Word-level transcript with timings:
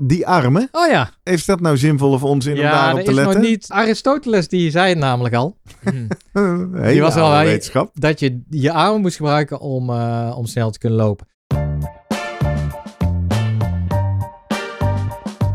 Die 0.00 0.26
armen, 0.26 0.68
Oh 0.72 0.88
ja, 0.90 1.10
is 1.22 1.44
dat 1.44 1.60
nou 1.60 1.76
zinvol 1.76 2.12
of 2.12 2.22
onzin 2.22 2.52
om 2.52 2.58
ja 2.60 2.70
daarop 2.70 2.96
dat 2.96 3.04
te 3.04 3.10
is 3.10 3.16
letten? 3.16 3.34
nog 3.40 3.42
niet... 3.50 3.66
Aristoteles 3.68 4.48
die 4.48 4.70
zei 4.70 4.88
het 4.88 4.98
namelijk 4.98 5.34
al. 5.34 5.56
Hm. 6.32 6.74
Hele 6.74 6.92
Die 6.92 7.00
was 7.00 7.14
al- 7.14 7.44
wetenschap. 7.44 7.90
dat 7.94 8.20
je 8.20 8.42
je 8.50 8.72
armen 8.72 9.00
moest 9.00 9.16
gebruiken 9.16 9.60
om, 9.60 9.90
eh, 9.90 10.34
om 10.36 10.46
snel 10.46 10.70
te 10.70 10.78
kunnen 10.78 10.98
lopen. 10.98 11.26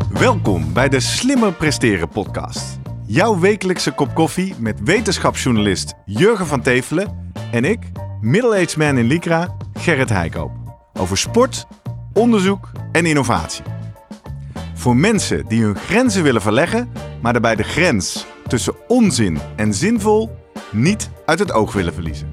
Welkom 0.09 0.73
bij 0.73 0.89
de 0.89 0.99
Slimmer 0.99 1.54
Presteren 1.54 2.09
podcast. 2.09 2.79
Jouw 3.05 3.39
wekelijkse 3.39 3.91
kop 3.91 4.13
koffie 4.15 4.54
met 4.59 4.79
wetenschapsjournalist 4.83 5.93
Jurgen 6.05 6.47
van 6.47 6.61
Tevelen 6.61 7.31
en 7.51 7.65
ik, 7.65 7.79
middle-aged 8.21 8.77
man 8.77 8.97
in 8.97 9.05
Lycra, 9.07 9.55
Gerrit 9.73 10.09
Heikoop. 10.09 10.51
Over 10.99 11.17
sport, 11.17 11.65
onderzoek 12.13 12.71
en 12.91 13.05
innovatie. 13.05 13.63
Voor 14.77 14.95
mensen 14.95 15.45
die 15.47 15.63
hun 15.63 15.75
grenzen 15.75 16.23
willen 16.23 16.41
verleggen, 16.41 16.91
maar 17.21 17.33
daarbij 17.33 17.55
de 17.55 17.63
grens 17.63 18.25
tussen 18.47 18.73
onzin 18.87 19.39
en 19.55 19.73
zinvol 19.73 20.37
niet 20.71 21.09
uit 21.25 21.39
het 21.39 21.51
oog 21.51 21.73
willen 21.73 21.93
verliezen. 21.93 22.31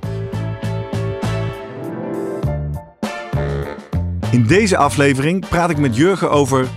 In 4.30 4.46
deze 4.46 4.76
aflevering 4.76 5.48
praat 5.48 5.70
ik 5.70 5.78
met 5.78 5.96
Jurgen 5.96 6.30
over 6.30 6.68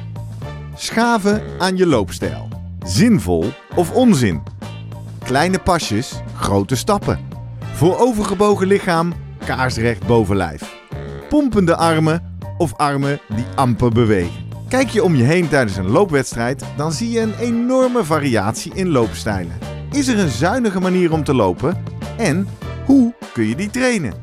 Schaven 0.75 1.41
aan 1.57 1.77
je 1.77 1.87
loopstijl. 1.87 2.47
Zinvol 2.83 3.45
of 3.75 3.91
onzin? 3.91 4.43
Kleine 5.23 5.59
pasjes, 5.59 6.21
grote 6.35 6.75
stappen. 6.75 7.19
Voor 7.73 7.97
overgebogen 7.97 8.67
lichaam, 8.67 9.13
kaarsrecht 9.45 10.05
bovenlijf. 10.05 10.75
Pompende 11.29 11.75
armen 11.75 12.35
of 12.57 12.75
armen 12.75 13.19
die 13.35 13.45
amper 13.55 13.91
bewegen. 13.91 14.46
Kijk 14.69 14.89
je 14.89 15.03
om 15.03 15.15
je 15.15 15.23
heen 15.23 15.47
tijdens 15.47 15.77
een 15.77 15.89
loopwedstrijd, 15.89 16.63
dan 16.77 16.91
zie 16.91 17.09
je 17.09 17.19
een 17.19 17.35
enorme 17.39 18.03
variatie 18.03 18.71
in 18.73 18.89
loopstijlen. 18.89 19.57
Is 19.91 20.07
er 20.07 20.19
een 20.19 20.29
zuinige 20.29 20.79
manier 20.79 21.11
om 21.11 21.23
te 21.23 21.33
lopen? 21.33 21.83
En 22.17 22.47
hoe 22.85 23.13
kun 23.33 23.47
je 23.47 23.55
die 23.55 23.69
trainen? 23.69 24.13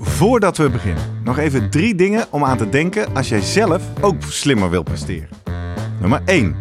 Voordat 0.00 0.56
we 0.56 0.70
beginnen, 0.70 1.20
nog 1.24 1.38
even 1.38 1.70
drie 1.70 1.94
dingen 1.94 2.26
om 2.30 2.44
aan 2.44 2.56
te 2.56 2.68
denken 2.68 3.14
als 3.14 3.28
jij 3.28 3.40
zelf 3.40 3.82
ook 4.00 4.22
slimmer 4.22 4.70
wil 4.70 4.82
presteren. 4.82 5.28
Nummer 6.00 6.22
1. 6.24 6.56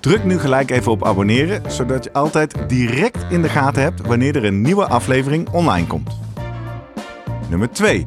Druk 0.00 0.24
nu 0.24 0.38
gelijk 0.38 0.70
even 0.70 0.92
op 0.92 1.04
abonneren, 1.04 1.62
zodat 1.72 2.04
je 2.04 2.12
altijd 2.12 2.54
direct 2.66 3.24
in 3.28 3.42
de 3.42 3.48
gaten 3.48 3.82
hebt 3.82 4.06
wanneer 4.06 4.36
er 4.36 4.44
een 4.44 4.60
nieuwe 4.60 4.86
aflevering 4.86 5.48
online 5.48 5.86
komt. 5.86 6.18
Nummer 7.48 7.70
2. 7.70 8.06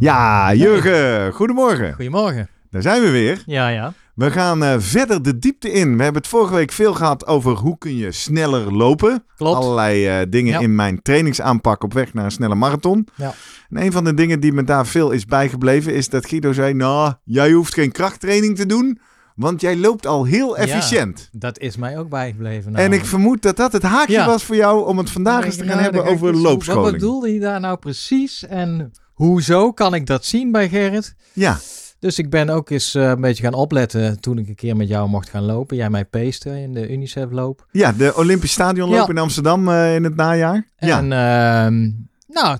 Ja, 0.00 0.54
Jurgen, 0.54 1.32
goedemorgen. 1.32 1.94
Goedemorgen. 1.94 2.48
Daar 2.70 2.82
zijn 2.82 3.02
we 3.02 3.10
weer. 3.10 3.42
Ja, 3.46 3.68
ja. 3.68 3.92
We 4.14 4.30
gaan 4.30 4.62
eh, 4.64 4.74
verder 4.78 5.22
de 5.22 5.38
diepte 5.38 5.70
in. 5.72 5.96
We 5.96 6.02
hebben 6.02 6.22
het 6.22 6.30
vorige 6.30 6.54
week 6.54 6.72
veel 6.72 6.94
gehad 6.94 7.26
over 7.26 7.52
hoe 7.52 7.78
kun 7.78 7.96
je 7.96 8.12
sneller 8.12 8.72
lopen. 8.76 9.24
Klopt. 9.36 9.56
Allerlei 9.56 10.06
eh, 10.06 10.26
dingen 10.28 10.52
Ja. 10.52 10.58
in 10.60 10.74
mijn 10.74 11.02
trainingsaanpak 11.02 11.82
op 11.84 11.92
weg 11.92 12.14
naar 12.14 12.24
een 12.24 12.30
snelle 12.30 12.54
marathon. 12.54 13.08
Ja. 13.14 13.34
En 13.70 13.82
een 13.84 13.92
van 13.92 14.04
de 14.04 14.14
dingen 14.14 14.40
die 14.40 14.52
me 14.52 14.64
daar 14.64 14.86
veel 14.86 15.10
is 15.10 15.24
bijgebleven 15.24 15.94
is 15.94 16.08
dat 16.08 16.26
Guido 16.26 16.52
zei... 16.52 16.74
Nou, 16.74 17.12
jij 17.24 17.50
hoeft 17.52 17.74
geen 17.74 17.92
krachttraining 17.92 18.56
te 18.56 18.66
doen, 18.66 18.98
want 19.34 19.60
jij 19.60 19.76
loopt 19.76 20.06
al 20.06 20.24
heel 20.24 20.56
Ja. 20.56 20.62
efficiënt. 20.62 21.28
Dat 21.32 21.58
is 21.58 21.76
mij 21.76 21.98
ook 21.98 22.08
bijgebleven. 22.08 22.66
En 22.66 22.72
namelijk. 22.72 23.02
ik 23.02 23.08
vermoed 23.08 23.42
dat 23.42 23.56
dat 23.56 23.72
het 23.72 23.82
haakje 23.82 24.24
was 24.24 24.44
voor 24.44 24.56
jou 24.56 24.86
om 24.86 24.98
het 24.98 25.10
vandaag 25.10 25.44
eens 25.44 25.56
te 25.56 25.60
gaan 25.64 25.68
Nou, 25.70 25.82
hebben 25.82 26.04
over 26.04 26.32
Wat 26.32 26.40
loopscholing. 26.42 26.92
bedoelde 26.92 27.30
hij 27.30 27.38
daar 27.38 27.60
nou 27.60 27.76
precies? 27.78 28.46
En 28.46 28.92
hoezo 29.26 29.72
kan 29.72 29.94
ik 29.94 30.06
dat 30.06 30.24
zien 30.24 30.52
bij 30.52 30.68
Gerrit? 30.68 31.14
Ja, 31.32 31.58
Dus 31.98 32.18
ik 32.18 32.30
ben 32.30 32.48
ook 32.48 32.70
eens 32.70 32.94
eh, 32.94 33.08
een 33.08 33.20
beetje 33.20 33.42
gaan 33.42 33.54
opletten 33.54 34.20
toen 34.20 34.38
ik 34.38 34.48
een 34.48 34.54
keer 34.54 34.76
met 34.76 34.88
jou 34.88 35.08
mocht 35.08 35.28
gaan 35.28 35.42
lopen. 35.42 35.76
Jij 35.76 35.90
mij 35.90 36.04
peeste 36.04 36.60
in 36.60 36.74
de 36.74 36.90
UNICEF-loop. 36.92 37.66
ja, 37.70 37.92
de 37.92 38.12
Olympisch 38.16 38.52
Stadionloop 38.52 39.06
Ja. 39.06 39.08
in 39.08 39.18
Amsterdam 39.18 39.68
eh, 39.68 39.94
in 39.94 40.04
het 40.04 40.16
najaar. 40.16 40.66
Ja, 40.78 40.98
En 40.98 41.04
ehm, 41.12 41.90
nou, 42.34 42.58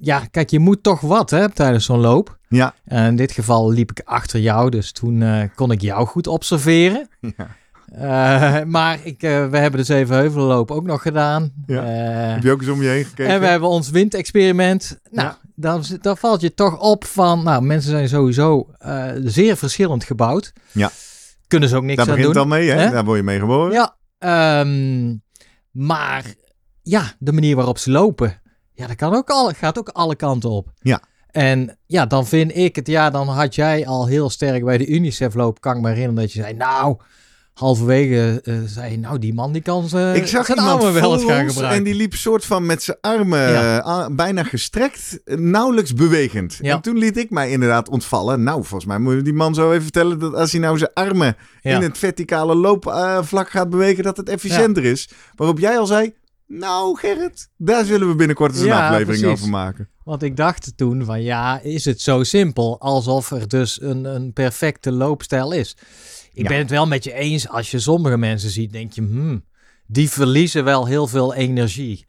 ja, 0.00 0.22
kijk, 0.30 0.50
je 0.50 0.58
moet 0.58 0.82
toch 0.82 1.00
wat 1.00 1.30
hè, 1.30 1.50
tijdens 1.50 1.84
zo'n 1.84 2.00
loop. 2.00 2.38
ja, 2.48 2.74
En 2.84 3.04
in 3.06 3.16
dit 3.16 3.32
geval 3.32 3.70
liep 3.70 3.90
ik 3.90 4.00
achter 4.04 4.40
jou, 4.40 4.70
dus 4.70 4.92
toen 4.92 5.22
eh, 5.22 5.42
kon 5.54 5.70
ik 5.70 5.80
jou 5.80 6.06
goed 6.06 6.26
observeren. 6.26 7.08
ja. 7.20 8.64
Maar 8.66 8.98
ik, 9.02 9.20
we 9.20 9.26
hebben 9.58 9.72
de 9.80 9.84
Zevenheuvelenloop 9.84 10.70
ook 10.70 10.84
nog 10.86 11.02
gedaan. 11.02 11.52
Ja. 11.66 11.82
Heb 11.84 12.42
je 12.42 12.50
ook 12.50 12.60
eens 12.60 12.70
om 12.70 12.82
je 12.82 12.88
heen 12.88 13.04
gekeken? 13.04 13.32
en 13.32 13.40
we 13.40 13.46
hebben 13.46 13.68
ons 13.68 13.90
windexperiment. 13.90 14.98
Nou, 15.10 15.28
Ja. 15.28 15.38
Dan, 15.54 15.84
dan 16.00 16.16
valt 16.16 16.40
je 16.40 16.54
toch 16.54 16.80
op 16.80 17.04
van... 17.04 17.42
Nou, 17.42 17.62
mensen 17.62 17.90
zijn 17.90 18.08
sowieso 18.08 18.68
eh, 18.78 19.10
zeer 19.24 19.56
verschillend 19.56 20.04
gebouwd. 20.04 20.52
Ja. 20.72 20.90
Kunnen 21.48 21.68
ze 21.68 21.76
ook 21.76 21.82
niks 21.82 21.96
Daar 21.96 22.08
aan 22.08 22.14
begint 22.14 22.34
doen. 22.34 22.42
het 22.42 22.52
al 22.52 22.58
mee, 22.58 22.70
hè? 22.70 22.90
Daar 22.90 23.04
word 23.04 23.16
je 23.18 23.24
mee 23.24 23.38
geboren. 23.38 23.72
Ja, 23.72 23.96
ehm, 24.18 25.14
maar 25.70 26.34
ja, 26.82 27.12
de 27.18 27.32
manier 27.32 27.56
waarop 27.56 27.78
ze 27.78 27.90
lopen, 27.90 28.40
ja, 28.72 28.86
dat 28.86 28.96
kan 28.96 29.14
ook 29.14 29.30
alle, 29.30 29.54
gaat 29.54 29.78
ook 29.78 29.88
alle 29.88 30.16
kanten 30.16 30.50
op. 30.50 30.72
Ja. 30.80 31.00
En 31.30 31.78
ja, 31.86 32.06
dan 32.06 32.26
vind 32.26 32.56
ik 32.56 32.76
het, 32.76 32.86
ja, 32.86 33.10
dan 33.10 33.28
had 33.28 33.54
jij 33.54 33.86
al 33.86 34.06
heel 34.06 34.30
sterk 34.30 34.64
bij 34.64 34.78
de 34.78 34.86
UNICEF-loop, 34.86 35.60
kan 35.60 35.76
ik 35.76 35.82
me 35.82 35.88
herinneren 35.88 36.20
dat 36.20 36.32
je 36.32 36.42
zei, 36.42 36.54
nou, 36.54 36.96
halverwege 37.54 38.40
eh, 38.44 38.54
zei 38.66 38.96
nou, 38.96 39.18
die 39.18 39.34
man 39.34 39.52
die 39.52 39.62
kan 39.62 39.88
ze, 39.88 40.12
Ik 40.16 40.26
zag 40.26 40.46
zijn 40.46 40.58
iemand 40.58 40.82
armen 40.82 41.00
wel 41.00 41.12
eens 41.12 41.24
gaan 41.24 41.48
gebruiken. 41.48 41.78
en 41.78 41.84
die 41.84 41.94
liep 41.94 42.14
soort 42.14 42.44
van 42.44 42.66
met 42.66 42.82
zijn 42.82 42.96
armen 43.00 43.50
Ja. 43.52 43.82
eh, 43.84 44.06
bijna 44.14 44.42
gestrekt, 44.42 45.20
eh, 45.24 45.36
nauwelijks 45.36 45.94
bewegend. 45.94 46.58
Ja. 46.60 46.74
En 46.74 46.80
toen 46.80 46.96
liet 46.98 47.16
ik 47.16 47.30
mij 47.30 47.50
inderdaad 47.50 47.88
ontvallen. 47.88 48.42
Nou, 48.42 48.56
volgens 48.64 48.84
mij 48.84 48.98
moet 48.98 49.24
die 49.24 49.32
man 49.32 49.54
zo 49.54 49.70
even 49.70 49.82
vertellen 49.82 50.18
dat 50.18 50.34
als 50.34 50.52
hij 50.52 50.60
nou 50.60 50.78
zijn 50.78 50.90
armen 50.94 51.36
Ja. 51.60 51.76
in 51.76 51.82
het 51.82 51.98
verticale 51.98 52.54
loopvlak 52.54 53.50
gaat 53.50 53.70
bewegen, 53.70 54.04
dat 54.04 54.16
het 54.16 54.28
efficiënter 54.28 54.84
is. 54.84 55.08
Waarop 55.34 55.58
jij 55.58 55.78
al 55.78 55.86
zei, 55.86 56.14
nou 56.46 56.98
Gerrit, 56.98 57.48
daar 57.56 57.84
zullen 57.84 58.08
we 58.08 58.14
binnenkort 58.14 58.52
eens 58.54 58.60
een 58.60 58.72
aflevering 58.72 59.20
precies. 59.22 59.26
over 59.40 59.48
maken. 59.48 59.88
Want 60.04 60.22
ik 60.22 60.36
dacht 60.36 60.72
toen 60.76 61.04
van, 61.04 61.22
ja, 61.22 61.60
is 61.60 61.84
het 61.84 62.00
zo 62.00 62.22
simpel 62.22 62.80
alsof 62.80 63.30
er 63.30 63.48
dus 63.48 63.80
een, 63.82 64.04
een 64.04 64.32
perfecte 64.32 64.92
loopstijl 64.92 65.52
is? 65.52 65.76
Ik 66.34 66.42
Ja. 66.42 66.48
ben 66.48 66.58
het 66.58 66.70
wel 66.70 66.86
met 66.86 67.04
je 67.04 67.12
eens, 67.12 67.48
als 67.48 67.70
je 67.70 67.78
sommige 67.78 68.16
mensen 68.18 68.50
ziet, 68.50 68.72
denk 68.72 68.92
je, 68.92 69.00
hmm, 69.00 69.44
die 69.86 70.10
verliezen 70.10 70.64
wel 70.64 70.86
heel 70.86 71.06
veel 71.06 71.34
energie. 71.34 72.06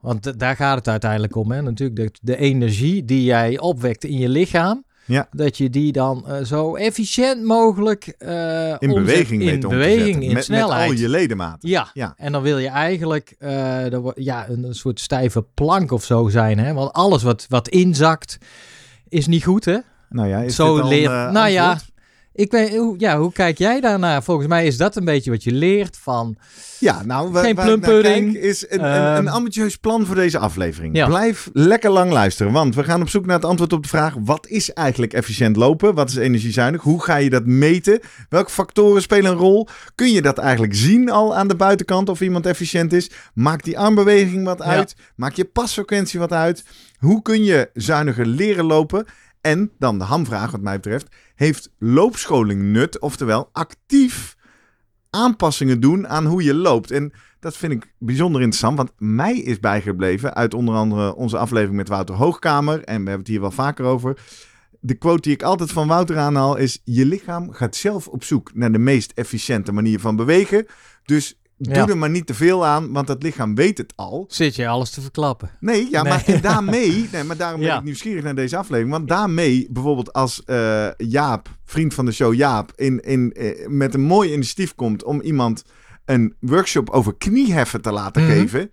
Want 0.00 0.38
daar 0.38 0.56
gaat 0.56 0.76
het 0.76 0.88
uiteindelijk 0.88 1.36
om, 1.36 1.50
hè? 1.50 1.62
natuurlijk. 1.62 1.96
De, 1.96 2.10
de 2.22 2.36
energie 2.36 3.04
die 3.04 3.24
jij 3.24 3.58
opwekt 3.58 4.04
in 4.04 4.18
je 4.18 4.28
lichaam, 4.28 4.84
Ja. 5.04 5.28
dat 5.30 5.56
je 5.58 5.70
die 5.70 5.92
dan 5.92 6.24
eh, 6.28 6.44
zo 6.44 6.74
efficiënt 6.76 7.42
mogelijk 7.44 8.06
eh, 8.06 8.74
In 8.78 8.94
beweging 8.94 9.42
in 9.42 9.60
beweging, 9.60 10.14
in 10.14 10.26
met, 10.26 10.32
met 10.34 10.44
snelheid. 10.44 10.90
al 10.90 10.96
je 10.96 11.08
ledematen. 11.08 11.68
Ja. 11.68 11.90
Ja. 11.94 12.14
en 12.16 12.32
dan 12.32 12.42
wil 12.42 12.58
je 12.58 12.68
eigenlijk 12.68 13.34
eh, 13.38 13.92
er 13.92 14.12
ja, 14.14 14.48
een, 14.48 14.64
een 14.64 14.74
soort 14.74 15.00
stijve 15.00 15.42
plank 15.54 15.90
of 15.92 16.04
zo 16.04 16.28
zijn. 16.28 16.58
Hè? 16.58 16.72
Want 16.72 16.92
alles 16.92 17.22
wat, 17.22 17.46
wat 17.48 17.68
inzakt 17.68 18.38
is 19.08 19.26
niet 19.26 19.44
goed, 19.44 19.64
hè? 19.64 19.78
Nou 20.08 20.28
ja, 20.28 20.38
is 20.40 20.54
Zo 20.54 20.74
dit 20.74 20.82
al 20.82 20.88
leer- 20.88 21.32
nou 21.32 21.48
ja? 21.48 21.78
Ik 22.36 22.50
weet, 22.50 22.76
hoe, 22.76 22.94
ja, 22.98 23.18
hoe 23.18 23.32
kijk 23.32 23.58
jij 23.58 23.80
daarnaar? 23.80 24.22
Volgens 24.22 24.48
mij 24.48 24.66
is 24.66 24.76
dat 24.76 24.96
een 24.96 25.04
beetje 25.04 25.30
wat 25.30 25.44
je 25.44 25.52
leert 25.52 25.96
van... 25.96 26.36
Ja, 26.78 27.02
nou, 27.04 27.30
waar, 27.30 27.44
Geen 27.44 27.54
plumpudding. 27.54 28.32
kijk 28.32 28.44
is 28.44 28.70
een, 28.70 28.84
een, 28.84 29.14
Ehm, 29.14 29.16
een 29.16 29.28
ambitieus 29.28 29.76
plan 29.76 30.06
voor 30.06 30.14
deze 30.14 30.38
aflevering. 30.38 30.96
Ja. 30.96 31.06
Blijf 31.06 31.50
lekker 31.52 31.90
lang 31.90 32.12
luisteren, 32.12 32.52
want 32.52 32.74
we 32.74 32.84
gaan 32.84 33.00
op 33.00 33.08
zoek 33.08 33.26
naar 33.26 33.36
het 33.36 33.44
antwoord 33.44 33.72
op 33.72 33.82
de 33.82 33.88
vraag... 33.88 34.14
wat 34.24 34.46
is 34.46 34.72
eigenlijk 34.72 35.12
efficiënt 35.12 35.56
lopen? 35.56 35.94
Wat 35.94 36.08
is 36.08 36.16
energiezuinig? 36.16 36.82
Hoe 36.82 37.02
ga 37.02 37.16
je 37.16 37.30
dat 37.30 37.46
meten? 37.46 38.00
Welke 38.28 38.50
factoren 38.50 39.02
spelen 39.02 39.30
een 39.30 39.38
rol? 39.38 39.68
Kun 39.94 40.12
je 40.12 40.22
dat 40.22 40.38
eigenlijk 40.38 40.74
zien 40.74 41.10
al 41.10 41.36
aan 41.36 41.48
de 41.48 41.56
buitenkant 41.56 42.08
of 42.08 42.20
iemand 42.20 42.46
efficiënt 42.46 42.92
is? 42.92 43.10
Maakt 43.34 43.64
die 43.64 43.78
armbeweging 43.78 44.44
wat 44.44 44.62
uit? 44.62 44.96
Maakt 45.14 45.36
je 45.36 45.44
pasfrequentie 45.44 46.18
wat 46.18 46.32
uit? 46.32 46.64
Hoe 46.98 47.22
kun 47.22 47.44
je 47.44 47.70
zuiniger 47.74 48.26
leren 48.26 48.64
lopen? 48.64 49.06
En 49.46 49.72
dan 49.78 49.98
de 49.98 50.04
hamvraag 50.04 50.50
wat 50.50 50.60
mij 50.60 50.76
betreft... 50.76 51.08
heeft 51.34 51.70
loopscholing 51.78 52.62
nut? 52.62 52.98
Oftewel 52.98 53.48
actief 53.52 54.36
aanpassingen 55.10 55.80
doen 55.80 56.08
aan 56.08 56.26
hoe 56.26 56.42
je 56.42 56.54
loopt. 56.54 56.90
En 56.90 57.12
dat 57.40 57.56
vind 57.56 57.72
ik 57.72 57.92
bijzonder 57.98 58.40
interessant, 58.40 58.76
want 58.76 58.92
mij 58.98 59.38
is 59.38 59.60
bijgebleven 59.60 60.34
uit 60.34 60.54
onder 60.54 60.74
andere 60.74 61.14
onze 61.14 61.38
aflevering 61.38 61.76
met 61.76 61.88
Wouter 61.88 62.14
Hoogkamer, 62.14 62.74
en 62.74 62.84
we 62.84 63.08
hebben 63.08 63.18
het 63.18 63.28
hier 63.28 63.40
wel 63.40 63.50
vaker 63.50 63.84
over, 63.84 64.18
de 64.80 64.94
quote 64.94 65.22
die 65.22 65.32
ik 65.32 65.42
altijd 65.42 65.72
van 65.72 65.88
Wouter 65.88 66.18
aanhaal 66.18 66.56
is... 66.56 66.80
Je 66.84 67.06
lichaam 67.06 67.52
gaat 67.52 67.76
zelf 67.76 68.08
op 68.08 68.24
zoek 68.24 68.54
naar 68.54 68.72
de 68.72 68.78
meest 68.78 69.12
efficiënte 69.14 69.72
manier 69.72 70.00
van 70.00 70.16
bewegen. 70.16 70.66
Dus 71.04 71.40
doe 71.58 71.74
Ja. 71.74 71.86
er 71.88 71.98
maar 71.98 72.10
niet 72.10 72.26
te 72.26 72.34
veel 72.34 72.66
aan, 72.66 72.92
want 72.92 73.08
het 73.08 73.22
lichaam 73.22 73.54
weet 73.54 73.78
het 73.78 73.92
al. 73.96 74.24
Zit 74.28 74.56
je 74.56 74.68
alles 74.68 74.90
te 74.90 75.00
verklappen? 75.00 75.50
Nee, 75.60 75.88
ja, 75.90 76.02
Nee. 76.02 76.12
maar 76.12 76.24
en 76.26 76.40
daarmee... 76.40 77.08
Nee, 77.12 77.24
maar 77.24 77.36
daarom 77.36 77.60
ben 77.60 77.68
Ja. 77.68 77.78
ik 77.78 77.84
nieuwsgierig 77.84 78.22
naar 78.22 78.34
deze 78.34 78.56
aflevering. 78.56 78.90
Want 78.92 79.08
daarmee, 79.08 79.66
bijvoorbeeld 79.70 80.12
als 80.12 80.42
eh, 80.44 80.88
Jaap, 80.96 81.48
vriend 81.64 81.94
van 81.94 82.04
de 82.04 82.12
show 82.12 82.34
Jaap... 82.34 82.72
In, 82.74 83.00
in, 83.00 83.32
eh, 83.32 83.66
met 83.68 83.94
een 83.94 84.00
mooi 84.04 84.32
initiatief 84.32 84.74
komt 84.74 85.04
om 85.04 85.20
iemand 85.20 85.64
een 86.04 86.34
workshop 86.40 86.90
over 86.90 87.16
knieheffen 87.16 87.80
te 87.82 87.92
laten 87.92 88.22
Mhm. 88.22 88.30
geven... 88.32 88.70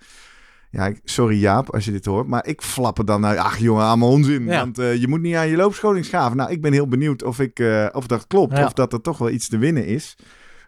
Ja, 0.69 0.91
sorry 1.03 1.39
Jaap, 1.39 1.73
als 1.73 1.85
je 1.85 1.91
dit 1.91 2.05
hoort. 2.05 2.27
Maar 2.27 2.47
ik 2.47 2.61
flap 2.61 2.97
er 2.97 3.05
dan 3.05 3.21
naar. 3.21 3.37
Ach 3.37 3.57
jongen, 3.57 3.83
allemaal 3.83 4.09
onzin. 4.09 4.45
Ja. 4.45 4.59
Want 4.59 4.79
eh, 4.79 4.95
je 4.95 5.07
moet 5.07 5.21
niet 5.21 5.35
aan 5.35 5.47
je 5.47 5.55
loopscholing 5.55 6.05
schaven. 6.05 6.37
Nou, 6.37 6.51
ik 6.51 6.61
ben 6.61 6.73
heel 6.73 6.87
benieuwd 6.87 7.23
of, 7.23 7.39
ik, 7.39 7.63
of 7.91 8.07
dat 8.07 8.27
klopt. 8.27 8.63
Of 8.63 8.73
dat 8.73 8.93
er 8.93 9.01
toch 9.01 9.17
wel 9.17 9.29
iets 9.29 9.47
te 9.47 9.57
winnen 9.57 9.85
is. 9.85 10.15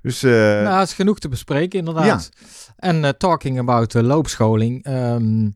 Dus 0.06 0.24
eh, 0.24 0.31
nou, 0.31 0.80
het 0.80 0.88
is 0.88 0.94
genoeg 0.94 1.19
te 1.19 1.30
bespreken, 1.30 1.80
inderdaad. 1.80 2.30
En 2.78 3.06
eh, 3.06 3.10
talking 3.18 3.60
about 3.60 3.92
de 3.92 4.04
loopscholing. 4.04 4.84
ehm, 4.84 5.50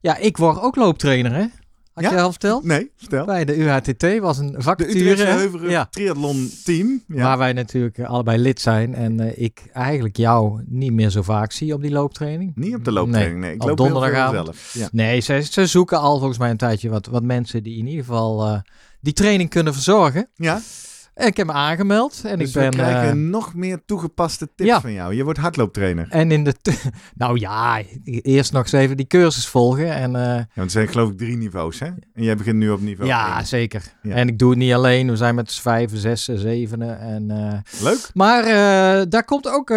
ja, 0.00 0.16
ik 0.16 0.36
word 0.36 0.60
ook 0.60 0.76
looptrainer, 0.76 1.32
hè? 1.34 1.44
Had 1.92 2.04
Ja? 2.04 2.10
je 2.10 2.20
al 2.20 2.30
verteld? 2.30 2.64
nee, 2.64 2.90
vertel. 2.96 3.24
Bij 3.24 3.44
de 3.44 3.56
UHTT 3.56 4.18
was 4.20 4.38
een 4.38 4.52
De 4.52 4.62
vacature. 4.62 5.24
Heuveren 5.24 5.70
ja. 5.70 5.86
Triathlon 5.90 6.50
Team. 6.64 7.02
Ja. 7.08 7.22
Waar 7.22 7.38
wij 7.38 7.52
natuurlijk 7.52 7.98
eh, 7.98 8.06
allebei 8.08 8.38
lid 8.38 8.60
zijn. 8.60 8.94
En 8.94 9.20
eh, 9.20 9.42
ik 9.44 9.62
eigenlijk 9.72 10.16
jou 10.16 10.62
niet 10.66 10.92
meer 10.92 11.10
zo 11.10 11.22
vaak 11.22 11.52
zie 11.52 11.74
op 11.74 11.82
die 11.82 11.90
looptraining. 11.90 12.52
Niet 12.54 12.74
op 12.74 12.84
de 12.84 12.92
looptraining, 12.92 13.40
nee. 13.40 13.54
Ik 13.54 13.62
op 13.62 13.68
loop 13.68 13.78
heel 13.78 13.86
veel 13.86 13.94
donderdagavond. 13.94 14.46
zelf. 14.46 14.70
Ja. 14.72 14.88
Nee, 14.92 15.20
ze, 15.20 15.40
ze 15.50 15.66
zoeken 15.66 16.00
al 16.00 16.18
volgens 16.18 16.38
mij 16.38 16.50
een 16.50 16.56
tijdje 16.56 16.88
wat, 16.88 17.06
wat 17.06 17.22
mensen 17.22 17.62
die 17.62 17.78
in 17.78 17.86
ieder 17.86 18.04
geval 18.04 18.46
eh, 18.46 18.58
die 19.00 19.12
training 19.12 19.50
kunnen 19.50 19.72
verzorgen. 19.72 20.28
ja, 20.34 20.60
ik 21.16 21.36
heb 21.36 21.46
me 21.46 21.52
aangemeld. 21.52 22.22
En 22.24 22.38
dus 22.38 22.48
ik 22.48 22.54
ben. 22.54 22.70
we 22.70 22.76
krijgen 22.76 23.08
eh, 23.08 23.14
nog 23.14 23.54
meer 23.54 23.84
toegepaste 23.86 24.48
tips 24.54 24.68
ja. 24.68 24.80
van 24.80 24.92
jou. 24.92 25.14
Je 25.14 25.24
wordt 25.24 25.38
hardlooptrainer. 25.38 26.06
en 26.10 26.30
in 26.30 26.44
de. 26.44 26.54
nou 27.14 27.38
ja, 27.38 27.82
eerst 28.04 28.52
nog 28.52 28.62
eens 28.62 28.72
even 28.72 28.96
die 28.96 29.06
cursus 29.06 29.48
volgen. 29.48 29.94
En 29.94 30.16
eh, 30.16 30.22
Ja, 30.22 30.46
want 30.54 30.66
er 30.66 30.70
zijn 30.70 30.88
geloof 30.88 31.10
ik 31.10 31.18
drie 31.18 31.36
niveaus, 31.36 31.78
hè? 31.78 31.86
En 31.86 32.22
jij 32.22 32.36
begint 32.36 32.56
nu 32.56 32.70
op 32.70 32.80
niveau 32.80 33.08
ja, 33.08 33.44
zeker. 33.44 33.82
Ja. 34.02 34.14
En 34.14 34.28
ik 34.28 34.38
doe 34.38 34.50
het 34.50 34.58
niet 34.58 34.72
alleen. 34.72 35.10
We 35.10 35.16
zijn 35.16 35.34
met 35.34 35.50
z'n 35.50 35.62
vijven, 35.62 35.98
zessen, 35.98 36.38
zevenen. 36.38 37.00
En, 37.00 37.30
eh, 37.30 37.82
Leuk. 37.82 38.10
maar 38.14 38.44
daar 39.08 39.24
komt 39.24 39.48
ook 39.48 39.68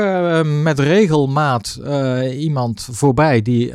met 0.63 0.80
regelmaat 0.80 1.80
iemand 2.31 2.88
voorbij 2.92 3.42
die 3.42 3.71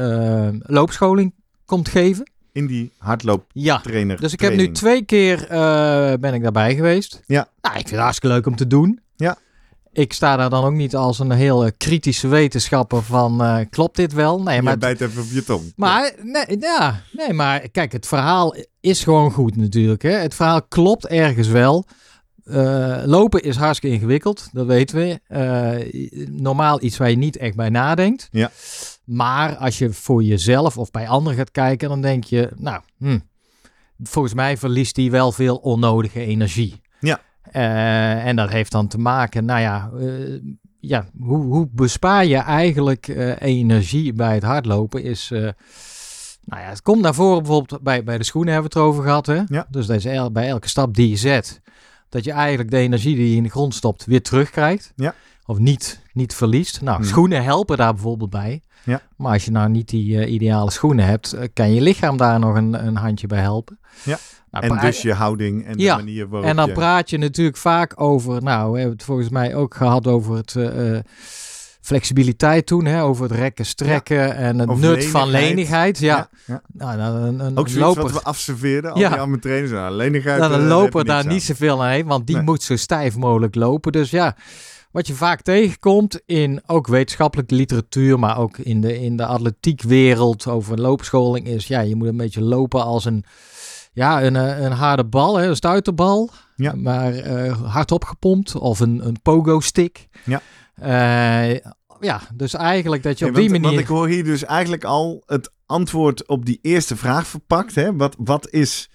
loopscholing 0.59 1.35
komt 1.65 1.89
geven. 1.89 2.33
In 2.55 2.67
die 2.67 2.93
hardlooptrainer 2.99 4.15
Ja. 4.15 4.21
Dus 4.21 4.33
ik 4.33 4.41
heb 4.41 4.55
nu 4.57 4.73
twee 4.73 5.05
keer 5.05 5.47
eh, 5.49 6.13
ben 6.21 6.35
ik 6.35 6.43
daarbij 6.43 6.75
geweest. 6.75 7.23
Ja. 7.27 7.49
Nou, 7.61 7.75
ik 7.75 7.81
vind 7.81 7.91
het 7.91 8.01
hartstikke 8.01 8.35
leuk 8.35 8.47
om 8.47 8.57
te 8.57 8.67
doen. 8.67 9.01
Ja. 9.17 9.37
Ik 9.93 10.13
sta 10.13 10.37
daar 10.37 10.51
dan 10.51 10.65
ook 10.65 10.73
niet 10.73 10.97
als 10.97 11.19
een 11.19 11.31
heel 11.31 11.65
eh, 11.65 11.71
kritische 11.77 12.29
wetenschapper 12.29 13.03
van 13.03 13.43
eh, 13.43 13.59
klopt 13.71 13.97
dit 13.97 14.13
wel? 14.13 14.43
Nee, 14.43 14.57
Je 14.57 14.63
maar, 14.63 14.79
bijt 14.79 15.01
even 15.01 15.23
op 15.23 15.29
je 15.31 15.45
tong. 15.45 15.73
maar 15.77 16.13
nee, 16.23 16.57
ja, 16.61 17.03
nee, 17.13 17.33
maar 17.33 17.69
kijk, 17.69 17.93
het 17.93 18.07
verhaal 18.07 18.55
is 18.81 19.03
gewoon 19.03 19.33
goed 19.33 19.57
natuurlijk. 19.57 20.03
Hè? 20.03 20.11
Het 20.11 20.35
verhaal 20.35 20.63
klopt 20.63 21.07
ergens 21.07 21.49
wel. 21.49 21.87
Lopen 23.05 23.43
is 23.43 23.57
hartstikke 23.57 23.97
ingewikkeld, 23.97 24.49
dat 24.53 24.67
weten 24.67 24.97
we. 24.97 25.21
Normaal 26.31 26.83
iets 26.83 26.97
waar 26.97 27.11
je 27.11 27.17
niet 27.17 27.37
echt 27.37 27.57
bij 27.57 27.69
nadenkt. 27.69 28.29
Ja. 28.31 28.51
Maar 29.05 29.57
als 29.57 29.79
je 29.79 29.93
voor 29.93 30.23
jezelf 30.23 30.79
of 30.79 30.91
bij 30.91 31.09
anderen 31.09 31.39
gaat 31.39 31.51
kijken, 31.51 31.89
dan 31.89 32.01
denk 32.01 32.25
je, 32.25 32.51
nou, 32.57 32.81
hm, 32.99 33.19
volgens 34.03 34.35
mij 34.35 34.57
verliest 34.57 34.97
hij 34.97 35.11
wel 35.11 35.33
veel 35.33 35.57
onnodige 35.57 36.21
energie. 36.21 36.81
Ja. 37.01 37.21
Eh, 37.43 38.27
en 38.27 38.37
dat 38.37 38.51
heeft 38.51 38.73
dan 38.73 38.87
te 38.89 38.99
maken, 38.99 39.45
nou 39.45 39.61
ja, 39.61 39.91
eh, 40.01 40.41
ja 40.81 41.07
hoe, 41.21 41.45
hoe 41.45 41.69
bespaar 41.71 42.25
je 42.27 42.37
eigenlijk 42.37 43.09
eh, 43.09 43.41
energie 43.41 44.13
bij 44.13 44.35
het 44.35 44.43
hardlopen? 44.43 45.03
Is, 45.03 45.29
nou 46.45 46.63
ja, 46.63 46.69
het 46.69 46.83
komt 46.83 47.03
naar 47.03 47.15
voren 47.15 47.43
bijvoorbeeld 47.43 47.83
bij, 47.83 48.05
bij 48.05 48.19
de 48.19 48.25
schoenen 48.25 48.53
hebben 48.53 48.73
we 48.73 48.79
het 48.79 48.89
over 48.89 49.03
gehad. 49.03 49.27
Hè? 49.27 49.43
Ja. 49.47 49.67
Dus 49.71 49.87
dat 49.87 49.97
is 49.97 50.05
el- 50.05 50.33
bij 50.33 50.49
elke 50.49 50.69
stap 50.69 50.95
die 50.95 51.09
je 51.09 51.17
zet, 51.17 51.61
dat 52.09 52.25
je 52.25 52.33
eigenlijk 52.33 52.71
de 52.71 52.77
energie 52.79 53.17
die 53.17 53.31
je 53.31 53.37
in 53.37 53.43
de 53.43 53.49
grond 53.49 53.75
stopt 53.75 54.05
weer 54.05 54.23
terugkrijgt. 54.23 54.93
Ja. 54.97 55.15
Of 55.47 55.59
niet, 55.59 56.01
niet 56.13 56.35
verliest. 56.35 56.81
Nou, 56.81 56.97
Hmm. 56.97 57.07
schoenen 57.07 57.45
helpen 57.45 57.77
daar 57.77 57.93
bijvoorbeeld 57.95 58.31
bij. 58.31 58.63
Ja. 58.85 59.01
Maar 59.17 59.33
als 59.33 59.45
je 59.45 59.51
nou 59.51 59.69
niet 59.69 59.89
die 59.89 60.19
eh, 60.19 60.33
ideale 60.33 60.71
schoenen 60.71 61.05
hebt, 61.07 61.33
eh, 61.33 61.49
kan 61.53 61.75
je 61.75 61.81
lichaam 61.81 62.17
daar 62.17 62.39
nog 62.39 62.55
een, 62.57 62.87
een 62.87 62.97
handje 62.97 63.27
bij 63.27 63.41
helpen. 63.41 63.79
Ja. 64.03 64.19
Nou, 64.51 64.67
En 64.67 64.81
dus 64.81 65.03
je 65.03 65.13
houding 65.13 65.67
en 65.67 65.77
de 65.77 65.85
manier 65.85 66.29
waarop 66.29 66.49
en 66.49 66.57
dan 66.57 66.67
je... 66.67 66.73
praat 66.73 67.11
je 67.11 67.19
natuurlijk 67.19 67.57
vaak 67.57 68.01
over, 68.01 68.43
nou, 68.43 68.73
we 68.73 68.79
hebben 68.79 68.97
het 68.97 69.05
volgens 69.07 69.29
mij 69.29 69.55
ook 69.55 69.75
gehad 69.75 70.07
over 70.07 70.37
het 70.37 70.57
eh, 70.57 70.99
flexibiliteit 71.81 72.67
toen, 72.67 72.85
hè, 72.85 73.03
over 73.03 73.23
het 73.23 73.33
rekken, 73.33 73.67
strekken 73.67 74.37
en 74.37 74.59
het 74.59 74.77
nut 74.77 75.05
van 75.07 75.29
lenigheid. 75.31 75.99
Ja, 75.99 76.29
ja. 76.47 76.63
Nou, 76.73 76.97
dan 76.97 77.15
een, 77.15 77.41
een 77.41 77.57
Ook 77.57 77.69
zoiets 77.69 77.75
loper, 77.87 78.03
wat 78.03 78.13
we 78.13 78.23
afserveerden, 78.23 78.93
al 78.93 78.99
Ja. 78.99 79.27
die 79.27 79.39
trainers. 79.39 79.73
Nou, 79.73 79.95
lenigheid, 79.95 80.41
eh, 80.41 80.51
een 80.51 80.67
loper 80.67 81.05
daar 81.05 81.27
niet 81.27 81.43
zoveel 81.43 81.83
aan 81.83 81.91
heeft, 81.91 82.07
want 82.07 82.27
die 82.27 82.37
Nee. 82.37 82.45
moet 82.45 82.63
zo 82.63 82.77
stijf 82.77 83.17
mogelijk 83.17 83.55
lopen. 83.55 83.93
Dus 83.93 84.11
ja, 84.11 84.37
wat 84.95 85.07
je 85.07 85.15
vaak 85.15 85.41
tegenkomt 85.41 86.21
in 86.27 86.63
ook 86.67 86.87
wetenschappelijke 86.87 87.55
literatuur, 87.55 88.19
maar 88.19 88.39
ook 88.39 88.59
in 88.59 88.81
de, 88.81 89.01
in 89.01 89.17
de 89.17 89.27
atletiekwereld 89.27 90.47
over 90.47 90.81
loopscholing 90.81 91.47
is, 91.47 91.67
ja, 91.67 91.81
je 91.81 91.97
moet 91.97 92.09
een 92.09 92.17
beetje 92.17 92.43
lopen 92.43 92.85
als 92.85 93.05
een, 93.05 93.25
ja, 93.93 94.23
een, 94.23 94.37
eh, 94.37 94.59
een 94.61 94.73
harde 94.73 95.05
bal, 95.05 95.37
hè, 95.37 95.47
een 95.47 95.57
stuiterbal, 95.57 96.31
Ja. 96.57 96.75
maar 96.77 97.15
eh, 97.15 97.73
hard 97.73 97.93
opgepompt 97.93 98.55
of 98.55 98.81
een, 98.81 99.07
een 99.07 99.17
pogo-stick. 99.23 100.09
Ja. 100.25 100.41
Eh, 100.75 101.61
ja, 102.01 102.21
dus 102.35 102.55
eigenlijk 102.55 103.03
dat 103.03 103.19
je 103.19 103.25
Nee, 103.25 103.35
op 103.35 103.41
die 103.41 103.51
want, 103.51 103.63
manier... 103.63 103.77
want 103.77 103.89
ik 103.91 103.97
hoor 103.97 104.09
hier 104.09 104.25
dus 104.25 104.45
eigenlijk 104.45 104.85
al 104.85 105.23
het 105.27 105.51
antwoord 105.67 106.29
op 106.29 106.47
die 106.47 106.59
eerste 106.63 106.97
vraag 106.97 107.27
verpakt. 107.27 107.75
Hè? 107.75 107.97
Wat, 107.97 108.17
wat 108.19 108.51
is 108.51 108.91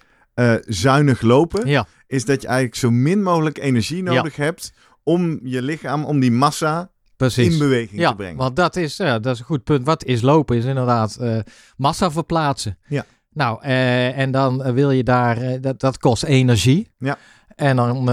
zuinig 0.66 1.20
lopen? 1.20 1.68
Ja, 1.68 1.86
Is 2.06 2.24
dat 2.24 2.42
je 2.42 2.46
eigenlijk 2.46 2.76
zo 2.76 2.90
min 2.90 3.22
mogelijk 3.22 3.58
energie 3.58 4.02
nodig 4.02 4.36
hebt 4.36 4.72
om 5.12 5.40
je 5.42 5.62
lichaam, 5.62 6.04
om 6.04 6.20
die 6.20 6.30
massa 6.32 6.90
precies. 7.16 7.52
in 7.52 7.58
beweging 7.58 8.00
Ja, 8.00 8.10
te 8.10 8.16
brengen. 8.16 8.36
want 8.36 8.56
dat 8.56 8.76
is, 8.76 8.96
ja, 8.96 9.18
dat 9.18 9.34
is 9.34 9.38
een 9.40 9.44
goed 9.46 9.64
punt. 9.64 9.84
Wat 9.86 10.04
is 10.04 10.20
lopen? 10.20 10.56
Is 10.56 10.64
inderdaad 10.64 11.16
eh, 11.16 11.38
massa 11.76 12.10
verplaatsen. 12.10 12.78
Ja. 12.88 13.04
Nou, 13.32 13.62
eh, 13.62 14.18
en 14.18 14.30
dan 14.30 14.62
eh, 14.64 14.72
wil 14.72 14.90
je 14.90 15.02
daar, 15.04 15.60
dat, 15.60 15.80
dat 15.80 15.98
kost 15.98 16.22
energie. 16.22 16.88
Ja. 16.98 17.18
En 17.56 17.76
dan, 17.76 18.04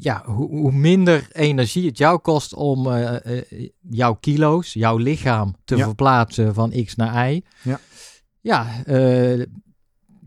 ja, 0.00 0.22
hoe, 0.24 0.48
hoe 0.48 0.72
minder 0.72 1.26
energie 1.32 1.86
het 1.86 1.98
jou 1.98 2.18
kost 2.18 2.54
om 2.54 2.88
jouw 3.90 4.14
kilo's, 4.14 4.72
jouw 4.72 4.96
lichaam 4.96 5.56
te 5.64 5.76
Ja. 5.76 5.84
verplaatsen 5.84 6.54
van 6.54 6.72
X 6.84 6.94
naar 6.94 7.30
Y. 7.32 7.42
Ja. 7.62 7.80
Ja, 8.40 8.66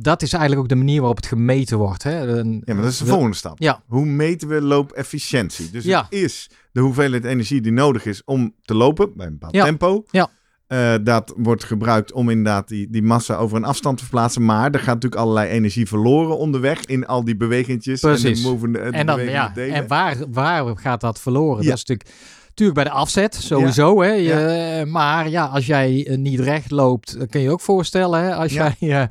dat 0.02 0.22
is 0.22 0.32
eigenlijk 0.34 0.62
ook 0.62 0.70
de 0.70 0.76
manier 0.76 0.98
waarop 1.00 1.18
het 1.18 1.26
gemeten 1.26 1.78
wordt. 1.78 2.04
Hè? 2.04 2.28
Een- 2.28 2.62
Ja, 2.66 2.74
maar 2.74 2.84
dat 2.84 2.92
is 2.92 2.98
de 2.98 3.06
we- 3.06 3.12
volgende 3.12 3.36
stap. 3.36 3.60
Ja. 3.60 3.84
Hoe 3.88 4.06
meten 4.06 4.48
we 4.48 4.62
loopefficiëntie? 4.62 5.70
Dus 5.72 5.84
Ja. 5.84 6.02
het 6.10 6.20
is 6.20 6.50
de 6.72 6.80
hoeveelheid 6.82 7.26
energie 7.26 7.62
die 7.62 7.72
nodig 7.72 8.06
is 8.06 8.22
om 8.26 8.54
te 8.62 8.74
lopen 8.74 9.12
bij 9.16 9.26
een 9.26 9.32
bepaald 9.32 9.54
Ja. 9.56 9.64
tempo. 9.64 10.04
Ja. 10.12 10.28
Eh, 10.68 10.94
dat 11.04 11.34
wordt 11.38 11.64
gebruikt 11.64 12.12
om 12.12 12.30
inderdaad 12.30 12.68
die, 12.68 12.90
die 12.90 13.04
massa 13.04 13.36
over 13.36 13.58
een 13.58 13.64
afstand 13.64 13.98
te 13.98 14.04
verplaatsen. 14.04 14.46
Maar 14.46 14.72
er 14.72 14.80
gaat 14.80 14.94
natuurlijk 14.94 15.22
allerlei 15.22 15.50
energie 15.50 15.88
verloren 15.88 16.38
onderweg 16.38 16.86
in 16.86 17.06
al 17.08 17.24
die 17.24 17.38
bewegingjes 17.38 18.02
en 18.02 18.16
de 18.34 18.40
movende 18.44 18.78
de 18.80 18.84
En, 18.86 19.06
dan, 19.06 19.16
bewegende 19.16 19.32
ja, 19.32 19.52
delen. 19.54 19.76
en 19.76 19.88
waar, 19.88 20.16
waar 20.32 20.78
gaat 20.78 21.02
dat 21.02 21.20
verloren? 21.20 21.64
Ja. 21.64 21.70
Dat 21.70 21.78
is 21.78 21.86
natuurlijk, 21.86 22.10
natuurlijk 22.48 22.78
bij 22.78 22.84
de 22.84 22.90
afzet, 23.00 23.36
sowieso. 23.36 24.02
Hè? 24.02 24.12
Je, 24.12 24.86
Maar 24.86 25.30
ja, 25.30 25.46
als 25.46 25.66
jij 25.66 26.08
eh, 26.08 26.18
niet 26.18 26.40
recht 26.40 26.72
loopt, 26.72 27.18
kun 27.30 27.42
je 27.42 27.52
ook 27.52 27.62
voorstellen. 27.62 28.24
Hè? 28.24 28.36
Als 28.36 28.54
jij... 28.54 28.76
eh, 28.80 29.04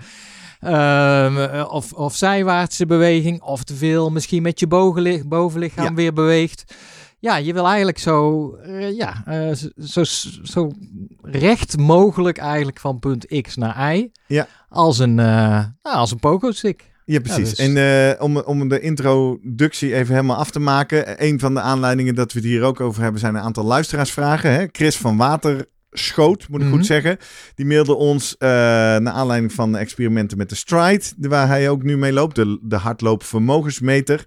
ehm, 0.61 1.39
eh, 1.39 1.67
of, 1.71 1.93
of 1.93 2.15
zijwaartse 2.17 2.87
beweging, 2.87 3.43
of 3.43 3.65
te 3.65 3.75
veel 3.75 4.11
misschien 4.11 4.43
met 4.43 4.61
je 4.61 4.67
bovenli- 4.67 5.23
bovenlichaam 5.27 5.85
Ja. 5.85 5.95
weer 5.95 6.13
beweegt. 6.13 6.75
Ja, 7.21 7.37
je 7.37 7.53
wil 7.53 7.67
eigenlijk 7.67 7.99
zo, 7.99 8.51
eh, 8.55 8.97
ja, 8.97 9.23
eh, 9.27 9.57
zo, 9.85 10.05
zo, 10.43 10.71
recht 11.23 11.77
mogelijk 11.79 12.39
eigenlijk 12.39 12.79
van 12.81 12.99
punt 12.99 13.41
X 13.43 13.57
naar 13.57 13.95
Y. 13.97 14.11
Ja. 14.27 14.47
Als 14.69 14.99
een, 14.99 15.19
eh 15.19 15.27
nou, 15.83 15.97
als 15.97 16.11
een 16.11 16.19
pogo-stick. 16.19 16.91
Ja, 17.05 17.21
precies. 17.21 17.51
Ja, 17.57 17.67
dus- 17.67 17.75
En 17.77 18.21
om, 18.21 18.37
om 18.37 18.69
de 18.69 18.81
introductie 18.81 19.95
even 19.95 20.15
helemaal 20.15 20.37
af 20.37 20.51
te 20.51 20.61
maken. 20.61 21.25
Een 21.25 21.41
van 21.41 21.55
de 21.55 21.61
aanleidingen 21.61 22.15
dat 22.15 22.33
we 22.33 22.39
het 22.39 22.49
hier 22.49 22.63
ook 22.63 22.81
over 22.81 23.03
hebben 23.03 23.21
zijn 23.21 23.35
een 23.35 23.41
aantal 23.41 23.65
luisteraarsvragen. 23.65 24.53
Hè? 24.53 24.67
Chris 24.73 24.97
van 24.97 25.17
Waterschoot, 25.91 26.49
moet 26.49 26.61
ik 26.61 26.67
Mhm. 26.67 26.77
goed 26.77 26.87
zeggen. 26.87 27.17
Die 27.55 27.67
mailde 27.67 27.95
ons 27.95 28.37
eh 28.39 28.49
naar 28.49 29.09
aanleiding 29.09 29.53
van 29.53 29.77
experimenten 29.77 30.39
met 30.39 30.49
de 30.49 30.55
Stride. 30.55 31.05
Waar 31.19 31.49
hij 31.49 31.69
ook 31.71 31.83
nu 31.83 31.97
mee 31.97 32.13
loopt. 32.13 32.35
De, 32.35 32.59
de 32.63 32.77
hardloopvermogensmeter. 32.77 34.25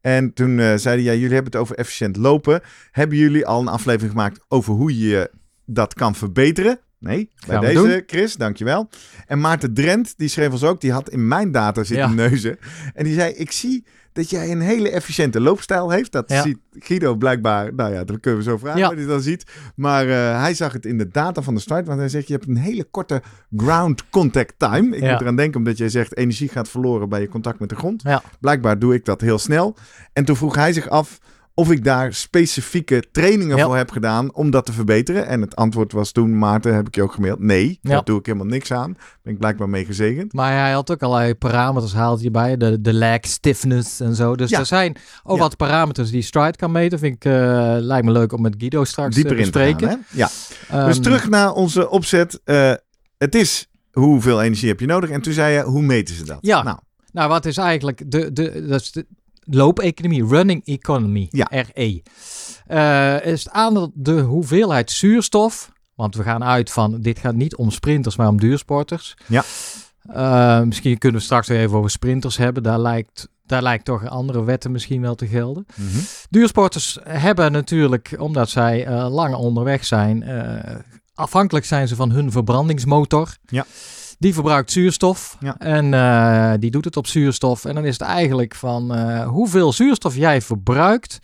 En 0.00 0.32
toen 0.32 0.58
eh, 0.58 0.74
zeiden 0.76 1.04
ja, 1.04 1.12
jullie 1.12 1.34
hebben 1.34 1.52
het 1.52 1.60
over 1.60 1.76
efficiënt 1.76 2.16
lopen. 2.16 2.60
Hebben 2.90 3.18
jullie 3.18 3.46
al 3.46 3.60
een 3.60 3.68
aflevering 3.68 4.10
gemaakt 4.10 4.40
over 4.48 4.74
hoe 4.74 4.98
je 4.98 5.30
dat 5.66 5.94
kan 5.94 6.14
verbeteren? 6.14 6.80
Nee, 6.98 7.30
bij 7.46 7.54
Gaan 7.54 7.64
deze, 7.64 7.74
doen. 7.74 8.02
Chris, 8.06 8.36
dankjewel. 8.36 8.88
En 9.26 9.40
Maarten 9.40 9.74
Drent, 9.74 10.14
die 10.16 10.28
schreef 10.28 10.50
ons 10.50 10.64
ook, 10.64 10.80
die 10.80 10.92
had 10.92 11.10
in 11.10 11.28
mijn 11.28 11.52
data 11.52 11.84
zitten 11.84 12.08
Ja. 12.08 12.14
neuzen. 12.14 12.58
En 12.94 13.04
die 13.04 13.14
zei, 13.14 13.32
ik 13.32 13.52
zie 13.52 13.84
dat 14.12 14.30
jij 14.30 14.50
een 14.50 14.60
hele 14.60 14.90
efficiënte 14.90 15.40
loopstijl 15.40 15.90
heeft. 15.90 16.12
Dat 16.12 16.28
Ja. 16.30 16.42
ziet 16.42 16.58
Guido 16.72 17.14
blijkbaar, 17.14 17.74
nou 17.74 17.92
ja, 17.92 18.04
dat 18.04 18.20
kunnen 18.20 18.40
we 18.40 18.50
zo 18.50 18.56
vragen 18.56 18.78
Ja. 18.80 18.88
wat 18.88 18.96
hij 18.96 19.06
dan 19.06 19.20
ziet. 19.20 19.44
Maar 19.76 20.08
eh, 20.08 20.40
hij 20.40 20.54
zag 20.54 20.72
het 20.72 20.86
in 20.86 20.98
de 20.98 21.08
data 21.08 21.42
van 21.42 21.54
de 21.54 21.60
start, 21.60 21.86
want 21.86 21.98
hij 21.98 22.08
zegt 22.08 22.26
je 22.26 22.32
hebt 22.32 22.46
een 22.48 22.56
hele 22.56 22.84
korte 22.84 23.22
ground 23.56 24.08
contact 24.10 24.54
time. 24.56 24.96
Ik 24.96 25.02
Ja. 25.02 25.12
moet 25.12 25.20
eraan 25.20 25.36
denken 25.36 25.58
omdat 25.58 25.78
jij 25.78 25.88
zegt 25.88 26.16
energie 26.16 26.48
gaat 26.48 26.68
verloren 26.68 27.08
bij 27.08 27.20
je 27.20 27.28
contact 27.28 27.58
met 27.60 27.68
de 27.68 27.76
grond. 27.76 28.02
Blijkbaar 28.40 28.78
doe 28.78 28.94
ik 28.94 29.04
dat 29.04 29.20
heel 29.20 29.38
snel. 29.38 29.76
En 30.12 30.24
toen 30.24 30.36
vroeg 30.36 30.54
hij 30.54 30.72
zich 30.72 30.88
af 30.88 31.18
of 31.54 31.70
ik 31.70 31.84
daar 31.84 32.14
specifieke 32.14 33.04
trainingen 33.12 33.56
Ja. 33.56 33.64
voor 33.64 33.76
heb 33.76 33.90
gedaan 33.90 34.34
om 34.34 34.50
dat 34.50 34.66
te 34.66 34.72
verbeteren. 34.72 35.26
En 35.26 35.40
het 35.40 35.56
antwoord 35.56 35.92
was 35.92 36.12
toen, 36.12 36.38
Maarten, 36.38 36.74
heb 36.74 36.86
ik 36.86 36.94
je 36.94 37.02
ook 37.02 37.12
gemaild. 37.12 37.38
Nee, 37.38 37.78
Ja. 37.82 37.90
daar 37.90 38.04
doe 38.04 38.18
ik 38.18 38.26
helemaal 38.26 38.46
niks 38.46 38.72
aan. 38.72 38.96
Ben 39.22 39.32
ik 39.32 39.38
blijkbaar 39.38 39.68
mee 39.68 39.84
gezegend. 39.84 40.32
Maar 40.32 40.52
hij 40.58 40.72
had 40.72 40.90
ook 40.90 41.02
allerlei 41.02 41.34
parameters 41.34 41.92
haalt 41.92 42.20
hij 42.20 42.30
bij. 42.30 42.56
De, 42.56 42.80
de 42.80 42.94
lag 42.94 43.18
stiffness 43.20 44.00
en 44.00 44.14
zo. 44.14 44.36
Dus 44.36 44.50
Ja. 44.50 44.58
er 44.58 44.66
zijn 44.66 44.96
ook 45.22 45.38
wat 45.38 45.56
parameters 45.56 46.10
die 46.10 46.22
Stride 46.22 46.56
kan 46.56 46.72
meten. 46.72 46.98
Vind 46.98 47.14
ik, 47.14 47.24
eh, 47.24 47.32
lijkt 47.78 48.06
me 48.06 48.12
leuk 48.12 48.32
om 48.32 48.42
met 48.42 48.54
Guido 48.58 48.84
straks 48.84 49.14
Dieper 49.14 49.32
te 49.36 49.38
in 49.42 49.44
te 49.50 49.50
bespreken. 49.50 49.88
gaan. 49.88 50.04
Ja. 50.10 50.26
Dus 50.26 50.94
Ehm, 50.94 51.02
terug 51.02 51.28
naar 51.28 51.52
onze 51.52 51.88
opzet. 51.90 52.40
Eh, 52.44 52.72
het 53.18 53.34
is 53.34 53.66
hoeveel 53.92 54.42
energie 54.42 54.68
heb 54.68 54.80
je 54.80 54.86
nodig? 54.86 55.10
En 55.10 55.20
toen 55.20 55.32
zei 55.32 55.54
je, 55.54 55.62
hoe 55.62 55.82
meten 55.82 56.14
ze 56.14 56.24
dat? 56.24 56.38
Ja. 56.40 56.62
Nou, 56.62 56.78
Nou, 57.12 57.28
wat 57.28 57.44
is 57.46 57.56
eigenlijk 57.56 58.02
de, 58.10 58.32
de, 58.32 58.66
dat 58.66 58.80
is 58.80 58.92
de 58.92 59.06
loopeconomie, 59.40 60.26
running 60.26 60.64
economy, 60.66 61.28
Ja. 61.30 61.48
RE. 61.50 62.02
Eh, 62.66 63.26
is 63.32 63.44
het 63.44 63.52
aandeel 63.52 63.90
de 63.94 64.20
hoeveelheid 64.20 64.90
zuurstof, 64.90 65.72
want 65.94 66.14
we 66.16 66.22
gaan 66.22 66.44
uit 66.44 66.70
van, 66.70 67.00
dit 67.00 67.18
gaat 67.18 67.34
niet 67.34 67.56
om 67.56 67.70
sprinters, 67.70 68.16
maar 68.16 68.28
om 68.28 68.40
duursporters. 68.40 69.16
Ja. 69.26 69.44
Eh, 70.08 70.60
misschien 70.62 70.98
kunnen 70.98 71.18
we 71.18 71.24
straks 71.24 71.48
weer 71.48 71.58
even 71.60 71.76
over 71.78 71.90
sprinters 71.90 72.36
hebben, 72.36 72.62
daar 72.62 72.78
lijkt, 72.78 73.28
daar 73.46 73.62
lijkt 73.62 73.84
toch 73.84 74.06
andere 74.08 74.44
wetten 74.44 74.70
misschien 74.70 75.00
wel 75.00 75.14
te 75.14 75.26
gelden. 75.26 75.66
mhm. 75.76 75.98
Duursporters 76.30 76.98
hebben 77.02 77.52
natuurlijk, 77.52 78.14
omdat 78.18 78.50
zij 78.50 78.86
eh, 78.86 79.10
lang 79.10 79.34
onderweg 79.34 79.84
zijn, 79.84 80.22
eh, 80.22 80.74
afhankelijk 81.14 81.64
zijn 81.66 81.88
ze 81.88 81.96
van 81.96 82.10
hun 82.10 82.32
verbrandingsmotor. 82.32 83.36
Ja. 83.46 83.66
Die 84.20 84.34
verbruikt 84.34 84.70
zuurstof 84.72 85.36
Ja. 85.40 85.56
en 85.58 85.94
eh, 85.94 86.52
die 86.60 86.70
doet 86.70 86.84
het 86.84 86.96
op 86.96 87.06
zuurstof. 87.06 87.64
En 87.64 87.74
dan 87.74 87.84
is 87.84 87.92
het 87.98 88.08
eigenlijk 88.08 88.54
van 88.54 88.94
eh, 88.94 89.28
hoeveel 89.28 89.72
zuurstof 89.72 90.16
jij 90.16 90.42
verbruikt 90.42 91.18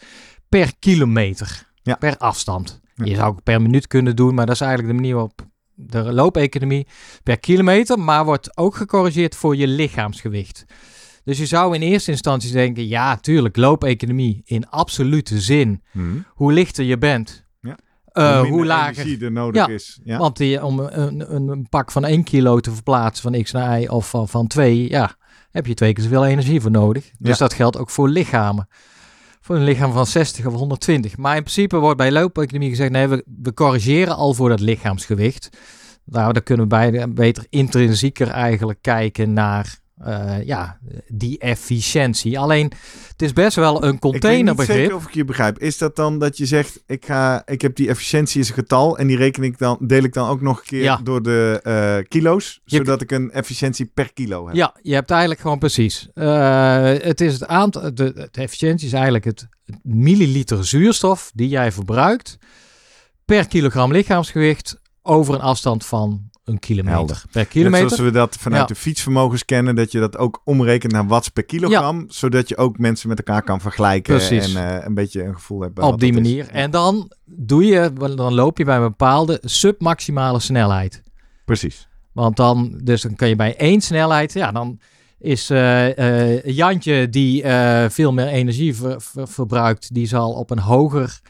per 0.49 0.73
kilometer, 0.79 1.67
Ja. 1.83 1.95
per 1.95 2.17
afstand. 2.17 2.81
Ja. 2.95 3.05
Je 3.05 3.15
zou 3.15 3.26
ook 3.29 3.43
per 3.43 3.62
minuut 3.62 3.87
kunnen 3.87 4.17
doen, 4.17 4.35
maar 4.35 4.47
dat 4.47 4.55
is 4.55 4.61
eigenlijk 4.61 4.91
de 4.91 5.00
manier 5.00 5.15
waarop 5.15 5.47
de 5.75 6.12
loopeconomie 6.12 6.87
per 7.23 7.38
kilometer, 7.38 7.99
maar 7.99 8.25
wordt 8.25 8.57
ook 8.57 8.75
gecorrigeerd 8.76 9.35
voor 9.37 9.57
je 9.57 9.67
lichaamsgewicht. 9.67 10.65
Dus 11.25 11.38
je 11.38 11.47
zou 11.47 11.75
in 11.75 11.81
eerste 11.83 12.11
instantie 12.11 12.53
denken, 12.53 12.88
ja, 12.88 13.17
tuurlijk, 13.17 13.57
loopeconomie 13.57 14.43
in 14.45 14.69
absolute 14.69 15.41
zin. 15.41 15.83
Mhm. 15.93 16.17
Hoe 16.29 16.53
lichter 16.53 16.85
je 16.85 16.99
bent, 16.99 17.46
Ja. 18.23 18.43
eh, 18.43 18.49
hoe 18.49 18.67
lager. 18.67 19.23
er 19.25 19.33
nodig 19.33 19.67
Ja. 19.67 19.73
is. 19.75 20.01
Ja. 20.05 20.19
Want 20.19 20.37
die, 20.37 20.65
om 20.65 20.79
een, 20.79 21.35
een, 21.35 21.49
een 21.49 21.67
pak 21.69 21.91
van 21.93 22.05
1 22.05 22.25
kilo 22.25 22.61
te 22.61 22.73
verplaatsen 22.73 23.33
van 23.33 23.43
X 23.43 23.53
naar 23.53 23.81
Y 23.81 23.87
of 23.87 24.09
van, 24.09 24.29
van 24.29 24.47
2, 24.47 24.89
ja, 24.91 25.15
heb 25.51 25.67
je 25.67 25.75
twee 25.75 25.93
keer 25.93 26.05
zoveel 26.05 26.27
energie 26.27 26.61
voor 26.61 26.71
nodig. 26.71 27.11
Dus 27.19 27.39
Ja. 27.39 27.45
dat 27.45 27.55
geldt 27.55 27.79
ook 27.79 27.91
voor 27.91 28.09
lichamen. 28.09 28.69
Voor 29.41 29.57
een 29.57 29.65
lichaam 29.65 29.93
van 29.93 30.07
60 30.07 30.47
of 30.47 30.53
120. 30.55 31.17
Maar 31.17 31.37
in 31.37 31.43
principe 31.43 31.77
wordt 31.77 31.97
bij 31.97 32.13
loopeconomie 32.13 32.69
gezegd, 32.71 32.91
nee, 32.91 33.07
we, 33.09 33.25
we 33.43 33.55
corrigeren 33.55 34.17
al 34.17 34.35
voor 34.35 34.49
dat 34.49 34.61
lichaamsgewicht. 34.61 35.49
Nou, 36.05 36.33
dan 36.33 36.43
kunnen 36.43 36.69
we 36.69 36.75
bij, 36.77 37.13
beter 37.13 37.47
intrinsieker 37.51 38.29
eigenlijk 38.29 38.79
kijken 38.83 39.33
naar 39.33 39.79
eh, 39.97 40.43
ja, 40.47 40.79
die 41.09 41.38
efficiëntie. 41.38 42.38
Alleen, 42.38 42.73
het 43.09 43.23
is 43.23 43.33
best 43.33 43.57
wel 43.57 43.71
een 43.75 43.76
ik 43.76 43.83
weet 43.83 43.93
niet 43.93 44.00
containerbegrip. 44.00 44.76
zeker 44.76 44.95
of 44.95 45.07
ik 45.07 45.15
je 45.15 45.25
begrijp. 45.25 45.59
Is 45.59 45.79
dat 45.79 45.97
dan 45.97 46.19
dat 46.19 46.37
je 46.37 46.47
zegt, 46.47 46.83
ik, 46.87 47.05
ga, 47.05 47.43
ik 47.47 47.62
heb 47.62 47.76
die 47.76 47.88
efficiëntie 47.88 48.41
is 48.41 48.49
een 48.49 48.55
getal 48.55 48.99
en 48.99 49.07
die 49.07 49.17
reken 49.17 49.43
ik 49.43 49.59
dan, 49.59 49.76
deel 49.81 50.03
ik 50.03 50.12
dan 50.12 50.29
ook 50.29 50.41
nog 50.41 50.59
een 50.59 50.65
keer 50.65 50.83
Ja. 50.83 51.00
door 51.05 51.23
de 51.23 51.61
eh, 51.62 52.09
kilo's, 52.09 52.61
Je- 52.65 52.76
zodat 52.76 53.00
ik 53.00 53.11
een 53.11 53.31
efficiëntie 53.31 53.91
per 53.95 54.12
kilo 54.12 54.47
heb? 54.47 54.55
Ja, 54.57 54.75
je 54.83 54.95
hebt 54.95 55.11
eigenlijk 55.11 55.41
gewoon 55.41 55.59
precies. 55.59 56.09
eh, 56.15 56.83
het 56.85 57.21
is 57.21 57.33
het 57.33 57.47
aantal, 57.47 57.83
de, 57.95 58.12
de 58.12 58.29
efficiëntie 58.33 58.87
is 58.87 58.93
eigenlijk 58.93 59.25
het, 59.25 59.47
het 59.65 59.79
milliliter 59.83 60.67
zuurstof 60.67 61.31
die 61.35 61.49
jij 61.49 61.73
verbruikt 61.73 62.38
per 63.25 63.49
kilogram 63.49 63.93
lichaamsgewicht 63.93 64.81
over 65.03 65.35
een 65.35 65.41
afstand 65.41 65.87
van 65.87 66.31
een 66.47 66.59
kilometer. 66.59 66.97
Helder. 66.99 67.17
Per 67.31 67.41
Net 67.41 67.49
kilometer. 67.49 67.88
zoals 67.88 68.03
we 68.03 68.11
dat 68.11 68.37
vanuit 68.41 68.61
Ja. 68.69 68.75
de 68.75 68.81
fietsvermogens 68.81 69.45
kennen, 69.45 69.75
dat 69.75 69.93
je 69.93 69.99
dat 70.00 70.17
ook 70.17 70.41
omrekent 70.45 70.93
naar 70.93 71.07
watts 71.07 71.29
per 71.29 71.45
kilogram, 71.45 72.05
zodat 72.09 72.49
je 72.49 72.57
ook 72.57 72.79
mensen 72.79 73.09
met 73.09 73.19
elkaar 73.19 73.43
kan 73.43 73.61
vergelijken 73.61 74.15
Precies. 74.17 74.55
en 74.55 74.69
eh, 74.79 74.85
een 74.87 74.95
beetje 74.95 75.23
een 75.25 75.35
gevoel 75.35 75.61
hebt 75.61 75.79
op 75.79 76.00
die 76.00 76.09
is. 76.11 76.15
manier. 76.15 76.49
En 76.49 76.71
dan 76.71 77.11
doe 77.25 77.65
je, 77.65 77.93
dan 78.15 78.35
loop 78.35 78.59
je 78.59 78.65
bij 78.65 78.76
een 78.76 78.83
bepaalde 78.83 79.38
submaximale 79.45 80.41
snelheid. 80.41 81.03
Precies. 81.45 81.88
Want 82.12 82.37
dan, 82.37 82.81
dus 82.85 83.03
dan 83.03 83.15
kan 83.17 83.29
je 83.29 83.37
bij 83.37 83.57
één 83.57 83.81
snelheid, 83.81 84.33
ja, 84.33 84.53
dan 84.53 84.79
is 85.19 85.50
eh, 85.50 86.45
Jantje 86.45 87.09
die 87.09 87.43
veel 87.88 88.12
meer 88.12 88.26
energie 88.26 88.75
ver- 88.76 89.00
ver- 89.03 89.29
verbruikt, 89.29 89.95
die 89.95 90.07
zal 90.07 90.33
op 90.33 90.50
een 90.50 90.59
hoger 90.59 91.21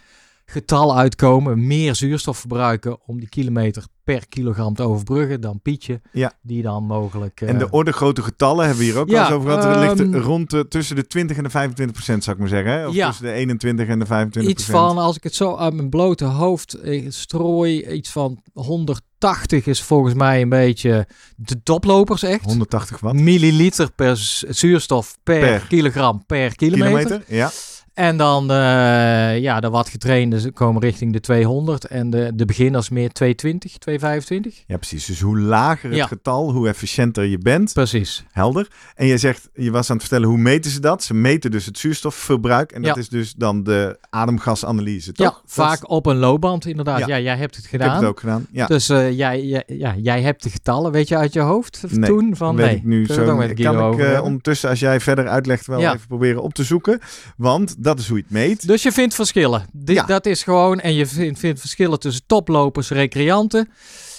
getal 0.47 0.97
uitkomen, 0.97 1.67
meer 1.67 1.95
zuurstof 1.95 2.39
verbruiken 2.39 2.99
om 3.07 3.19
die 3.19 3.29
kilometer 3.29 3.85
per 4.05 4.29
kilogram 4.29 4.75
te 4.75 4.83
overbruggen 4.83 5.41
dan 5.41 5.61
Pietje, 5.61 6.01
Ja. 6.13 6.33
die 6.43 6.63
dan 6.63 6.85
mogelijk... 6.85 7.41
eh, 7.41 7.49
En 7.49 7.59
de 7.59 7.71
orde 7.71 7.93
grote 7.93 8.23
getallen 8.23 8.67
hebben 8.67 8.85
we 8.85 8.91
hier 8.91 8.99
ook 8.99 9.09
Ja, 9.09 9.15
wel 9.15 9.23
eens 9.25 9.35
over 9.35 9.51
gehad. 9.51 9.65
Er 9.77 9.81
ligt 9.81 10.01
ehm, 10.15 10.17
rond 10.23 10.51
de, 10.51 10.69
tussen 10.69 10.97
de 10.97 11.07
20 11.07 11.37
en 11.37 11.43
de 11.43 11.51
25 11.51 11.95
procent, 11.97 12.25
zou 12.25 12.37
ik 12.37 12.43
maar 12.43 12.51
zeggen. 12.53 12.73
Hè? 12.73 12.87
Of 12.87 12.95
Ja. 12.95 13.07
tussen 13.07 13.25
de 13.25 13.33
21 13.33 13.89
en 13.89 13.99
de 13.99 14.07
25 14.07 14.53
iets 14.53 14.65
van, 14.65 14.99
als 14.99 15.17
ik 15.17 15.23
het 15.23 15.35
zo 15.35 15.57
uit 15.57 15.75
mijn 15.75 15.89
blote 15.91 16.25
hoofd 16.25 16.75
eh, 16.75 17.05
strooi, 17.09 17.87
iets 17.87 18.11
van 18.11 18.41
180 18.53 19.67
is 19.67 19.83
volgens 19.83 20.15
mij 20.15 20.43
een 20.43 20.49
beetje 20.49 21.07
de 21.37 21.63
toplopers 21.63 22.23
echt. 22.23 22.45
180 22.45 23.01
watt 23.01 23.17
milliliter 23.21 23.93
per 23.93 24.17
zuurstof 24.49 25.17
per, 25.23 25.41
Per. 25.41 25.67
kilogram 25.69 26.25
per 26.27 26.55
kilometer. 26.55 26.99
kilometer. 27.03 27.35
Ja. 27.37 27.51
En 27.97 28.17
dan 28.17 28.51
eh, 28.51 29.39
ja, 29.39 29.61
de 29.61 29.71
wat 29.71 29.89
getrainde 29.89 30.53
komen 30.53 30.83
richting 30.83 31.13
de 31.13 31.21
200 31.21 31.85
en 31.85 32.11
de, 32.11 32.31
de 32.35 32.45
beginners 32.45 32.89
meer 32.89 33.13
220, 33.13 33.79
225. 33.79 34.65
ja, 34.67 34.77
precies. 34.77 35.05
Dus 35.07 35.21
hoe 35.21 35.39
lager 35.39 35.89
het 35.89 35.99
Ja. 35.99 36.07
getal, 36.07 36.53
hoe 36.53 36.69
efficiënter 36.69 37.25
je 37.25 37.39
bent. 37.39 37.73
Precies. 37.73 38.25
Helder. 38.33 38.69
En 38.95 39.07
je 39.07 39.19
zegt, 39.19 39.49
je 39.55 39.71
was 39.71 39.91
aan 39.91 39.97
het 39.97 40.05
vertellen, 40.07 40.29
hoe 40.29 40.39
meten 40.39 40.71
ze 40.71 40.81
dat? 40.81 41.03
Ze 41.03 41.15
meten 41.15 41.51
dus 41.51 41.67
het 41.67 41.79
zuurstofverbruik. 41.79 42.73
En 42.73 42.83
dat 42.83 42.95
Ja. 42.95 43.01
is 43.01 43.09
dus 43.09 43.33
dan 43.35 43.63
de 43.63 43.99
ademgasanalyse, 44.11 45.13
toch? 45.13 45.27
Ja, 45.27 45.33
Dat 45.33 45.43
is- 45.47 45.53
vaak 45.53 45.91
op 45.91 46.07
een 46.07 46.17
loopband 46.17 46.67
inderdaad. 46.67 46.99
Ja. 46.99 47.07
Ja, 47.07 47.19
jij 47.21 47.37
hebt 47.37 47.57
het 47.57 47.65
Ik 47.65 47.71
heb 47.71 47.81
gedaan. 47.81 47.97
het 47.97 48.07
ook 48.07 48.21
gedaan. 48.21 48.47
Ja. 48.53 48.67
Dus 48.67 48.89
eh, 48.89 49.17
jij, 49.17 49.43
jij, 49.45 49.63
ja, 49.67 49.95
jij 49.97 50.23
hebt 50.23 50.43
de 50.43 50.51
getallen, 50.51 50.93
weet 50.93 51.09
je 51.09 51.17
uit 51.17 51.33
je 51.33 51.41
hoofd 51.41 51.83
Nee, 51.91 52.11
toen? 52.11 52.37
Van, 52.37 52.57
weet 52.57 52.67
nee, 52.67 52.77
ik 52.77 52.85
nu 52.85 53.07
zo. 53.07 53.25
kan 53.25 53.43
ik 53.43 53.59
eh, 53.99 54.23
ondertussen, 54.23 54.69
als 54.71 54.81
jij 54.81 55.01
verder 55.01 55.29
uitlegt, 55.29 55.67
wel 55.67 55.81
even 55.81 56.07
proberen 56.09 56.43
op 56.43 56.55
te 56.55 56.65
zoeken. 56.65 57.01
Want 57.37 57.85
dat 57.87 57.99
is 57.99 58.09
hoe 58.09 58.17
je 58.17 58.23
het 58.23 58.33
meet. 58.33 58.67
Dus 58.67 58.83
je 58.83 58.93
vindt 58.93 59.15
verschillen. 59.15 59.67
Dit, 59.73 59.97
Ja. 59.97 60.03
Dat 60.05 60.27
is 60.27 60.43
gewoon, 60.43 60.81
en 60.81 60.95
je 60.95 61.07
vindt, 61.07 61.39
vindt 61.39 61.61
verschillen 61.61 61.99
tussen 62.01 62.23
toplopers, 62.27 62.89
recreanten. 62.91 63.69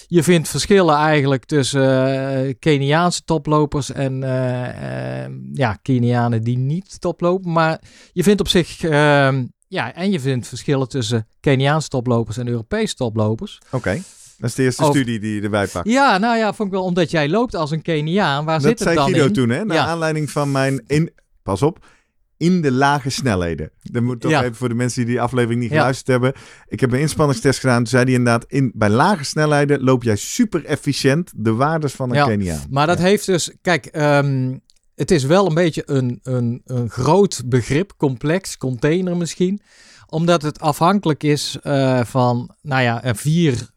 Je 0.06 0.22
vindt 0.22 0.48
verschillen 0.48 0.94
eigenlijk 0.94 1.44
tussen 1.44 2.08
eh, 2.46 2.54
Keniaanse 2.58 3.24
toplopers 3.24 3.92
en 3.92 4.22
eh, 4.22 5.24
eh, 5.24 5.30
ja, 5.52 5.78
Kenianen 5.82 6.42
die 6.42 6.58
niet 6.58 7.00
toplopen. 7.00 7.52
Maar 7.52 7.80
je 8.12 8.22
vindt 8.22 8.40
op 8.40 8.48
zich, 8.48 8.82
ehm, 8.82 9.44
ja, 9.68 9.94
en 9.94 10.10
je 10.10 10.20
vindt 10.20 10.48
verschillen 10.48 10.88
tussen 10.88 11.26
Keniaanse 11.40 11.88
toplopers 11.88 12.36
en 12.36 12.48
Europese 12.48 12.94
toplopers. 12.94 13.58
Oké. 13.70 14.02
Dat 14.38 14.48
is 14.50 14.54
de 14.56 14.62
eerste 14.62 14.84
studie 14.84 15.20
die 15.20 15.34
je 15.34 15.40
erbij 15.40 15.66
pakt. 15.66 15.88
Ja, 15.88 16.18
nou 16.18 16.36
ja, 16.36 16.52
vond 16.52 16.68
ik 16.68 16.74
wel, 16.74 16.84
omdat 16.84 17.10
jij 17.10 17.28
loopt 17.28 17.54
als 17.54 17.70
een 17.70 17.82
Keniaan, 17.82 18.44
waar 18.44 18.54
dat 18.54 18.62
zit 18.62 18.70
het 18.78 18.80
zei 18.82 18.94
dan 18.94 19.04
Guido 19.08 19.26
in? 19.26 19.32
toen, 19.32 19.48
hè? 19.48 19.64
Naar 19.64 19.76
Ja. 19.76 19.84
aanleiding 19.84 20.30
van 20.30 20.50
mijn... 20.52 20.84
In, 20.86 21.10
pas 21.42 21.62
op. 21.62 21.86
In 22.38 22.60
de 22.60 22.72
lage 22.72 23.10
snelheden. 23.10 23.70
Dat 23.82 24.02
moet 24.02 24.20
toch 24.20 24.30
Ja. 24.30 24.42
even 24.42 24.54
voor 24.54 24.68
de 24.68 24.74
mensen 24.74 25.00
die 25.04 25.10
die 25.10 25.20
aflevering 25.20 25.60
niet 25.60 25.70
Ja. 25.70 25.76
geluisterd 25.76 26.06
hebben. 26.06 26.32
Ik 26.68 26.80
heb 26.80 26.92
een 26.92 27.00
inspanningstest 27.00 27.60
gedaan. 27.60 27.76
Toen 27.76 27.86
zei 27.86 28.04
hij 28.04 28.12
inderdaad, 28.12 28.44
in, 28.48 28.72
bij 28.74 28.88
lage 28.88 29.24
snelheden 29.24 29.82
loop 29.82 30.02
jij 30.02 30.16
super 30.16 30.64
efficiënt 30.64 31.32
de 31.36 31.52
waardes 31.52 31.92
van 31.92 32.10
een 32.10 32.16
Ja. 32.16 32.26
Keniaan. 32.26 32.66
Maar 32.70 32.86
dat 32.86 32.98
heeft 32.98 33.26
dus, 33.26 33.50
kijk, 33.62 33.86
ehm, 33.86 34.56
het 34.94 35.10
is 35.10 35.24
wel 35.24 35.46
een 35.46 35.54
beetje 35.54 35.82
een, 35.86 36.18
een, 36.22 36.60
een 36.64 36.90
groot 36.90 37.42
begrip, 37.46 37.92
complex, 37.96 38.56
container 38.56 39.16
misschien. 39.16 39.60
Omdat 40.06 40.42
het 40.42 40.60
afhankelijk 40.60 41.22
is 41.22 41.56
eh, 41.62 42.04
van, 42.04 42.54
nou 42.62 42.82
ja, 42.82 43.02
vier 43.14 43.68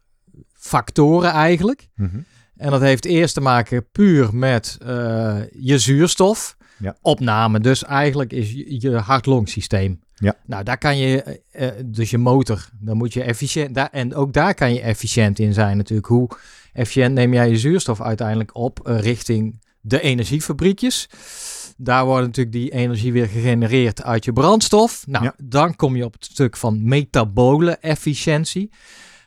factoren 0.52 1.30
eigenlijk. 1.30 1.88
Mhm. 1.94 2.18
En 2.56 2.70
dat 2.70 2.80
heeft 2.80 3.04
eerst 3.04 3.34
te 3.34 3.40
maken 3.40 3.90
puur 3.92 4.34
met 4.36 4.78
eh, 4.82 5.36
je 5.58 5.78
zuurstof. 5.78 6.56
Ja. 6.82 6.96
Opname, 7.02 7.60
dus 7.60 7.84
eigenlijk 7.84 8.32
is 8.32 8.52
je, 8.52 8.80
je 8.80 8.96
hart-longsysteem. 8.96 10.00
Ja. 10.14 10.36
Nou, 10.46 10.64
daar 10.64 10.78
kan 10.78 10.98
je, 10.98 11.22
eh, 11.22 11.68
eh, 11.68 11.74
dus 11.86 12.10
je 12.10 12.18
motor, 12.18 12.68
dan 12.80 12.96
moet 12.96 13.12
je 13.12 13.22
efficiënt, 13.22 13.74
daar, 13.74 13.88
en 13.92 14.14
ook 14.14 14.32
daar 14.32 14.54
kan 14.54 14.74
je 14.74 14.80
efficiënt 14.80 15.38
in 15.38 15.52
zijn 15.52 15.76
natuurlijk. 15.76 16.08
Hoe 16.08 16.28
efficiënt 16.72 17.14
neem 17.14 17.32
jij 17.32 17.48
je 17.48 17.58
zuurstof 17.58 18.00
uiteindelijk 18.00 18.56
op 18.56 18.88
eh, 18.88 18.98
richting 19.00 19.60
de 19.80 20.00
energiefabriekjes? 20.00 21.08
Daar 21.76 22.04
wordt 22.04 22.26
natuurlijk 22.26 22.56
die 22.56 22.70
energie 22.70 23.12
weer 23.12 23.28
gegenereerd 23.28 24.02
uit 24.02 24.24
je 24.24 24.32
brandstof. 24.32 25.06
Nou, 25.06 25.24
Ja. 25.24 25.34
dan 25.42 25.76
kom 25.76 25.96
je 25.96 26.04
op 26.04 26.12
het 26.12 26.24
stuk 26.24 26.56
van 26.56 26.88
metabole 26.88 27.70
efficiëntie. 27.70 28.70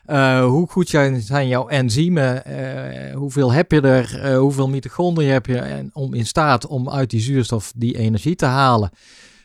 Eh, 0.06 0.44
hoe 0.44 0.68
goed 0.68 0.88
zijn, 0.88 1.20
zijn 1.20 1.48
jouw 1.48 1.68
enzymen? 1.68 2.44
eh, 2.44 3.14
hoeveel 3.14 3.52
heb 3.52 3.72
je 3.72 3.80
er? 3.80 4.20
eh, 4.20 4.38
hoeveel 4.38 4.68
mitochondriën 4.68 5.30
heb 5.32 5.46
je 5.46 5.58
en 5.58 5.90
om 5.92 6.14
in 6.14 6.26
staat 6.26 6.66
om 6.66 6.90
uit 6.90 7.10
die 7.10 7.20
zuurstof 7.20 7.72
die 7.76 7.98
energie 7.98 8.34
te 8.34 8.46
halen? 8.46 8.90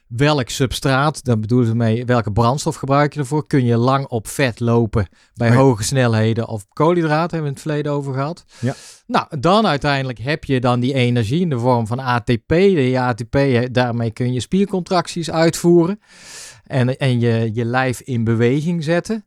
Welk 0.08 0.50
substraat, 0.50 1.24
daar 1.24 1.39
bedoelen 1.39 1.68
ze 1.68 1.75
mee, 1.75 2.06
welke 2.06 2.32
brandstof 2.32 2.75
gebruik 2.75 3.13
je 3.13 3.20
ervoor? 3.20 3.48
Kun 3.48 3.65
je 3.65 3.77
lang 3.77 4.06
op 4.08 4.27
vet 4.27 4.60
lopen 4.60 5.08
bij 5.34 5.48
Ja. 5.50 5.56
hoge 5.56 5.84
snelheden 5.84 6.48
of 6.48 6.65
koolhydraten, 6.74 7.20
hebben 7.22 7.39
we 7.41 7.48
in 7.48 7.53
het 7.53 7.62
verleden 7.62 7.91
over 7.91 8.13
gehad. 8.13 8.46
Ja. 8.60 8.74
Nou, 9.08 9.39
dan 9.39 9.68
uiteindelijk 9.68 10.20
heb 10.20 10.44
je 10.44 10.60
dan 10.60 10.80
die 10.80 10.94
energie 10.94 11.41
in 11.41 11.50
de 11.50 11.60
vorm 11.60 11.88
van 11.88 12.00
ATP. 12.00 12.48
Die 12.48 13.00
ATP, 13.00 13.38
daarmee 13.72 14.12
kun 14.12 14.34
je 14.34 14.39
spiercontracties 14.39 15.32
uitvoeren 15.32 16.00
en, 16.63 16.98
en 16.98 17.20
je, 17.20 17.50
je 17.53 17.65
lijf 17.65 18.01
in 18.01 18.24
beweging 18.24 18.84
zetten. 18.84 19.25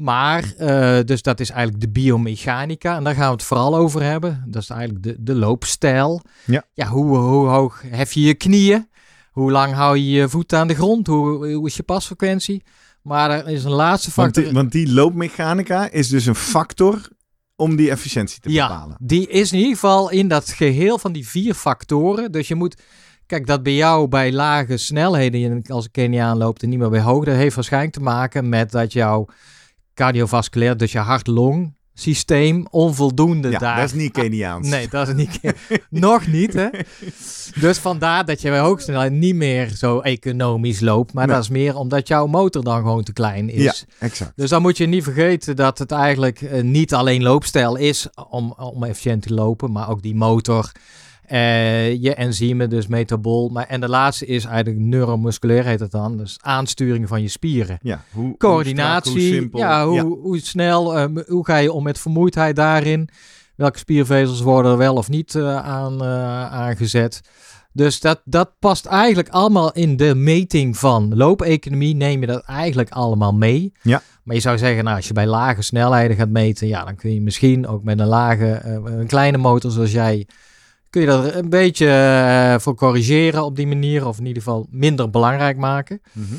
Maar, 0.00 0.54
eh, 0.56 0.98
dus 1.04 1.22
dat 1.22 1.40
is 1.40 1.50
eigenlijk 1.50 1.80
de 1.80 1.90
biomechanica. 1.90 2.96
En 2.96 3.04
daar 3.04 3.14
gaan 3.14 3.26
we 3.26 3.32
het 3.32 3.42
vooral 3.42 3.76
over 3.76 4.02
hebben. 4.02 4.44
Dat 4.46 4.62
is 4.62 4.70
eigenlijk 4.70 5.02
de, 5.02 5.16
de 5.18 5.34
loopstijl. 5.34 6.22
Ja. 6.44 6.64
ja 6.72 6.86
hoe, 6.86 7.16
hoe 7.16 7.48
hoog 7.48 7.82
hef 7.86 8.12
je 8.12 8.20
je 8.20 8.34
knieën? 8.34 8.88
Hoe 9.30 9.50
lang 9.50 9.74
hou 9.74 9.96
je 9.96 10.10
je 10.10 10.28
voet 10.28 10.52
aan 10.52 10.68
de 10.68 10.74
grond? 10.74 11.06
Hoe, 11.06 11.52
hoe 11.52 11.66
is 11.66 11.76
je 11.76 11.82
pasfrequentie? 11.82 12.62
Maar 13.02 13.30
er 13.30 13.48
is 13.48 13.64
een 13.64 13.70
laatste 13.70 14.10
Want 14.14 14.28
factor. 14.28 14.44
die, 14.44 14.52
want 14.52 14.72
die 14.72 14.92
loopmechanica 14.92 15.90
is 15.90 16.08
dus 16.08 16.26
een 16.26 16.34
factor 16.34 17.08
om 17.56 17.76
die 17.76 17.90
efficiëntie 17.90 18.40
te 18.40 18.50
ja, 18.50 18.68
bepalen. 18.68 18.96
die 19.00 19.28
is 19.28 19.52
in 19.52 19.58
ieder 19.58 19.74
geval 19.74 20.10
in 20.10 20.28
dat 20.28 20.50
geheel 20.50 20.98
van 20.98 21.12
die 21.12 21.28
vier 21.28 21.54
factoren. 21.54 22.32
Dus 22.32 22.48
je 22.48 22.54
moet... 22.54 22.82
Kijk, 23.26 23.46
dat 23.46 23.62
bij 23.62 23.74
jou 23.74 24.08
bij 24.08 24.32
lage 24.32 24.76
snelheden, 24.76 25.62
als 25.68 25.84
een 25.84 25.90
Keniaan 25.90 26.38
loopt 26.38 26.62
en 26.62 26.68
niet 26.68 26.78
meer 26.78 26.90
bij 26.90 27.00
hoog, 27.00 27.24
dat 27.24 27.34
heeft 27.34 27.54
waarschijnlijk 27.54 27.92
te 27.92 28.00
maken 28.00 28.48
met 28.48 28.70
dat 28.70 28.92
jouw 28.92 29.26
cardiovasculair, 30.04 30.76
dus 30.76 30.92
je 30.92 30.98
hart-long 30.98 31.78
systeem 31.94 32.66
onvoldoende 32.70 33.50
Ja, 33.50 33.58
daar... 33.58 33.76
dat 33.76 33.84
is 33.84 33.92
niet 33.92 34.12
Keniaans. 34.12 34.68
Nee, 34.68 34.88
dat 34.88 35.08
is 35.08 35.14
niet. 35.14 35.40
nog 36.06 36.26
niet, 36.26 36.52
hè? 36.52 36.68
Dus 37.60 37.78
vandaar 37.78 38.24
dat 38.24 38.40
je 38.40 38.50
bij 38.50 38.58
hoogsnelheid 38.58 39.12
niet 39.12 39.34
meer 39.34 39.68
zo 39.68 40.00
economisch 40.00 40.80
loopt. 40.80 41.12
Maar 41.12 41.26
Nee. 41.26 41.34
dat 41.34 41.44
is 41.44 41.50
meer 41.50 41.76
omdat 41.76 42.08
jouw 42.08 42.26
motor 42.26 42.64
dan 42.64 42.76
gewoon 42.76 43.02
te 43.02 43.12
klein 43.12 43.48
is. 43.50 43.62
Ja, 43.62 43.74
exact. 44.06 44.32
Dus 44.36 44.50
dan 44.50 44.62
moet 44.62 44.76
je 44.76 44.86
niet 44.86 45.04
vergeten 45.04 45.56
dat 45.56 45.78
het 45.78 45.90
eigenlijk 45.92 46.42
eh, 46.42 46.62
niet 46.62 46.94
alleen 46.94 47.22
loopstijl 47.22 47.76
is 47.76 48.08
om, 48.30 48.52
om 48.56 48.84
efficiënt 48.84 49.22
te 49.22 49.34
lopen, 49.34 49.72
maar 49.72 49.88
ook 49.90 50.02
die 50.02 50.14
motor, 50.14 50.72
eh, 51.30 52.02
je 52.02 52.14
enzymen, 52.14 52.70
dus 52.70 52.86
metabool. 52.86 53.48
Maar, 53.48 53.66
en 53.66 53.80
de 53.80 53.88
laatste 53.88 54.26
is 54.26 54.44
eigenlijk 54.44 54.78
neuromusculair 54.84 55.64
heet 55.64 55.80
het 55.80 55.90
dan, 55.90 56.16
dus 56.16 56.38
aansturing 56.40 57.08
van 57.08 57.22
je 57.22 57.28
spieren. 57.28 57.78
Ja, 57.82 58.04
hoe, 58.12 58.24
hoe 58.24 58.36
Coördinatie, 58.36 59.10
strak, 59.10 59.24
hoe 59.24 59.34
simpel. 59.34 59.58
ja, 59.58 59.86
hoe, 59.86 60.18
hoe 60.18 60.38
snel, 60.38 60.96
eh, 60.98 61.06
m- 61.06 61.22
hoe 61.26 61.44
ga 61.46 61.56
je 61.56 61.72
om 61.72 61.82
met 61.82 61.98
vermoeidheid 61.98 62.56
daarin? 62.56 63.08
Welke 63.56 63.78
spiervezels 63.78 64.40
worden 64.40 64.72
er 64.72 64.78
wel 64.78 64.94
of 64.94 65.08
niet 65.08 65.34
eh, 65.34 65.56
aan, 65.56 66.02
eh, 66.02 66.52
aangezet? 66.52 67.20
Dus 67.72 68.00
dat, 68.00 68.20
dat 68.24 68.50
past 68.58 68.86
eigenlijk 68.86 69.28
allemaal 69.28 69.72
in 69.72 69.96
de 69.96 70.14
meting 70.14 70.76
van 70.76 71.16
loopeconomie. 71.16 71.94
Neem 71.94 72.20
je 72.20 72.26
dat 72.26 72.42
eigenlijk 72.44 72.90
allemaal 72.90 73.32
mee. 73.34 73.72
Ja. 73.82 74.02
Maar 74.22 74.34
je 74.34 74.40
zou 74.42 74.58
zeggen, 74.58 74.84
nou, 74.84 74.96
als 74.96 75.06
je 75.06 75.12
bij 75.12 75.26
lage 75.26 75.62
snelheden 75.62 76.16
gaat 76.16 76.28
meten, 76.28 76.68
ja, 76.68 76.84
dan 76.84 76.96
kun 76.96 77.14
je 77.14 77.20
misschien 77.20 77.66
ook 77.66 77.84
met 77.84 77.98
een 78.00 78.06
lage, 78.06 78.60
een 78.84 79.06
kleine 79.06 79.38
motor 79.38 79.70
zoals 79.70 79.92
jij, 79.92 80.26
kun 80.90 81.00
je 81.00 81.06
dat 81.06 81.34
een 81.34 81.48
beetje 81.48 81.86
eh, 81.88 82.58
voor 82.58 82.74
corrigeren 82.74 83.44
op 83.44 83.56
die 83.56 83.66
manier. 83.66 84.06
Of 84.06 84.18
in 84.18 84.26
ieder 84.26 84.42
geval 84.42 84.66
minder 84.70 85.10
belangrijk 85.10 85.56
maken. 85.56 86.00
Mhm. 86.12 86.34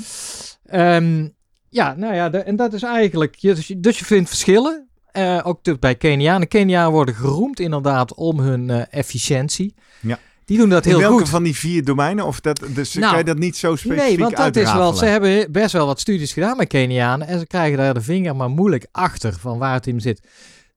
Ehm, 0.66 1.28
ja, 1.70 1.94
nou 1.98 2.14
ja, 2.16 2.30
de- 2.30 2.38
en 2.38 2.56
dat 2.56 2.74
is 2.74 2.84
eigenlijk. 2.84 3.36
je- 3.36 3.54
Dus 3.54 3.68
je, 3.68 3.80
dus 3.80 4.00
je 4.00 4.06
vindt 4.06 4.30
verschillen. 4.30 4.86
eh, 5.12 5.40
ook 5.44 5.64
de- 5.64 5.78
bij 5.80 5.96
Kenianen. 5.96 6.48
Kenianen 6.48 6.92
worden 6.92 7.16
geroemd 7.16 7.60
inderdaad 7.60 8.14
om 8.14 8.40
hun 8.40 8.70
eh, 8.70 8.82
efficiëntie. 8.90 9.74
Ja. 10.00 10.20
Die 10.46 10.58
doen 10.58 10.70
dat 10.70 10.86
heel 10.86 11.00
welke 11.00 11.18
goed. 11.18 11.30
van 11.30 11.44
die 11.44 11.56
vier 11.56 11.84
domeinen? 11.84 12.26
Of 12.26 12.40
dat, 12.40 12.62
dus 12.74 12.94
Nou, 12.94 13.08
kan 13.10 13.18
je 13.18 13.24
dat 13.26 13.38
niet 13.38 13.58
zo 13.58 13.76
specifiek 13.76 14.08
Nee, 14.08 14.18
want 14.18 14.38
dat 14.38 14.56
is 14.56 14.74
wel. 14.74 14.94
Ze 14.94 15.06
hebben 15.06 15.52
best 15.52 15.72
wel 15.74 15.86
wat 15.86 16.00
studies 16.00 16.34
gedaan 16.34 16.58
met 16.58 16.68
Kenianen. 16.68 17.28
En 17.28 17.40
ze 17.40 17.48
krijgen 17.48 17.78
daar 17.78 17.94
de 17.94 18.02
vinger 18.02 18.36
maar 18.36 18.50
moeilijk 18.50 18.88
achter 18.92 19.34
van 19.40 19.58
waar 19.58 19.74
het 19.74 19.88
in 19.88 20.02
zit. 20.02 20.28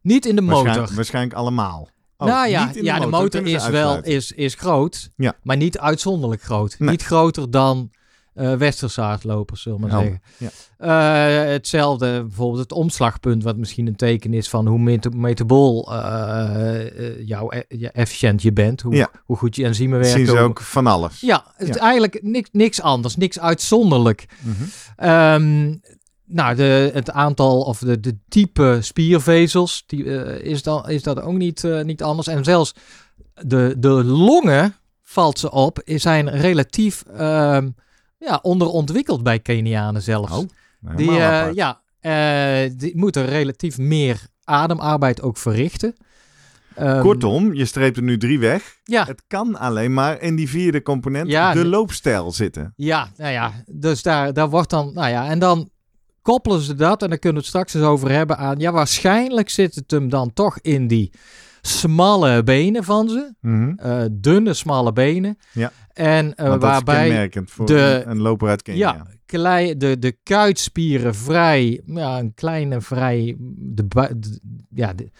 Niet 0.02 0.26
in 0.26 0.36
de 0.36 0.40
motor. 0.42 0.62
Waarschijnlijk, 0.62 0.94
waarschijnlijk 0.96 1.34
allemaal. 1.36 1.88
Oh, 2.16 2.28
nou 2.28 2.48
ja, 2.48 2.70
in 2.74 2.84
ja 2.84 2.98
de 3.00 3.06
motor 3.06 3.46
is 3.46 3.68
wel 3.68 4.02
is, 4.02 4.32
is 4.32 4.54
groot, 4.54 5.10
Ja. 5.16 5.32
maar 5.42 5.56
niet 5.56 5.78
uitzonderlijk 5.78 6.42
groot. 6.42 6.76
Nee. 6.78 6.90
Niet 6.90 7.02
groter 7.04 7.50
dan 7.50 7.90
eh 8.34 8.54
westerse 8.54 9.00
hardlopers, 9.00 9.62
zullen 9.62 9.80
we 9.80 9.86
maar 9.86 9.94
Helder, 10.00 10.20
zeggen. 10.38 10.58
Eh, 10.78 11.52
hetzelfde, 11.52 12.22
bijvoorbeeld 12.24 12.62
het 12.62 12.72
omslagpunt, 12.72 13.42
wat 13.42 13.56
misschien 13.56 13.86
een 13.86 13.96
teken 13.96 14.34
is 14.34 14.48
van 14.48 14.66
hoe 14.66 14.78
meta- 14.78 15.10
metabool 15.14 15.92
eh, 15.92 16.80
eh, 17.08 17.26
jouw 17.26 17.50
e- 17.52 17.62
je 17.68 17.90
efficiënt 17.90 18.42
je 18.42 18.52
bent, 18.52 18.80
hoe, 18.80 18.94
Ja. 18.94 19.10
hoe 19.24 19.36
goed 19.36 19.56
je 19.56 19.64
enzymen 19.64 19.98
werken. 19.98 20.16
Zien 20.18 20.26
ze 20.26 20.38
ook 20.38 20.60
van 20.60 20.86
alles. 20.86 21.20
Ja, 21.20 21.44
het 21.56 21.68
is 21.68 21.74
Ja. 21.74 21.80
eigenlijk 21.80 22.18
niks, 22.22 22.48
niks 22.52 22.80
anders, 22.82 23.16
niks 23.16 23.38
uitzonderlijk. 23.40 24.26
Ehm, 24.96 25.74
nou, 26.26 26.54
de, 26.54 26.90
het 26.94 27.10
aantal 27.10 27.60
of 27.60 27.78
de, 27.78 28.00
de 28.00 28.18
type 28.28 28.78
spiervezels 28.80 29.84
die, 29.86 30.18
eh, 30.22 30.50
is, 30.50 30.62
dan, 30.62 30.88
is 30.88 31.02
dat 31.02 31.20
ook 31.20 31.36
niet, 31.36 31.64
eh, 31.64 31.82
niet 31.82 32.02
anders. 32.02 32.26
En 32.26 32.44
zelfs 32.44 32.74
de, 33.34 33.74
de 33.78 34.04
longen, 34.04 34.74
valt 35.02 35.38
ze 35.38 35.50
op, 35.50 35.82
zijn 35.84 36.30
relatief 36.30 37.04
ehm, 37.16 37.68
ja, 38.18 38.38
onderontwikkeld 38.42 39.22
bij 39.22 39.38
Kenianen 39.38 40.02
zelfs. 40.02 40.32
Oh, 40.32 40.48
die, 40.96 41.10
helemaal 41.10 41.48
eh, 41.48 41.54
ja, 41.54 42.68
die 42.76 42.96
moeten 42.96 43.26
relatief 43.26 43.78
meer 43.78 44.26
ademarbeid 44.44 45.22
ook 45.22 45.36
verrichten. 45.36 45.94
Ehm, 46.74 47.00
Kortom, 47.00 47.54
je 47.54 47.64
streept 47.64 47.96
er 47.96 48.02
nu 48.02 48.18
drie 48.18 48.38
weg. 48.38 48.76
Ja, 48.84 49.04
Het 49.04 49.22
kan 49.26 49.56
alleen 49.58 49.94
maar 49.94 50.20
in 50.20 50.36
die 50.36 50.48
vierde 50.48 50.82
component 50.82 51.28
Ja, 51.30 51.52
de- 51.52 51.64
loopstijl 51.64 52.32
zitten. 52.32 52.72
Ja, 52.76 53.08
nou 53.16 53.32
ja, 53.32 53.52
dus 53.66 54.02
daar, 54.02 54.32
daar 54.32 54.50
wordt 54.50 54.70
dan, 54.70 54.90
nou 54.94 55.08
ja, 55.08 55.28
en 55.28 55.38
dan 55.38 55.70
koppelen 56.24 56.60
ze 56.60 56.74
dat, 56.74 57.02
en 57.02 57.08
daar 57.08 57.18
kunnen 57.18 57.42
we 57.42 57.46
het 57.46 57.56
straks 57.56 57.74
eens 57.74 57.84
over 57.84 58.10
hebben, 58.10 58.36
aan, 58.38 58.58
ja, 58.58 58.72
waarschijnlijk 58.72 59.50
zit 59.50 59.74
het 59.74 59.90
hem 59.90 60.08
dan 60.08 60.32
toch 60.32 60.58
in 60.60 60.86
die 60.86 61.10
smalle 61.60 62.42
benen 62.42 62.84
van 62.84 63.08
ze, 63.08 63.32
Mhm. 63.40 63.72
eh, 63.76 64.02
dunne, 64.12 64.54
smalle 64.54 64.92
benen. 64.92 65.38
Ja. 65.52 65.72
En 65.92 66.34
eh, 66.34 66.48
Want 66.48 66.60
dat 66.60 66.70
is 66.70 66.76
waarbij 66.76 67.06
kenmerkend 67.08 67.50
voor 67.50 67.66
de- 67.66 68.02
een, 68.06 68.20
loper 68.20 68.48
uit 68.48 68.62
Kenia. 68.62 68.94
ja, 68.94 69.06
klei, 69.26 69.76
de, 69.76 69.98
de 69.98 70.12
kuitspieren 70.22 71.14
vrij, 71.14 71.80
ja, 71.86 72.18
een 72.18 72.34
kleine 72.34 72.80
vrij, 72.80 73.36
de, 73.56 73.86
ja, 74.74 74.92
de- 74.92 75.10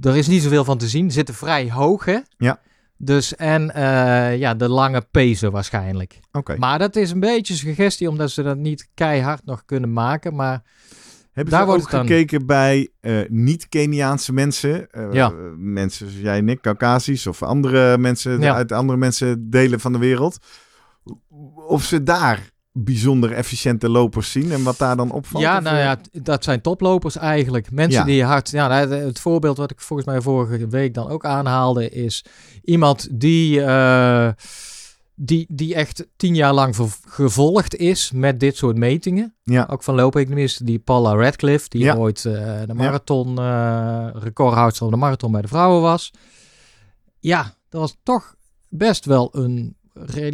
er 0.00 0.16
is 0.16 0.26
niet 0.26 0.42
zoveel 0.42 0.64
van 0.64 0.78
te 0.78 0.88
zien, 0.88 1.10
zitten 1.10 1.34
vrij 1.34 1.70
hoog, 1.70 2.04
hè? 2.04 2.18
Ja. 2.36 2.60
Dus, 2.96 3.36
en 3.36 3.74
eh, 3.74 4.38
ja, 4.38 4.54
de 4.54 4.68
lange 4.68 5.06
pezen 5.10 5.52
waarschijnlijk. 5.52 6.20
Oké. 6.32 6.56
Maar 6.58 6.78
dat 6.78 6.96
is 6.96 7.10
een 7.10 7.20
beetje 7.20 7.54
suggestie, 7.54 8.08
omdat 8.08 8.30
ze 8.30 8.42
dat 8.42 8.56
niet 8.56 8.88
keihard 8.94 9.44
nog 9.44 9.64
kunnen 9.64 9.92
maken. 9.92 10.34
Maar 10.34 10.62
Hebben 11.32 11.52
daar 11.52 11.62
ze 11.62 11.68
wordt 11.68 11.84
ook 11.84 11.90
dan- 11.90 12.06
gekeken 12.06 12.46
bij 12.46 12.88
eh, 13.00 13.18
niet-Keniaanse 13.28 14.32
mensen? 14.32 14.90
eh, 14.90 15.12
Ja. 15.12 15.28
Mensen 15.56 16.06
zoals 16.08 16.22
jij 16.22 16.38
en 16.38 16.48
ik, 16.48 16.60
Caucasisch 16.60 17.26
of 17.26 17.42
andere 17.42 17.98
mensen 17.98 18.40
Ja. 18.40 18.54
uit 18.54 18.72
andere 18.72 18.98
mensen 18.98 19.50
delen 19.50 19.80
van 19.80 19.92
de 19.92 19.98
wereld. 19.98 20.38
Of 21.66 21.82
ze 21.84 22.02
daar 22.02 22.50
bijzonder 22.76 23.32
efficiënte 23.32 23.88
lopers 23.88 24.30
zien 24.30 24.52
en 24.52 24.62
wat 24.62 24.78
daar 24.78 24.96
dan 24.96 25.10
opvalt? 25.10 25.42
ja, 25.42 25.60
nou 25.60 25.76
eh, 25.76 25.82
ja, 25.82 25.98
dat 26.12 26.44
zijn 26.44 26.60
toplopers 26.60 27.16
eigenlijk. 27.16 27.70
Mensen 27.70 28.00
Ja. 28.00 28.06
die 28.06 28.24
hard... 28.24 28.50
Ja, 28.50 28.68
nou, 28.68 28.94
het 28.94 29.20
voorbeeld 29.20 29.56
wat 29.56 29.70
ik 29.70 29.80
volgens 29.80 30.08
mij 30.08 30.20
vorige 30.20 30.66
week 30.68 30.94
dan 30.94 31.08
ook 31.08 31.24
aanhaalde... 31.24 31.90
is 31.90 32.24
iemand 32.64 33.08
die, 33.20 33.62
eh, 33.62 34.28
die, 35.14 35.46
die 35.48 35.74
echt 35.74 36.06
tien 36.16 36.34
jaar 36.34 36.52
lang 36.52 36.76
gevolgd 37.08 37.76
is 37.76 38.10
met 38.14 38.40
dit 38.40 38.56
soort 38.56 38.76
metingen. 38.76 39.34
Ja. 39.42 39.66
Ook 39.70 39.82
van 39.82 39.94
loopeconomist, 39.94 40.66
die 40.66 40.78
Paula 40.78 41.14
Radcliffe... 41.14 41.68
die 41.68 41.82
Ja. 41.82 41.96
ooit 41.96 42.24
eh, 42.24 42.32
de 42.66 42.74
marathon... 42.74 43.38
eh 43.38 44.08
recordhoudster 44.12 44.82
van 44.84 44.92
de 44.94 45.00
marathon 45.04 45.32
bij 45.32 45.42
de 45.42 45.48
vrouwen 45.48 45.82
was. 45.82 46.10
Ja, 47.20 47.54
dat 47.68 47.80
was 47.80 47.96
toch 48.02 48.34
best 48.68 49.04
wel 49.04 49.28
een... 49.32 49.76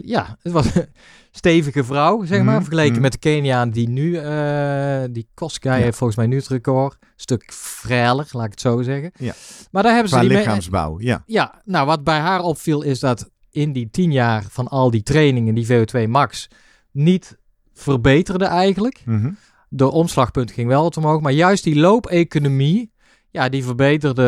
Ja, 0.05 0.37
het 0.43 0.53
was 0.53 0.75
een 0.75 0.87
stevige 1.31 1.85
vrouw, 1.85 2.25
zeg 2.25 2.43
maar. 2.43 2.55
Mhm, 2.55 2.63
Vergeleken 2.63 2.93
mhm. 2.93 3.03
met 3.03 3.13
de 3.13 3.19
Keniaan 3.19 3.71
die 3.71 3.89
nu... 3.89 4.17
eh 4.17 5.05
die 5.11 5.29
Koskai 5.35 5.79
Ja. 5.79 5.85
heeft 5.85 5.97
volgens 5.97 6.19
mij 6.19 6.27
nu 6.29 6.37
het 6.37 6.49
record. 6.49 6.97
Een 7.01 7.09
stuk 7.17 7.53
fraler, 7.53 8.29
laat 8.31 8.45
ik 8.45 8.51
het 8.51 8.61
zo 8.61 8.83
zeggen. 8.83 9.11
Ja. 9.19 9.35
Maar 9.71 9.83
daar 9.83 9.93
hebben 9.93 10.11
ze 10.11 10.19
qua 10.19 10.29
die 10.29 10.37
lichaamsbouw, 10.37 11.01
ja. 11.01 11.23
ja, 11.27 11.63
nou 11.65 11.87
wat 11.87 12.05
bij 12.05 12.19
haar 12.19 12.43
opviel 12.43 12.83
is 12.83 13.01
dat 13.01 13.31
in 13.51 13.73
die 13.73 13.91
tien 13.91 14.13
jaar 14.13 14.45
van 14.49 14.69
al 14.69 14.91
die 14.91 15.03
trainingen, 15.03 15.55
die 15.55 15.67
VO2 15.67 16.09
max, 16.09 16.49
niet 16.91 17.39
verbeterde 17.75 18.45
eigenlijk. 18.45 19.03
Mhm. 19.05 19.31
De 19.69 19.91
omslagpunt 19.91 20.51
ging 20.51 20.69
wel 20.69 20.83
wat 20.83 20.97
omhoog, 20.97 21.21
maar 21.21 21.33
juist 21.33 21.65
die 21.65 21.77
loopeconomie, 21.77 22.93
Ja, 23.31 23.49
die 23.49 23.65
verbeterde 23.65 24.27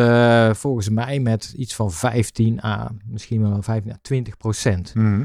eh, 0.49 0.55
volgens 0.55 0.89
mij 0.89 1.19
met 1.19 1.53
iets 1.57 1.75
van 1.75 1.91
15 1.91 2.63
à 2.63 2.91
misschien 3.05 3.41
wel 3.41 3.61
15 3.61 3.91
à 3.91 3.95
20 4.01 4.37
procent. 4.37 4.95
Mhm. 4.95 5.23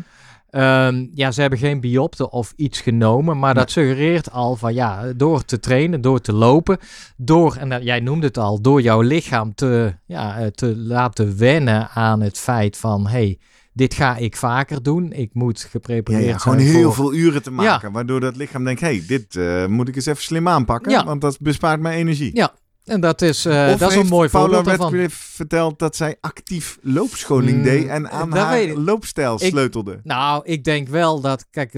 Ehm, 0.51 1.07
ja, 1.14 1.31
ze 1.31 1.41
hebben 1.41 1.59
geen 1.59 1.81
biopte 1.81 2.31
of 2.31 2.53
iets 2.57 2.81
genomen, 2.81 3.38
maar 3.38 3.55
dat 3.55 3.71
suggereert 3.71 4.31
al 4.33 4.57
van 4.57 4.75
ja, 4.75 5.12
door 5.17 5.45
te 5.45 5.61
trainen, 5.61 6.01
door 6.01 6.21
te 6.21 6.33
lopen, 6.33 6.79
door, 7.17 7.55
en 7.57 7.69
dat- 7.69 7.83
jij 7.83 8.01
noemde 8.01 8.27
het 8.27 8.38
al, 8.38 8.61
door 8.61 8.83
jouw 8.83 9.01
lichaam 9.01 9.55
te, 9.55 9.95
ja, 10.07 10.38
eh, 10.38 10.47
te 10.47 10.77
laten 10.77 11.38
wennen 11.38 11.88
aan 11.88 12.21
het 12.21 12.38
feit 12.38 12.77
van 12.77 13.07
hey, 13.07 13.38
dit 13.73 13.95
ga 13.95 14.17
ik 14.17 14.37
vaker 14.37 14.83
doen, 14.83 15.12
ik 15.12 15.31
moet 15.35 15.61
Ja, 15.61 15.69
geprepareerd 15.69 16.25
ja, 16.25 16.38
gewoon 16.38 16.61
zijn 16.61 16.73
heel 16.75 16.93
voor- 16.93 17.11
veel 17.12 17.14
uren 17.21 17.43
te 17.43 17.51
maken. 17.51 17.93
Waardoor 17.93 18.21
dat 18.21 18.37
lichaam 18.37 18.64
denkt, 18.64 18.81
hé, 18.81 18.87
hey, 18.87 19.05
dit 19.07 19.37
eh, 19.37 19.67
moet 19.67 19.88
ik 19.88 19.97
eens 19.97 20.07
even 20.07 20.23
slim 20.23 20.49
aanpakken. 20.49 20.93
Ja. 20.93 21.05
Want 21.05 21.21
dat 21.21 21.41
bespaart 21.41 21.81
mij 21.81 21.97
energie. 21.97 22.37
Ja, 22.37 22.53
En 22.88 23.01
dat 23.01 23.22
is, 23.22 23.46
of 23.46 23.53
dat 23.79 23.90
is 23.90 23.96
een 23.96 24.07
mooi 24.07 24.29
Paula 24.29 24.46
voorbeeld 24.46 24.64
daarvan. 24.64 24.87
Radcliffe 24.90 25.33
verteld 25.35 25.79
dat 25.79 25.96
zij 25.96 26.16
actief 26.20 26.79
loopscholing 26.83 27.57
Mm, 27.57 27.62
deed 27.62 27.87
en 27.87 28.11
aan 28.11 28.33
haar 28.33 28.66
loopstijl 28.66 29.35
Ik- 29.35 29.48
sleutelde? 29.51 30.01
Nou, 30.03 30.42
ik 30.44 30.64
denk 30.64 30.88
wel 30.88 31.20
dat, 31.20 31.46
kijk, 31.51 31.70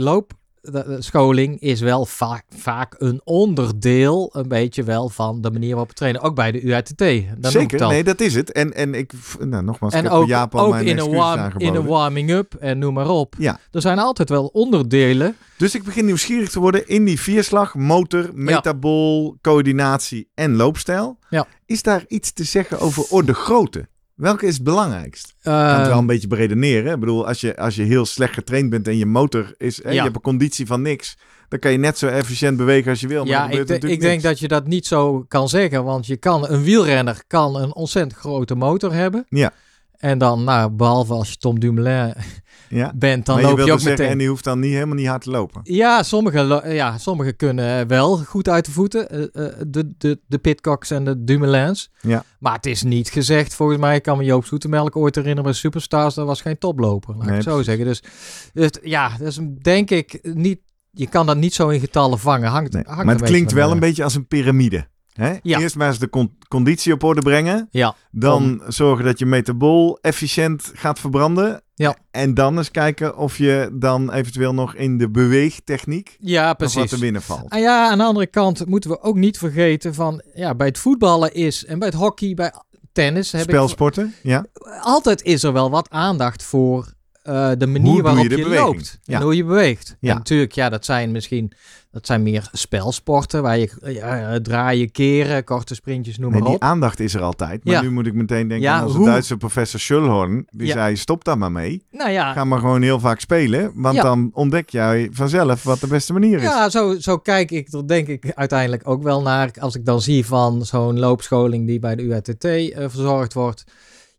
loopscholing 0.60 1.60
is 1.60 1.80
wel 1.80 2.06
vaak, 2.06 2.44
vaak 2.48 2.94
een 2.98 3.20
onderdeel, 3.24 4.30
een 4.32 4.48
beetje 4.48 4.82
wel, 4.82 5.08
van 5.08 5.40
de 5.40 5.50
manier 5.50 5.70
waarop 5.70 5.88
we 5.88 5.94
trainen. 5.94 6.20
Ook 6.20 6.34
bij 6.34 6.52
de 6.52 6.62
UITT. 6.62 7.24
Zeker, 7.40 7.88
nee, 7.88 8.04
dat 8.04 8.20
is 8.20 8.34
het. 8.34 8.52
En, 8.52 8.74
en 8.74 8.94
ik, 8.94 9.12
nou, 9.38 9.64
nogmaals, 9.64 9.94
ik 9.94 9.98
En 9.98 10.04
heb 10.04 10.54
ook, 10.54 10.70
mijn 10.70 10.86
in, 10.86 10.90
een 10.90 10.96
excuses 10.98 11.18
warm, 11.18 11.52
in 11.56 11.74
een 11.74 11.86
warming-up 11.86 12.54
en 12.54 12.78
noem 12.78 12.94
maar 12.94 13.08
op. 13.08 13.34
Ja. 13.38 13.58
Er 13.70 13.80
zijn 13.80 13.98
altijd 13.98 14.28
wel 14.28 14.46
onderdelen. 14.46 15.36
Dus 15.56 15.74
ik 15.74 15.84
begin 15.84 16.04
nieuwsgierig 16.04 16.50
te 16.50 16.60
worden 16.60 16.88
in 16.88 17.04
die 17.04 17.20
vierslag, 17.20 17.74
motor, 17.74 18.30
metabool, 18.32 19.36
coördinatie 19.40 20.30
en 20.34 20.56
loopstijl. 20.56 21.18
Ja. 21.30 21.46
Is 21.66 21.82
daar 21.82 22.04
iets 22.08 22.32
te 22.32 22.44
zeggen 22.44 22.80
over 22.80 23.04
orde 23.08 23.34
grootte? 23.34 23.88
Welke 24.20 24.46
is 24.46 24.54
het 24.54 24.64
belangrijkst? 24.64 25.35
Je 25.42 25.50
kan 25.50 25.78
het 25.78 25.88
wel 25.88 25.98
een 25.98 26.06
beetje 26.06 26.28
beredeneren. 26.28 26.92
Ik 26.92 27.00
bedoel, 27.00 27.26
als 27.26 27.40
je, 27.40 27.56
als 27.56 27.76
je 27.76 27.83
heel 27.83 28.06
slecht 28.06 28.35
getraind 28.35 28.70
bent 28.70 28.88
en 28.88 28.96
je 28.96 29.06
motor 29.06 29.54
is... 29.56 29.83
Hè, 29.83 29.88
Ja. 29.88 29.94
Je 29.94 30.00
hebt 30.00 30.14
een 30.14 30.20
conditie 30.22 30.66
van 30.66 30.83
niks. 30.83 31.16
Dan 31.48 31.59
kan 31.59 31.72
je 31.72 31.78
net 31.78 31.98
zo 31.98 32.06
efficiënt 32.06 32.56
bewegen 32.56 32.90
als 32.90 33.00
je 33.00 33.06
wil. 33.06 33.24
Maar 33.24 33.54
ja, 33.54 33.61
ik, 33.61 33.85
ik 33.85 34.00
denk 34.00 34.22
dat 34.22 34.38
je 34.38 34.48
dat 34.48 34.66
niet 34.66 34.87
zo 34.87 35.24
kan 35.28 35.48
zeggen. 35.48 35.85
Want 35.85 36.06
je 36.06 36.16
kan, 36.16 36.48
een 36.48 36.62
wielrenner 36.62 37.22
kan 37.26 37.56
een 37.56 37.74
ontzettend 37.74 38.20
grote 38.20 38.54
motor 38.54 38.92
hebben. 38.92 39.26
Ja. 39.28 39.52
En 40.00 40.18
dan, 40.18 40.44
nou, 40.44 40.70
behalve 40.70 41.12
als 41.12 41.30
je 41.30 41.36
Tom 41.36 41.60
Dumoulin 41.60 42.14
Ja. 42.68 42.92
bent, 42.96 43.26
dan 43.26 43.34
maar 43.34 43.44
loop 43.44 43.56
je, 43.58 43.62
ook 43.62 43.68
zeggen, 43.68 43.90
meteen. 43.90 44.08
en 44.08 44.18
die 44.18 44.28
hoeft 44.28 44.44
dan 44.44 44.60
niet, 44.60 44.72
helemaal 44.72 44.94
niet 44.94 45.06
hard 45.06 45.22
te 45.22 45.30
lopen. 45.30 45.60
Ja, 45.64 46.02
sommigen 46.02 46.74
ja, 46.74 46.98
sommige 46.98 47.32
kunnen 47.32 47.86
wel 47.86 48.16
goed 48.16 48.48
uit 48.48 48.64
de 48.64 48.70
voeten. 48.70 49.08
eh, 49.32 49.46
eh, 49.46 49.52
de, 49.66 49.94
de, 49.98 50.20
de 50.26 50.38
Pitcocks 50.38 50.90
en 50.90 51.04
de 51.04 51.24
Dumoulins. 51.24 51.90
Ja. 52.00 52.24
Maar 52.38 52.52
het 52.54 52.66
is 52.66 52.82
niet 52.82 53.08
gezegd, 53.08 53.54
volgens 53.54 53.78
mij 53.78 53.96
ik 53.96 54.02
kan 54.02 54.18
me 54.18 54.24
Joop 54.24 54.44
Zoetemelk 54.44 54.96
ooit 54.96 55.14
herinneren 55.14 55.44
bij 55.50 55.52
Superstars. 55.60 56.14
Dat 56.14 56.26
was 56.26 56.40
geen 56.40 56.58
toploper, 56.58 57.14
laat 57.16 57.26
ik 57.26 57.30
Nee, 57.32 57.42
zo 57.42 57.60
precies. 57.62 57.66
zeggen. 57.66 58.12
Dus 58.52 58.70
ja, 58.82 59.16
dat 59.18 59.26
is 59.28 59.38
denk 59.62 59.90
ik 59.90 60.18
niet... 60.22 60.58
Je 60.90 61.06
kan 61.08 61.26
dat 61.26 61.36
niet 61.36 61.54
zo 61.54 61.68
in 61.68 61.80
getallen 61.80 62.18
vangen. 62.18 62.48
Hangt, 62.50 62.72
Nee. 62.72 62.82
hangt 62.86 63.04
Maar 63.04 63.14
het 63.14 63.24
klinkt 63.24 63.52
wel 63.52 63.70
een 63.70 63.78
beetje 63.80 64.04
als 64.04 64.14
een 64.14 64.26
piramide. 64.26 64.86
Hè? 65.20 65.35
Ja. 65.42 65.59
Eerst 65.59 65.76
maar 65.76 65.88
eens 65.88 65.98
de 65.98 66.09
con- 66.09 66.37
conditie 66.48 66.92
op 66.92 67.02
orde 67.02 67.20
brengen. 67.20 67.68
Ja, 67.70 67.94
Dan 68.11 68.62
zorgen 68.68 69.04
dat 69.04 69.18
je 69.18 69.26
metabool 69.26 69.98
efficiënt 70.00 70.70
gaat 70.74 70.98
verbranden. 70.98 71.62
Ja. 71.74 71.96
En 72.11 72.35
dan 72.35 72.56
eens 72.59 72.70
kijken 72.70 73.16
of 73.16 73.38
je 73.38 73.70
dan 73.72 74.12
eventueel 74.12 74.54
nog 74.54 74.74
in 74.74 74.98
de 74.98 75.11
beweegtechniek 75.11 76.16
ja 76.20 76.54
precies. 76.54 76.76
wat 76.76 76.88
te 76.88 76.98
winnen 76.98 77.22
valt. 77.22 77.50
Ah 77.50 77.61
ja, 77.61 77.90
aan 77.90 77.98
de 77.98 78.04
andere 78.04 78.26
kant 78.26 78.66
moeten 78.66 78.90
we 78.90 79.02
ook 79.02 79.16
niet 79.16 79.38
vergeten 79.38 79.94
van... 79.94 80.22
Ja, 80.35 80.54
bij 80.54 80.66
het 80.66 80.78
voetballen 80.78 81.35
is... 81.35 81.64
En 81.64 81.78
bij 81.78 81.88
het 81.88 81.96
hockey, 81.96 82.35
bij 82.35 82.52
tennis... 82.92 83.33
Heb 83.33 83.40
ik, 83.40 83.48
Spelsporten, 83.48 84.14
ja. 84.22 84.44
altijd 84.80 85.22
is 85.22 85.42
er 85.42 85.52
wel 85.52 85.70
wat 85.70 85.90
aandacht 85.90 86.42
voor 86.42 86.92
eh, 87.22 87.50
de 87.59 87.66
manier 87.66 87.92
Hoe 87.92 88.02
waarop 88.02 88.24
je 88.30 88.48
loopt. 88.48 88.98
Ja. 89.02 89.16
En 89.16 89.22
hoe 89.22 89.37
je 89.37 89.44
beweegt. 89.44 89.96
Ja. 90.00 90.11
En 90.11 90.16
natuurlijk, 90.16 90.52
ja, 90.52 90.68
dat 90.68 90.85
zijn 90.85 91.11
misschien... 91.12 91.52
Dat 91.92 92.06
zijn 92.06 92.22
meer 92.22 92.48
spelsporten 92.52 93.42
waar 93.42 93.59
je 93.59 93.70
ja, 93.85 94.40
draaien, 94.40 94.90
keren, 94.92 95.44
korte 95.44 95.74
sprintjes, 95.74 96.18
noem 96.18 96.30
Nee, 96.30 96.40
maar 96.40 96.48
die 96.48 96.56
op. 96.59 96.62
aandacht 96.64 97.00
is 97.00 97.14
er 97.14 97.20
altijd. 97.20 97.64
Maar 97.64 97.74
Ja. 97.74 97.80
nu 97.83 97.90
moet 97.90 98.06
ik 98.06 98.14
meteen 98.14 98.48
denken 98.48 98.61
Ja, 98.68 98.74
aan 98.78 98.85
onze 98.85 98.96
hoe- 98.96 99.06
Duitse 99.06 99.37
professor 99.37 99.80
Schulhorn. 99.80 100.46
Die 100.50 100.66
Ja. 100.66 100.72
zei, 100.72 100.96
stop 100.96 101.24
daar 101.24 101.38
maar 101.38 101.52
mee. 101.52 101.85
Nou 101.90 102.11
ja, 102.11 102.33
Ga 102.33 102.44
maar 102.44 102.59
gewoon 102.59 102.83
heel 102.83 103.00
vaak 103.00 103.20
spelen. 103.20 103.72
Want 103.74 103.96
dan 104.02 104.30
ontdek 104.33 104.68
jij 104.70 105.09
vanzelf 105.12 105.62
wat 105.62 105.80
de 105.80 105.87
beste 105.87 106.12
manier 106.12 106.37
is. 106.38 106.42
Ja, 106.42 106.68
zo, 106.68 106.98
zo 106.98 107.18
kijk 107.18 107.50
ik 107.50 107.72
er 107.72 107.87
denk 107.88 108.06
ik 108.09 108.33
uiteindelijk 108.35 108.88
ook 108.88 109.02
wel 109.02 109.22
naar. 109.22 109.50
Als 109.61 109.74
ik 109.74 109.85
dan 109.85 110.00
zie 110.00 110.26
van 110.26 110.64
zo'n 110.64 110.98
loopscholing 110.98 111.66
die 111.66 111.78
bij 111.78 111.94
de 111.96 112.02
UATT 112.02 112.44
eh, 112.44 112.68
verzorgd 112.88 113.33
wordt. 113.35 113.64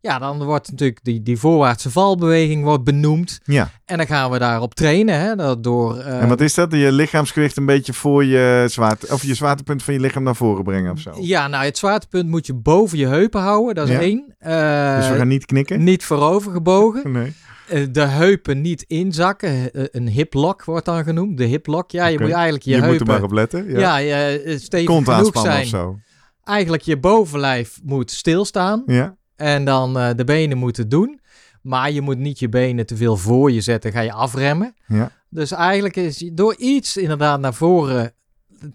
Ja, 0.01 0.19
dan 0.19 0.43
wordt 0.43 0.71
natuurlijk 0.71 0.99
die, 1.03 1.21
die 1.23 1.37
voorwaartse 1.37 1.91
valbeweging 1.91 2.63
wordt 2.63 2.83
benoemd. 2.83 3.39
Ja. 3.43 3.69
En 3.85 3.97
dan 3.97 4.05
gaan 4.07 4.31
we 4.31 4.39
daarop 4.39 4.73
trainen. 4.73 5.19
Hè, 5.19 5.59
door, 5.59 5.97
eh, 5.97 6.21
En 6.21 6.27
wat 6.27 6.41
is 6.41 6.53
dat? 6.53 6.71
Je 6.71 6.91
lichaamsgewicht 6.91 7.57
een 7.57 7.65
beetje 7.65 7.93
voor 7.93 8.25
je 8.25 8.65
zwaarte... 8.69 9.07
Of 9.13 9.23
je 9.23 9.33
zwaartepunt 9.35 9.83
van 9.83 9.93
je 9.93 9.99
lichaam 9.99 10.23
naar 10.23 10.35
voren 10.35 10.63
brengen 10.63 10.91
of 10.91 10.99
zo. 10.99 11.11
Ja, 11.19 11.47
nou 11.47 11.65
het 11.65 11.77
zwaartepunt 11.77 12.29
moet 12.29 12.45
je 12.45 12.53
boven 12.53 12.97
je 12.97 13.07
heupen 13.07 13.41
houden. 13.41 13.75
Dat 13.75 13.87
is 13.87 13.93
Ja. 13.93 13.99
één. 14.01 14.35
Eh, 14.39 14.95
dus 14.97 15.09
we 15.09 15.15
gaan 15.15 15.27
niet 15.27 15.45
knikken? 15.45 15.83
Niet 15.83 16.03
voorover 16.03 16.51
gebogen. 16.51 17.11
Nee. 17.11 17.33
Eh, 17.67 17.87
de 17.91 18.01
heupen 18.05 18.61
niet 18.61 18.83
inzakken. 18.87 19.69
Een 19.97 20.07
hip 20.07 20.33
lock 20.33 20.63
wordt 20.63 20.85
dan 20.85 21.03
genoemd. 21.03 21.37
De 21.37 21.43
hip 21.45 21.67
lock. 21.67 21.91
Ja, 21.91 22.05
je 22.07 22.19
moet 22.19 22.31
eigenlijk 22.31 22.63
je, 22.63 22.69
Je, 22.71 22.77
moet 22.77 22.85
heupen... 22.85 23.07
er 23.07 23.13
maar 23.13 23.23
op 23.23 23.31
letten. 23.31 23.69
Ja. 23.69 23.97
ja, 23.97 24.27
je, 24.27 24.57
stevig 24.59 24.85
Kont 24.87 25.09
genoeg 25.09 25.39
zijn. 25.41 25.61
of 25.61 25.67
zo. 25.67 25.99
Eigenlijk 26.43 26.83
je 26.83 26.97
bovenlijf 26.99 27.79
moet 27.83 28.11
stilstaan. 28.11 28.83
Ja. 28.85 29.15
En 29.41 29.65
dan 29.65 29.99
eh, 29.99 30.09
de 30.15 30.23
benen 30.23 30.57
moeten 30.57 30.89
doen. 30.89 31.19
Maar 31.61 31.91
je 31.91 32.01
moet 32.01 32.17
niet 32.17 32.39
je 32.39 32.49
benen 32.49 32.85
te 32.85 32.95
veel 32.95 33.17
voor 33.17 33.51
je 33.51 33.61
zetten. 33.61 33.91
Ga 33.91 33.99
je 33.99 34.11
afremmen. 34.11 34.75
Ja. 34.87 35.11
Dus 35.29 35.51
eigenlijk 35.51 35.95
is 35.95 36.29
door 36.33 36.55
iets 36.57 36.97
inderdaad 36.97 37.39
naar 37.39 37.53
voren 37.53 38.13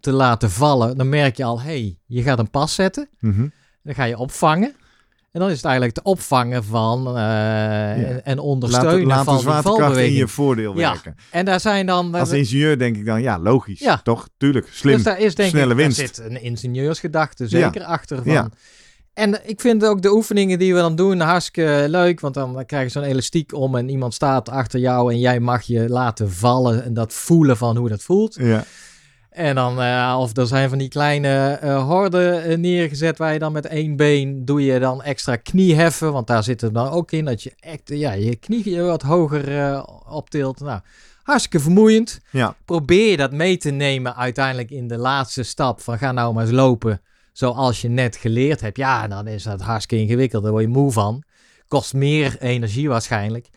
te 0.00 0.12
laten 0.12 0.50
vallen. 0.50 0.96
Dan 0.96 1.08
merk 1.08 1.36
je 1.36 1.44
al, 1.44 1.60
hé, 1.60 1.66
hey, 1.66 1.98
je 2.06 2.22
gaat 2.22 2.38
een 2.38 2.50
pas 2.50 2.74
zetten. 2.74 3.08
Mhm. 3.20 3.48
Dan 3.82 3.94
ga 3.94 4.04
je 4.04 4.18
opvangen. 4.18 4.74
En 5.32 5.40
dan 5.42 5.50
is 5.50 5.56
het 5.56 5.64
eigenlijk 5.64 5.94
te 5.94 6.02
opvangen 6.02 6.64
van 6.64 7.16
eh, 7.16 7.90
en, 8.10 8.24
en 8.24 8.38
ondersteunen 8.38 9.06
Laat, 9.06 9.16
laat 9.16 9.24
van 9.24 9.34
de 9.36 9.40
zwaartekracht 9.40 9.78
in 9.78 9.84
valbeweging. 9.84 10.18
je 10.18 10.28
voordeel 10.28 10.78
Ja. 10.78 10.92
werken. 10.92 11.16
En 11.30 11.44
daar 11.44 11.60
zijn 11.60 11.86
dan... 11.86 12.14
Als 12.14 12.30
ingenieur 12.30 12.78
denk 12.78 12.96
ik 12.96 13.06
dan, 13.06 13.22
ja, 13.22 13.38
logisch. 13.38 13.78
Ja. 13.80 14.00
Toch? 14.02 14.28
Tuurlijk. 14.36 14.68
Slim. 14.72 14.94
Dus 14.94 15.02
daar 15.02 15.20
is 15.20 15.34
denk 15.34 15.50
snelle 15.50 15.70
ik, 15.70 15.76
winst. 15.76 15.98
daar 15.98 16.06
zit 16.06 16.18
een 16.18 16.42
ingenieursgedachte 16.42 17.48
zeker 17.48 17.82
achter 17.84 18.22
van. 18.22 18.52
En 19.16 19.40
ik 19.48 19.60
vind 19.60 19.84
ook 19.84 20.02
de 20.02 20.12
oefeningen 20.12 20.58
die 20.58 20.74
we 20.74 20.80
dan 20.80 20.96
doen 20.96 21.20
hartstikke 21.20 21.84
leuk, 21.88 22.20
want 22.20 22.34
dan 22.34 22.66
krijg 22.66 22.84
je 22.84 22.90
zo'n 22.90 23.02
elastiek 23.02 23.54
om 23.54 23.76
en 23.76 23.88
iemand 23.88 24.14
staat 24.14 24.48
achter 24.48 24.80
jou 24.80 25.12
en 25.12 25.18
jij 25.18 25.40
mag 25.40 25.62
je 25.62 25.88
laten 25.88 26.32
vallen 26.32 26.84
en 26.84 26.94
dat 26.94 27.12
voelen 27.12 27.56
van 27.56 27.76
hoe 27.76 27.88
dat 27.88 28.02
voelt. 28.02 28.34
Ja. 28.40 28.64
En 29.30 29.54
dan, 29.54 29.80
eh, 29.80 30.16
of 30.20 30.36
er 30.36 30.46
zijn 30.46 30.68
van 30.68 30.78
die 30.78 30.88
kleine 30.88 31.58
eh 31.60 31.84
horden 31.84 32.42
eh, 32.42 32.56
neergezet 32.56 33.18
waar 33.18 33.32
je 33.32 33.38
dan 33.38 33.52
met 33.52 33.66
één 33.66 33.96
been 33.96 34.44
doe 34.44 34.64
je 34.64 34.78
dan 34.78 35.02
extra 35.02 35.36
knieheffen, 35.36 36.12
want 36.12 36.26
daar 36.26 36.42
zit 36.42 36.60
het 36.60 36.74
dan 36.74 36.88
ook 36.88 37.12
in 37.12 37.24
dat 37.24 37.42
je 37.42 37.52
echt, 37.60 37.82
ja, 37.84 38.12
je 38.12 38.36
knie 38.36 38.80
wat 38.80 39.02
hoger 39.02 39.84
optilt. 40.08 40.60
Nou, 40.60 40.80
hartstikke 41.22 41.60
vermoeiend 41.60 42.20
Ja. 42.30 42.56
probeer 42.64 43.10
je 43.10 43.16
dat 43.16 43.32
mee 43.32 43.56
te 43.56 43.70
nemen 43.70 44.16
uiteindelijk 44.16 44.70
in 44.70 44.88
de 44.88 44.98
laatste 44.98 45.42
stap 45.42 45.80
van 45.80 45.98
ga 45.98 46.12
nou 46.12 46.34
maar 46.34 46.44
eens 46.44 46.52
lopen 46.52 47.00
zoals 47.36 47.80
je 47.80 47.88
net 47.88 48.16
geleerd 48.16 48.60
hebt. 48.60 48.76
Ja, 48.76 49.08
dan 49.08 49.26
is 49.26 49.42
dat 49.42 49.60
hartstikke 49.60 50.04
ingewikkeld. 50.04 50.42
Daar 50.42 50.52
word 50.52 50.64
je 50.64 50.70
moe 50.70 50.92
van. 50.92 51.22
Kost 51.68 51.94
meer 51.94 52.36
energie 52.40 52.88
waarschijnlijk. 52.88 53.48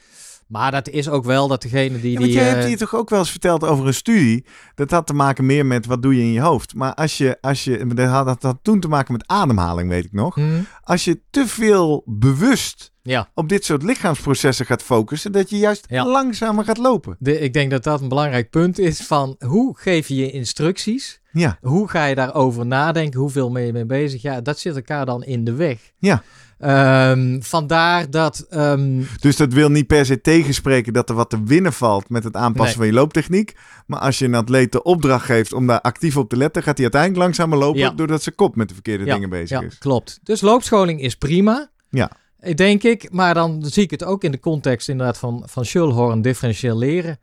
Maar 0.48 0.72
dat 0.72 0.90
is 0.90 1.10
ook 1.10 1.24
wel 1.24 1.48
dat 1.48 1.62
degene 1.62 2.02
die... 2.02 2.12
Ja, 2.12 2.20
want 2.20 2.32
die 2.32 2.40
je 2.40 2.46
eh, 2.46 2.52
hebt 2.54 2.66
hier 2.66 2.78
toch 2.78 2.96
ook 2.96 3.10
wel 3.10 3.20
eens 3.20 3.32
verteld 3.32 3.64
over 3.64 3.88
een 3.88 3.94
studie. 3.94 4.46
Dat 4.76 4.92
had 4.92 5.08
te 5.08 5.14
maken 5.14 5.46
meer 5.46 5.66
met 5.66 5.86
wat 5.86 6.02
doe 6.02 6.16
je 6.16 6.22
in 6.22 6.32
je 6.32 6.40
hoofd. 6.42 6.76
Maar 6.76 6.94
als 6.94 7.18
je, 7.18 7.38
als 7.42 7.64
je 7.64 7.86
dat 7.88 8.08
had, 8.10 8.26
dat 8.26 8.42
had 8.44 8.58
toen 8.62 8.80
te 8.80 8.88
maken 8.88 9.14
met 9.14 9.24
ademhaling, 9.28 9.90
weet 9.90 10.06
ik 10.06 10.12
nog. 10.14 10.36
hm, 10.36 10.62
Als 10.84 11.04
je 11.06 11.22
te 11.30 11.48
veel 11.48 12.04
bewust 12.06 12.94
ja, 13.02 13.30
op 13.34 13.50
dit 13.50 13.66
soort 13.66 13.84
lichaamsprocessen 13.84 14.66
gaat 14.66 14.84
focussen, 14.84 15.32
dat 15.32 15.50
je 15.50 15.58
juist 15.58 15.86
Ja. 15.90 16.06
langzamer 16.06 16.64
gaat 16.66 16.78
lopen. 16.78 17.16
de, 17.20 17.40
ik 17.40 17.54
denk 17.54 17.72
dat 17.72 17.84
dat 17.84 18.02
een 18.02 18.10
belangrijk 18.10 18.50
punt 18.50 18.80
is 18.80 19.02
van 19.02 19.36
hoe 19.46 19.78
geef 19.78 20.08
je 20.08 20.16
je 20.16 20.32
instructies? 20.32 21.19
Ja, 21.32 21.58
Hoe 21.62 21.88
ga 21.88 22.06
je 22.06 22.16
daarover 22.16 22.66
nadenken? 22.66 23.20
Hoeveel 23.20 23.52
ben 23.52 23.66
je 23.66 23.74
mee 23.74 23.86
bezig? 23.86 24.22
Ja, 24.22 24.42
dat 24.42 24.60
zit 24.60 24.76
elkaar 24.76 25.06
dan 25.06 25.24
in 25.24 25.44
de 25.44 25.54
weg. 25.54 25.78
Ja. 26.00 26.24
Ehm, 26.60 27.42
vandaar 27.42 28.10
dat... 28.10 28.46
ehm, 28.50 29.02
dus 29.20 29.36
dat 29.36 29.54
wil 29.54 29.70
niet 29.70 29.88
per 29.88 30.06
se 30.06 30.22
tegenspreken 30.22 30.94
dat 30.94 31.10
er 31.10 31.16
wat 31.16 31.30
te 31.30 31.44
winnen 31.44 31.74
valt 31.74 32.10
met 32.10 32.24
het 32.24 32.36
aanpassen 32.36 32.80
Nee. 32.80 32.88
van 32.88 32.96
je 32.96 33.02
looptechniek. 33.02 33.54
Maar 33.88 34.00
als 34.00 34.20
je 34.20 34.26
een 34.26 34.36
atleet 34.36 34.72
de 34.72 34.84
opdracht 34.84 35.26
geeft 35.26 35.54
om 35.54 35.68
daar 35.68 35.82
actief 35.82 36.18
op 36.18 36.30
te 36.30 36.38
letten, 36.38 36.64
gaat 36.64 36.74
hij 36.76 36.84
uiteindelijk 36.84 37.22
langzamer 37.24 37.58
lopen 37.58 37.80
Ja. 37.80 37.90
doordat 37.90 38.24
zijn 38.24 38.36
kop 38.36 38.56
met 38.56 38.68
de 38.68 38.74
verkeerde 38.74 39.06
Ja, 39.06 39.14
dingen 39.14 39.30
bezig 39.30 39.50
ja, 39.62 39.66
is. 39.66 39.78
klopt. 39.78 40.20
Dus 40.24 40.42
loopscholing 40.42 41.02
is 41.02 41.16
prima. 41.16 41.70
Ja. 41.90 42.12
Denk 42.56 42.84
ik. 42.84 43.12
Maar 43.12 43.34
dan 43.34 43.64
zie 43.66 43.84
ik 43.84 43.92
het 43.92 44.04
ook 44.04 44.24
in 44.24 44.32
de 44.32 44.40
context 44.40 44.90
inderdaad 44.90 45.18
van, 45.18 45.44
van 45.46 45.66
Schulhorn 45.66 46.22
differentieel 46.22 46.78
leren. 46.78 47.20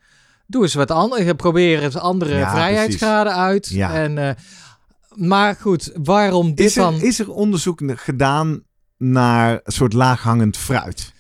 Doe 0.47 0.63
eens 0.63 0.75
wat 0.75 0.91
anders. 0.91 1.33
Probeer 1.37 1.83
eens 1.83 1.97
andere 1.97 2.35
Ja, 2.37 2.51
vrijheidsgraden 2.51 3.35
uit. 3.35 3.69
Ja. 3.69 3.95
En 3.95 4.19
eh, 4.19 4.31
Maar 5.15 5.57
goed, 5.61 5.91
waarom 6.03 6.55
dit 6.55 6.67
Is 6.67 6.77
er, 6.77 6.83
dan... 6.83 6.95
is 7.01 7.19
er 7.19 7.31
onderzoek 7.31 7.81
gedaan 7.87 8.63
naar 8.99 9.53
een 9.53 9.73
soort 9.73 9.93
laaghangend 9.93 10.57
fruit? 10.57 11.15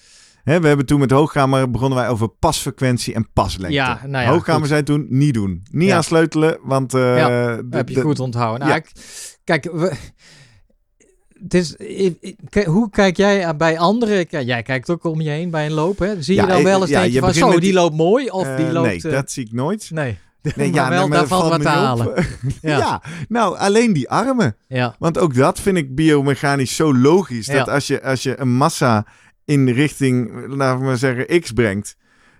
We 0.44 0.52
hebben 0.52 0.86
toen 0.86 1.00
met 1.00 1.10
Hoogkamer 1.10 1.70
begonnen 1.70 1.98
wij 1.98 2.08
over 2.08 2.28
pasfrequentie 2.28 3.14
en 3.14 3.32
paslengte. 3.32 3.74
Ja, 3.76 4.00
nou 4.06 4.24
ja, 4.24 4.30
Hoogkamer 4.30 4.60
goed. 4.60 4.68
zei 4.70 4.82
toen 4.82 5.06
niet 5.08 5.34
doen. 5.34 5.62
Niet 5.70 5.88
Ja. 5.88 5.96
aan 5.96 6.04
sleutelen, 6.04 6.58
want... 6.62 6.94
eh, 6.94 7.16
Ja, 7.16 7.60
heb 7.70 7.88
je 7.88 8.00
goed 8.00 8.20
onthouden. 8.20 8.68
Nou, 8.68 8.80
kijk, 9.44 9.64
we, 9.72 9.92
het 11.42 11.54
is, 11.54 11.76
hoe 12.64 12.90
kijk 12.90 13.16
jij 13.16 13.56
bij 13.56 13.78
anderen? 13.78 14.26
Jij 14.46 14.62
kijkt 14.62 14.90
ook 14.90 15.04
om 15.04 15.20
je 15.20 15.30
heen 15.30 15.50
bij 15.50 15.66
een 15.66 15.72
loop, 15.72 15.98
hè? 15.98 16.22
Zie 16.22 16.34
je 16.34 16.40
Ja, 16.40 16.46
dan 16.46 16.62
wel 16.62 16.80
eens 16.80 16.90
ja, 16.90 17.02
je 17.02 17.20
van, 17.20 17.34
zo, 17.34 17.50
die 17.50 17.60
die- 17.60 17.72
loopt 17.72 17.96
mooi 17.96 18.28
of 18.30 18.46
die 18.56 18.66
Eh, 18.66 18.72
loopt... 18.72 18.86
nee, 18.86 19.02
eh, 19.02 19.10
dat 19.10 19.30
zie 19.30 19.44
ik 19.46 19.52
nooit. 19.52 19.90
nee. 19.90 20.18
Nee, 20.56 20.70
maar 20.72 20.90
wel, 20.90 21.08
daar 21.08 21.26
valt 21.26 21.48
wat 21.48 21.62
te 21.62 21.68
halen. 21.68 22.14
Ja. 22.62 22.78
ja. 22.78 23.02
nou, 23.28 23.56
alleen 23.58 23.92
die 23.92 24.08
armen. 24.10 24.56
Ja, 24.68 24.96
Want 24.98 25.18
ook 25.18 25.34
dat 25.34 25.60
vind 25.60 25.76
ik 25.76 25.94
biomechanisch 25.94 26.76
zo 26.76 26.94
logisch. 26.94 27.46
Dat 27.46 27.66
Ja. 27.66 27.72
als 27.72 27.86
je, 27.86 28.02
als 28.02 28.22
je 28.22 28.40
een 28.40 28.52
massa 28.56 29.06
in 29.44 29.68
richting, 29.68 30.30
laten 30.48 30.78
we 30.80 30.84
maar 30.84 30.96
zeggen, 30.96 31.40
X 31.40 31.52
brengt, 31.52 31.96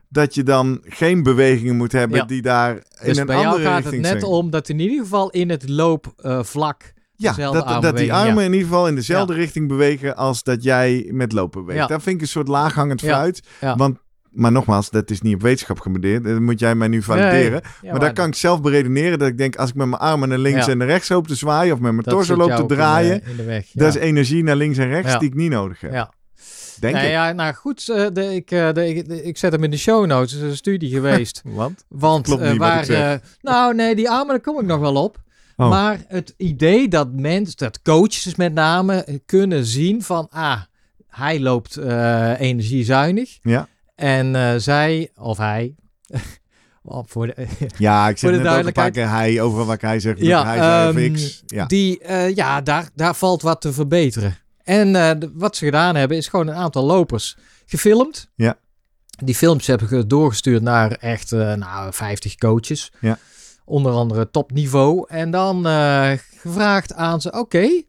dat 0.09 0.35
je 0.35 0.43
dan 0.43 0.81
geen 0.85 1.23
bewegingen 1.23 1.77
moet 1.77 1.93
hebben 1.93 2.19
Ja. 2.19 2.25
die 2.25 2.43
daar 2.43 2.75
in 2.75 2.81
dus 3.05 3.17
een 3.17 3.27
bij 3.27 3.37
andere 3.37 3.63
jou 3.63 3.65
gaat 3.67 3.75
het 3.75 3.93
richting 3.93 4.03
net 4.13 4.21
zijn. 4.21 4.33
om 4.33 4.51
dat 4.51 4.69
in 4.69 4.79
ieder 4.79 4.99
geval 4.99 5.31
in 5.31 5.51
het 5.51 5.69
loopvlak... 5.69 6.93
Ja, 7.17 7.33
dat, 7.53 7.83
dat 7.83 7.97
die 7.97 8.13
armen 8.13 8.35
ja. 8.35 8.41
in 8.49 8.53
ieder 8.53 8.69
geval 8.69 8.89
in 8.89 8.95
dezelfde 8.95 9.35
richting 9.35 9.69
bewegen 9.69 10.17
als 10.17 10.43
dat 10.43 10.63
jij 10.63 11.09
met 11.13 11.33
lopen 11.33 11.61
beweegt. 11.61 11.81
Ja. 11.81 11.87
Dat 11.87 12.03
vind 12.03 12.17
ik 12.17 12.21
een 12.23 12.29
soort 12.29 12.49
laaghangend 12.49 13.01
fruit. 13.01 13.43
Want, 13.77 13.99
maar 14.31 14.53
nogmaals, 14.53 14.91
dat 14.91 15.11
is 15.11 15.21
niet 15.21 15.35
op 15.35 15.41
wetenschap 15.43 15.81
gebaseerd. 15.81 16.25
Dat 16.25 16.41
moet 16.41 16.59
jij 16.61 16.75
mij 16.75 16.89
nu 16.89 17.03
valideren. 17.03 17.61
Maar 17.83 18.01
daar 18.01 18.13
kan 18.13 18.27
ik 18.27 18.35
zelf 18.35 18.61
beredeneren 18.61 19.19
dat 19.19 19.29
ik 19.29 19.39
denk, 19.39 19.57
als 19.57 19.69
ik 19.71 19.75
met 19.75 19.87
mijn 19.89 20.01
armen 20.01 20.29
naar 20.29 20.39
links 20.39 20.67
en 20.69 20.79
naar 20.79 20.87
rechts 20.87 21.09
loop 21.09 21.27
te 21.29 21.35
zwaaien 21.35 21.73
of 21.75 21.81
met 21.81 21.93
mijn 21.93 22.05
dat 22.05 22.15
torso 22.15 22.37
loop 22.37 22.47
te 22.49 22.53
ook 22.55 22.61
in 22.61 22.67
de- 22.67 22.75
draaien, 22.75 23.23
In 23.27 23.37
de, 23.37 23.45
weg. 23.45 23.67
dat 23.73 23.89
is 23.89 24.01
energie 24.01 24.43
naar 24.43 24.57
links 24.57 24.79
en 24.79 24.89
rechts 24.89 25.19
die 25.19 25.29
ik 25.29 25.35
niet 25.35 25.51
nodig 25.51 25.81
heb. 25.81 25.93
Ja. 25.93 26.13
Denk 26.81 26.95
Nee, 26.95 27.05
ik. 27.05 27.11
ja, 27.11 27.33
nou 27.33 27.55
goed, 27.55 27.89
eh, 27.89 28.07
de, 28.13 28.35
ik, 28.35 28.51
eh, 28.51 28.73
de, 28.73 28.89
ik, 28.95 29.09
de- 29.09 29.23
ik 29.25 29.39
zet 29.39 29.53
hem 29.53 29.65
in 29.65 29.71
de 29.71 29.77
show 29.79 30.07
notes. 30.07 30.33
Het 30.33 30.43
is 30.43 30.49
een 30.51 30.57
studie 30.57 30.91
geweest. 30.97 31.43
Want? 31.45 31.85
Want 31.89 32.25
Klopt 32.27 32.43
niet 32.43 32.57
wat 32.57 32.69
ik 32.69 32.75
waar. 32.75 32.85
zeg. 32.85 33.21
nou, 33.41 33.75
nee, 33.75 33.95
die 33.95 34.11
armen, 34.11 34.29
daar 34.29 34.41
kom 34.41 34.61
ik 34.61 34.67
nog 34.67 34.81
wel 34.81 34.95
op. 35.03 35.17
Oh. 35.57 35.69
Maar 35.69 36.05
het 36.09 36.35
idee 36.37 36.89
dat 36.89 37.13
mensen, 37.13 37.57
dat 37.57 37.83
coaches 37.83 38.35
met 38.35 38.55
name, 38.55 38.95
eh, 39.05 39.19
kunnen 39.27 39.65
zien 39.67 40.03
van, 40.03 40.27
ah, 40.31 40.61
hij 41.09 41.41
loopt 41.41 41.77
eh, 41.77 42.41
energiezuinig. 42.41 43.39
Ja. 43.43 43.69
En 43.95 44.37
eh, 44.37 44.55
zij, 44.57 45.11
of 45.15 45.37
hij, 45.39 45.75
voor 46.83 47.27
de, 47.27 47.47
Ja, 47.79 48.09
ik 48.09 48.17
de 48.17 48.27
net 48.27 48.33
ook 48.33 48.37
een 48.39 48.43
paar 48.43 48.53
duidelijkheid. 48.53 48.93
keer 48.93 49.09
hij 49.09 49.41
over 49.41 49.65
wat 49.65 49.81
hij 49.81 50.01
zegt. 50.01 50.19
Ja, 50.21 50.45
hij 50.45 50.57
zei 50.59 50.89
ehm, 50.89 50.99
even 50.99 51.13
X. 51.13 51.43
Ja. 51.47 51.67
die, 51.67 52.01
ja, 52.35 52.61
daar, 52.61 52.89
daar 52.95 53.15
valt 53.15 53.43
wat 53.43 53.61
te 53.61 53.73
verbeteren. 53.73 54.37
En 54.63 55.31
wat 55.35 55.57
ze 55.57 55.65
gedaan 55.65 55.95
hebben, 55.97 56.17
is 56.17 56.29
gewoon 56.29 56.47
een 56.47 56.55
aantal 56.55 56.85
lopers 56.85 57.37
gefilmd. 57.67 58.31
Ja. 58.35 58.59
Die 59.25 59.35
films 59.35 59.67
hebben 59.67 59.89
ge- 59.89 60.07
doorgestuurd 60.07 60.63
naar 60.63 60.91
echt 60.93 61.31
nou, 61.31 61.93
50 61.93 62.35
coaches. 62.35 62.93
Ja. 63.01 63.19
Onder 63.69 63.93
andere 63.93 64.31
topniveau. 64.31 65.05
En 65.09 65.31
dan 65.31 65.67
eh, 65.67 66.11
gevraagd 66.37 66.95
aan 66.95 67.21
ze, 67.21 67.33
oké, 67.33 67.83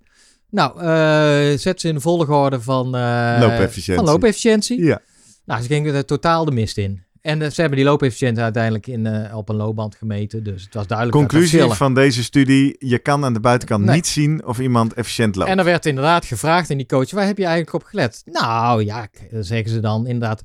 nou, 0.50 0.82
eh, 0.82 1.58
zet 1.58 1.82
ze 1.82 1.88
in 1.88 1.94
de 1.94 2.02
volgorde 2.02 2.62
van, 2.62 2.96
eh, 2.96 3.38
Loopefficiëntie. 3.40 3.96
van 3.96 4.06
loopefficiëntie. 4.06 4.84
ja. 4.84 5.02
Nou, 5.46 5.62
ze 5.62 5.68
gingen 5.68 5.94
er 5.96 6.06
totaal 6.06 6.46
de 6.46 6.52
mist 6.52 6.78
in. 6.78 7.06
En 7.22 7.52
ze 7.52 7.62
hebben 7.62 7.78
die 7.80 7.88
loopefficiëntie 7.88 8.44
uiteindelijk 8.44 8.88
in, 8.88 9.34
op 9.34 9.50
een 9.50 9.56
loopband 9.56 9.96
gemeten. 9.96 10.44
Dus 10.44 10.64
het 10.64 10.74
was 10.74 10.88
duidelijk 10.88 11.18
Conclusie 11.18 11.62
van 11.62 11.94
deze 11.94 12.24
studie: 12.24 12.76
je 12.80 13.00
kan 13.00 13.26
aan 13.26 13.34
de 13.34 13.40
buitenkant 13.40 13.84
Nee. 13.86 13.96
niet 13.96 14.08
zien 14.08 14.46
of 14.46 14.60
iemand 14.60 14.94
efficiënt 14.94 15.36
loopt. 15.36 15.50
En 15.50 15.58
er 15.60 15.66
werd 15.66 15.86
inderdaad 15.86 16.26
gevraagd 16.26 16.70
in 16.70 16.78
die 16.78 16.86
coach, 16.86 17.12
waar 17.12 17.26
heb 17.26 17.38
je 17.38 17.46
eigenlijk 17.46 17.76
op 17.76 17.84
gelet? 17.84 18.22
Nou 18.26 18.84
ja, 18.86 19.08
zeggen 19.40 19.70
ze 19.72 19.80
dan 19.80 20.08
inderdaad 20.08 20.42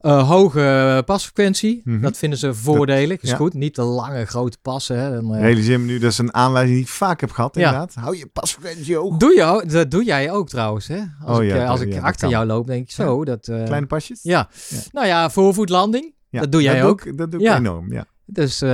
eh, 0.00 0.28
hoge 0.28 1.02
pasfrequentie. 1.06 1.80
Mhm. 1.84 2.00
Dat 2.00 2.16
vinden 2.16 2.38
ze 2.38 2.54
voordelig. 2.54 3.20
Is 3.20 3.30
ja. 3.30 3.36
goed, 3.36 3.54
niet 3.54 3.74
te 3.74 3.82
lange 3.82 4.24
grote 4.24 4.58
passen. 4.62 4.98
Hè. 4.98 5.10
Dan, 5.10 5.34
eh, 5.34 5.40
Realiseer 5.40 5.80
me 5.80 5.86
nu, 5.86 5.98
dat 5.98 6.10
is 6.10 6.18
een 6.18 6.34
aanwijzing 6.34 6.74
die 6.76 6.84
ik 6.86 6.90
vaak 6.90 7.20
heb 7.20 7.30
gehad, 7.30 7.54
Ja. 7.54 7.64
inderdaad. 7.64 7.94
Hou 7.94 8.16
je 8.16 8.26
pasfrequentie 8.26 8.96
hoog. 8.96 9.16
Doe 9.16 9.34
je, 9.34 9.42
ook- 9.44 9.70
dat 9.70 9.90
doe 9.90 10.04
jij 10.04 10.30
ook 10.30 10.48
trouwens. 10.48 10.86
Hè? 10.88 11.00
Als 11.24 11.38
Oh 11.38 11.44
ik, 11.44 11.50
ja, 11.50 11.56
eh, 11.62 11.68
als 11.70 11.80
ik 11.80 11.98
achter 12.00 12.28
jou 12.28 12.46
loop, 12.46 12.66
denk 12.66 12.82
ik 12.82 12.90
zo. 12.90 13.24
Dat, 13.24 13.48
eh, 13.48 13.64
Kleine 13.64 13.86
pasjes? 13.86 14.20
ja. 14.22 14.48
Nou 14.92 15.06
ja, 15.06 15.30
voorvoetlanding. 15.30 16.14
Dat 16.30 16.52
doe 16.52 16.62
jij 16.62 16.84
ook. 16.84 17.04
ik- 17.04 17.16
dat 17.18 17.30
doe 17.30 17.40
ik 17.40 17.48
enorm, 17.54 17.92
ja. 17.92 18.04
Dus 18.32 18.62
eh 18.62 18.68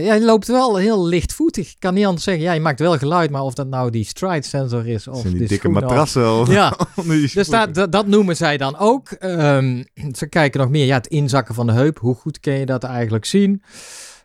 jij 0.00 0.20
loopt 0.20 0.46
wel 0.46 0.76
heel 0.76 1.06
lichtvoetig. 1.06 1.70
Ik 1.70 1.76
kan 1.78 1.94
niet 1.94 2.04
anders 2.06 2.24
zeggen. 2.24 2.42
Ja, 2.42 2.52
je 2.52 2.60
maakt 2.60 2.78
wel 2.80 2.98
geluid, 2.98 3.30
maar 3.30 3.42
of 3.42 3.54
dat 3.54 3.66
nou 3.68 3.90
die 3.90 4.04
stride 4.04 4.46
sensor 4.46 4.86
is 4.88 5.08
of 5.08 5.14
die 5.22 5.38
dikke 5.38 5.54
schoenen 5.54 5.82
of- 5.82 6.08
Ja, 6.48 6.76
Dus 7.34 7.48
dat, 7.48 7.74
dat, 7.74 7.92
dat 7.92 8.06
noemen 8.06 8.36
zij 8.36 8.56
dan 8.56 8.78
ook. 8.78 9.10
Ehm, 9.10 9.82
ze 10.12 10.26
kijken 10.28 10.60
nog 10.60 10.68
meer. 10.70 10.86
Ja, 10.86 10.94
het 10.96 11.06
inzakken 11.06 11.54
van 11.54 11.66
de 11.66 11.72
heup. 11.72 11.98
Hoe 11.98 12.14
goed 12.14 12.40
kun 12.40 12.52
je 12.52 12.66
dat 12.66 12.84
eigenlijk 12.84 13.24
zien? 13.24 13.62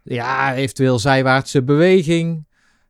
Ja, 0.04 0.54
eventueel 0.56 1.00
zijwaartse 1.00 1.64
beweging. 1.64 2.46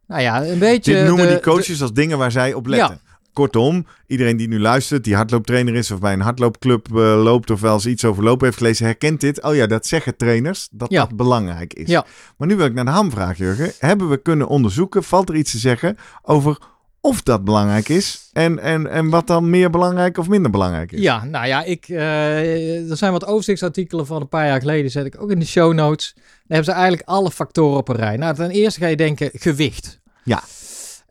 Nou 0.08 0.21
ja, 0.21 0.45
een 0.45 0.60
beetje... 0.60 0.93
Dit 0.93 1.05
noemen 1.08 1.25
de- 1.27 1.31
die 1.31 1.41
coaches 1.41 1.81
als 1.81 1.93
dingen 1.93 2.17
waar 2.17 2.31
zij 2.31 2.53
op 2.53 2.67
letten. 2.67 2.99
Kortom, 3.36 3.86
iedereen 4.08 4.38
die 4.38 4.48
nu 4.48 4.60
luistert, 4.60 5.04
die 5.04 5.15
hardlooptrainer 5.15 5.76
is 5.76 5.91
of 5.91 6.00
bij 6.00 6.13
een 6.13 6.21
hardloopclub 6.21 6.88
eh, 6.88 6.95
loopt 7.24 7.50
of 7.52 7.62
wel 7.62 7.74
eens 7.74 7.86
iets 7.86 8.06
over 8.06 8.24
lopen 8.24 8.45
heeft 8.45 8.58
gelezen, 8.58 8.86
herkent 8.86 9.21
dit. 9.21 9.41
Oh 9.43 9.56
ja, 9.56 9.67
dat 9.67 9.86
zeggen 9.88 10.17
trainers, 10.17 10.67
dat 10.71 10.91
Ja. 10.91 11.06
dat 11.06 11.15
belangrijk 11.15 11.74
is. 11.74 11.88
Ja. 11.89 12.06
Maar 12.38 12.48
nu 12.48 12.56
wil 12.56 12.65
ik 12.65 12.74
naar 12.74 12.86
de 12.86 12.91
hamvraag, 12.91 13.38
Jurgen. 13.38 13.71
Hebben 13.80 14.10
we 14.10 14.17
kunnen 14.17 14.48
onderzoeken, 14.48 15.04
valt 15.04 15.30
er 15.30 15.36
iets 15.36 15.52
te 15.52 15.58
zeggen 15.58 15.98
over 16.21 16.58
of 17.02 17.21
dat 17.21 17.43
belangrijk 17.43 17.89
is 17.89 18.30
en, 18.34 18.60
en, 18.60 18.88
en 18.88 19.10
wat 19.10 19.28
dan 19.28 19.50
meer 19.50 19.69
belangrijk 19.69 20.17
of 20.17 20.28
minder 20.28 20.52
belangrijk 20.52 20.91
is? 20.91 21.02
Ja, 21.02 21.24
nou 21.24 21.48
ja, 21.48 21.63
ik, 21.63 21.86
eh, 21.88 22.89
er 22.89 22.98
zijn 22.98 23.12
wat 23.12 23.26
overzichtsartikelen 23.26 24.06
van 24.06 24.21
een 24.21 24.30
paar 24.30 24.45
jaar 24.45 24.60
geleden, 24.60 24.91
zet 24.91 25.06
ik 25.06 25.21
ook 25.21 25.32
in 25.32 25.39
de 25.39 25.45
show 25.45 25.74
notes. 25.74 26.13
Dan 26.15 26.24
hebben 26.48 26.65
ze 26.65 26.71
eigenlijk 26.71 27.10
alle 27.10 27.32
factoren 27.32 27.78
op 27.78 27.88
een 27.89 27.95
rij. 27.95 28.17
Nou, 28.17 28.36
ten 28.36 28.50
eerste 28.50 28.80
ga 28.80 28.88
je 28.88 28.95
denken 28.95 29.30
gewicht. 29.34 30.00
Ja. 30.24 30.43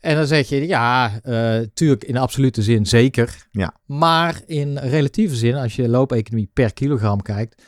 En 0.05 0.17
dan 0.17 0.27
zeg 0.27 0.49
je, 0.49 0.67
ja, 0.67 1.21
tuurlijk 1.75 2.05
in 2.05 2.17
absolute 2.17 2.62
zin 2.62 2.87
zeker. 2.87 3.47
Ja. 3.51 3.75
Maar 3.87 4.43
in 4.47 4.79
relatieve 4.79 5.35
zin, 5.35 5.55
als 5.55 5.77
je 5.77 5.88
loopeconomie 5.88 6.51
per 6.53 6.73
kilogram 6.73 7.23
kijkt, 7.23 7.62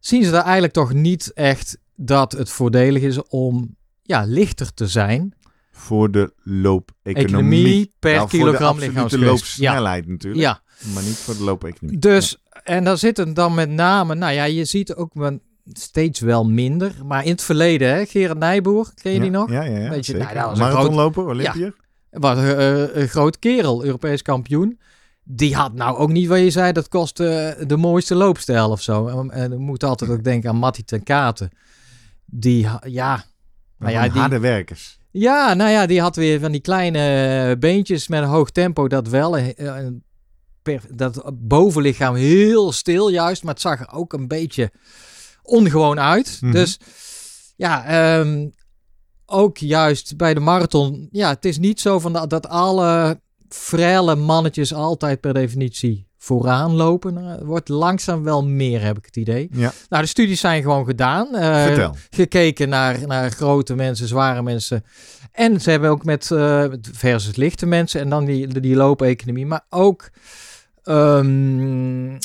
zien 0.00 0.24
ze 0.24 0.30
daar 0.30 0.44
eigenlijk 0.44 0.72
toch 0.72 0.92
niet 0.92 1.32
echt 1.32 1.78
dat 1.96 2.32
het 2.32 2.50
voordelig 2.50 3.02
is 3.02 3.22
om 3.22 3.76
ja, 4.02 4.24
lichter 4.26 4.74
te 4.74 4.86
zijn. 4.86 5.34
Voor 5.70 6.10
de 6.10 6.32
loopeconomie. 6.42 7.26
Economie 7.26 7.94
per 7.98 8.14
Nou, 8.14 8.28
kilogram 8.28 8.72
Voor 8.72 8.80
de 8.80 8.86
lichaamsgewicht. 8.86 9.26
Ja. 9.26 9.30
loopsnelheid 9.30 10.06
natuurlijk. 10.06 10.42
Ja, 10.42 10.62
Maar 10.94 11.02
niet 11.02 11.16
voor 11.16 11.36
de 11.36 11.44
loopeconomie. 11.44 11.98
Dus, 11.98 12.42
en 12.64 12.84
daar 12.84 12.98
zit 12.98 13.16
het 13.16 13.36
dan 13.36 13.54
met 13.54 13.70
name, 13.70 14.14
nou 14.14 14.32
ja, 14.32 14.44
je 14.44 14.64
ziet 14.64 14.94
ook 14.94 15.14
wel 15.14 15.38
steeds 15.72 16.20
wel 16.20 16.44
minder. 16.44 16.92
Maar 17.04 17.24
in 17.24 17.30
het 17.30 17.42
verleden, 17.42 17.88
hè, 17.88 18.06
Gerard 18.06 18.38
Nijboer, 18.38 18.90
ken 18.94 19.10
je 19.12 19.16
ja, 19.16 19.22
die 19.22 19.32
nog? 19.32 19.50
Ja, 19.50 19.62
ja, 19.62 19.78
ja. 19.78 19.90
Weet 19.90 20.06
je, 20.06 20.12
zeker. 20.12 20.34
nou, 20.34 20.36
dat 20.36 20.48
was 20.48 20.58
een 20.58 20.74
Marathonloper, 20.74 21.26
Olympiër. 21.26 21.74
Was 22.10 22.38
een, 22.38 23.00
een 23.00 23.08
groot 23.08 23.38
kerel, 23.38 23.84
Europees 23.84 24.22
kampioen. 24.22 24.78
Die 25.30 25.54
had 25.54 25.72
nou 25.74 25.96
ook 25.96 26.08
niet 26.08 26.28
wat 26.28 26.38
je 26.38 26.50
zei, 26.50 26.72
dat 26.72 26.88
kost 26.88 27.20
eh, 27.20 27.50
de 27.66 27.76
mooiste 27.76 28.14
loopstijl 28.14 28.70
of 28.70 28.82
zo. 28.82 29.06
En, 29.06 29.30
en 29.30 29.60
moet 29.60 29.84
altijd 29.84 30.10
ook 30.10 30.24
denken 30.24 30.50
aan 30.50 30.56
Matty 30.56 30.82
ten 30.84 31.02
Katen. 31.02 31.50
Die, 32.24 32.68
ja, 32.82 33.24
nou 33.78 33.92
ja, 33.92 34.02
die, 34.02 34.20
harde 34.20 34.38
werkers. 34.38 34.98
ja, 35.10 35.54
nou 35.54 35.70
ja, 35.70 35.86
die 35.86 36.00
had 36.00 36.16
weer 36.16 36.40
van 36.40 36.52
die 36.52 36.60
kleine 36.60 37.56
beentjes 37.58 38.08
met 38.08 38.22
een 38.22 38.28
hoog 38.28 38.50
tempo. 38.50 38.88
Dat 38.88 39.08
wel, 39.08 39.36
eh, 39.36 39.78
eh, 39.86 39.92
per, 40.62 40.82
dat 40.90 41.32
bovenlichaam 41.34 42.14
heel 42.14 42.72
stil 42.72 43.08
juist. 43.08 43.42
Maar 43.42 43.52
het 43.52 43.62
zag 43.62 43.80
er 43.80 43.92
ook 43.92 44.12
een 44.12 44.28
beetje 44.28 44.70
ongewoon 45.48 46.00
uit. 46.00 46.38
Mhm. 46.40 46.52
Dus 46.52 46.78
ja, 47.56 47.84
ehm, 47.84 48.48
ook 49.26 49.58
juist 49.58 50.16
bij 50.16 50.34
de 50.34 50.40
marathon. 50.40 51.08
Ja, 51.10 51.28
het 51.28 51.44
is 51.44 51.58
niet 51.58 51.80
zo 51.80 51.98
van 51.98 52.12
dat, 52.12 52.30
dat 52.30 52.48
alle 52.48 53.20
frele 53.48 54.14
mannetjes 54.16 54.74
altijd 54.74 55.20
per 55.20 55.34
definitie 55.34 56.06
vooraan 56.18 56.74
lopen. 56.74 57.14
Nou, 57.14 57.26
Het 57.26 57.42
wordt 57.42 57.68
langzaam 57.68 58.22
wel 58.22 58.44
meer, 58.44 58.82
heb 58.82 58.98
ik 58.98 59.04
het 59.04 59.16
idee. 59.16 59.48
Ja. 59.52 59.72
Nou, 59.88 60.02
de 60.02 60.08
studies 60.08 60.40
zijn 60.40 60.62
gewoon 60.62 60.84
gedaan. 60.84 61.26
Vertel. 61.32 61.96
gekeken 62.10 62.68
naar, 62.68 63.06
naar 63.06 63.30
grote 63.30 63.74
mensen, 63.74 64.08
zware 64.08 64.42
mensen. 64.42 64.84
En 65.32 65.60
ze 65.60 65.70
hebben 65.70 65.90
ook 65.90 66.04
met 66.04 66.30
eh, 66.30 66.64
versus 66.92 67.36
lichte 67.36 67.66
mensen 67.66 68.00
en 68.00 68.08
dan 68.08 68.24
die, 68.24 68.60
die 68.60 68.76
loopeconomie. 68.76 69.46
Maar 69.46 69.64
ook 69.68 70.10
ehm, 70.82 72.16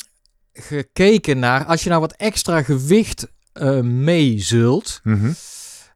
gekeken 0.54 1.38
naar, 1.38 1.64
als 1.64 1.82
je 1.82 1.88
nou 1.88 2.00
wat 2.00 2.12
extra 2.12 2.62
gewicht 2.62 3.32
eh 3.52 3.80
mee 3.80 4.40
zult. 4.40 5.00
Mhm. 5.02 5.32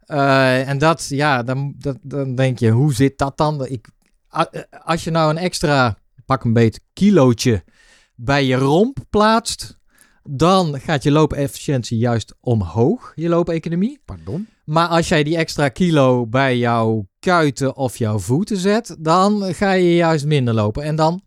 eh, 0.07 0.68
en 0.68 0.79
dat, 0.79 1.07
ja, 1.09 1.42
dan, 1.42 1.75
dat, 1.79 1.97
dan 2.03 2.35
denk 2.35 2.59
je, 2.59 2.71
hoe 2.71 2.94
zit 2.94 3.18
dat 3.18 3.37
dan? 3.37 3.66
Ik, 3.66 3.88
eh, 4.31 4.42
als 4.85 5.05
je 5.05 5.11
nou 5.11 5.31
een 5.31 5.38
extra, 5.38 5.99
pak 6.27 6.44
een 6.44 6.53
beetje, 6.53 6.81
kilootje 6.92 7.64
bij 8.14 8.44
je 8.44 8.57
romp 8.57 8.99
plaatst, 9.11 9.79
dan 10.23 10.81
gaat 10.81 11.03
je 11.03 11.11
loopefficiëntie 11.11 11.99
juist 11.99 12.35
omhoog, 12.40 13.12
je 13.14 13.29
loopeconomie. 13.29 14.01
Pardon? 14.05 14.49
Maar 14.64 14.88
als 14.88 15.09
jij 15.09 15.23
die 15.23 15.37
extra 15.37 15.68
kilo 15.68 16.27
bij 16.27 16.59
jouw 16.59 17.09
kuiten 17.18 17.77
of 17.77 17.97
jouw 17.97 18.18
voeten 18.18 18.57
zet, 18.57 18.97
dan 18.99 19.55
ga 19.55 19.73
je 19.73 19.94
juist 19.94 20.25
minder 20.25 20.55
lopen. 20.55 20.83
En 20.83 20.97
dan, 20.97 21.23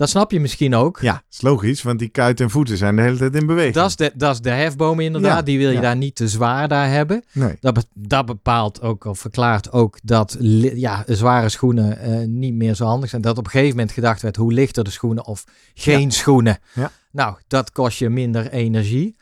dat 0.00 0.08
snap 0.08 0.30
je 0.30 0.40
misschien 0.40 0.74
ook. 0.74 0.98
Ja, 1.00 1.22
is 1.30 1.40
logisch, 1.40 1.82
want 1.82 1.98
die 1.98 2.08
kuiten 2.08 2.44
en 2.44 2.50
voeten 2.50 2.76
zijn 2.76 2.96
de 2.96 3.02
hele 3.02 3.16
tijd 3.16 3.34
in 3.34 3.46
beweging. 3.46 3.74
Dat 3.74 3.88
is 3.88 3.96
de, 3.96 4.12
dat 4.14 4.34
is 4.34 4.40
de 4.40 4.50
hefboom 4.50 5.00
inderdaad. 5.00 5.36
Ja, 5.36 5.42
Die 5.42 5.58
wil 5.58 5.68
je 5.68 5.74
ja. 5.74 5.80
daar 5.80 5.96
niet 5.96 6.14
te 6.14 6.28
zwaar 6.28 6.68
daar 6.68 6.88
hebben. 6.88 7.24
Nee. 7.32 7.56
Dat, 7.60 7.74
be- 7.74 7.84
dat 7.94 8.26
bepaalt 8.26 8.82
ook, 8.82 9.04
of 9.04 9.18
verklaart 9.18 9.72
ook 9.72 9.98
dat 10.02 10.36
ja, 10.74 11.04
zware 11.06 11.48
schoenen 11.48 11.98
eh, 11.98 12.26
niet 12.26 12.54
meer 12.54 12.74
zo 12.74 12.84
handig 12.84 13.10
zijn. 13.10 13.22
Dat 13.22 13.38
op 13.38 13.44
een 13.44 13.50
gegeven 13.50 13.76
moment 13.76 13.92
gedacht 13.92 14.22
werd, 14.22 14.36
hoe 14.36 14.52
lichter 14.52 14.84
de 14.84 14.90
schoenen 14.90 15.26
of 15.26 15.44
geen 15.74 16.10
schoenen. 16.10 16.58
Ja. 16.74 16.90
Nou, 17.12 17.36
dat 17.48 17.72
kost 17.72 17.98
je 17.98 18.08
minder 18.08 18.50
energie. 18.50 19.16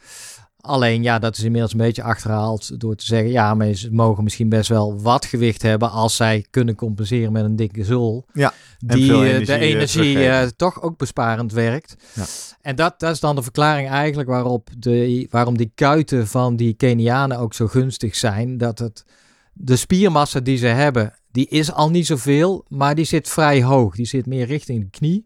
Alleen 0.69 1.03
ja, 1.03 1.19
dat 1.19 1.37
is 1.37 1.43
inmiddels 1.45 1.73
een 1.73 1.79
beetje 1.79 2.03
achterhaald 2.03 2.81
door 2.81 2.95
te 2.95 3.05
zeggen, 3.05 3.31
ja, 3.31 3.55
maar 3.55 3.73
ze 3.73 3.93
mogen 3.93 4.25
misschien 4.25 4.49
best 4.49 4.69
wel 4.69 5.01
wat 5.01 5.25
gewicht 5.27 5.63
hebben 5.63 5.91
als 5.91 6.17
zij 6.17 6.47
kunnen 6.51 6.75
compenseren 6.75 7.33
met 7.33 7.45
een 7.45 7.57
dikke 7.57 7.85
zool. 7.85 8.27
Ja, 8.33 8.53
Die 8.79 9.13
eh, 9.13 9.19
energie, 9.19 9.47
de 9.47 9.53
eh, 9.53 9.61
energie 9.61 10.01
teruggeven. 10.13 10.41
eh, 10.41 10.49
toch 10.57 10.83
ook 10.83 10.97
besparend 10.99 11.53
werkt. 11.53 11.97
Ja. 12.15 12.25
En 12.61 12.77
dat, 12.77 13.01
dat 13.01 13.13
is 13.13 13.21
dan 13.21 13.37
de 13.37 13.43
verklaring 13.43 13.89
eigenlijk 13.89 14.29
waarop 14.29 14.69
de, 14.79 15.27
waarom 15.31 15.57
die 15.57 15.73
kuiten 15.75 16.27
van 16.27 16.57
die 16.57 16.75
Kenianen 16.75 17.39
ook 17.39 17.55
zo 17.55 17.67
gunstig 17.67 18.17
zijn. 18.17 18.59
Dat 18.59 18.79
het, 18.79 19.05
de 19.53 19.77
spiermassa 19.77 20.41
die 20.41 20.57
ze 20.57 20.67
hebben, 20.67 21.13
die 21.31 21.49
is 21.49 21.73
al 21.73 21.91
niet 21.91 22.07
zoveel, 22.07 22.65
maar 22.69 22.95
die 22.95 23.05
zit 23.05 23.29
vrij 23.29 23.63
hoog. 23.63 23.95
Die 23.95 24.07
zit 24.07 24.27
meer 24.27 24.47
richting 24.47 24.81
de 24.81 24.91
knie 24.91 25.25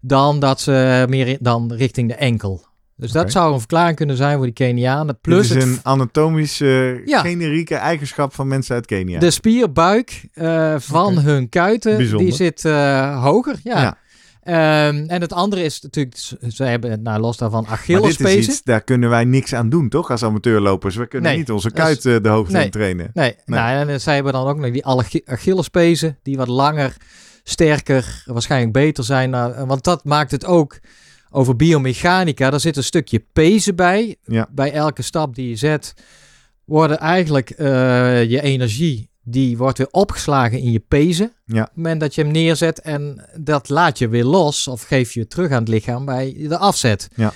dan, 0.00 0.40
dat 0.40 0.60
ze 0.60 1.06
meer 1.08 1.36
dan 1.40 1.72
richting 1.72 2.08
de 2.08 2.14
enkel. 2.14 2.66
Dus 2.98 3.12
dat 3.12 3.32
zou 3.32 3.52
een 3.52 3.58
verklaring 3.58 3.96
kunnen 3.96 4.16
zijn 4.16 4.36
voor 4.36 4.44
die 4.44 4.54
Kenianen. 4.54 5.20
Plus 5.20 5.48
Dit 5.48 5.56
is 5.56 5.64
het, 5.64 5.72
een 5.72 5.80
anatomisch 5.82 6.60
eh, 6.60 7.06
Ja. 7.06 7.20
generieke 7.20 7.74
eigenschap 7.74 8.34
van 8.34 8.48
mensen 8.48 8.74
uit 8.74 8.86
Kenia. 8.86 9.18
de 9.18 9.30
spierbuik 9.30 10.28
eh, 10.34 10.74
van 10.78 11.18
hun 11.18 11.48
kuiten, 11.48 11.96
Bijzonder. 11.96 12.26
die 12.26 12.34
zit 12.34 12.64
eh, 12.64 13.22
hoger. 13.22 13.56
Ja. 13.62 13.80
Ja. 13.82 13.96
Ehm, 14.42 15.04
en 15.06 15.20
het 15.20 15.32
andere 15.32 15.62
is 15.62 15.80
natuurlijk, 15.80 16.16
ze 16.48 16.64
hebben 16.64 17.02
nou, 17.02 17.20
los 17.20 17.36
daarvan 17.36 17.66
Achillespezen. 17.66 18.60
daar 18.64 18.80
kunnen 18.84 19.10
wij 19.10 19.24
niks 19.24 19.54
aan 19.54 19.68
doen, 19.68 19.88
toch? 19.88 20.10
Als 20.10 20.22
amateurlopers. 20.22 20.96
We 20.96 21.06
kunnen 21.06 21.30
Nee, 21.30 21.38
niet 21.38 21.50
onze 21.50 21.66
is- 21.66 21.72
kuit 21.72 22.04
eh, 22.06 22.16
de 22.22 22.28
hoogte 22.28 22.52
Nee. 22.52 22.64
in 22.64 22.70
trainen. 22.70 23.10
Nee, 23.14 23.36
Nou, 23.46 23.88
en 23.88 24.00
zij 24.00 24.14
hebben 24.14 24.32
dan 24.32 24.46
ook 24.46 24.58
nog 24.58 24.70
die 24.70 24.84
Ach- 24.86 25.24
Achillespezen, 25.26 26.18
die 26.22 26.36
wat 26.36 26.48
langer, 26.48 26.96
sterker, 27.42 28.22
waarschijnlijk 28.26 28.72
beter 28.72 29.04
zijn. 29.04 29.30
Nou, 29.30 29.66
want 29.66 29.84
dat 29.84 30.04
maakt 30.04 30.30
het 30.30 30.44
ook 30.44 30.78
over 31.30 31.56
biomechanica. 31.56 32.50
Daar 32.50 32.60
zit 32.60 32.76
een 32.76 32.84
stukje 32.84 33.24
pezen 33.32 33.76
bij. 33.76 34.16
Ja. 34.24 34.48
Bij 34.50 34.72
elke 34.72 35.02
stap 35.02 35.34
die 35.34 35.48
je 35.48 35.56
zet, 35.56 35.94
worden 36.64 36.98
eigenlijk 36.98 37.50
eh, 37.50 37.66
je 38.30 38.42
energie, 38.42 39.10
die 39.22 39.56
wordt 39.56 39.78
weer 39.78 39.90
opgeslagen 39.90 40.58
in 40.58 40.72
je 40.72 40.82
pezen. 40.88 41.32
Ja. 41.44 41.60
Op 41.60 41.66
het 41.66 41.76
moment 41.76 42.00
dat 42.00 42.14
je 42.14 42.22
hem 42.22 42.30
neerzet 42.30 42.80
en 42.80 43.28
dat 43.40 43.68
laat 43.68 43.98
je 43.98 44.08
weer 44.08 44.24
los 44.24 44.68
of 44.68 44.82
geef 44.82 45.12
je 45.12 45.26
terug 45.26 45.50
aan 45.50 45.60
het 45.60 45.68
lichaam 45.68 46.04
bij 46.04 46.36
de 46.38 46.58
afzet. 46.58 47.08
Ja. 47.14 47.32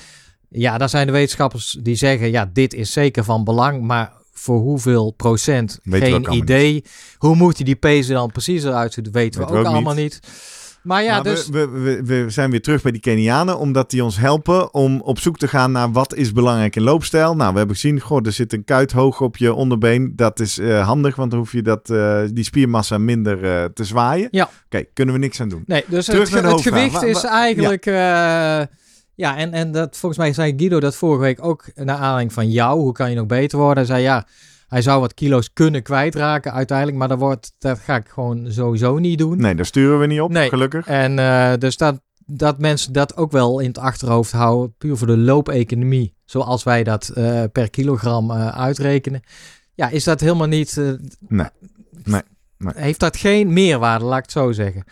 Ja, 0.48 0.78
daar 0.78 0.88
zijn 0.88 1.07
de 1.07 1.12
wetenschappers 1.12 1.78
die 1.81 1.94
zeggen, 1.94 2.31
ja, 2.31 2.50
dit 2.52 2.74
is 2.74 2.92
zeker 2.92 3.24
van 3.24 3.44
belang, 3.44 3.83
maar 3.83 4.12
voor 4.33 4.59
hoeveel 4.59 5.11
procent? 5.11 5.78
Weten 5.83 6.11
we 6.11 6.14
ook 6.14 6.26
Geen 6.26 6.37
idee. 6.37 6.85
Hoe 7.16 7.37
moet 7.37 7.64
die 7.64 7.76
pezen 7.76 8.14
dan 8.14 8.31
precies 8.31 8.64
eruit 8.64 8.92
zien? 8.92 9.05
Dat 9.05 9.12
weten 9.12 9.40
we 9.40 9.46
Weten 9.46 9.62
we 9.62 9.68
ook, 9.68 9.74
ook 9.74 9.74
allemaal 9.74 10.02
niet. 10.02 10.20
Maar 10.83 11.03
ja, 11.03 11.12
maar 11.12 11.23
dus... 11.23 11.49
we, 11.49 11.68
we, 11.68 12.03
we, 12.05 12.31
zijn 12.31 12.51
weer 12.51 12.62
terug 12.62 12.83
bij 12.83 12.92
die 12.92 13.01
Kenianen, 13.01 13.59
omdat 13.59 13.90
die 13.90 14.05
ons 14.05 14.18
helpen 14.18 14.75
om 14.75 15.01
op 15.01 15.18
zoek 15.18 15.38
te 15.38 15.49
gaan 15.49 15.73
naar 15.73 15.92
wat 15.92 16.14
is 16.14 16.33
belangrijk 16.33 16.77
in 16.77 16.83
loopstijl. 16.83 17.37
Nou, 17.37 17.53
we 17.53 17.59
hebben 17.59 17.77
gezien, 17.77 18.01
goh, 18.01 18.27
er 18.27 18.33
zit 18.33 18.53
een 18.53 18.64
kuit 18.64 18.92
hoog 18.92 19.21
op 19.21 19.37
je 19.37 19.55
onderbeen. 19.55 20.12
Dat 20.16 20.40
is 20.40 20.59
eh, 20.59 20.87
handig, 20.87 21.16
want 21.16 21.31
dan 21.31 21.40
hoef 21.40 21.53
je 21.53 21.62
dat, 21.62 21.90
eh, 21.90 22.21
die 22.33 22.45
spiermassa 22.45 22.99
minder 22.99 23.45
eh, 23.45 23.64
te 23.64 23.85
zwaaien. 23.85 24.29
Ja. 24.31 24.51
Oké, 24.66 24.85
kunnen 24.92 25.14
we 25.14 25.21
niks 25.21 25.40
aan 25.40 25.49
doen. 25.49 25.62
Nee, 25.66 25.85
dus 25.87 26.05
Terug 26.05 26.31
het, 26.31 26.45
het 26.45 26.61
gewicht 26.61 26.92
Wa- 26.92 27.07
is 27.07 27.25
eigenlijk... 27.25 27.85
Ja, 27.85 28.68
ja 29.14 29.37
en, 29.37 29.53
en 29.53 29.73
dat, 29.73 29.97
volgens 29.97 30.21
mij 30.21 30.33
zei 30.33 30.55
Guido 30.57 30.81
dat 30.81 30.97
vorige 30.97 31.23
week 31.23 31.45
ook 31.45 31.64
naar 31.75 31.97
aanleiding 31.97 32.33
van 32.33 32.51
jou. 32.51 32.81
Hoe 32.81 32.92
kan 32.92 33.11
je 33.11 33.16
nog 33.16 33.27
beter 33.27 33.59
worden? 33.59 33.77
Hij 33.77 33.95
zei 33.95 34.03
ja, 34.03 34.27
hij 34.73 34.83
zou 34.83 35.01
wat 35.01 35.15
kilo's 35.15 35.53
kunnen 35.53 35.83
kwijtraken 35.83 36.53
uiteindelijk. 36.53 36.99
Maar 36.99 37.09
dat, 37.09 37.19
wordt, 37.19 37.53
dat 37.59 37.79
ga 37.79 37.97
ik 37.97 38.09
gewoon 38.09 38.53
sowieso 38.53 38.99
niet 38.99 39.19
doen. 39.19 39.41
Nee, 39.41 39.55
daar 39.55 39.67
sturen 39.67 39.99
we 39.99 40.07
niet 40.07 40.21
op, 40.21 40.31
Nee. 40.31 40.49
gelukkig. 40.49 40.87
En 40.87 41.19
eh, 41.19 41.53
dus 41.59 41.77
dat, 41.77 42.01
dat 42.27 42.59
mensen 42.59 42.93
dat 42.93 43.17
ook 43.17 43.33
wel 43.33 43.61
in 43.61 43.69
het 43.69 43.79
achterhoofd 43.79 44.33
houden. 44.33 44.75
Puur 44.79 44.97
voor 44.97 45.07
de 45.07 45.17
loopeconomie. 45.17 46.15
Zoals 46.25 46.63
wij 46.63 46.85
dat 46.85 47.09
eh, 47.09 47.43
per 47.53 47.71
kilogram 47.71 48.31
eh, 48.31 48.49
uitrekenen. 48.49 49.23
Ja, 49.75 49.89
is 49.89 50.05
dat 50.05 50.21
helemaal 50.21 50.47
niet... 50.47 50.77
Nee. 50.77 51.47
Nee. 52.05 52.23
Nee. 52.59 52.73
Heeft 52.75 53.01
dat 53.01 53.17
geen 53.17 53.53
meerwaarde, 53.53 54.05
laat 54.05 54.19
ik 54.19 54.25
het 54.25 54.33
zo 54.33 54.53
zeggen. 54.53 54.85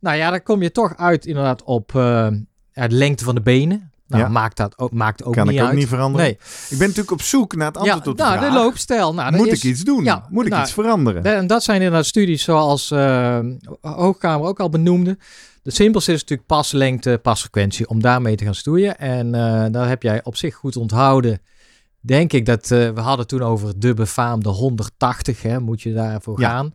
Nou 0.00 0.16
ja, 0.16 0.30
dan 0.30 0.42
kom 0.42 0.62
je 0.62 0.72
toch 0.72 0.96
uit 0.96 1.26
inderdaad 1.26 1.62
op 1.62 1.90
ja, 1.92 2.30
de 2.72 2.94
lengte 2.94 3.24
van 3.24 3.34
de 3.34 3.40
benen. 3.40 3.90
Nou, 4.08 4.22
Ja. 4.22 4.28
maakt 4.28 4.56
dat 4.56 4.78
ook, 4.78 4.92
maakt 4.92 5.24
ook 5.24 5.32
kan 5.32 5.46
niet 5.46 5.54
ik 5.56 5.60
ook 5.60 5.66
uit. 5.68 5.76
niet 5.76 5.88
veranderen. 5.88 6.26
Nee, 6.26 6.34
Ik 6.68 6.78
ben 6.78 6.78
natuurlijk 6.78 7.10
op 7.10 7.22
zoek 7.22 7.56
naar 7.56 7.66
het 7.66 7.74
ja, 7.74 7.80
antwoord 7.80 8.06
op 8.08 8.16
de 8.16 8.22
nou, 8.22 8.38
vraag. 8.38 8.48
de 8.52 8.58
loopstijl. 8.58 9.14
Nou, 9.14 9.36
Moet 9.36 9.46
is, 9.46 9.52
ik 9.58 9.64
iets 9.64 9.80
doen? 9.82 10.04
ja, 10.04 10.26
Moet 10.30 10.44
ik 10.44 10.50
nou, 10.50 10.62
iets 10.62 10.72
veranderen? 10.72 11.22
De- 11.22 11.28
En 11.28 11.46
dat 11.46 11.62
zijn 11.62 11.76
inderdaad 11.82 12.06
studies 12.06 12.42
zoals 12.42 12.90
eh 12.90 13.38
Hoogkamer 13.80 14.46
ook 14.48 14.60
al 14.60 14.68
benoemde. 14.68 15.18
De 15.62 15.70
simpelste 15.70 16.12
is 16.12 16.20
natuurlijk 16.20 16.48
paslengte, 16.48 17.18
pasfrequentie, 17.22 17.88
om 17.88 18.00
daarmee 18.00 18.36
te 18.36 18.44
gaan 18.44 18.54
stoeien. 18.54 18.98
En 18.98 19.34
eh 19.34 19.64
daar 19.70 19.88
heb 19.88 20.02
jij 20.02 20.20
op 20.24 20.36
zich 20.36 20.54
goed 20.54 20.76
onthouden. 20.76 21.40
Denk 22.00 22.32
ik 22.32 22.46
dat 22.46 22.70
eh, 22.70 22.90
we 22.90 23.00
hadden 23.00 23.26
toen 23.26 23.42
over 23.42 23.72
de 23.78 23.94
befaamde 23.94 24.48
180, 24.48 25.42
hè, 25.42 25.60
moet 25.60 25.82
je 25.82 25.92
daarvoor 25.92 26.40
Ja. 26.40 26.48
gaan. 26.50 26.72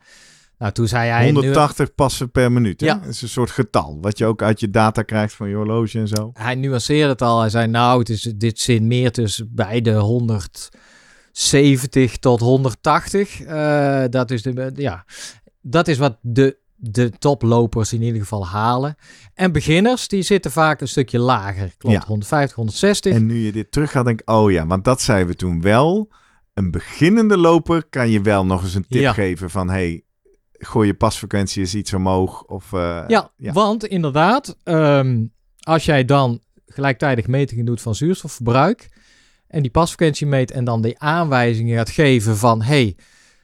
Nou, 0.62 0.74
toen 0.74 0.88
zei 0.88 1.10
hij... 1.10 1.26
nu- 1.26 1.32
180 1.34 1.96
passen 1.96 2.32
per 2.32 2.52
minuut. 2.52 2.82
hè? 2.82 2.86
Ja. 2.88 2.96
Dat 2.96 3.08
is 3.08 3.22
een 3.22 3.30
soort 3.30 3.52
getal. 3.52 3.98
Wat 4.02 4.18
je 4.18 4.26
ook 4.26 4.42
uit 4.42 4.60
je 4.60 4.70
data 4.70 5.02
krijgt 5.02 5.34
van 5.34 5.50
je 5.50 5.56
horloge 5.56 6.00
en 6.00 6.08
zo. 6.08 6.30
hij 6.34 6.56
nuanceerde 6.56 7.10
het 7.12 7.22
al. 7.22 7.40
Hij 7.40 7.50
zei, 7.50 7.68
nou, 7.68 8.00
het 8.00 8.10
is 8.10 8.22
dit 8.22 8.60
zin 8.60 8.88
meer 8.88 9.12
tussen 9.12 9.50
bij 9.56 9.82
de 9.82 9.94
170 9.94 12.18
tot 12.18 12.40
180. 12.40 13.42
Eh, 13.42 14.04
dat 14.10 14.32
is 14.32 14.42
de, 14.42 14.72
ja, 14.76 15.06
dat 15.62 15.88
is 15.88 15.98
wat 15.98 16.18
de, 16.22 16.58
de 16.76 17.10
toplopers 17.20 17.94
in 17.94 18.02
ieder 18.02 18.22
geval 18.22 18.48
halen. 18.48 18.96
En 19.34 19.52
beginners, 19.52 20.08
die 20.08 20.22
zitten 20.22 20.52
vaak 20.52 20.82
een 20.82 20.88
stukje 20.88 21.20
lager. 21.20 21.74
Klopt, 21.78 21.96
Ja. 21.96 22.04
150, 22.08 22.56
160. 22.56 23.14
En 23.14 23.26
nu 23.26 23.38
je 23.46 23.52
dit 23.52 23.72
terug 23.72 23.92
gaat, 23.92 24.06
denk 24.06 24.22
ik, 24.22 24.30
oh 24.30 24.52
ja, 24.52 24.68
want 24.68 24.84
dat 24.84 25.02
zeiden 25.02 25.28
we 25.28 25.36
toen 25.36 25.62
wel. 25.62 26.10
Een 26.54 26.72
beginnende 26.72 27.38
loper 27.38 27.84
kan 27.90 28.10
je 28.10 28.22
wel 28.22 28.46
nog 28.46 28.64
eens 28.64 28.76
een 28.76 28.86
tip 28.90 29.02
Ja. 29.02 29.14
geven 29.14 29.50
van, 29.50 29.70
hey, 29.70 30.04
gooi 30.64 30.88
je 30.88 30.94
pasfrequentie 30.94 31.62
eens 31.62 31.76
iets 31.76 31.94
omhoog. 31.94 32.44
Of, 32.44 32.74
eh, 32.74 33.04
ja, 33.08 33.32
ja. 33.38 33.52
want 33.54 33.86
inderdaad, 33.86 34.58
ehm, 34.64 35.24
als 35.60 35.86
jij 35.86 36.06
dan 36.06 36.40
gelijktijdig 36.66 37.28
metingen 37.28 37.66
doet 37.66 37.82
van 37.82 37.96
zuurstofverbruik 37.96 38.90
en 39.48 39.62
die 39.62 39.72
pasfrequentie 39.72 40.28
meet 40.28 40.52
en 40.52 40.64
dan 40.64 40.82
die 40.82 41.00
aanwijzingen 41.00 41.78
gaat 41.78 41.90
geven 41.90 42.38
van, 42.38 42.62
hey, 42.62 42.96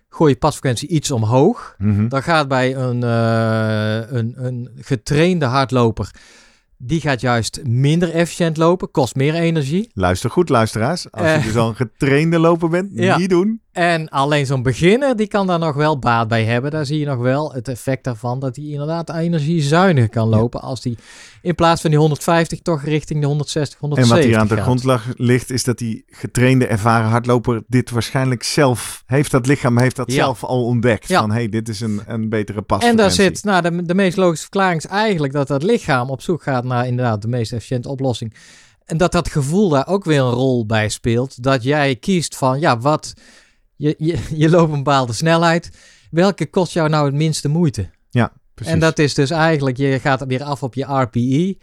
gooi 0.09 0.31
je 0.31 0.37
pasfrequentie 0.39 0.87
iets 0.89 1.11
omhoog, 1.11 1.75
Mhm. 1.77 2.07
dan 2.07 2.23
gaat 2.23 2.47
bij 2.47 2.75
een, 2.75 3.03
eh, 3.03 4.17
een, 4.17 4.33
een 4.45 4.69
getrainde 4.75 5.45
hardloper, 5.45 6.11
die 6.77 7.01
gaat 7.01 7.21
juist 7.21 7.59
minder 7.63 8.13
efficiënt 8.13 8.57
lopen, 8.57 8.91
kost 8.91 9.15
meer 9.15 9.33
energie. 9.33 9.89
Luister 9.93 10.29
goed, 10.29 10.49
luisteraars. 10.49 11.11
Als 11.11 11.25
je 11.25 11.31
Eh. 11.33 11.43
dus 11.43 11.55
al 11.55 11.69
een 11.69 11.75
getrainde 11.75 12.39
loper 12.39 12.69
bent, 12.69 12.89
Ja. 12.93 13.17
niet 13.17 13.29
doen. 13.29 13.61
En 13.77 14.09
alleen 14.09 14.45
zo'n 14.45 14.63
beginner, 14.63 15.15
die 15.15 15.27
kan 15.27 15.47
daar 15.47 15.59
nog 15.59 15.75
wel 15.75 15.99
baat 15.99 16.27
bij 16.27 16.43
hebben. 16.45 16.71
Daar 16.71 16.85
zie 16.85 16.99
je 16.99 17.05
nog 17.05 17.17
wel 17.17 17.53
het 17.53 17.67
effect 17.67 18.03
daarvan 18.03 18.39
dat 18.39 18.55
hij 18.55 18.65
inderdaad 18.65 19.09
energiezuinig 19.09 20.09
kan 20.09 20.27
lopen. 20.27 20.61
Als 20.61 20.83
hij 20.83 20.97
in 21.41 21.55
plaats 21.55 21.81
van 21.81 21.89
die 21.89 21.99
150 21.99 22.59
toch 22.61 22.83
richting 22.83 23.21
de 23.21 23.27
160, 23.27 23.73
En 23.73 23.87
170 23.87 24.15
wat 24.31 24.33
hier 24.33 24.37
aan 24.51 24.57
de 24.57 24.63
grondslag 24.63 25.05
ligt, 25.15 25.51
is 25.51 25.63
dat 25.63 25.77
die 25.77 26.03
getrainde, 26.07 26.67
ervaren 26.67 27.09
hardloper 27.09 27.63
dit 27.67 27.89
waarschijnlijk 27.89 28.43
zelf 28.43 29.03
heeft. 29.05 29.31
Dat 29.31 29.47
lichaam 29.47 29.77
heeft 29.77 29.95
dat 29.95 30.11
Ja. 30.11 30.15
zelf 30.15 30.43
al 30.43 30.65
ontdekt. 30.65 31.07
Ja. 31.07 31.19
Van, 31.19 31.31
hey, 31.31 31.49
dit 31.49 31.69
is 31.69 31.79
een, 31.81 32.01
een 32.07 32.29
betere 32.29 32.57
En 32.57 32.65
pasfrequentie. 32.65 33.17
daar 33.17 33.25
zit, 33.31 33.43
nou, 33.43 33.61
de, 33.61 33.83
de 33.83 33.95
meest 33.95 34.17
logische 34.17 34.43
verklaring 34.43 34.83
is 34.83 34.89
eigenlijk 34.89 35.33
dat 35.33 35.47
dat 35.47 35.63
lichaam 35.63 36.09
op 36.09 36.21
zoek 36.21 36.43
gaat 36.43 36.63
naar 36.63 36.87
inderdaad 36.87 37.21
de 37.21 37.27
meest 37.27 37.53
efficiënte 37.53 37.89
oplossing. 37.89 38.33
En 38.85 38.97
dat 38.97 39.11
dat 39.11 39.29
gevoel 39.29 39.69
daar 39.69 39.87
ook 39.87 40.03
weer 40.05 40.19
een 40.19 40.31
rol 40.31 40.65
bij 40.65 40.89
speelt. 40.89 41.43
Dat 41.43 41.63
jij 41.63 41.95
kiest 41.95 42.35
van, 42.35 42.59
ja, 42.59 42.77
wat, 42.79 43.13
je, 43.77 43.95
je, 43.97 44.17
je 44.43 44.49
loopt 44.49 44.71
een 44.71 44.83
bepaalde 44.83 45.13
snelheid. 45.13 45.71
Welke 46.11 46.45
kost 46.49 46.73
jou 46.73 46.89
nou 46.89 47.05
het 47.05 47.15
minste 47.15 47.47
moeite? 47.47 47.89
Precies. 48.53 48.73
En 48.73 48.79
dat 48.79 48.99
is 48.99 49.13
dus 49.13 49.29
eigenlijk, 49.29 49.77
je 49.77 49.99
gaat 49.99 50.25
weer 50.27 50.43
af 50.43 50.63
op 50.63 50.73
je 50.73 50.83
RPE. 50.83 51.57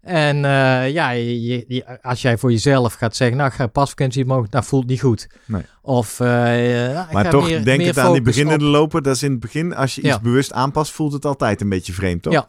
En 0.00 0.36
eh, 0.44 0.90
ja, 0.90 1.10
je, 1.10 1.98
als 2.02 2.22
jij 2.22 2.38
voor 2.38 2.50
jezelf 2.50 2.94
gaat 2.94 3.16
zeggen, 3.16 3.36
nou, 3.36 3.48
ik 3.48 3.54
ga 3.56 3.66
pasfrequentie 3.66 4.24
omhoog, 4.24 4.50
nou, 4.50 4.64
voelt 4.64 4.86
niet 4.86 5.00
goed. 5.00 5.26
Nee. 5.46 5.62
Of, 5.82 6.12
ik 6.12 6.26
Maar 6.26 7.24
ga 7.24 7.28
toch, 7.30 7.46
meer, 7.46 7.64
denk 7.64 7.78
meer 7.78 7.86
het 7.86 7.98
aan 7.98 8.12
die 8.12 8.22
beginnende 8.22 8.64
op- 8.64 8.70
loper. 8.70 9.02
Dat 9.02 9.14
is 9.14 9.22
in 9.22 9.30
het 9.30 9.40
begin, 9.40 9.74
als 9.74 9.94
je 9.94 10.00
iets 10.00 10.10
Ja. 10.10 10.20
bewust 10.20 10.52
aanpast, 10.52 10.92
voelt 10.92 11.12
het 11.12 11.24
altijd 11.24 11.60
een 11.60 11.68
beetje 11.68 11.92
vreemd, 11.92 12.22
toch? 12.22 12.32
Ja. 12.32 12.48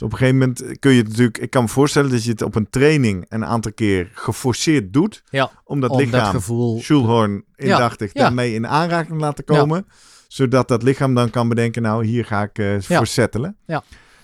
Dus 0.00 0.08
op 0.08 0.12
een 0.12 0.18
gegeven 0.26 0.38
moment 0.38 0.78
kun 0.78 0.92
je 0.92 0.98
het 0.98 1.08
natuurlijk... 1.08 1.38
Ik 1.38 1.50
kan 1.50 1.62
me 1.62 1.68
voorstellen 1.68 2.10
dat 2.10 2.24
je 2.24 2.30
het 2.30 2.42
op 2.42 2.54
een 2.54 2.70
training 2.70 3.26
een 3.28 3.44
aantal 3.44 3.72
keer 3.72 4.10
geforceerd 4.12 4.92
doet. 4.92 5.22
Ja, 5.30 5.50
Om 5.64 5.80
dat 5.80 5.90
om 5.90 5.96
dat 5.98 6.06
lichaam, 6.06 6.30
gevoel... 6.30 6.80
Schulhorn 6.80 7.44
indachtig, 7.56 8.12
ja. 8.12 8.22
daarmee 8.22 8.54
in 8.54 8.66
aanraking 8.66 9.20
laten 9.20 9.44
komen. 9.44 9.86
Zodat 10.28 10.68
dat 10.68 10.82
lichaam 10.82 11.14
dan 11.14 11.30
kan 11.30 11.48
bedenken, 11.48 11.82
nou 11.82 12.04
hier 12.04 12.24
ga 12.24 12.42
ik 12.42 12.58
eh 12.58 12.74
voor 12.78 13.06
settelen. 13.06 13.56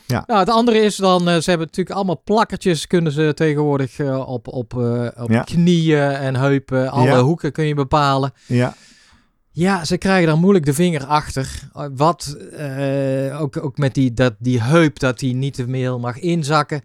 Nou, 0.06 0.38
het 0.38 0.48
andere 0.50 0.78
is 0.78 0.96
dan, 0.96 1.28
eh, 1.28 1.36
ze 1.38 1.50
hebben 1.50 1.66
natuurlijk 1.66 1.96
allemaal 1.96 2.22
plakkertjes, 2.24 2.86
kunnen 2.86 3.12
ze 3.12 3.32
tegenwoordig 3.34 3.98
eh, 3.98 4.28
op, 4.28 4.48
op, 4.48 4.74
op 5.16 5.30
Ja. 5.30 5.42
knieën 5.42 6.10
en 6.10 6.36
heupen, 6.36 6.90
alle 6.90 7.06
Ja. 7.06 7.22
hoeken 7.22 7.52
kun 7.52 7.64
je 7.66 7.74
bepalen. 7.74 8.32
Ja, 8.46 8.74
Ja, 9.56 9.84
ze 9.84 9.98
krijgen 9.98 10.26
daar 10.26 10.38
moeilijk 10.38 10.64
de 10.64 10.74
vinger 10.74 11.04
achter. 11.04 11.68
Uh, 11.76 11.86
Wat, 11.94 12.36
eh, 12.52 13.40
ook, 13.40 13.56
ook 13.56 13.78
met 13.78 13.94
die, 13.94 14.14
dat, 14.14 14.34
die 14.38 14.62
heup, 14.62 14.98
dat 14.98 15.18
die 15.18 15.34
niet 15.34 15.54
te 15.54 15.68
meer 15.68 16.00
mag 16.00 16.18
inzakken. 16.18 16.82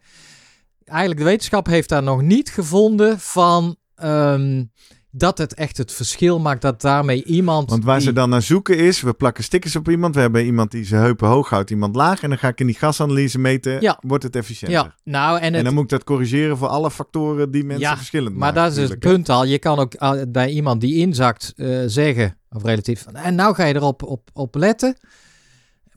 Eigenlijk, 0.86 1.20
de 1.20 1.26
wetenschap 1.26 1.66
heeft 1.66 1.90
daar 1.90 2.04
nog 2.04 2.22
niet 2.22 2.50
gevonden 2.50 3.20
van 3.20 3.76
ehm, 3.96 4.64
dat 5.12 5.38
het 5.38 5.54
echt 5.54 5.78
het 5.78 5.92
verschil 5.92 6.40
maakt 6.40 6.62
dat 6.62 6.82
daarmee 6.82 7.24
iemand... 7.24 7.70
want 7.70 7.84
waar 7.84 7.98
die- 7.98 8.06
ze 8.08 8.14
dan 8.14 8.30
naar 8.30 8.42
zoeken 8.42 8.78
is, 8.78 9.02
we 9.02 9.14
plakken 9.14 9.44
stickers 9.44 9.76
op 9.76 9.90
iemand. 9.90 10.16
We 10.16 10.22
hebben 10.22 10.46
iemand 10.46 10.72
die 10.72 10.86
zijn 10.86 11.02
heupen 11.02 11.28
hoog 11.28 11.50
houdt, 11.50 11.70
iemand 11.70 11.96
laag. 11.96 12.22
En 12.24 12.30
dan 12.30 12.38
ga 12.38 12.48
ik 12.48 12.60
in 12.60 12.66
die 12.66 12.76
gasanalyse 12.76 13.40
meten, 13.40 13.82
Ja. 13.82 13.98
wordt 14.02 14.24
het 14.24 14.36
efficiënter. 14.36 14.78
Ja, 14.78 14.96
nou 15.04 15.40
en 15.40 15.54
En 15.56 15.64
dan 15.64 15.74
moet 15.74 15.84
ik 15.84 15.90
dat 15.90 16.04
corrigeren 16.04 16.58
voor 16.58 16.68
alle 16.68 16.92
factoren 16.92 17.52
die 17.52 17.64
mensen 17.64 17.88
Ja, 17.90 17.98
verschillend 17.98 18.36
Maar 18.36 18.54
maken. 18.54 18.70
dat 18.76 18.84
is 18.84 18.90
het 18.90 19.00
punt 19.00 19.30
al. 19.30 19.46
Je 19.46 19.60
kan 19.60 19.80
ook 19.80 19.94
uh, 20.02 20.12
bij 20.28 20.50
iemand 20.50 20.82
die 20.82 20.96
inzakt 20.96 21.54
eh, 21.56 21.80
zeggen, 21.86 22.38
of 22.50 22.64
relatief, 22.64 23.04
van, 23.04 23.16
en 23.16 23.36
nou 23.36 23.56
ga 23.56 23.66
je 23.66 23.76
erop 23.76 24.04
op, 24.04 24.30
op 24.34 24.56
letten. 24.56 24.98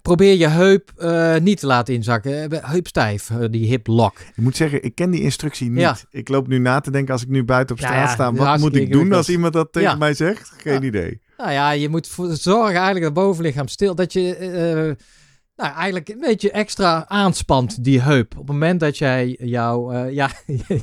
Probeer 0.04 0.36
je 0.36 0.48
heup 0.48 0.92
eh, 0.96 1.36
niet 1.36 1.58
te 1.60 1.66
laten 1.66 1.94
inzakken. 1.94 2.50
Eh, 2.50 2.70
Heup 2.70 2.86
stijf, 2.86 3.30
eh, 3.30 3.36
die 3.50 3.66
hip 3.66 3.86
lock. 3.86 4.18
Ik 4.20 4.42
moet 4.42 4.56
zeggen, 4.56 4.82
ik 4.84 4.94
ken 4.94 5.10
die 5.10 5.20
instructie 5.22 5.70
niet. 5.70 5.80
Ja. 5.80 5.96
Ik 6.10 6.28
loop 6.28 6.46
nu 6.48 6.58
na 6.58 6.80
te 6.80 6.90
denken 6.90 7.12
als 7.12 7.22
ik 7.22 7.28
nu 7.28 7.44
buiten 7.44 7.76
op 7.76 7.80
straat 7.82 8.08
ja, 8.08 8.14
sta. 8.14 8.32
Wat 8.32 8.58
moet 8.58 8.76
ik 8.76 8.92
doen 8.92 9.12
als 9.12 9.28
iemand 9.28 9.52
dat 9.52 9.72
tegen 9.72 9.90
Ja. 9.90 9.96
mij 9.96 10.14
zegt? 10.14 10.52
Geen 10.56 10.72
Ja. 10.80 10.86
idee. 10.86 11.20
Nou 11.36 11.50
ja, 11.50 11.70
je 11.70 11.88
moet 11.88 12.08
voor- 12.08 12.34
zorgen 12.36 12.74
eigenlijk 12.74 13.04
dat 13.04 13.14
bovenlichaam 13.14 13.68
stil, 13.68 13.94
dat 13.94 14.12
je 14.12 14.36
eh, 14.36 15.04
nou, 15.56 15.74
eigenlijk 15.74 16.08
een 16.08 16.20
beetje 16.20 16.50
extra 16.50 17.04
aanspant 17.08 17.84
die 17.84 18.00
heup. 18.00 18.32
Op 18.32 18.38
het 18.38 18.46
moment 18.46 18.80
dat 18.80 18.98
jij 18.98 19.36
jouw, 19.40 19.90
eh, 19.92 20.12
ja, 20.20 20.30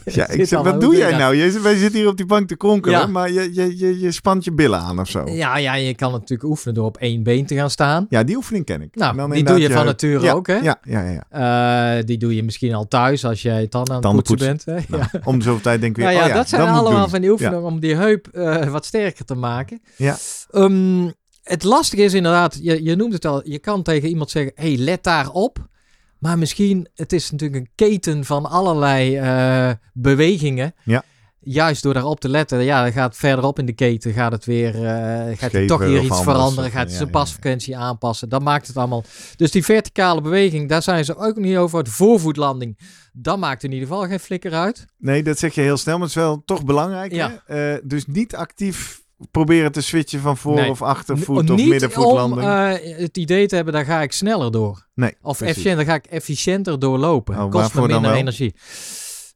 Ja, 0.06 0.28
ik 0.30 0.48
zeg, 0.48 0.62
wat 0.62 0.82
doe 0.82 0.96
jij 0.96 1.18
nou? 1.18 1.36
Je, 1.36 1.60
wij 1.60 1.76
zitten 1.78 2.00
hier 2.00 2.10
op 2.10 2.18
die 2.18 2.26
bank 2.26 2.48
te 2.48 2.58
kronkelen, 2.58 3.00
Ja. 3.00 3.08
maar 3.08 3.32
je, 3.32 3.54
je, 3.54 3.78
je, 3.78 4.00
je 4.00 4.12
spant 4.12 4.44
je 4.44 4.54
billen 4.54 4.80
aan 4.80 5.00
of 5.00 5.10
zo. 5.10 5.24
Ja, 5.26 5.34
Ja, 5.34 5.58
ja, 5.58 5.74
je 5.74 5.96
kan 5.96 6.12
natuurlijk 6.12 6.50
oefenen 6.50 6.74
door 6.74 6.86
op 6.86 6.98
één 6.98 7.24
been 7.24 7.46
te 7.46 7.56
gaan 7.56 7.70
staan. 7.70 8.08
die 8.10 8.36
oefening 8.36 8.66
ken 8.66 8.82
ik. 8.82 8.96
Nou, 8.96 9.16
dan 9.16 9.32
die 9.32 9.44
doe 9.44 9.60
je 9.60 9.72
van 9.72 9.86
nature 9.86 10.24
ja, 10.26 10.34
ook, 10.34 10.48
hè? 10.48 10.58
Ja, 10.58 10.80
ja, 10.84 11.02
ja. 11.04 11.24
ja. 11.30 11.98
Eh, 11.98 12.06
die 12.06 12.18
doe 12.18 12.36
je 12.36 12.44
misschien 12.44 12.74
al 12.74 12.88
thuis 12.88 13.26
als 13.26 13.42
jij 13.42 13.68
tanden 13.68 14.04
aan 14.04 14.16
het 14.16 14.24
poetsen 14.28 14.48
bent. 14.48 14.66
Hè? 14.66 14.78
Nou, 14.88 15.04
Om 15.24 15.38
de 15.38 15.44
zoveel 15.44 15.62
tijd 15.62 15.82
denk 15.82 15.98
ik 15.98 16.04
weer, 16.04 16.06
Nou 16.06 16.18
ja, 16.18 16.24
oh 16.24 16.30
ja, 16.30 16.36
dat 16.36 16.50
zijn 16.50 16.68
allemaal 16.68 17.10
van 17.10 17.22
die 17.22 17.32
oefeningen 17.32 17.64
om 17.64 17.80
die 17.80 17.96
heup 17.96 18.28
eh, 18.28 18.66
wat 18.68 18.86
sterker 18.86 19.26
te 19.26 19.36
maken. 19.36 19.82
Ja. 19.96 20.18
Ehm, 20.52 21.10
het 21.44 21.64
lastige 21.64 22.04
is 22.04 22.14
inderdaad, 22.14 22.60
je, 22.62 22.84
je 22.84 22.96
noemt 22.96 23.14
het 23.14 23.26
al, 23.26 23.50
je 23.50 23.60
kan 23.60 23.84
tegen 23.84 24.10
iemand 24.10 24.30
zeggen, 24.30 24.52
hey, 24.56 24.78
let 24.78 25.04
daarop. 25.04 25.70
Maar 26.18 26.38
misschien, 26.38 26.88
het 26.96 27.14
is 27.14 27.32
natuurlijk 27.32 27.62
een 27.62 27.72
keten 27.76 28.26
van 28.26 28.46
allerlei 28.46 29.18
eh, 29.18 29.72
bewegingen. 29.94 30.74
Ja. 30.84 31.04
Juist 31.44 31.84
door 31.84 31.94
daarop 31.94 32.20
te 32.20 32.30
letten, 32.30 32.64
ja, 32.64 32.84
dan 32.84 32.92
gaat 32.92 33.16
verderop 33.16 33.60
in 33.60 33.66
de 33.66 33.74
keten, 33.74 34.14
gaat 34.14 34.32
het 34.32 34.46
weer, 34.46 34.76
eh, 34.76 35.38
gaat 35.38 35.50
Schever 35.50 35.68
toch 35.68 35.80
weer 35.80 36.00
of 36.00 36.06
iets 36.06 36.22
veranderen, 36.22 36.72
gaat 36.72 36.90
ja, 36.90 36.96
zijn 36.96 37.08
ja, 37.08 37.12
ja. 37.12 37.20
pasfrequentie 37.20 37.78
aanpassen. 37.78 38.30
Dat 38.30 38.42
maakt 38.42 38.68
het 38.68 38.78
allemaal. 38.78 39.04
Dus 39.36 39.52
die 39.52 39.64
verticale 39.64 40.22
beweging, 40.22 40.70
daar 40.70 40.82
zijn 40.82 41.06
ze 41.06 41.16
ook 41.16 41.36
niet 41.36 41.58
over. 41.58 41.84
De 41.84 41.90
voorvoetlanding, 41.90 42.80
dat 43.14 43.38
maakt 43.38 43.64
in 43.64 43.72
ieder 43.72 43.88
geval 43.88 44.08
geen 44.08 44.20
flikker 44.20 44.54
uit. 44.54 44.86
Nee, 44.98 45.24
dat 45.24 45.40
zeg 45.40 45.56
je 45.56 45.62
heel 45.62 45.78
snel, 45.78 45.98
maar 45.98 46.08
het 46.08 46.16
is 46.16 46.24
wel 46.24 46.42
toch 46.46 46.66
belangrijk. 46.66 47.12
Ja. 47.12 47.44
Eh, 47.46 47.76
dus 47.84 48.06
niet 48.06 48.36
actief 48.36 49.01
proberen 49.32 49.72
te 49.72 49.82
switchen 49.82 50.20
van 50.20 50.38
voor- 50.38 50.56
Nee. 50.56 50.70
of 50.70 50.82
achtervoet 50.82 51.50
of 51.50 51.58
niet 51.58 51.68
middenvoetlanding. 51.70 52.42
om 52.42 52.48
eh, 52.48 52.98
het 52.98 53.18
idee 53.18 53.48
te 53.48 53.56
hebben, 53.56 53.74
daar 53.74 53.86
ga 53.86 54.02
ik 54.02 54.12
sneller 54.12 54.52
door. 54.52 54.88
nee, 54.96 55.16
Of 55.22 55.42
efficiënter, 55.42 55.86
ga 55.86 55.94
ik 55.94 56.06
efficiënter 56.06 56.80
doorlopen. 56.80 57.44
Oh, 57.44 57.52
Kost 57.52 57.74
me 57.74 57.88
minder 57.88 58.12
energie. 58.14 58.56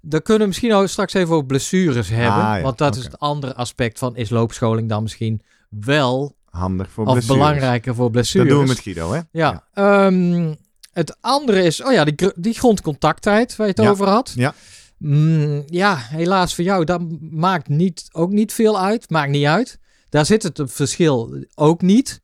Dan 0.01 0.21
kunnen 0.21 0.41
we 0.41 0.47
misschien 0.47 0.73
ook 0.73 0.87
straks 0.87 1.13
even 1.13 1.33
over 1.33 1.45
blessures 1.45 2.09
hebben. 2.09 2.43
Ah, 2.43 2.55
ja, 2.57 2.61
Want 2.61 2.77
dat 2.77 2.95
is 2.95 3.03
het 3.03 3.19
andere 3.19 3.55
aspect 3.55 3.99
van 3.99 4.15
is 4.15 4.29
loopscholing 4.29 4.89
dan 4.89 5.01
misschien 5.01 5.41
wel 5.69 6.35
Handig 6.49 6.89
voor 6.91 7.05
of 7.05 7.11
blessures. 7.11 7.39
belangrijker 7.39 7.93
voor 7.95 8.03
Dat 8.03 8.11
blessures. 8.11 8.49
doen 8.49 8.61
we 8.61 8.67
met 8.67 8.79
Guido, 8.79 9.11
hè? 9.11 9.19
Ja. 9.31 9.63
ehm, 9.73 10.53
het 10.93 11.17
andere 11.21 11.63
is, 11.63 11.83
oh 11.83 11.91
ja, 11.91 12.03
die, 12.03 12.31
die 12.35 12.53
grondcontacttijd 12.53 13.55
waar 13.55 13.67
je 13.67 13.73
het 13.75 13.81
Ja. 13.83 13.89
over 13.89 14.07
had. 14.07 14.33
Ja. 14.35 14.53
Mm, 14.97 15.63
ja, 15.65 15.97
helaas 15.97 16.55
voor 16.55 16.63
jou, 16.63 16.83
dat 16.83 17.01
maakt 17.19 17.67
niet, 17.67 18.07
ook 18.11 18.31
niet 18.31 18.53
veel 18.53 18.79
uit. 18.79 19.09
Maakt 19.09 19.31
niet 19.31 19.45
uit. 19.45 19.79
Daar 20.09 20.25
zit 20.25 20.43
het 20.43 20.61
verschil 20.65 21.43
ook 21.55 21.81
niet. 21.81 22.21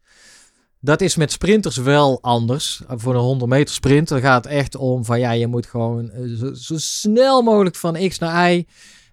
Dat 0.80 1.02
is 1.02 1.16
met 1.16 1.32
sprinters 1.32 1.78
wel 1.78 2.22
anders. 2.22 2.82
Voor 2.88 3.16
een 3.16 3.22
100 3.22 3.52
meter 3.52 3.74
sprint, 3.74 4.08
dan 4.08 4.22
gaat 4.22 4.44
het 4.44 4.54
echt 4.54 4.76
om 4.76 5.06
van 5.06 5.20
ja, 5.20 5.32
je 5.32 5.48
moet 5.48 5.66
gewoon 5.66 6.10
eh, 6.10 6.22
zo, 6.38 6.54
zo 6.54 6.78
snel 6.78 7.42
mogelijk 7.42 7.76
van 7.76 8.08
X 8.08 8.20
naar 8.20 8.52
Y. 8.52 8.66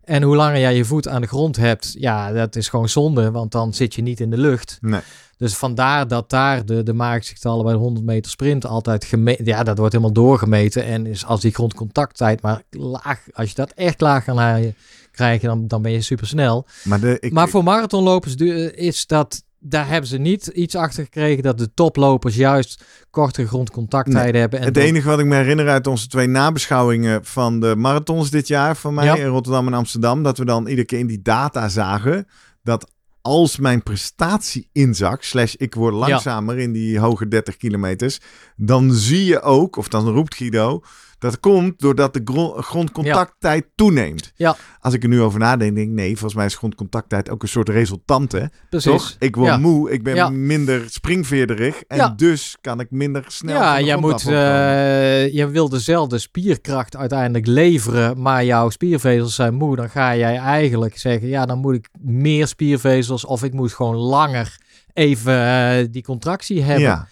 En 0.04 0.22
hoe 0.22 0.36
langer 0.36 0.60
jij 0.60 0.76
je 0.76 0.84
voet 0.84 1.08
aan 1.08 1.20
de 1.20 1.26
grond 1.26 1.56
hebt, 1.56 1.94
ja, 1.98 2.32
dat 2.32 2.56
is 2.56 2.68
gewoon 2.68 2.88
zonde, 2.88 3.30
want 3.30 3.52
dan 3.52 3.74
zit 3.74 3.94
je 3.94 4.02
niet 4.02 4.20
in 4.20 4.30
de 4.30 4.38
lucht. 4.38 4.78
Nee. 4.80 5.00
Dus 5.38 5.56
vandaar 5.56 6.08
dat 6.08 6.30
daar 6.30 6.64
de, 6.66 6.82
de 6.82 6.92
maakgetallen 6.92 7.64
bij 7.64 7.72
de 7.72 7.78
100 7.78 8.06
meter 8.06 8.30
sprint 8.30 8.66
altijd 8.66 9.04
gemeten. 9.04 9.44
Ja, 9.44 9.62
dat 9.62 9.78
wordt 9.78 9.92
helemaal 9.92 10.14
doorgemeten. 10.14 10.84
En 10.84 11.06
is 11.06 11.24
als 11.26 11.40
die 11.40 11.54
grondcontacttijd 11.54 12.42
maar 12.42 12.62
laag, 12.70 13.20
als 13.32 13.48
je 13.48 13.54
dat 13.54 13.72
echt 13.72 14.00
laag 14.00 14.24
kan 14.24 14.38
haaien, 14.38 14.74
krijgen, 15.10 15.48
dan, 15.48 15.66
dan 15.68 15.82
ben 15.82 15.92
je 15.92 16.00
super 16.00 16.26
snel. 16.26 16.66
Maar, 16.84 17.00
de, 17.00 17.16
ik, 17.20 17.32
maar 17.32 17.48
voor 17.48 17.62
marathonlopers 17.64 18.34
is 18.74 19.06
dat, 19.06 19.42
daar 19.58 19.88
hebben 19.88 20.08
ze 20.10 20.18
niet 20.18 20.46
iets 20.46 20.74
achter 20.74 21.04
gekregen 21.04 21.42
dat 21.42 21.58
de 21.58 21.74
toplopers 21.74 22.36
juist 22.36 22.84
kortere 23.10 23.46
grondcontacttijden 23.46 24.40
hebben. 24.40 24.58
En 24.58 24.64
het 24.64 24.74
dan- 24.74 24.82
enige 24.82 25.08
wat 25.08 25.18
ik 25.18 25.26
me 25.26 25.34
herinner 25.34 25.68
uit 25.68 25.86
onze 25.86 26.06
twee 26.08 26.26
nabeschouwingen 26.26 27.24
van 27.24 27.60
de 27.60 27.76
marathons 27.76 28.30
dit 28.30 28.48
jaar 28.48 28.76
van 28.76 28.94
mij 28.94 29.04
Ja. 29.04 29.16
in 29.16 29.26
Rotterdam 29.26 29.66
en 29.66 29.74
Amsterdam, 29.74 30.22
dat 30.22 30.38
we 30.38 30.44
dan 30.44 30.66
iedere 30.66 30.86
keer 30.86 30.98
in 30.98 31.06
die 31.06 31.22
data 31.22 31.68
zagen 31.68 32.26
dat 32.62 32.90
als 33.28 33.58
mijn 33.58 33.82
prestatie 33.82 34.68
inzakt, 34.72 35.24
slash 35.24 35.54
ik 35.54 35.74
word 35.74 35.94
langzamer 35.94 36.58
in 36.58 36.72
die 36.72 36.98
hoge 36.98 37.28
30 37.28 37.56
kilometers, 37.56 38.20
dan 38.56 38.92
zie 38.92 39.24
je 39.24 39.40
ook, 39.40 39.76
of 39.76 39.88
dan 39.88 40.08
roept 40.08 40.34
Guido, 40.34 40.82
dat 41.18 41.40
komt 41.40 41.78
doordat 41.80 42.14
de 42.14 42.20
gro- 42.24 42.62
grondcontacttijd 42.62 43.66
toeneemt. 43.74 44.32
Ja. 44.36 44.56
Als 44.80 44.94
ik 44.94 45.02
er 45.02 45.08
nu 45.08 45.20
over 45.20 45.38
nadenk, 45.38 45.74
denk 45.74 45.88
ik, 45.88 45.94
nee, 45.94 46.12
volgens 46.12 46.34
mij 46.34 46.46
is 46.46 46.54
grondcontacttijd 46.56 47.30
ook 47.30 47.42
een 47.42 47.48
soort 47.48 47.68
resultante. 47.68 48.50
Precies. 48.70 48.90
Toch? 48.90 49.16
Ik 49.18 49.36
word 49.36 49.48
Ja. 49.48 49.56
moe, 49.56 49.90
ik 49.90 50.02
ben 50.02 50.46
minder 50.46 50.82
springveerderig 50.90 51.82
en 51.82 52.12
dus 52.16 52.56
kan 52.60 52.80
ik 52.80 52.90
minder 52.90 53.24
snel 53.26 53.54
Ja, 53.60 53.80
jij 53.80 53.96
moet, 53.96 54.12
opkomen. 54.12 54.38
eh, 54.40 55.34
je 55.34 55.48
wil 55.50 55.68
dezelfde 55.68 56.18
spierkracht 56.18 56.96
uiteindelijk 56.96 57.46
leveren, 57.46 58.20
maar 58.22 58.44
jouw 58.44 58.70
spiervezels 58.70 59.34
zijn 59.34 59.54
moe. 59.54 59.76
Dan 59.76 59.90
ga 59.90 60.16
jij 60.16 60.36
eigenlijk 60.36 60.98
zeggen, 60.98 61.28
ja, 61.28 61.46
dan 61.46 61.58
moet 61.58 61.74
ik 61.74 61.88
meer 62.00 62.46
spiervezels 62.46 63.24
of 63.24 63.42
ik 63.44 63.52
moet 63.52 63.72
gewoon 63.72 63.96
langer 63.96 64.56
even 64.92 65.46
eh, 65.46 65.86
die 65.90 66.02
contractie 66.02 66.62
hebben. 66.62 66.82
Ja, 66.84 67.08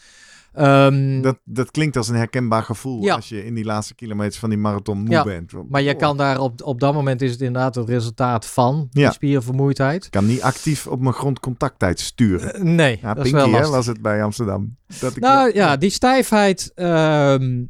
Ehm, 0.56 1.20
dat, 1.20 1.38
dat 1.44 1.70
klinkt 1.70 1.96
als 1.96 2.08
een 2.08 2.14
herkenbaar 2.16 2.62
gevoel 2.62 3.02
Ja. 3.02 3.14
als 3.14 3.28
je 3.28 3.44
in 3.44 3.54
die 3.54 3.64
laatste 3.64 3.94
kilometers 3.94 4.38
van 4.38 4.48
die 4.48 4.58
marathon 4.58 4.98
moe 4.98 5.10
Ja, 5.10 5.24
bent. 5.24 5.52
maar 5.68 5.82
je 5.82 5.92
Oh, 5.92 5.98
kan 5.98 6.16
daar 6.16 6.38
op, 6.40 6.62
op 6.62 6.80
dat 6.80 6.94
moment 6.94 7.22
is 7.22 7.30
het 7.30 7.40
inderdaad 7.40 7.74
het 7.74 7.88
resultaat 7.88 8.46
van 8.46 8.88
Ja. 8.90 9.02
die 9.04 9.12
spiervermoeidheid. 9.12 10.04
Ik 10.04 10.10
kan 10.10 10.26
niet 10.26 10.42
actief 10.42 10.86
op 10.86 11.00
mijn 11.00 11.14
grondcontacttijd 11.14 12.00
sturen. 12.00 12.54
Eh, 12.54 12.62
nee, 12.62 12.98
dat 13.02 13.24
is 13.26 13.30
wel 13.30 13.44
hè, 13.46 13.50
lastig. 13.50 13.70
was 13.70 13.86
het 13.86 14.02
bij 14.02 14.22
Amsterdam. 14.22 14.76
Dat 15.00 15.16
ik 15.16 15.22
Nou 15.22 15.54
ja, 15.54 15.76
die 15.76 15.90
stijfheid, 15.90 16.72
ehm, 16.74 17.62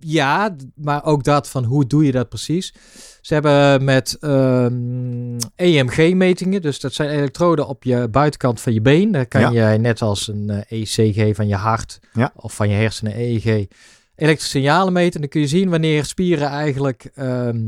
ja, 0.00 0.56
maar 0.74 1.04
ook 1.04 1.24
dat 1.24 1.48
van 1.48 1.64
hoe 1.64 1.86
doe 1.86 2.04
je 2.04 2.12
dat 2.12 2.28
precies. 2.28 2.74
Ze 3.20 3.34
hebben 3.34 3.84
met 3.84 4.18
EMG-metingen, 5.56 6.62
dus 6.62 6.80
dat 6.80 6.92
zijn 6.92 7.10
elektroden 7.10 7.66
op 7.68 7.84
je 7.84 8.08
buitenkant 8.08 8.60
van 8.60 8.72
je 8.72 8.80
been. 8.80 9.12
Daar 9.12 9.26
kan 9.26 9.52
Ja. 9.52 9.70
je 9.70 9.78
net 9.78 10.02
als 10.02 10.28
een 10.28 10.50
eh, 10.50 10.80
ECG 10.80 11.36
van 11.36 11.48
je 11.48 11.54
hart 11.54 11.98
Ja. 12.12 12.32
of 12.36 12.54
van 12.54 12.68
je 12.68 12.74
hersenen 12.74 13.12
EEG 13.20 13.66
elektrische 14.14 14.58
signalen 14.58 14.92
meten. 14.92 15.14
En 15.14 15.20
dan 15.20 15.28
kun 15.28 15.40
je 15.40 15.46
zien 15.46 15.68
wanneer 15.70 16.04
spieren 16.04 16.48
eigenlijk 16.48 17.10
ehm, 17.14 17.60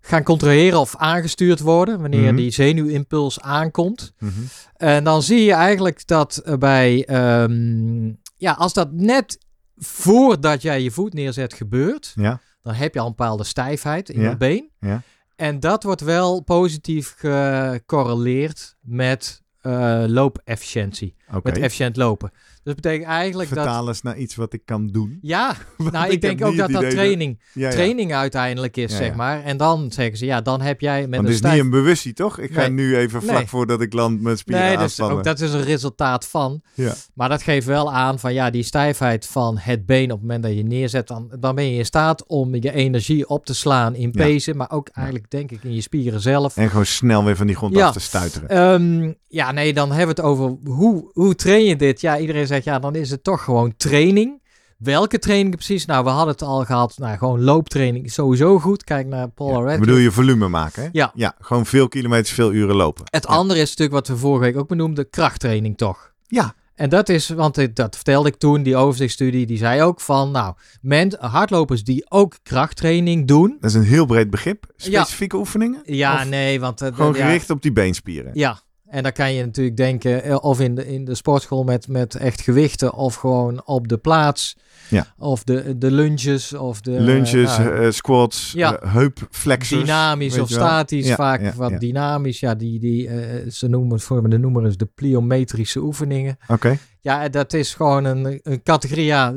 gaan 0.00 0.22
controleren 0.22 0.80
of 0.80 0.96
aangestuurd 0.96 1.60
worden, 1.60 2.00
wanneer 2.00 2.22
Mhm. 2.32 2.36
die 2.36 2.50
zenuwimpuls 2.50 3.40
aankomt. 3.40 4.12
Mhm. 4.18 4.30
En 4.76 5.04
dan 5.04 5.22
zie 5.22 5.44
je 5.44 5.52
eigenlijk 5.52 6.06
dat 6.06 6.40
er 6.44 6.58
bij, 6.58 7.04
ehm, 7.06 8.06
ja, 8.36 8.52
als 8.52 8.72
dat 8.72 8.92
net 8.92 9.38
voordat 9.84 10.62
jij 10.62 10.82
je 10.82 10.90
voet 10.90 11.12
neerzet 11.14 11.54
gebeurt, 11.54 12.12
Ja, 12.14 12.40
dan 12.62 12.74
heb 12.74 12.94
je 12.94 13.00
al 13.00 13.06
een 13.06 13.14
bepaalde 13.16 13.44
stijfheid 13.44 14.08
in 14.10 14.20
Ja. 14.20 14.30
je 14.30 14.36
been. 14.36 14.70
Ja. 14.80 15.02
En 15.36 15.60
dat 15.60 15.82
wordt 15.82 16.00
wel 16.00 16.40
positief 16.40 17.14
gecorreleerd 17.18 18.76
met 18.80 19.42
eh 19.60 20.04
loopefficiëntie. 20.06 21.14
Met 21.42 21.58
efficiënt 21.58 21.96
lopen. 21.96 22.30
Dus 22.32 22.60
dat 22.62 22.74
betekent 22.74 23.08
eigenlijk 23.08 23.48
dat... 23.48 23.58
Vertaal 23.58 23.88
eens 23.88 24.02
naar 24.02 24.16
iets 24.16 24.34
wat 24.34 24.52
ik 24.52 24.62
kan 24.64 24.86
doen. 24.86 25.18
Ja, 25.22 25.56
nou, 25.92 26.10
ik, 26.10 26.20
denk 26.20 26.44
ook 26.44 26.56
dat 26.56 26.70
dat 26.70 26.90
training, 26.90 27.40
Ja, 27.52 27.66
ja. 27.66 27.70
training 27.70 28.14
uiteindelijk 28.14 28.76
is, 28.76 28.92
Ja, 28.92 28.96
zeg 28.96 29.14
maar. 29.14 29.42
En 29.42 29.56
dan 29.56 29.92
zeggen 29.92 30.16
ze, 30.16 30.24
ja, 30.24 30.40
dan 30.40 30.60
heb 30.60 30.80
jij 30.80 31.00
met 31.00 31.10
Want 31.10 31.16
een 31.16 31.24
het 31.24 31.32
is 31.32 31.38
stijf... 31.38 31.54
niet 31.54 31.64
een 31.64 31.70
bewustie, 31.70 32.12
toch? 32.12 32.38
Ik 32.38 32.52
ga 32.52 32.68
nu 32.68 32.96
even 32.96 33.22
vlak 33.22 33.36
Nee. 33.36 33.46
voordat 33.46 33.80
ik 33.80 33.92
land 33.92 34.20
mijn 34.20 34.38
spieren 34.38 34.64
Nee, 34.64 34.76
dus 34.76 35.00
ook 35.00 35.24
dat 35.24 35.40
is 35.40 35.52
een 35.52 35.64
resultaat 35.64 36.26
van. 36.26 36.62
Ja. 36.74 36.94
Maar 37.14 37.28
dat 37.28 37.42
geeft 37.42 37.66
wel 37.66 37.92
aan 37.92 38.18
van 38.18 38.32
ja, 38.32 38.50
die 38.50 38.62
stijfheid 38.62 39.26
van 39.26 39.58
het 39.58 39.86
been 39.86 40.04
op 40.04 40.10
het 40.10 40.20
moment 40.20 40.42
dat 40.42 40.54
je 40.54 40.62
neerzet, 40.62 41.08
dan, 41.08 41.30
dan 41.38 41.54
ben 41.54 41.70
je 41.70 41.78
in 41.78 41.84
staat 41.84 42.26
om 42.26 42.54
je 42.54 42.72
energie 42.72 43.28
op 43.28 43.46
te 43.46 43.54
slaan 43.54 43.94
in 43.94 44.10
pezen, 44.10 44.56
maar 44.56 44.70
ook 44.70 44.88
eigenlijk 44.88 45.30
denk 45.30 45.50
ik 45.50 45.64
in 45.64 45.74
je 45.74 45.80
spieren 45.80 46.20
zelf. 46.20 46.56
En 46.56 46.68
gewoon 46.68 46.86
snel 46.86 47.24
weer 47.24 47.36
van 47.36 47.46
die 47.46 47.56
grond 47.56 47.76
af 47.76 47.92
te 47.92 48.00
stuiteren. 48.00 48.48
Ehm, 48.48 49.12
ja, 49.28 49.52
nee, 49.52 49.72
dan 49.72 49.88
hebben 49.88 50.16
we 50.16 50.22
het 50.22 50.30
over 50.30 50.56
hoe, 50.64 51.10
hoe 51.22 51.34
train 51.34 51.64
je 51.64 51.76
dit? 51.76 52.00
Ja, 52.00 52.18
iedereen 52.18 52.46
zegt 52.46 52.64
ja, 52.64 52.78
dan 52.78 52.94
is 52.94 53.10
het 53.10 53.24
toch 53.24 53.44
gewoon 53.44 53.76
training. 53.76 54.38
Welke 54.78 55.18
training 55.18 55.54
precies? 55.54 55.84
Nou, 55.86 56.04
we 56.04 56.10
hadden 56.10 56.32
het 56.32 56.42
al 56.42 56.64
gehad. 56.64 56.94
Nou, 56.98 57.18
gewoon 57.18 57.42
looptraining 57.42 58.04
is 58.04 58.14
sowieso 58.14 58.58
goed. 58.58 58.84
Kijk 58.84 59.06
naar 59.06 59.28
Paul 59.28 59.68
Ja. 59.68 59.78
Bedoel 59.78 59.96
je 59.96 60.10
volume 60.10 60.48
maken, 60.48 60.82
hè? 60.82 60.88
Ja. 60.92 61.10
Ja, 61.14 61.34
gewoon 61.40 61.66
veel 61.66 61.88
kilometers, 61.88 62.30
veel 62.34 62.52
uren 62.52 62.76
lopen. 62.76 63.04
Het 63.10 63.24
Ja. 63.28 63.34
andere 63.34 63.60
is 63.60 63.68
natuurlijk 63.68 63.92
wat 63.92 64.08
we 64.08 64.16
vorige 64.16 64.44
week 64.44 64.56
ook 64.56 64.68
benoemden, 64.68 65.10
krachttraining 65.10 65.76
toch? 65.76 66.12
Ja. 66.26 66.54
En 66.74 66.88
dat 66.88 67.08
is, 67.08 67.28
want 67.28 67.76
dat 67.76 67.94
vertelde 67.96 68.28
ik 68.28 68.36
toen, 68.36 68.62
die 68.62 68.76
overzichtsstudie, 68.76 69.46
die 69.46 69.58
zei 69.58 69.82
ook 69.82 70.00
van, 70.00 70.30
nou, 70.30 70.54
men, 70.80 71.16
hardlopers 71.18 71.84
die 71.84 72.10
ook 72.10 72.36
krachttraining 72.42 73.26
doen. 73.26 73.56
Dat 73.60 73.70
is 73.70 73.76
een 73.76 73.82
heel 73.82 74.06
breed 74.06 74.30
begrip. 74.30 74.64
Specifieke 74.76 75.36
oefeningen? 75.36 75.80
Ja, 75.84 76.14
Of 76.14 76.28
nee, 76.28 76.60
want... 76.60 76.80
eh, 76.80 76.94
Gewoon 76.94 77.14
ja, 77.14 77.24
gericht 77.26 77.50
op 77.50 77.62
die 77.62 77.72
beenspieren. 77.72 78.30
Ja, 78.34 78.60
en 78.90 79.02
dan 79.02 79.12
kan 79.12 79.32
je 79.32 79.44
natuurlijk 79.44 79.76
denken, 79.76 80.22
eh, 80.22 80.36
of 80.40 80.60
in 80.60 80.74
de, 80.74 80.86
in 80.86 81.04
de 81.04 81.14
sportschool 81.14 81.64
met, 81.64 81.88
met 81.88 82.14
echt 82.14 82.40
gewichten, 82.40 82.94
of 82.94 83.14
gewoon 83.14 83.66
op 83.66 83.88
de 83.88 83.98
plaats. 83.98 84.56
Ja. 84.88 85.06
Of 85.18 85.44
de, 85.44 85.78
de 85.78 85.90
lunges, 85.90 86.52
of 86.54 86.80
de... 86.80 86.90
Lunges, 86.90 87.56
nou, 87.58 87.84
eh, 87.84 87.90
squats, 87.90 88.52
Ja. 88.52 88.78
eh, 88.80 88.92
heupflexors. 88.92 89.80
dynamisch 89.80 90.38
of 90.38 90.48
statisch, 90.48 91.06
Ja, 91.06 91.14
vaak 91.14 91.40
ja, 91.40 91.52
wat 91.56 91.80
dynamisch. 91.80 92.40
Ja, 92.40 92.54
die, 92.54 92.80
die, 92.80 93.08
eh, 93.08 93.50
ze 93.50 93.68
noemen 93.68 93.92
het 93.92 94.02
voor 94.02 94.22
me, 94.22 94.28
de 94.28 94.38
noemer 94.38 94.66
is 94.66 94.76
de 94.76 94.88
pliometrische 94.94 95.80
oefeningen. 95.80 96.38
Oké. 96.48 96.78
Ja, 97.00 97.28
dat 97.28 97.52
is 97.52 97.74
gewoon 97.74 98.04
een, 98.04 98.40
een 98.42 98.62
categorie. 98.62 99.04
Ja, 99.04 99.34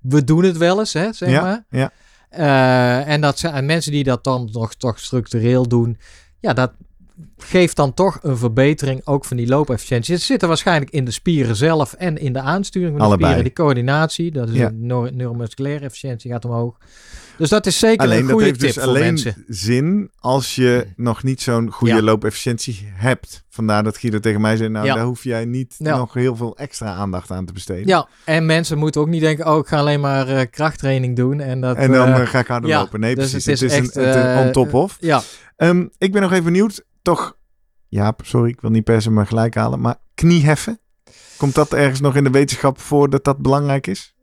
we 0.00 0.24
doen 0.24 0.44
het 0.44 0.56
wel 0.56 0.78
eens, 0.78 0.92
hè, 0.92 1.12
zeg 1.12 1.40
maar. 1.40 1.64
ja. 1.70 1.90
Eh, 2.30 3.08
en 3.08 3.20
dat 3.20 3.38
zijn 3.38 3.54
en 3.54 3.66
mensen 3.66 3.92
die 3.92 4.04
dat 4.04 4.24
dan 4.24 4.48
nog 4.52 4.74
toch 4.74 4.98
structureel 4.98 5.68
doen. 5.68 5.98
Ja, 6.38 6.52
dat 6.52 6.72
geeft 7.38 7.76
dan 7.76 7.94
toch 7.94 8.18
een 8.22 8.36
verbetering 8.36 9.00
ook 9.06 9.24
van 9.24 9.36
die 9.36 9.46
loopefficiëntie. 9.48 10.14
Het 10.14 10.22
zit 10.22 10.42
er 10.42 10.48
waarschijnlijk 10.48 10.90
in 10.90 11.04
de 11.04 11.10
spieren 11.10 11.56
zelf 11.56 11.92
en 11.92 12.18
in 12.18 12.32
de 12.32 12.40
aansturing 12.40 12.90
van 12.90 12.98
de 12.98 13.04
Allebei. 13.04 13.24
spieren. 13.32 13.44
Die 13.54 13.64
coördinatie, 13.64 14.30
dat 14.30 14.48
is 14.48 14.54
Ja. 14.54 14.66
een 14.66 14.86
neuro- 14.86 15.10
neuromusculaire 15.12 15.84
efficiëntie 15.84 16.30
gaat 16.30 16.44
omhoog. 16.44 16.76
Dus 17.38 17.48
dat 17.48 17.66
is 17.66 17.78
zeker 17.78 18.04
Alleen 18.04 18.16
een 18.16 18.22
dat 18.22 18.30
goede 18.30 18.46
heeft 18.46 18.58
tip 18.60 18.68
dus 18.68 18.78
voor 18.82 18.92
alleen 18.92 19.02
mensen. 19.02 19.44
zin 19.48 20.10
als 20.18 20.54
je 20.54 20.86
nog 20.96 21.22
niet 21.22 21.40
zo'n 21.42 21.70
goede 21.70 21.94
Ja. 21.94 22.02
loopefficiëntie 22.02 22.88
hebt. 22.94 23.44
Vandaar 23.48 23.82
dat 23.82 23.98
Guido 23.98 24.18
tegen 24.20 24.40
mij 24.40 24.56
zei, 24.56 24.68
nou 24.68 24.86
Ja. 24.86 24.94
daar 24.94 25.04
hoef 25.04 25.24
jij 25.24 25.44
niet 25.44 25.74
nog 25.78 26.14
heel 26.14 26.36
veel 26.36 26.56
extra 26.56 26.94
aandacht 26.94 27.30
aan 27.30 27.46
te 27.46 27.52
besteden. 27.52 27.86
Ja, 27.86 28.08
en 28.24 28.46
mensen 28.46 28.78
moeten 28.78 29.00
ook 29.00 29.08
niet 29.08 29.20
denken, 29.20 29.46
oh, 29.52 29.58
ik 29.58 29.66
ga 29.66 29.76
alleen 29.78 30.00
maar 30.00 30.28
eh, 30.28 30.46
krachttraining 30.50 31.16
doen. 31.16 31.40
En, 31.40 31.60
dat, 31.60 31.76
En 31.76 31.92
dan 31.92 32.08
eh, 32.08 32.20
eh, 32.20 32.28
ga 32.28 32.38
ik 32.38 32.46
harder 32.46 32.70
lopen. 32.70 33.00
Nee, 33.00 33.14
dus 33.14 33.30
precies. 33.30 33.46
het 33.60 33.60
Het 33.60 33.70
is 33.70 33.78
is, 33.88 33.96
echt, 33.96 34.16
een, 34.16 34.46
on 34.46 34.52
top 34.52 34.74
of. 34.74 34.96
ja, 35.00 35.22
Ehm, 35.56 35.86
ik 35.98 36.12
ben 36.12 36.22
nog 36.22 36.32
even 36.32 36.44
benieuwd. 36.44 36.84
Toch, 37.02 37.36
Jaap, 37.88 38.20
sorry, 38.24 38.50
ik 38.50 38.60
wil 38.60 38.70
niet 38.70 38.84
per 38.84 39.02
se 39.02 39.10
maar 39.10 39.26
gelijk 39.26 39.54
halen. 39.54 39.80
Maar 39.80 39.96
knieheffen, 40.14 40.80
komt 41.36 41.54
dat 41.54 41.72
ergens 41.72 42.00
nog 42.00 42.16
in 42.16 42.24
de 42.24 42.30
wetenschap 42.30 42.78
voor 42.80 43.10
dat 43.10 43.24
dat 43.24 43.38
belangrijk 43.38 43.86
is? 43.86 44.14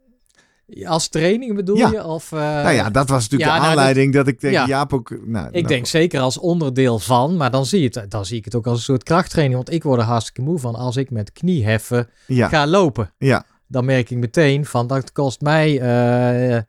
als 0.86 1.07
training 1.07 1.55
bedoel 1.55 1.78
Ja. 1.78 1.89
je? 1.91 2.03
Of, 2.03 2.32
eh, 2.32 2.39
nou 2.39 2.69
ja, 2.71 2.89
dat 2.89 3.09
was 3.09 3.21
natuurlijk 3.30 3.49
ja, 3.49 3.55
de 3.55 3.61
nou, 3.61 3.61
dat- 3.61 3.69
aanleiding 3.80 4.13
dat, 4.13 4.28
ik 4.28 4.39
tegen 4.39 4.59
ja. 4.59 4.65
Jaap 4.65 4.93
ook... 4.93 5.09
Nou, 5.25 5.47
Ik 5.47 5.53
nou, 5.53 5.67
denk 5.67 5.86
zeker 5.86 6.19
als 6.19 6.38
onderdeel 6.38 6.99
van, 6.99 7.38
maar 7.38 7.51
dan 7.51 7.65
zie, 7.65 7.82
je 7.82 7.89
het, 7.99 8.11
dan 8.11 8.25
zie 8.25 8.38
ik 8.38 8.45
het 8.45 8.55
ook 8.55 8.67
als 8.67 8.78
een 8.78 8.84
soort 8.84 9.03
krachttraining. 9.03 9.55
Want 9.63 9.71
ik 9.75 9.84
word 9.84 9.99
er 9.99 10.05
hartstikke 10.05 10.41
moe 10.41 10.59
van 10.59 10.75
als 10.75 10.95
ik 10.95 11.11
met 11.11 11.32
knieheffen 11.32 12.09
ga 12.28 12.67
lopen. 12.67 13.13
ja. 13.17 13.45
Dan 13.69 13.86
merk 13.86 14.09
ik 14.09 14.17
meteen 14.17 14.65
van 14.65 14.88
dat 14.88 15.11
kost 15.11 15.41
mij. 15.41 15.80
eh, 15.80 16.61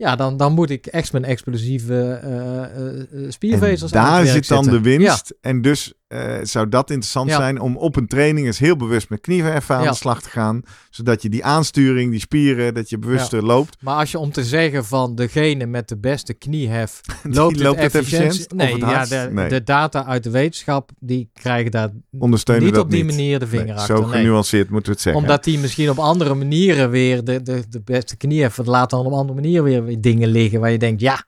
ja, 0.00 0.16
dan, 0.16 0.36
dan 0.36 0.52
moet 0.52 0.70
ik 0.70 0.86
echt 0.86 1.12
mijn 1.12 1.24
explosieve 1.24 2.20
eh, 2.22 2.62
eh, 2.62 3.30
spiervezels 3.30 3.92
En 3.92 3.98
aan 4.00 4.04
daar 4.04 4.26
zit 4.26 4.48
dan 4.48 4.64
de 4.64 4.80
winst. 4.80 5.34
En 5.40 5.62
dus 5.62 5.92
eh, 6.10 6.36
zou 6.42 6.68
dat 6.68 6.90
interessant 6.90 7.30
Ja. 7.30 7.36
zijn 7.36 7.60
om 7.60 7.76
op 7.76 7.96
een 7.96 8.06
training 8.06 8.46
eens 8.46 8.58
heel 8.58 8.76
bewust 8.76 9.08
met 9.08 9.20
knieheffen 9.20 9.76
aan 9.76 9.82
Ja. 9.82 9.90
de 9.90 9.96
slag 9.96 10.22
te 10.22 10.28
gaan. 10.28 10.62
Zodat 10.90 11.22
je 11.22 11.28
die 11.28 11.44
aansturing, 11.44 12.10
die 12.10 12.20
spieren, 12.20 12.74
dat 12.74 12.90
je 12.90 12.98
bewuster 12.98 13.44
loopt. 13.44 13.76
Maar 13.80 13.94
als 13.96 14.10
je 14.10 14.18
om 14.18 14.32
te 14.32 14.44
zeggen 14.44 14.84
van 14.84 15.14
degene 15.14 15.66
met 15.66 15.88
de 15.88 15.96
beste 15.98 16.34
kniehef 16.34 17.00
loopt, 17.22 17.60
loopt 17.62 17.80
het 17.82 17.92
het 17.92 18.02
efficiënt. 18.02 18.52
Nee, 18.54 18.72
het 18.72 18.80
ja, 18.80 19.04
de, 19.06 19.28
Nee. 19.32 19.48
de 19.48 19.62
data 19.62 20.04
uit 20.06 20.22
de 20.22 20.30
wetenschap 20.30 20.90
die 20.98 21.30
krijgen 21.34 21.70
daar 21.70 21.90
Ondersteunen 22.18 22.64
niet 22.64 22.74
dat 22.74 22.84
op 22.84 22.90
die 22.90 23.04
niet. 23.04 23.12
manier 23.12 23.38
de 23.38 23.46
vinger 23.46 23.64
Nee, 23.66 23.74
achter. 23.74 23.96
zo 23.96 24.06
Nee. 24.06 24.10
genuanceerd 24.20 24.70
moeten 24.70 24.86
we 24.88 24.92
het 24.94 25.00
zeggen. 25.00 25.22
Omdat 25.22 25.44
die 25.44 25.58
misschien 25.58 25.90
op 25.90 25.98
andere 25.98 26.34
manieren 26.34 26.90
weer 26.90 27.24
de, 27.24 27.42
de, 27.42 27.62
de 27.68 27.80
beste 27.80 28.16
knieheffen 28.16 28.64
laat 28.64 28.90
dan 28.90 29.06
op 29.06 29.12
andere 29.12 29.40
manier 29.40 29.62
weer, 29.62 30.00
dingen 30.00 30.28
liggen 30.28 30.60
waar 30.60 30.70
je 30.70 30.78
denkt, 30.78 31.00
ja, 31.00 31.24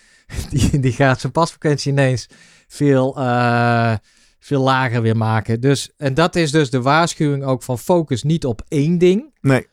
die, 0.50 0.80
die 0.80 0.92
gaat 0.92 1.20
zijn 1.20 1.32
pasfrequentie 1.32 1.92
ineens 1.92 2.26
veel, 2.68 3.16
eh, 3.16 3.94
veel 4.46 4.62
lager 4.62 5.02
weer 5.02 5.16
maken. 5.16 5.60
Dus, 5.60 5.90
en 5.96 6.14
dat 6.14 6.36
is 6.36 6.50
dus 6.50 6.70
de 6.70 6.82
waarschuwing 6.82 7.44
ook 7.44 7.62
van 7.62 7.78
focus 7.78 8.22
niet 8.22 8.44
op 8.44 8.62
één 8.68 8.98
ding. 8.98 9.34
Nee, 9.40 9.66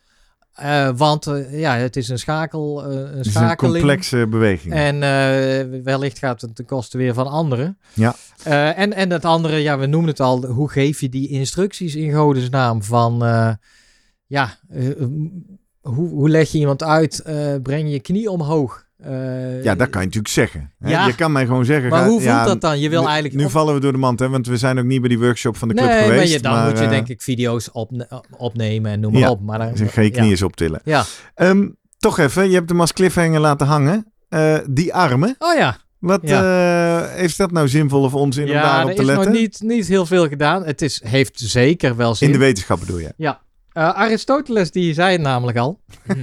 Eh, 0.54 0.90
want 0.96 1.28
eh, 1.28 1.60
ja, 1.60 1.76
het 1.76 1.96
is 1.96 2.10
een 2.10 2.20
schakel, 2.20 2.86
eh, 2.86 2.98
een 2.98 3.20
is 3.20 3.36
een 3.36 3.56
complexe 3.56 4.28
beweging. 4.28 4.74
En 4.74 5.00
wellicht 5.84 6.20
gaat 6.20 6.42
het 6.42 6.56
ten 6.56 6.66
koste 6.66 6.98
weer 6.98 7.14
van 7.14 7.28
anderen. 7.28 7.78
Ja. 7.94 8.16
En, 8.76 8.94
en 8.94 9.10
het 9.10 9.26
andere, 9.26 9.58
ja, 9.58 9.78
we 9.78 9.86
noemen 9.86 10.10
het 10.10 10.20
al, 10.20 10.46
hoe 10.46 10.70
geef 10.70 11.02
je 11.02 11.10
die 11.10 11.30
instructies 11.30 11.96
in 11.96 12.14
godesnaam 12.14 12.84
van, 12.84 13.20
ja, 14.26 14.58
hoe, 15.82 16.10
hoe 16.10 16.30
leg 16.30 16.52
je 16.52 16.58
iemand 16.58 16.84
uit, 16.84 17.24
breng 17.64 17.92
je 17.92 18.00
knie 18.00 18.32
omhoog. 18.32 18.86
Eh, 19.04 19.64
ja, 19.64 19.76
dat 19.76 19.90
kan 19.90 20.02
je 20.02 20.08
natuurlijk 20.08 20.34
zeggen. 20.34 20.72
Hè? 20.80 20.90
Ja. 20.90 21.08
Je 21.08 21.16
kan 21.16 21.32
mij 21.32 21.46
gewoon 21.46 21.66
zeggen... 21.66 21.90
Maar 21.90 22.00
ga- 22.00 22.06
hoe 22.06 22.22
voelt 22.22 22.24
ja, 22.34 22.46
dat 22.46 22.62
dan? 22.62 22.80
Je 22.80 22.90
wil 22.90 23.00
nu, 23.02 23.06
eigenlijk... 23.06 23.36
Nu 23.36 23.46
op- 23.46 23.52
vallen 23.52 23.74
we 23.74 23.80
door 23.80 23.92
de 23.92 23.98
mand, 23.98 24.20
hè? 24.20 24.30
Want 24.30 24.48
we 24.48 24.58
zijn 24.58 24.80
ook 24.80 24.86
niet 24.86 25.00
bij 25.00 25.10
die 25.10 25.20
workshop 25.20 25.58
van 25.58 25.68
de 25.68 25.74
club 25.74 25.88
nee, 25.88 26.02
geweest. 26.04 26.18
maar 26.20 26.28
je, 26.28 26.40
dan 26.40 26.68
moet 26.70 26.78
je 26.78 26.84
eh, 26.84 26.90
denk 26.90 27.08
ik 27.08 27.22
video's 27.22 27.70
opne- 27.72 28.08
opnemen 28.38 28.92
en 28.92 29.00
noem 29.00 29.12
maar 29.12 29.22
ja, 29.22 29.30
op. 29.30 29.42
Maar 29.42 29.60
dan, 29.60 29.74
dus 29.74 29.92
ga 29.92 30.02
je 30.02 30.10
knieën 30.10 30.30
eens 30.30 30.42
optillen. 30.42 30.82
Ja. 30.84 31.04
Ehm, 31.36 31.68
toch 31.98 32.20
even, 32.20 32.50
je 32.50 32.56
hebt 32.56 32.70
hem 32.70 32.80
als 32.80 32.94
cliffhanger 32.94 33.40
laten 33.40 33.68
hangen. 33.68 34.12
Eh, 34.30 34.58
die 34.70 34.94
armen, 34.94 35.36
Oh 35.40 35.56
ja, 35.58 35.78
wat 36.00 36.24
eh, 36.24 37.02
heeft 37.10 37.38
dat 37.38 37.52
nou 37.52 37.68
zinvol 37.68 38.02
of 38.04 38.14
onzin 38.14 38.44
om 38.44 38.50
ja 38.52 38.62
daarop 38.62 38.90
er 38.90 38.96
te 38.96 39.02
is 39.02 39.08
nog 39.08 39.18
letten? 39.18 39.34
niet, 39.42 39.62
niet 39.62 39.88
heel 39.88 40.06
veel 40.06 40.28
gedaan. 40.28 40.66
Het 40.66 40.82
is, 40.82 41.02
heeft 41.06 41.40
zeker 41.40 41.96
wel 41.96 42.16
zin. 42.16 42.28
In 42.28 42.34
de 42.34 42.40
wetenschap 42.40 42.80
bedoel 42.80 43.00
je? 43.00 43.14
Ja. 43.18 43.42
Eh, 43.74 43.90
Aristoteles 43.90 44.72
die 44.72 44.94
zei 44.94 45.12
het 45.12 45.22
namelijk 45.22 45.58
al. 45.58 45.80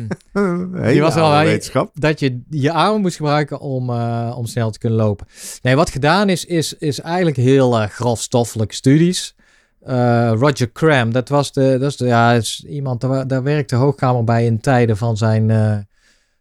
Die 0.83 1.01
was 1.01 1.15
wel- 1.15 1.39
wetenschap. 1.45 1.91
dat 1.95 2.21
je 2.21 2.41
je 2.51 2.73
armen 2.73 3.01
moest 3.01 3.17
gebruiken 3.17 3.61
om, 3.61 3.91
eh, 3.91 4.35
om 4.37 4.47
snel 4.47 4.71
te 4.71 4.79
kunnen 4.79 4.99
lopen. 4.99 5.27
Nee, 5.63 5.77
wat 5.77 5.91
gedaan 5.91 6.29
is, 6.29 6.45
is, 6.45 6.75
is 6.79 7.01
eigenlijk 7.01 7.37
heel 7.37 7.81
eh, 7.81 7.89
grofstoffelijk 7.89 8.73
studies. 8.73 9.35
Eh, 9.81 10.33
Roger 10.35 10.73
Cram, 10.73 11.13
dat 11.13 11.29
was 11.29 11.53
de, 11.53 11.77
dat 11.81 11.91
is 11.91 11.97
de, 11.97 12.07
ja, 12.07 12.33
is 12.33 12.65
iemand, 12.69 13.01
daar, 13.01 13.27
daar 13.27 13.43
werkte 13.43 13.77
Hoogkamer 13.77 14.25
bij 14.25 14.45
in 14.45 14.61
tijden 14.61 14.97
van 14.97 15.17
zijn 15.17 15.51
eh 15.51 15.77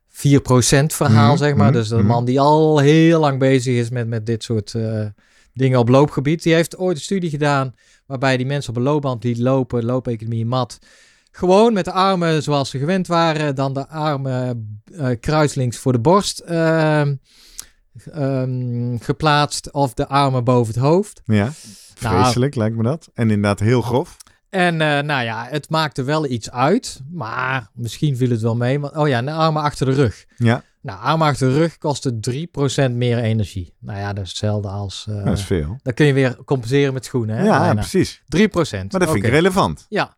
4% 0.07 0.93
verhaal, 0.93 1.27
Mhm, 1.33 1.37
zeg 1.37 1.55
maar. 1.55 1.69
mhm, 1.69 1.77
Dus 1.77 1.89
een 1.89 1.97
mhm. 1.97 2.07
man 2.07 2.25
die 2.25 2.39
al 2.39 2.79
heel 2.79 3.19
lang 3.19 3.39
bezig 3.39 3.75
is 3.75 3.89
met, 3.89 4.07
met 4.07 4.25
dit 4.25 4.43
soort 4.43 4.73
eh, 4.73 5.05
dingen 5.53 5.79
op 5.79 5.89
loopgebied. 5.89 6.43
Die 6.43 6.53
heeft 6.53 6.77
ooit 6.77 6.97
een 6.97 7.03
studie 7.03 7.29
gedaan 7.29 7.73
waarbij 8.09 8.37
die 8.37 8.45
mensen 8.45 8.69
op 8.69 8.77
een 8.77 8.83
loopband 8.83 9.23
liet 9.23 9.37
lopen, 9.37 9.85
loopeconomie 9.85 10.45
mat. 10.45 10.79
Gewoon 11.31 11.73
met 11.73 11.85
de 11.85 11.91
armen 11.91 12.43
zoals 12.43 12.69
ze 12.69 12.77
gewend 12.77 13.07
waren. 13.07 13.55
Dan 13.55 13.73
de 13.73 13.87
armen 13.87 14.79
eh, 14.97 15.09
kruislinks 15.19 15.77
voor 15.77 15.91
de 15.91 15.99
borst 15.99 16.39
ehm, 16.39 17.15
ehm, 18.11 18.97
geplaatst. 18.97 19.71
Of 19.71 19.93
de 19.93 20.07
armen 20.07 20.43
boven 20.43 20.73
het 20.73 20.83
hoofd. 20.83 21.21
Ja, 21.25 21.51
Nou. 22.01 22.15
vreselijk 22.21 22.55
lijkt 22.55 22.75
me 22.75 22.83
dat. 22.83 23.09
En 23.13 23.29
inderdaad 23.29 23.59
heel 23.59 23.81
grof. 23.81 24.17
En 24.49 24.81
eh, 24.81 25.03
nou 25.03 25.23
ja, 25.23 25.47
het 25.49 25.69
maakte 25.69 26.03
wel 26.03 26.25
iets 26.25 26.51
uit. 26.51 27.01
Maar 27.11 27.69
misschien 27.73 28.17
viel 28.17 28.29
het 28.29 28.41
wel 28.41 28.55
mee. 28.55 28.79
Want, 28.79 28.95
oh 28.95 29.07
ja, 29.07 29.21
de 29.21 29.31
armen 29.31 29.61
achter 29.61 29.85
de 29.85 29.91
rug. 29.93 30.25
Ja, 30.37 30.63
Nou, 30.81 30.99
armen 30.99 31.27
achter 31.27 31.49
de 31.49 31.57
rug 31.57 31.77
kosten 31.77 32.19
3% 32.91 32.91
meer 32.91 33.17
energie. 33.17 33.73
Nou 33.79 33.99
ja, 33.99 34.13
dat 34.13 34.23
is 34.23 34.29
hetzelfde 34.29 34.67
als... 34.67 35.05
eh, 35.09 35.25
dat 35.25 35.37
is 35.37 35.43
veel. 35.43 35.79
dan 35.83 35.93
kun 35.93 36.05
je 36.05 36.13
weer 36.13 36.43
compenseren 36.45 36.93
met 36.93 37.05
schoenen. 37.05 37.37
Hè? 37.37 37.43
ja, 37.43 37.73
precies. 37.73 38.21
3%. 38.21 38.21
Maar 38.51 38.87
dat 38.89 39.11
vind 39.11 39.15
ik 39.23 39.29
relevant. 39.29 39.85
Ja, 39.89 40.15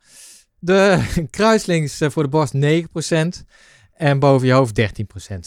de 0.60 1.04
kruislinks 1.30 2.02
eh, 2.02 2.10
voor 2.10 2.24
de 2.24 2.30
borst 2.30 2.54
9% 2.56 3.46
en 3.94 4.20
boven 4.20 4.48
je 4.48 4.54
hoofd 4.54 4.82
13%. 4.82 4.86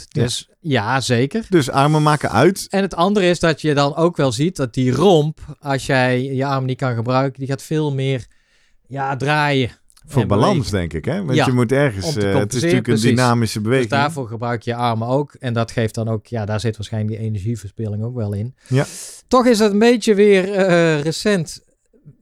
Dus 0.09 0.49
ja. 0.61 1.01
zeker. 1.01 1.47
Dus 1.49 1.71
armen 1.71 2.03
maken 2.03 2.31
uit. 2.31 2.67
En 2.71 2.83
het 2.83 2.95
andere 2.95 3.27
is 3.29 3.41
dat 3.41 3.61
je 3.61 3.75
dan 3.75 3.97
ook 3.97 4.17
wel 4.17 4.33
ziet 4.33 4.57
dat 4.57 4.75
die 4.75 4.93
romp, 4.93 5.57
als 5.61 5.87
jij 5.87 6.23
je 6.23 6.47
arm 6.47 6.65
niet 6.65 6.79
kan 6.79 6.95
gebruiken, 6.95 7.39
die 7.39 7.49
gaat 7.49 7.63
veel 7.63 7.93
meer 7.93 8.27
ja, 8.87 9.17
draaien. 9.17 9.71
Voor 10.07 10.27
balans, 10.27 10.71
denk 10.71 10.93
ik, 10.93 11.05
hè? 11.05 11.25
Want 11.25 11.37
Ja, 11.37 11.47
je 11.47 11.53
moet 11.53 11.73
ergens... 11.73 12.17
eh, 12.17 12.35
het 12.35 12.55
is 12.55 12.61
natuurlijk 12.63 12.73
een 12.75 12.83
precies. 12.95 13.03
dynamische 13.17 13.61
beweging. 13.61 13.89
Dus 13.91 13.99
daarvoor 13.99 14.29
gebruik 14.29 14.63
je 14.63 14.75
armen 14.75 15.09
ook. 15.09 15.35
En 15.35 15.53
dat 15.55 15.71
geeft 15.71 15.95
dan 15.95 16.09
ook, 16.09 16.27
ja, 16.27 16.45
daar 16.45 16.61
zit 16.61 16.77
waarschijnlijk 16.77 17.17
die 17.17 17.27
energieverspilling 17.27 18.03
ook 18.03 18.15
wel 18.15 18.33
in. 18.33 18.55
Ja. 18.69 18.85
Toch 19.29 19.47
is 19.47 19.59
het 19.59 19.73
een 19.73 19.79
beetje 19.79 20.15
weer 20.15 20.53
eh, 20.53 21.01
recent, 21.01 21.63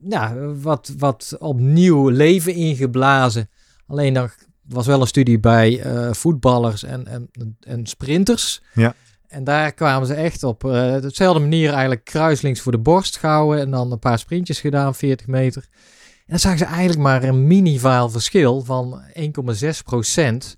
ja, 0.09 0.35
wat, 0.61 0.93
wat 0.97 1.35
opnieuw 1.39 2.09
leven 2.09 2.53
ingeblazen. 2.53 3.49
Alleen 3.87 4.15
er 4.15 4.35
was 4.67 4.85
wel 4.87 5.01
een 5.01 5.07
studie 5.07 5.39
bij 5.39 5.79
eh, 5.81 6.13
voetballers 6.13 6.83
en, 6.83 7.07
en, 7.07 7.29
en 7.59 7.85
sprinters. 7.85 8.61
Ja. 8.73 8.95
En 9.27 9.43
daar 9.43 9.73
kwamen 9.73 10.07
ze 10.07 10.13
echt 10.13 10.43
op 10.43 10.61
dezelfde 11.01 11.39
manier 11.39 11.69
eigenlijk 11.71 12.03
kruislinks 12.03 12.61
voor 12.61 12.71
de 12.71 12.77
borst 12.77 13.17
gehouden. 13.17 13.59
En 13.59 13.71
dan 13.71 13.91
een 13.91 13.99
paar 13.99 14.19
sprintjes 14.19 14.59
gedaan, 14.59 14.95
40 14.95 15.27
meter. 15.27 15.67
En 16.25 16.29
dan 16.29 16.39
zagen 16.39 16.57
ze 16.57 16.65
eigenlijk 16.65 16.99
maar 16.99 17.23
een 17.23 17.47
minimaal 17.47 18.09
verschil 18.09 18.61
van 18.61 19.01
1,6 19.13 19.81
procent. 19.83 20.53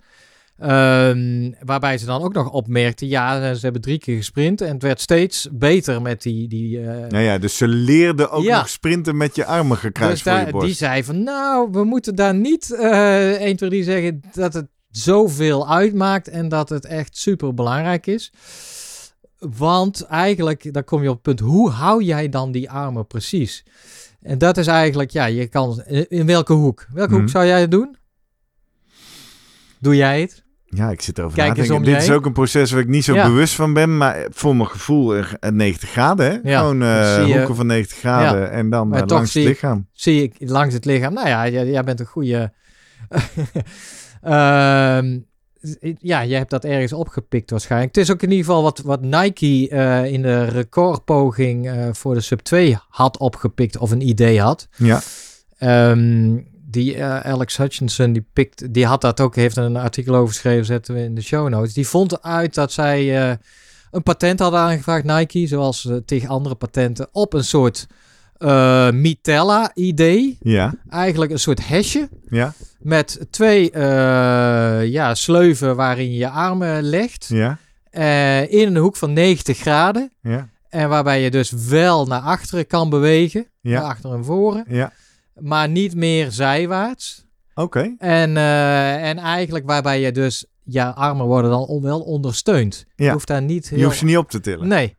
Ehm, 0.57 1.51
waarbij 1.59 1.97
ze 1.97 2.05
dan 2.05 2.22
ook 2.24 2.34
nog 2.34 2.49
opmerkten, 2.51 3.07
ja, 3.07 3.53
ze 3.53 3.59
hebben 3.61 3.82
drie 3.82 3.97
keer 3.97 4.16
gesprint 4.18 4.61
en 4.61 4.74
het 4.74 4.82
werd 4.82 5.01
steeds 5.01 5.47
beter 5.51 6.01
met 6.01 6.22
die... 6.22 6.47
die 6.47 6.80
eh, 6.80 7.07
Nou 7.09 7.24
ja, 7.24 7.38
dus 7.38 7.57
ze 7.57 7.68
leerden 7.68 8.32
ook 8.32 8.43
Ja. 8.43 8.57
nog 8.57 8.70
sprinten 8.70 9.18
met 9.18 9.36
je 9.36 9.45
armen 9.45 9.78
gekruist 9.78 10.13
dus 10.13 10.22
voor 10.24 10.32
je 10.39 10.43
daar, 10.43 10.51
borst. 10.51 10.68
die 10.68 10.76
zei 10.76 11.03
van, 11.03 11.24
nou, 11.24 11.68
we 11.72 11.84
moeten 11.84 12.16
daar 12.16 12.36
niet 12.36 12.72
eh 12.72 13.41
1, 13.41 13.55
2, 13.55 13.70
3 13.70 13.84
zeggen 13.84 14.22
dat 14.34 14.53
het 14.53 14.68
zoveel 14.89 15.70
uitmaakt 15.70 16.28
en 16.28 16.49
dat 16.49 16.70
het 16.70 16.86
echt 16.86 17.18
super 17.18 17.53
belangrijk 17.53 18.07
is. 18.07 18.32
Want 19.39 20.01
eigenlijk, 20.05 20.74
dan 20.74 20.84
kom 20.84 21.01
je 21.03 21.09
op 21.09 21.13
het 21.13 21.24
punt, 21.24 21.39
hoe 21.39 21.70
hou 21.70 22.03
jij 22.03 22.30
dan 22.30 22.51
die 22.51 22.70
armen 22.72 23.07
precies? 23.07 23.63
En 24.26 24.38
dat 24.38 24.58
is 24.58 24.68
eigenlijk, 24.68 25.10
ja, 25.12 25.26
je 25.26 25.48
kan, 25.48 25.82
in 26.08 26.26
welke 26.26 26.54
hoek? 26.54 26.86
Welke 26.94 27.12
Mhm. 27.12 27.20
hoek 27.22 27.30
zou 27.30 27.46
jij 27.46 27.62
het 27.62 27.72
doen? 27.72 27.96
Doe 29.80 29.96
jij 29.96 30.22
het? 30.22 30.44
Ja, 30.66 30.90
ik 30.90 31.02
zit 31.02 31.18
erover 31.18 31.38
Kijk 31.38 31.68
na 31.70 31.80
Dit 31.80 32.02
is 32.02 32.10
ook 32.12 32.26
een 32.26 32.34
proces 32.34 32.72
waar 32.72 32.82
ik 32.82 32.88
niet 32.88 33.04
zo 33.04 33.14
Ja. 33.14 33.28
bewust 33.28 33.54
van 33.56 33.74
ben. 33.74 33.98
Maar 33.98 34.28
voor 34.30 34.56
mijn 34.56 34.70
gevoel 34.70 35.16
eh, 35.16 35.52
90 35.52 35.90
graden, 35.90 36.26
hè? 36.32 36.50
Ja, 36.50 36.60
Gewoon 36.60 36.82
eh, 36.82 37.28
je. 37.28 37.38
hoeken 37.38 37.56
van 37.56 37.66
90 37.66 37.98
graden 37.98 38.52
en 38.52 38.70
dan 38.70 38.94
eh, 38.94 39.02
langs 39.06 39.14
het 39.24 39.32
zie 39.32 39.48
lichaam. 39.48 39.88
zie 39.94 40.24
ik 40.24 40.36
langs 40.50 40.74
het 40.74 40.86
lichaam. 40.86 41.14
Nou 41.14 41.28
ja, 41.28 41.48
jij, 41.50 41.68
jij 41.68 41.84
bent 41.84 42.00
een 42.00 42.06
goede. 42.06 42.54
Ehm, 44.22 45.20
ja, 45.99 46.26
jij 46.26 46.38
hebt 46.38 46.49
dat 46.49 46.63
ergens 46.63 46.93
opgepikt 46.93 47.49
waarschijnlijk. 47.49 47.95
Het 47.95 48.03
is 48.03 48.11
ook 48.11 48.22
in 48.22 48.30
ieder 48.30 48.45
geval 48.45 48.63
wat, 48.63 48.80
wat 48.80 49.01
Nike 49.01 49.70
eh, 49.70 50.05
in 50.05 50.22
de 50.22 50.43
recordpoging 50.43 51.70
eh, 51.70 51.88
voor 51.91 52.13
de 52.13 52.22
Sub 52.22 52.39
2 52.39 52.78
had 52.89 53.18
opgepikt 53.18 53.78
of 53.78 53.91
een 53.91 54.07
idee 54.07 54.41
had. 54.41 54.68
Ja, 54.76 55.01
Ehm, 55.57 56.38
die 56.70 56.95
eh, 56.95 57.20
Alex 57.20 57.57
Hutchinson, 57.57 58.13
die, 58.13 58.26
pikt, 58.34 58.74
die 58.74 58.86
had 58.86 59.01
dat 59.01 59.22
ook, 59.22 59.36
heeft 59.36 59.57
een 59.57 59.76
artikel 59.76 60.16
over 60.16 60.34
geschreven, 60.34 60.66
zetten 60.66 60.93
we 60.95 61.01
in 61.01 61.16
de 61.16 61.22
show 61.22 61.49
notes. 61.49 61.74
Die 61.74 61.88
vond 61.88 62.22
uit 62.22 62.53
dat 62.53 62.72
zij 62.72 63.32
een 63.91 64.03
patent 64.03 64.39
hadden 64.39 64.59
aangevraagd, 64.59 65.03
Nike, 65.03 65.47
zoals 65.47 65.89
tegen 66.05 66.30
andere 66.30 66.55
patenten, 66.55 67.07
op 67.11 67.34
een 67.34 67.43
soort 67.43 67.88
eh 68.38 68.92
Mitella-idee. 68.92 70.38
ja, 70.42 70.74
Eigenlijk 70.90 71.32
een 71.32 71.40
soort 71.40 71.68
hesje 71.68 72.10
ja, 72.30 72.54
met 72.80 73.28
twee 73.30 73.72
eh, 73.72 74.86
ja, 74.86 75.16
sleuven 75.16 75.76
waarin 75.76 76.12
je 76.12 76.18
je 76.18 76.30
armen 76.30 76.84
legt. 76.84 77.26
ja, 77.28 77.58
eh, 77.90 78.52
in 78.52 78.68
een 78.68 78.78
hoek 78.78 78.96
van 78.96 79.14
90 79.14 79.58
graden. 79.58 80.12
ja, 80.22 80.50
En 80.70 80.90
waarbij 80.90 81.22
je 81.22 81.32
dus 81.32 81.52
wel 81.52 82.06
naar 82.06 82.22
achteren 82.22 82.68
kan 82.68 82.90
bewegen. 82.90 83.48
Naar 83.62 83.74
ja, 83.74 83.82
achteren 83.82 84.18
en 84.18 84.26
voren. 84.26 84.66
ja. 84.68 84.92
Maar 85.40 85.70
niet 85.70 85.96
meer 85.96 86.32
zijwaarts. 86.32 87.26
Oké, 87.54 87.96
En, 87.98 88.38
en 88.38 89.18
eigenlijk 89.18 89.66
waarbij 89.66 90.02
je 90.02 90.12
dus... 90.12 90.46
Ja, 90.68 90.90
armen 90.90 91.26
worden 91.26 91.52
dan 91.52 91.82
wel 91.82 92.02
ondersteund. 92.02 92.86
Je 92.96 93.12
hoeft 93.12 93.28
daar 93.28 93.42
niet 93.42 93.70
heel... 93.70 93.80
je 93.80 93.86
hoeft 93.86 93.98
ze 93.98 94.06
niet 94.06 94.18
op 94.18 94.30
te 94.30 94.40
tillen. 94.40 94.68
Nee. 94.68 94.96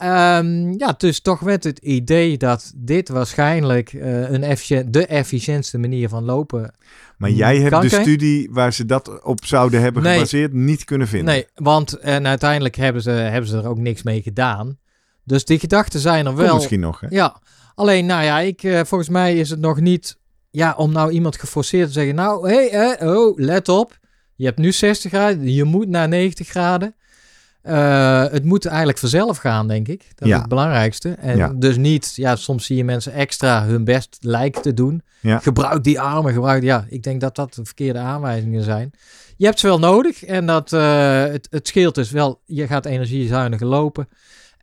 Ehm, 0.00 0.72
ja, 0.78 0.94
dus 0.98 1.20
toch 1.20 1.40
met 1.40 1.64
het 1.64 1.78
idee 1.78 2.36
dat 2.36 2.72
dit 2.76 3.08
waarschijnlijk 3.08 3.92
eh, 3.92 4.30
een 4.30 4.90
de 4.90 5.06
efficiëntste 5.06 5.78
manier 5.78 6.08
van 6.08 6.24
lopen. 6.24 6.74
Maar 7.18 7.30
jij 7.30 7.56
hebt 7.58 7.70
Kan 7.70 7.80
de 7.80 7.88
studie 7.88 8.48
waar 8.52 8.72
ze 8.72 8.86
dat 8.86 9.22
op 9.22 9.44
zouden 9.44 9.80
hebben 9.80 10.02
Nee. 10.02 10.14
gebaseerd 10.14 10.52
niet 10.52 10.84
kunnen 10.84 11.08
vinden. 11.08 11.34
Nee, 11.34 11.46
want 11.54 11.92
en 11.98 12.26
uiteindelijk 12.26 12.76
hebben 12.76 13.02
ze, 13.02 13.10
hebben 13.10 13.50
ze 13.50 13.56
er 13.56 13.68
ook 13.68 13.78
niks 13.78 14.02
mee 14.02 14.22
gedaan. 14.22 14.78
Dus 15.24 15.44
die 15.44 15.58
gedachten 15.58 16.00
zijn 16.00 16.26
er 16.26 16.32
Komt 16.32 16.46
wel. 16.46 16.54
misschien 16.54 16.80
nog, 16.80 17.00
hè? 17.00 17.06
Ja, 17.10 17.40
alleen 17.74 18.06
nou 18.06 18.24
ja, 18.24 18.40
ik, 18.40 18.62
eh, 18.62 18.80
volgens 18.84 19.10
mij 19.10 19.36
is 19.36 19.50
het 19.50 19.60
nog 19.60 19.80
niet... 19.80 20.18
Ja, 20.50 20.74
om 20.76 20.92
nou 20.92 21.10
iemand 21.10 21.38
geforceerd 21.38 21.86
te 21.86 21.92
zeggen... 21.92 22.14
Nou, 22.14 22.48
hé, 22.50 22.68
hey, 22.68 23.06
oh, 23.06 23.38
let 23.38 23.68
op. 23.68 23.98
Je 24.34 24.44
hebt 24.44 24.58
nu 24.58 24.72
60 24.72 25.10
graden, 25.10 25.52
je 25.52 25.64
moet 25.64 25.88
naar 25.88 26.08
90 26.08 26.48
graden. 26.48 26.94
Eh, 27.62 28.24
het 28.30 28.44
moet 28.44 28.66
eigenlijk 28.66 28.98
vanzelf 28.98 29.36
gaan, 29.38 29.68
denk 29.68 29.88
ik. 29.88 30.04
Dat 30.14 30.28
Ja. 30.28 30.34
is 30.34 30.40
het 30.40 30.48
belangrijkste. 30.48 31.08
En 31.10 31.36
Ja. 31.36 31.52
dus 31.56 31.76
niet... 31.76 32.12
Ja, 32.14 32.36
soms 32.36 32.66
zie 32.66 32.76
je 32.76 32.84
mensen 32.84 33.12
extra 33.12 33.64
hun 33.64 33.84
best 33.84 34.16
lijken 34.20 34.62
te 34.62 34.74
doen. 34.74 35.02
Ja. 35.20 35.38
Gebruik 35.38 35.84
die 35.84 36.00
armen, 36.00 36.32
gebruik... 36.32 36.62
Ja, 36.62 36.84
ik 36.88 37.02
denk 37.02 37.20
dat 37.20 37.34
dat 37.36 37.54
de 37.54 37.64
verkeerde 37.64 37.98
aanwijzingen 37.98 38.62
zijn. 38.62 38.90
Je 39.36 39.44
hebt 39.46 39.58
ze 39.58 39.66
wel 39.66 39.78
nodig. 39.78 40.24
En 40.24 40.46
dat, 40.46 40.72
eh, 40.72 41.22
het, 41.22 41.46
het 41.50 41.68
scheelt 41.68 41.94
dus 41.94 42.10
wel... 42.10 42.40
Je 42.46 42.66
gaat 42.66 42.86
energiezuiniger 42.86 43.66
lopen. 43.66 44.08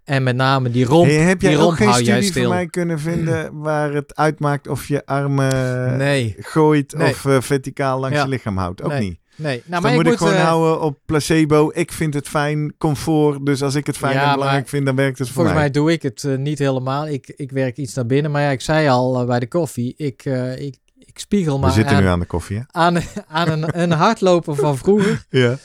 En 0.03 0.23
met 0.23 0.35
name 0.35 0.71
die 0.71 0.85
romp, 0.85 1.05
Hey, 1.07 1.15
heb 1.15 1.41
jij 1.41 1.49
die 1.51 1.59
ook 1.59 1.65
romp 1.65 1.77
geen 1.77 1.93
studie 2.23 2.33
van 2.33 2.49
mij 2.49 2.67
kunnen 2.67 2.99
vinden 2.99 3.49
waar 3.61 3.93
het 3.93 4.15
uitmaakt 4.15 4.67
of 4.67 4.87
je 4.87 5.05
armen 5.05 5.97
Nee, 5.97 6.35
gooit 6.39 6.93
Nee. 6.97 7.09
of 7.09 7.25
eh, 7.25 7.41
verticaal 7.41 7.99
langs 7.99 8.21
je 8.21 8.27
lichaam 8.27 8.57
houdt? 8.57 8.81
Ook 8.81 8.91
Nee. 8.91 8.99
niet. 9.01 9.19
Nee. 9.37 9.55
Nou, 9.55 9.61
dan 9.65 9.81
maar 9.81 9.91
moet 9.93 10.01
ik, 10.01 10.07
moet 10.07 10.17
gewoon 10.17 10.33
eh, 10.33 10.43
houden 10.43 10.81
op 10.81 10.97
placebo. 11.05 11.71
Ik 11.73 11.91
vind 11.91 12.13
het 12.13 12.27
fijn, 12.27 12.73
comfort. 12.77 13.45
Dus 13.45 13.61
als 13.61 13.75
ik 13.75 13.85
het 13.87 13.97
fijn 13.97 14.13
Ja, 14.13 14.23
en 14.23 14.31
belangrijk 14.33 14.61
maar 14.61 14.69
vind, 14.69 14.85
dan 14.85 14.95
werkt 14.95 15.17
het 15.17 15.27
voor 15.27 15.35
Volgens 15.35 15.53
mij. 15.55 15.63
mij 15.63 15.73
doe 15.73 15.91
ik 15.91 16.01
het 16.01 16.23
eh, 16.23 16.35
niet 16.35 16.59
helemaal. 16.59 17.07
Ik, 17.07 17.33
ik 17.35 17.51
werk 17.51 17.77
iets 17.77 17.93
naar 17.93 18.05
binnen. 18.05 18.31
Maar 18.31 18.41
ja, 18.41 18.49
ik 18.49 18.61
zei 18.61 18.87
al 18.87 19.19
eh, 19.19 19.25
bij 19.27 19.39
de 19.39 19.47
koffie. 19.47 19.93
Ik, 19.97 20.25
ik, 20.57 20.75
ik 20.97 21.19
spiegel 21.19 21.53
We 21.53 21.59
maar 21.59 21.71
zitten 21.71 21.95
aan, 21.95 22.03
nu 22.03 22.09
aan 22.09 22.19
de 22.19 22.25
koffie, 22.25 22.57
hè? 22.57 22.63
aan, 22.67 22.97
aan 23.27 23.49
een, 23.49 23.81
een 23.81 23.91
hardloper 23.91 24.55
van 24.55 24.77
vroeger. 24.77 25.25
Ja. 25.29 25.57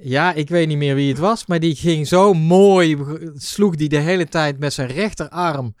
Ja, 0.00 0.32
ik 0.32 0.48
weet 0.48 0.68
niet 0.68 0.76
meer 0.76 0.94
wie 0.94 1.08
het 1.08 1.18
was. 1.18 1.46
Maar 1.46 1.60
die 1.60 1.74
ging 1.76 2.06
zo 2.06 2.34
mooi. 2.34 2.96
Sloeg 3.34 3.74
die 3.76 3.88
de 3.88 3.98
hele 3.98 4.28
tijd 4.28 4.58
met 4.58 4.72
zijn 4.72 4.88
rechterarm. 4.88 5.74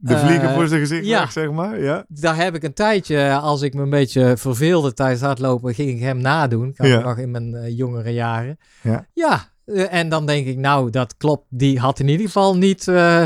De 0.00 0.14
Eh, 0.14 0.26
vliegen 0.26 0.54
voor 0.54 0.66
zijn 0.68 0.80
gezicht 0.80 1.06
ja. 1.06 1.20
weg, 1.20 1.32
zeg 1.32 1.50
maar. 1.50 1.80
Ja. 1.80 2.04
Daar 2.08 2.36
heb 2.36 2.54
ik 2.54 2.62
een 2.62 2.72
tijdje, 2.74 3.32
als 3.32 3.62
ik 3.62 3.74
me 3.74 3.82
een 3.82 3.90
beetje 3.90 4.36
verveelde 4.36 4.94
tijdens 4.94 5.20
hardlopen, 5.20 5.74
ging 5.74 5.90
ik 5.90 6.00
hem 6.00 6.18
nadoen. 6.20 6.72
Kan 6.72 6.88
Ja. 6.88 6.98
ik 6.98 7.04
nog 7.04 7.18
in 7.18 7.30
mijn 7.30 7.54
eh, 7.54 7.76
jongere 7.76 8.10
jaren. 8.12 8.58
Ja. 8.82 9.06
Ja, 9.14 9.48
eh, 9.64 9.92
en 9.94 10.08
dan 10.08 10.26
denk 10.26 10.46
ik, 10.46 10.56
nou, 10.56 10.90
dat 10.90 11.16
klopt. 11.16 11.44
Die 11.48 11.78
had 11.78 11.98
in 12.00 12.08
ieder 12.08 12.26
geval 12.26 12.56
niet 12.56 12.88
eh, 12.88 13.24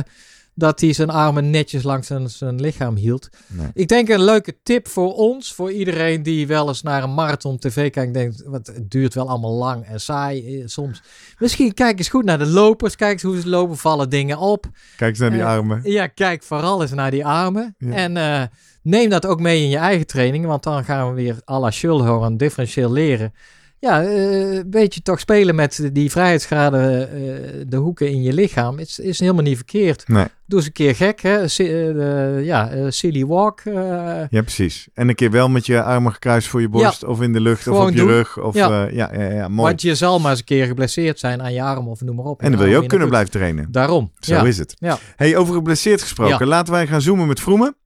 dat 0.54 0.80
hij 0.80 0.92
zijn 0.92 1.10
armen 1.10 1.50
netjes 1.50 1.82
langs 1.82 2.06
zijn, 2.06 2.30
zijn 2.30 2.60
lichaam 2.60 2.96
hield. 2.96 3.28
Nee. 3.46 3.70
Ik 3.74 3.88
denk 3.88 4.08
een 4.08 4.22
leuke 4.24 4.56
tip 4.62 4.88
voor 4.88 5.14
ons, 5.14 5.54
voor 5.54 5.72
iedereen 5.72 6.22
die 6.22 6.46
wel 6.46 6.68
eens 6.68 6.82
naar 6.82 7.02
een 7.02 7.14
marathon 7.14 7.58
tv 7.58 7.74
kijkt 7.74 7.96
en 7.96 8.12
denkt, 8.12 8.42
wat, 8.46 8.66
het 8.66 8.90
duurt 8.90 9.14
wel 9.14 9.28
allemaal 9.28 9.52
lang 9.52 9.84
en 9.84 10.00
saai 10.00 10.60
eh, 10.60 10.66
soms. 10.66 11.02
Misschien 11.38 11.74
kijk 11.74 11.98
eens 11.98 12.08
goed 12.08 12.24
naar 12.24 12.38
de 12.38 12.46
lopers, 12.46 12.96
kijk 12.96 13.12
eens 13.12 13.22
hoe 13.22 13.40
ze 13.40 13.48
lopen, 13.48 13.76
vallen 13.76 14.10
dingen 14.10 14.38
op. 14.38 14.66
Kijk 14.96 15.10
eens 15.10 15.18
naar 15.18 15.30
die 15.30 15.40
Eh, 15.40 15.46
armen. 15.46 15.80
Ja, 15.84 16.06
kijk 16.06 16.42
vooral 16.42 16.82
eens 16.82 16.92
naar 16.92 17.10
die 17.10 17.26
armen. 17.26 17.74
Ja. 17.78 17.92
En 17.92 18.16
eh, 18.16 18.42
neem 18.82 19.08
dat 19.10 19.26
ook 19.26 19.40
mee 19.40 19.62
in 19.62 19.68
je 19.68 19.76
eigen 19.76 20.06
training, 20.06 20.46
want 20.46 20.62
dan 20.62 20.84
gaan 20.84 21.08
we 21.08 21.14
weer 21.14 21.36
à 21.50 21.58
la 21.58 21.70
Schulhorn 21.70 22.36
differentieel 22.36 22.92
leren. 22.92 23.32
Ja, 23.82 24.02
eh, 24.02 24.54
een 24.54 24.70
beetje 24.70 25.02
toch 25.02 25.20
spelen 25.20 25.54
met 25.54 25.90
die 25.92 26.10
vrijheidsgraden, 26.10 27.10
eh, 27.12 27.64
de 27.66 27.76
hoeken 27.76 28.08
in 28.10 28.22
je 28.22 28.32
lichaam, 28.32 28.78
is, 28.78 28.98
is 28.98 29.18
helemaal 29.20 29.42
niet 29.42 29.56
verkeerd. 29.56 30.08
Nee. 30.08 30.24
Doe 30.46 30.58
eens 30.58 30.66
een 30.66 30.72
keer 30.72 30.94
gek, 30.94 31.20
hè? 31.20 31.48
Si- 31.48 31.72
eh, 31.88 32.44
ja, 32.44 32.90
silly 32.90 33.26
walk. 33.26 33.60
Ja, 33.64 34.28
precies. 34.30 34.88
En 34.94 35.08
een 35.08 35.14
keer 35.14 35.30
wel 35.30 35.48
met 35.48 35.66
je 35.66 35.82
armen 35.82 36.12
gekruist 36.12 36.48
voor 36.48 36.60
je 36.60 36.68
borst 36.68 37.04
of 37.04 37.20
in 37.22 37.32
de 37.32 37.40
lucht 37.40 37.68
of 37.68 37.78
op 37.78 37.90
je 37.94 38.04
rug. 38.04 38.38
Of, 38.40 38.54
Ja. 38.54 38.68
ja. 38.68 38.88
ja, 38.92 39.22
ja, 39.22 39.30
ja, 39.30 39.48
mooi. 39.48 39.68
want 39.68 39.82
je 39.82 39.94
zal 39.94 40.18
maar 40.20 40.30
eens 40.30 40.38
een 40.40 40.44
keer 40.46 40.66
geblesseerd 40.66 41.18
zijn 41.18 41.42
aan 41.42 41.52
je 41.52 41.62
arm 41.62 41.88
of 41.88 42.00
noem 42.00 42.16
maar 42.16 42.24
op. 42.24 42.42
En 42.42 42.50
dan 42.50 42.60
wil 42.60 42.68
je 42.68 42.76
ook 42.76 42.88
kunnen 42.88 43.08
blijven 43.08 43.30
trainen. 43.30 43.68
Daarom. 43.70 44.12
Zo 44.18 44.44
is 44.44 44.58
het. 44.58 44.74
Ja. 44.78 44.98
Hey, 45.16 45.36
over 45.36 45.54
geblesseerd 45.54 46.02
gesproken. 46.02 46.46
Laten 46.46 46.72
wij 46.72 46.86
gaan 46.86 47.00
zoomen 47.00 47.26
met 47.26 47.40
Vroemen. 47.40 47.76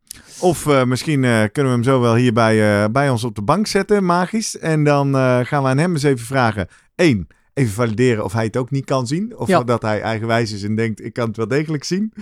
Of 0.40 0.66
eh, 0.66 0.84
misschien 0.84 1.24
eh, 1.24 1.30
kunnen 1.52 1.72
we 1.72 1.78
hem 1.78 1.82
zo 1.82 2.00
wel 2.00 2.14
hier 2.14 2.32
bij, 2.32 2.82
eh, 2.82 2.90
bij 2.90 3.10
ons 3.10 3.24
op 3.24 3.34
de 3.34 3.42
bank 3.42 3.66
zetten, 3.66 4.04
magisch. 4.04 4.58
En 4.58 4.84
dan 4.84 5.14
gaan 5.46 5.62
we 5.62 5.68
aan 5.68 5.78
hem 5.78 5.92
eens 5.92 6.02
even 6.02 6.26
vragen. 6.26 6.68
Eén, 6.96 7.26
even 7.54 7.72
valideren 7.72 8.24
of 8.24 8.32
hij 8.32 8.44
het 8.44 8.56
ook 8.56 8.70
niet 8.70 8.84
kan 8.84 9.06
zien. 9.06 9.36
Of 9.36 9.48
Ja. 9.48 9.62
dat 9.64 9.82
hij 9.82 10.00
eigenwijs 10.00 10.52
is 10.52 10.62
en 10.62 10.74
denkt, 10.74 11.04
ik 11.04 11.12
kan 11.12 11.26
het 11.26 11.36
wel 11.36 11.48
degelijk 11.48 11.84
zien. 11.84 12.12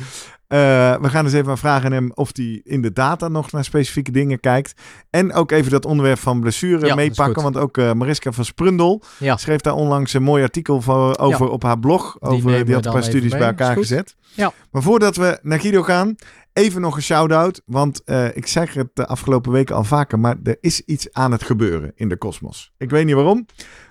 We 0.48 0.98
gaan 1.08 1.24
eens 1.24 1.32
even 1.34 1.58
vragen 1.58 1.86
aan 1.86 1.92
hem 1.92 2.10
of 2.14 2.30
hij 2.32 2.60
in 2.64 2.82
de 2.82 2.92
data 2.92 3.28
nog 3.28 3.52
naar 3.52 3.64
specifieke 3.64 4.10
dingen 4.10 4.40
kijkt. 4.40 4.74
En 5.10 5.32
ook 5.32 5.50
even 5.50 5.70
dat 5.70 5.84
onderwerp 5.84 6.18
van 6.18 6.40
blessure 6.40 6.86
Ja, 6.86 6.94
meepakken. 6.94 7.42
Want 7.42 7.56
ook 7.56 7.76
Mariska 7.76 8.32
van 8.32 8.44
Sprundel 8.44 9.02
Ja. 9.18 9.36
schreef 9.36 9.60
daar 9.60 9.74
onlangs 9.74 10.12
een 10.12 10.22
mooi 10.22 10.42
artikel 10.42 10.80
voor, 10.80 11.18
over 11.18 11.48
op 11.48 11.62
haar 11.62 11.78
blog. 11.78 12.16
Die 12.20 12.30
over, 12.30 12.64
die 12.64 12.74
had 12.74 12.86
een 12.86 12.92
paar 12.92 13.02
studies 13.02 13.30
mee. 13.30 13.38
bij 13.40 13.48
elkaar 13.48 13.76
gezet. 13.76 14.16
Ja. 14.34 14.52
Maar 14.70 14.82
voordat 14.82 15.16
we 15.16 15.38
naar 15.42 15.60
Guido 15.60 15.82
gaan, 15.82 16.14
even 16.54 16.80
nog 16.80 16.96
een 16.96 17.02
shout-out. 17.02 17.62
Want 17.66 18.04
eh, 18.04 18.36
ik 18.36 18.46
zeg 18.46 18.74
het 18.74 18.88
de 18.92 19.06
afgelopen 19.06 19.52
weken 19.52 19.76
al 19.76 19.84
vaker, 19.84 20.18
maar 20.20 20.36
er 20.42 20.56
is 20.60 20.80
iets 20.80 21.12
aan 21.12 21.32
het 21.32 21.42
gebeuren 21.42 21.92
in 21.94 22.08
de 22.08 22.16
kosmos. 22.16 22.72
Ik 22.78 22.90
weet 22.90 23.04
niet 23.04 23.14
waarom, 23.14 23.46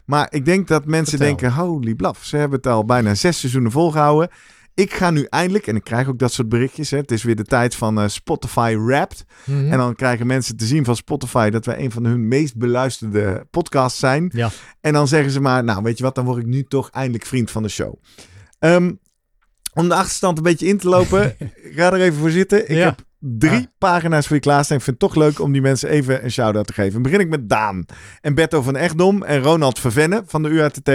maar 0.05 0.28
ik 0.30 0.45
denk 0.45 0.68
dat 0.68 0.86
mensen 0.86 1.18
Vertel. 1.18 1.38
denken, 1.38 1.53
holy 1.53 1.93
blaf, 1.95 2.24
ze 2.24 2.38
hebben 2.38 2.57
het 2.57 2.68
al 2.68 2.86
bijna 2.86 3.16
zes 3.16 3.39
seizoenen 3.39 3.72
volgehouden. 3.72 4.30
Ik 4.76 4.93
ga 4.93 5.09
nu 5.11 5.26
eindelijk, 5.30 5.68
en 5.68 5.76
ik 5.76 5.84
krijg 5.84 6.07
ook 6.07 6.20
dat 6.20 6.32
soort 6.32 6.49
berichtjes, 6.49 6.91
hè, 6.91 6.97
het 6.97 7.11
is 7.11 7.24
weer 7.24 7.36
de 7.36 7.43
tijd 7.43 7.76
van 7.76 7.99
eh, 7.99 8.07
Spotify 8.07 8.76
Wrapped. 8.78 9.26
Mhm. 9.45 9.72
En 9.72 9.78
dan 9.78 9.95
krijgen 9.95 10.28
mensen 10.28 10.57
te 10.57 10.66
zien 10.66 10.86
van 10.86 10.95
Spotify 10.95 11.49
dat 11.49 11.66
wij 11.66 11.80
een 11.80 11.91
van 11.91 12.05
hun 12.05 12.28
meest 12.28 12.57
beluisterde 12.57 13.47
podcasts 13.51 13.99
zijn. 13.99 14.32
Ja. 14.34 14.49
En 14.82 14.93
dan 14.93 15.07
zeggen 15.07 15.32
ze 15.32 15.39
maar, 15.39 15.64
nou 15.64 15.84
weet 15.84 15.97
je 15.97 16.03
wat, 16.03 16.16
dan 16.16 16.26
word 16.26 16.38
ik 16.38 16.45
nu 16.45 16.64
toch 16.64 16.89
eindelijk 16.89 17.26
vriend 17.26 17.51
van 17.51 17.64
de 17.64 17.70
show. 17.70 17.93
Ehm, 18.59 18.91
om 19.74 19.88
de 19.89 19.95
achterstand 19.95 20.38
een 20.38 20.43
beetje 20.43 20.67
in 20.67 20.78
te 20.78 20.89
lopen, 20.89 21.36
ga 21.76 21.93
er 21.93 22.01
even 22.01 22.19
voor 22.19 22.30
zitten. 22.32 22.69
Ik 22.69 22.76
Ja. 22.78 22.86
heb 22.86 22.99
drie 23.26 23.51
Ah. 23.59 23.65
pagina's 23.78 24.28
voor 24.28 24.36
je 24.36 24.41
klaarstaan. 24.41 24.78
Ik 24.78 24.84
vind 24.84 25.01
het 25.01 25.09
toch 25.11 25.24
leuk 25.24 25.39
om 25.39 25.51
die 25.51 25.61
mensen 25.61 25.89
even 25.89 26.24
een 26.24 26.32
shout-out 26.32 26.67
te 26.67 26.74
geven. 26.74 26.93
Dan 26.93 27.01
begin 27.01 27.19
ik 27.19 27.30
met 27.30 27.49
Daan 27.49 27.86
en 28.21 28.34
Berto 28.36 28.61
van 28.61 28.76
Echtdom 28.76 29.24
en 29.24 29.41
Ronald 29.41 29.80
Vervenne 29.80 30.24
van 30.26 30.43
de 30.43 30.49
UATT. 30.49 30.91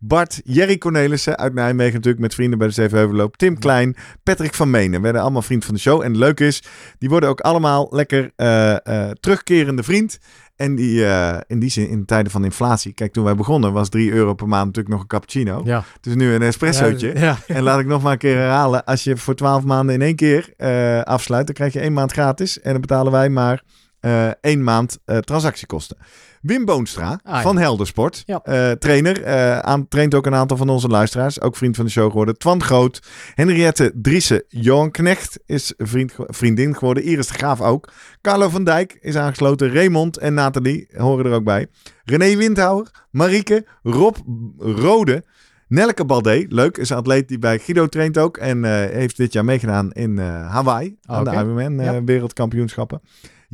Bart, 0.00 0.40
Jerry 0.44 0.78
Cornelissen 0.78 1.38
uit 1.38 1.54
Nijmegen 1.54 1.94
natuurlijk 1.94 2.22
met 2.22 2.34
vrienden 2.34 2.58
bij 2.58 2.68
de 2.68 2.74
Zevenheuvelloop. 2.74 3.36
Tim 3.36 3.58
Klein, 3.58 3.96
Patrick 4.22 4.54
van 4.54 4.70
Menen 4.70 5.02
werden 5.02 5.20
allemaal 5.22 5.42
vriend 5.42 5.64
van 5.64 5.74
de 5.74 5.80
show. 5.80 6.00
En 6.02 6.08
het 6.08 6.16
leuke 6.16 6.46
is, 6.46 6.62
die 6.98 7.08
worden 7.08 7.28
ook 7.28 7.40
allemaal 7.40 7.86
lekker 7.90 8.32
eh, 8.36 8.86
eh, 8.86 9.10
terugkerende 9.20 9.82
vriend. 9.82 10.18
En 10.56 10.74
die, 10.74 11.06
eh, 11.06 11.36
in 11.46 11.58
die 11.58 11.70
zin, 11.70 11.88
in 11.88 12.04
tijden 12.04 12.32
van 12.32 12.44
inflatie. 12.44 12.92
Kijk, 12.92 13.12
toen 13.12 13.24
wij 13.24 13.34
begonnen 13.34 13.72
was 13.72 13.88
3 13.88 14.12
euro 14.12 14.34
per 14.34 14.48
maand 14.48 14.66
natuurlijk 14.66 14.94
nog 14.94 15.00
een 15.02 15.08
cappuccino. 15.08 15.62
ja. 15.64 15.84
Dus 16.00 16.14
nu 16.14 16.34
een 16.34 16.42
espressootje. 16.42 17.18
Ja, 17.18 17.38
En 17.46 17.62
laat 17.62 17.80
ik 17.80 17.86
nog 17.86 18.02
maar 18.02 18.12
een 18.12 18.18
keer 18.18 18.36
herhalen. 18.36 18.84
Als 18.84 19.04
je 19.04 19.16
voor 19.16 19.34
12 19.34 19.64
maanden 19.64 19.94
in 19.94 20.02
één 20.02 20.16
keer 20.16 20.52
eh, 20.56 21.00
afsluit, 21.00 21.46
dan 21.46 21.54
krijg 21.54 21.72
je 21.72 21.80
één 21.80 21.92
maand 21.92 22.12
gratis. 22.12 22.60
En 22.60 22.72
dan 22.72 22.80
betalen 22.80 23.12
wij 23.12 23.28
maar 23.28 23.62
eh 24.00 24.28
één 24.40 24.64
maand 24.64 24.98
transactiekosten. 25.20 25.96
Wim 26.42 26.64
Boonstra 26.64 27.20
Ah, 27.22 27.34
ja. 27.34 27.42
van 27.42 27.58
Heldersport, 27.58 28.22
Ja. 28.26 28.40
eh, 28.44 28.70
trainer, 28.70 29.26
aan, 29.62 29.88
traint 29.88 30.14
ook 30.14 30.26
een 30.26 30.34
aantal 30.34 30.56
van 30.56 30.68
onze 30.68 30.88
luisteraars. 30.88 31.40
Ook 31.40 31.56
vriend 31.56 31.76
van 31.76 31.84
de 31.84 31.90
show 31.90 32.10
geworden. 32.10 32.38
Twan 32.38 32.62
Groot, 32.62 33.02
Henriette 33.34 33.92
Driessen, 33.94 34.44
Johan 34.48 34.90
Knecht 34.90 35.38
is 35.46 35.74
vriend, 35.78 36.12
vriendin 36.16 36.74
geworden. 36.76 37.02
Iris 37.02 37.26
de 37.26 37.34
Graaf 37.34 37.60
ook. 37.60 37.92
Carlo 38.20 38.48
van 38.48 38.64
Dijk 38.64 38.98
is 39.00 39.16
aangesloten. 39.16 39.72
Raymond 39.72 40.18
en 40.18 40.34
Nathalie 40.34 40.88
horen 40.96 41.24
er 41.26 41.32
ook 41.32 41.44
bij. 41.44 41.66
René 42.04 42.36
Windhouwer, 42.36 42.90
Marieke, 43.10 43.66
Rob 43.82 44.16
Rode, 44.58 45.24
Nelke 45.68 46.04
Baldé, 46.04 46.44
leuk, 46.48 46.76
is 46.76 46.90
een 46.90 46.96
atleet 46.96 47.28
die 47.28 47.38
bij 47.38 47.58
Guido 47.58 47.86
traint 47.86 48.18
ook. 48.18 48.36
En 48.36 48.64
eh, 48.64 48.70
heeft 48.94 49.16
dit 49.16 49.32
jaar 49.32 49.44
meegedaan 49.44 49.92
in 49.92 50.18
Hawaii 50.18 50.96
aan 51.04 51.24
de. 51.24 51.30
Ironman 51.30 51.78
Ja. 51.78 52.04
wereldkampioenschappen. 52.04 53.00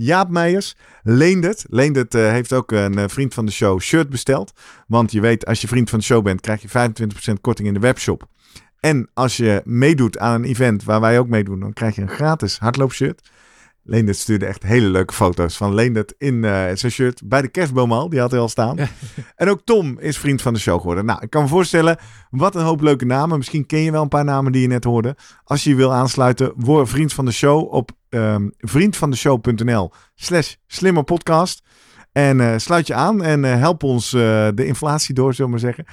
Jaap 0.00 0.30
Meijers, 0.30 0.76
Leendert. 1.02 1.64
Leendert 1.68 2.14
eh, 2.14 2.30
heeft 2.30 2.52
ook 2.52 2.72
een 2.72 2.98
eh, 2.98 3.04
vriend 3.08 3.34
van 3.34 3.46
de 3.46 3.52
show 3.52 3.80
shirt 3.80 4.08
besteld. 4.08 4.52
Want 4.86 5.12
je 5.12 5.20
weet, 5.20 5.46
als 5.46 5.60
je 5.60 5.68
vriend 5.68 5.90
van 5.90 5.98
de 5.98 6.04
show 6.04 6.24
bent, 6.24 6.40
krijg 6.40 6.62
je 6.62 6.68
25% 6.68 7.40
korting 7.40 7.68
in 7.68 7.74
de 7.74 7.80
webshop. 7.80 8.28
En 8.80 9.08
als 9.14 9.36
je 9.36 9.62
meedoet 9.64 10.18
aan 10.18 10.34
een 10.34 10.48
event 10.48 10.84
waar 10.84 11.00
wij 11.00 11.18
ook 11.18 11.28
meedoen, 11.28 11.60
dan 11.60 11.72
krijg 11.72 11.94
je 11.94 12.02
een 12.02 12.08
gratis 12.08 12.58
hardloopshirt. 12.58 13.30
Leendert 13.90 14.16
stuurde 14.16 14.46
echt 14.46 14.62
hele 14.62 14.88
leuke 14.88 15.14
foto's 15.14 15.56
van 15.56 15.74
Leendert 15.74 16.14
in 16.18 16.44
eh, 16.44 16.50
zijn 16.74 16.92
shirt 16.92 17.22
bij 17.24 17.42
de 17.42 17.48
kerstboom 17.48 17.92
al. 17.92 18.08
Die 18.08 18.20
had 18.20 18.30
hij 18.30 18.40
al 18.40 18.48
staan. 18.48 18.76
Ja. 18.76 18.88
En 19.36 19.48
ook 19.48 19.60
Tom 19.64 19.98
is 19.98 20.18
vriend 20.18 20.42
van 20.42 20.54
de 20.54 20.60
show 20.60 20.80
geworden. 20.80 21.04
Nou, 21.04 21.22
ik 21.22 21.30
kan 21.30 21.42
me 21.42 21.48
voorstellen, 21.48 21.96
wat 22.30 22.54
een 22.54 22.62
hoop 22.62 22.80
leuke 22.80 23.04
namen. 23.04 23.38
Misschien 23.38 23.66
ken 23.66 23.78
je 23.78 23.90
wel 23.90 24.02
een 24.02 24.08
paar 24.08 24.24
namen 24.24 24.52
die 24.52 24.62
je 24.62 24.68
net 24.68 24.84
hoorde. 24.84 25.16
Als 25.44 25.64
je 25.64 25.70
je 25.70 25.76
wil 25.76 25.92
aansluiten, 25.92 26.52
word 26.56 26.88
vriend 26.88 27.12
van 27.12 27.24
de 27.24 27.30
show 27.30 27.74
op 27.74 27.90
ehm 28.08 28.48
vriendvandeshow.nl 28.58 29.92
slash 30.14 30.54
slimmerpodcast. 30.66 31.62
En 32.12 32.40
eh, 32.40 32.54
sluit 32.56 32.86
je 32.86 32.94
aan 32.94 33.22
en 33.22 33.44
eh, 33.44 33.58
help 33.58 33.82
ons 33.82 34.10
de 34.10 34.64
inflatie 34.64 35.14
door, 35.14 35.34
zullen 35.34 35.52
we 35.52 35.60
maar 35.60 35.74
zeggen. 35.74 35.86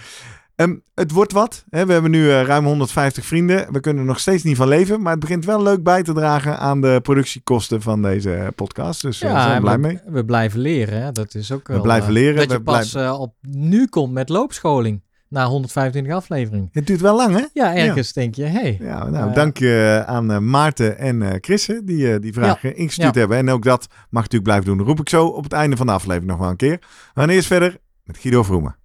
Ehm, 0.56 0.76
het 0.94 1.12
wordt 1.12 1.32
wat. 1.32 1.64
Hè? 1.70 1.86
We 1.86 1.94
hebben 1.94 2.12
nu 2.12 2.30
eh, 2.32 2.42
ruim 2.42 2.66
150 2.66 3.26
vrienden. 3.26 3.72
We 3.74 3.80
kunnen 3.80 4.02
er 4.02 4.08
nog 4.08 4.20
steeds 4.20 4.44
niet 4.44 4.58
van 4.58 4.68
leven. 4.68 5.02
Maar 5.02 5.12
het 5.12 5.20
begint 5.20 5.46
wel 5.46 5.62
leuk 5.64 5.84
bij 5.84 6.04
te 6.04 6.14
dragen 6.14 6.58
aan 6.60 6.82
de 6.82 7.00
productiekosten 7.04 7.82
van 7.82 8.02
deze 8.02 8.34
eh, 8.36 8.48
podcast. 8.56 9.02
Dus 9.02 9.22
eh, 9.22 9.32
daar 9.32 9.42
zijn 9.42 9.56
we 9.56 9.62
blij 9.62 9.76
we, 9.76 9.82
mee. 9.82 10.00
we 10.06 10.26
blijven 10.26 10.60
leren. 10.60 11.02
Hè? 11.02 11.12
Dat 11.12 11.34
is 11.36 11.52
ook 11.52 11.68
wel, 11.68 11.82
blijven 11.82 12.08
eh, 12.08 12.14
leren, 12.14 12.36
Dat 12.36 12.48
we 12.48 12.54
je 12.54 12.62
pas 12.62 12.92
blijven- 12.92 13.12
eh, 13.14 13.20
op 13.22 13.34
nu 13.42 13.88
komt 13.88 14.14
met 14.14 14.30
loopscholing. 14.30 15.04
Na 15.30 15.46
125 15.46 16.14
afleveringen. 16.14 16.70
Het 16.72 16.88
duurt 16.88 17.02
wel 17.02 17.16
lang, 17.16 17.36
hè? 17.36 17.46
Ja, 17.54 17.76
ergens 17.76 18.14
denk 18.14 18.36
je, 18.36 18.44
hey, 18.44 18.78
Ja, 18.82 19.10
nou, 19.10 19.30
Eh, 19.30 19.36
dank 19.36 19.58
je 19.58 20.04
aan 20.06 20.32
eh, 20.32 20.38
Maarten 20.38 20.98
en 20.98 21.22
eh 21.22 21.36
Chrisse 21.42 21.82
die 21.84 22.14
eh, 22.14 22.20
die 22.22 22.34
vragen 22.34 22.76
ingestuurd 22.76 23.16
hebben. 23.16 23.38
En 23.38 23.50
ook 23.50 23.64
dat 23.64 23.88
mag 24.10 24.24
natuurlijk 24.24 24.44
blijven 24.44 24.66
doen. 24.66 24.78
Dat 24.78 24.88
roep 24.88 25.00
ik 25.00 25.10
zo 25.10 25.26
op 25.26 25.44
het 25.44 25.54
einde 25.54 25.76
van 25.76 25.86
de 25.86 25.92
aflevering 25.92 26.32
nog 26.32 26.40
wel 26.40 26.50
een 26.50 26.56
keer. 26.56 26.78
We 27.14 27.20
gaan 27.22 27.30
eerst 27.30 27.48
verder 27.48 27.78
met 28.04 28.18
Guido 28.18 28.44
Vroemen. 28.44 28.76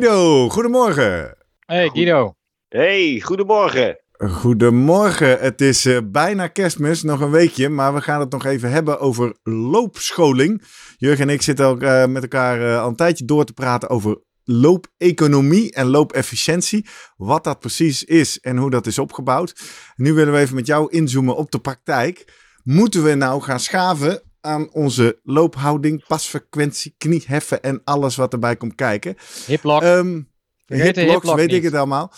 Guido, 0.00 0.48
goedemorgen. 0.48 1.36
Hey 1.66 1.88
Guido. 1.88 2.34
Hey, 2.68 3.20
goedemorgen. 3.20 4.00
Goedemorgen. 4.12 5.38
Het 5.38 5.60
is 5.60 5.86
eh, 5.86 5.98
bijna 6.04 6.46
kerstmis, 6.46 7.02
nog 7.02 7.20
een 7.20 7.30
weekje, 7.30 7.68
maar 7.68 7.94
we 7.94 8.00
gaan 8.00 8.20
het 8.20 8.30
nog 8.30 8.44
even 8.44 8.70
hebben 8.70 9.00
over 9.00 9.36
loopscholing. 9.42 10.62
Jurgen 10.96 11.28
en 11.28 11.34
ik 11.34 11.42
zitten 11.42 11.66
ook 11.66 11.82
eh, 11.82 12.06
met 12.06 12.22
elkaar 12.22 12.60
eh, 12.60 12.82
al 12.82 12.88
een 12.88 12.96
tijdje 12.96 13.24
door 13.24 13.44
te 13.44 13.52
praten 13.52 13.88
over 13.88 14.20
loopeconomie 14.44 15.72
en 15.72 15.86
loopefficiëntie. 15.86 16.86
Wat 17.16 17.44
dat 17.44 17.58
precies 17.58 18.04
is 18.04 18.40
en 18.40 18.56
hoe 18.56 18.70
dat 18.70 18.86
is 18.86 18.98
opgebouwd. 18.98 19.60
Nu 19.96 20.12
willen 20.12 20.32
we 20.32 20.38
even 20.38 20.54
met 20.54 20.66
jou 20.66 20.90
inzoomen 20.90 21.36
op 21.36 21.50
de 21.50 21.60
praktijk. 21.60 22.32
Moeten 22.62 23.02
we 23.02 23.14
nou 23.14 23.42
gaan 23.42 23.60
schaven 23.60 24.22
aan 24.40 24.72
onze 24.72 25.18
loophouding, 25.22 26.06
pasfrequentie, 26.06 26.94
knieheffen 26.98 27.62
en 27.62 27.80
alles 27.84 28.16
wat 28.16 28.32
erbij 28.32 28.56
komt 28.56 28.74
kijken? 28.74 29.16
Hiplock. 29.46 29.82
Ehm 29.82 30.20
Hiplox, 30.66 30.98
hiplock 31.12 31.36
weet 31.36 31.46
ik 31.46 31.52
niet. 31.52 31.62
het 31.64 31.74
allemaal. 31.74 32.12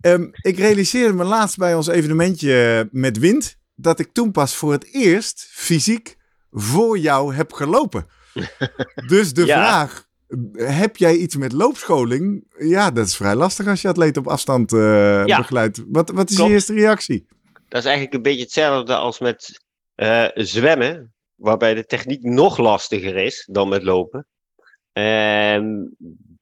Ehm, 0.00 0.26
ik 0.32 0.58
realiseerde 0.58 1.12
me 1.14 1.24
laatst 1.24 1.56
bij 1.56 1.74
ons 1.74 1.86
evenementje 1.86 2.88
met 2.92 3.18
wind 3.18 3.56
dat 3.74 3.98
ik 3.98 4.12
toen 4.12 4.30
pas 4.30 4.54
voor 4.54 4.72
het 4.72 4.94
eerst 4.94 5.46
fysiek 5.50 6.16
voor 6.50 6.98
jou 6.98 7.34
heb 7.34 7.52
gelopen. 7.52 8.06
dus 9.06 9.32
de 9.32 9.44
Ja. 9.46 9.56
vraag, 9.56 10.06
heb 10.54 10.96
jij 10.96 11.16
iets 11.16 11.36
met 11.36 11.52
loopscholing? 11.52 12.44
Ja, 12.58 12.90
dat 12.90 13.06
is 13.06 13.16
vrij 13.16 13.34
lastig 13.34 13.66
als 13.66 13.82
je 13.82 13.88
atleet 13.88 14.16
op 14.16 14.26
afstand 14.28 14.72
eh, 14.72 15.26
Ja. 15.26 15.36
begeleidt. 15.36 15.82
Wat, 15.88 16.10
wat 16.10 16.30
is 16.30 16.34
Klopt. 16.36 16.48
je 16.50 16.54
eerste 16.56 16.72
reactie? 16.74 17.26
Dat 17.68 17.80
is 17.80 17.86
eigenlijk 17.86 18.14
een 18.14 18.22
beetje 18.22 18.42
hetzelfde 18.42 18.94
als 18.96 19.18
met 19.18 19.60
eh, 19.94 20.24
zwemmen, 20.34 21.14
waarbij 21.38 21.74
de 21.74 21.84
techniek 21.84 22.22
nog 22.22 22.58
lastiger 22.58 23.16
is 23.16 23.48
dan 23.50 23.68
met 23.68 23.82
lopen. 23.82 24.26
En 24.92 25.96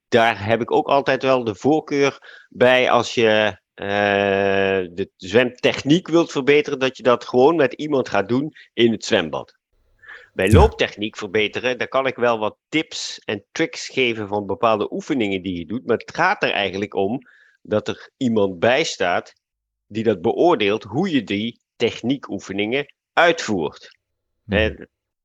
daar 0.08 0.46
heb 0.46 0.60
ik 0.60 0.70
ook 0.70 0.86
altijd 0.86 1.22
wel 1.22 1.44
de 1.44 1.54
voorkeur 1.54 2.44
bij 2.48 2.90
als 2.90 3.14
je 3.14 3.58
eh, 3.74 3.86
de 4.92 5.10
zwemtechniek 5.16 6.08
wilt 6.08 6.30
verbeteren, 6.30 6.78
dat 6.78 6.96
je 6.96 7.02
dat 7.02 7.24
gewoon 7.24 7.56
met 7.56 7.72
iemand 7.72 8.08
gaat 8.08 8.28
doen 8.28 8.52
in 8.72 8.92
het 8.92 9.04
zwembad. 9.04 9.54
Bij 10.32 10.50
looptechniek 10.50 11.16
verbeteren, 11.16 11.78
daar 11.78 11.88
kan 11.88 12.06
ik 12.06 12.16
wel 12.16 12.38
wat 12.38 12.56
tips 12.68 13.18
en 13.18 13.44
tricks 13.52 13.88
geven 13.88 14.28
van 14.28 14.46
bepaalde 14.46 14.92
oefeningen 14.92 15.42
die 15.42 15.58
je 15.58 15.66
doet. 15.66 15.86
Maar 15.86 15.96
het 15.96 16.14
gaat 16.14 16.42
er 16.42 16.50
eigenlijk 16.50 16.94
om 16.94 17.20
dat 17.62 17.88
er 17.88 18.10
iemand 18.16 18.58
bij 18.58 18.84
staat 18.84 19.32
die 19.86 20.04
dat 20.04 20.20
beoordeelt 20.20 20.82
hoe 20.82 21.10
je 21.10 21.22
die 21.22 21.60
techniekoefeningen 21.76 22.94
uitvoert. 23.12 23.98
Hè, 24.46 24.70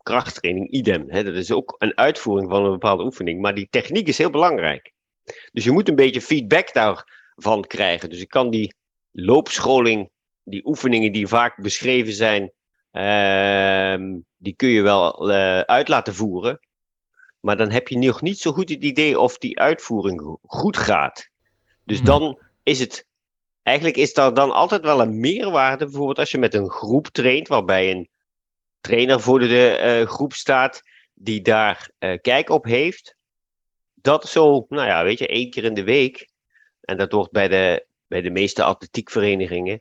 krachttraining, 0.03 0.69
idem. 0.69 1.05
Hè, 1.09 1.23
dat 1.23 1.33
is 1.35 1.51
ook 1.51 1.75
een 1.77 1.97
uitvoering 1.97 2.49
van 2.49 2.65
een 2.65 2.71
bepaalde 2.71 3.03
oefening. 3.03 3.41
Maar 3.41 3.55
die 3.55 3.67
techniek 3.69 4.07
is 4.07 4.17
heel 4.17 4.29
belangrijk. 4.29 4.91
Dus 5.51 5.63
je 5.63 5.71
moet 5.71 5.89
een 5.89 5.95
beetje 5.95 6.21
feedback 6.21 6.73
daarvan 6.73 7.61
krijgen. 7.67 8.09
Dus 8.09 8.21
ik 8.21 8.29
kan 8.29 8.49
die 8.49 8.75
loopscholing, 9.11 10.09
die 10.43 10.65
oefeningen 10.65 11.11
die 11.11 11.27
vaak 11.27 11.61
beschreven 11.61 12.13
zijn, 12.13 12.51
ehm, 12.91 14.19
die 14.37 14.55
kun 14.55 14.69
je 14.69 14.81
wel 14.81 15.31
eh, 15.31 15.59
uit 15.59 15.87
laten 15.87 16.13
voeren. 16.15 16.59
Maar 17.39 17.57
dan 17.57 17.69
heb 17.71 17.87
je 17.87 17.97
nog 17.97 18.21
niet 18.21 18.39
zo 18.39 18.51
goed 18.51 18.69
het 18.69 18.83
idee 18.83 19.19
of 19.19 19.37
die 19.37 19.59
uitvoering 19.59 20.21
go- 20.21 20.39
goed 20.45 20.77
gaat. 20.77 21.29
Dus 21.85 21.97
Hmm. 21.97 22.05
dan 22.05 22.39
is 22.63 22.79
het. 22.79 23.05
Eigenlijk 23.63 23.97
is 23.97 24.13
daar 24.13 24.33
dan 24.33 24.51
altijd 24.51 24.81
wel 24.81 25.01
een 25.01 25.19
meerwaarde. 25.19 25.85
Bijvoorbeeld 25.85 26.19
als 26.19 26.31
je 26.31 26.37
met 26.37 26.53
een 26.53 26.69
groep 26.69 27.07
traint, 27.07 27.47
waarbij 27.47 27.91
een 27.91 28.09
trainer 28.81 29.21
voor 29.21 29.39
de 29.39 29.67
eh, 29.67 30.07
groep 30.07 30.33
staat. 30.33 30.81
die 31.13 31.41
daar 31.41 31.91
eh, 31.97 32.17
kijk 32.21 32.49
op 32.49 32.65
heeft, 32.65 33.15
dat 33.93 34.29
zo, 34.29 34.65
nou 34.69 34.87
ja, 34.87 35.03
weet 35.03 35.19
je, 35.19 35.27
één 35.27 35.49
keer 35.49 35.63
in 35.63 35.73
de 35.73 35.83
week. 35.83 36.29
En 36.81 36.97
dat 36.97 37.11
wordt 37.11 37.31
bij 37.31 37.47
de, 37.47 37.85
bij 38.07 38.21
de 38.21 38.29
meeste 38.29 38.63
atletiekverenigingen. 38.63 39.79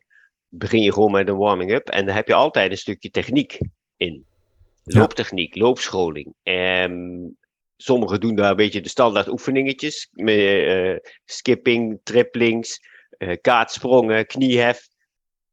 Begin 0.49 0.83
je 0.83 0.93
gewoon 0.93 1.13
met 1.13 1.29
een 1.29 1.37
warming-up. 1.37 1.89
En 1.89 2.07
dan 2.07 2.15
heb 2.15 2.29
je 2.29 2.35
altijd 2.35 2.71
een 2.71 2.79
stukje 2.79 3.11
techniek 3.11 3.59
in. 3.97 4.27
Looptechniek, 4.85 5.57
loopscholing. 5.57 6.35
En 6.43 7.37
sommigen 7.77 8.21
doen 8.21 8.35
daar 8.35 8.51
een 8.51 8.57
beetje 8.57 8.81
de 8.81 8.89
standaard 8.89 9.29
oefeningetjes. 9.29 10.09
Met, 10.13 10.37
eh, 10.37 10.97
skipping, 11.25 12.01
triplings, 12.03 12.81
kaatsprongen, 13.41 14.27
kniehef. 14.27 14.89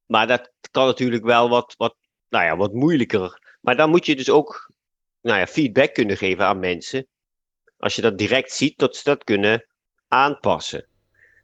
Maar 0.06 0.28
dat 0.28 0.52
kan 0.72 0.86
natuurlijk 0.86 1.24
wel 1.24 1.50
wat, 1.50 1.74
wat, 1.78 1.96
nou 2.30 2.46
ja, 2.46 2.58
wat 2.58 2.74
moeilijker. 2.74 3.56
Maar 3.62 3.76
dan 3.76 3.90
moet 3.90 4.06
je 4.06 4.16
dus 4.16 4.30
ook 4.30 4.72
nou 5.22 5.40
ja, 5.40 5.48
feedback 5.48 5.94
kunnen 5.94 6.18
geven 6.18 6.46
aan 6.46 6.60
mensen. 6.60 7.08
Als 7.78 7.96
je 7.96 8.02
dat 8.02 8.18
direct 8.18 8.52
ziet, 8.52 8.78
dat 8.78 8.96
ze 8.96 9.02
dat 9.04 9.24
kunnen 9.24 9.66
aanpassen. 10.08 10.86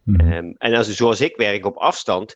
Mhm. 0.03 0.19
Ehm, 0.19 0.51
en 0.57 0.73
als, 0.73 0.89
zoals 0.95 1.21
ik 1.21 1.35
werk 1.35 1.65
op 1.65 1.77
afstand, 1.77 2.35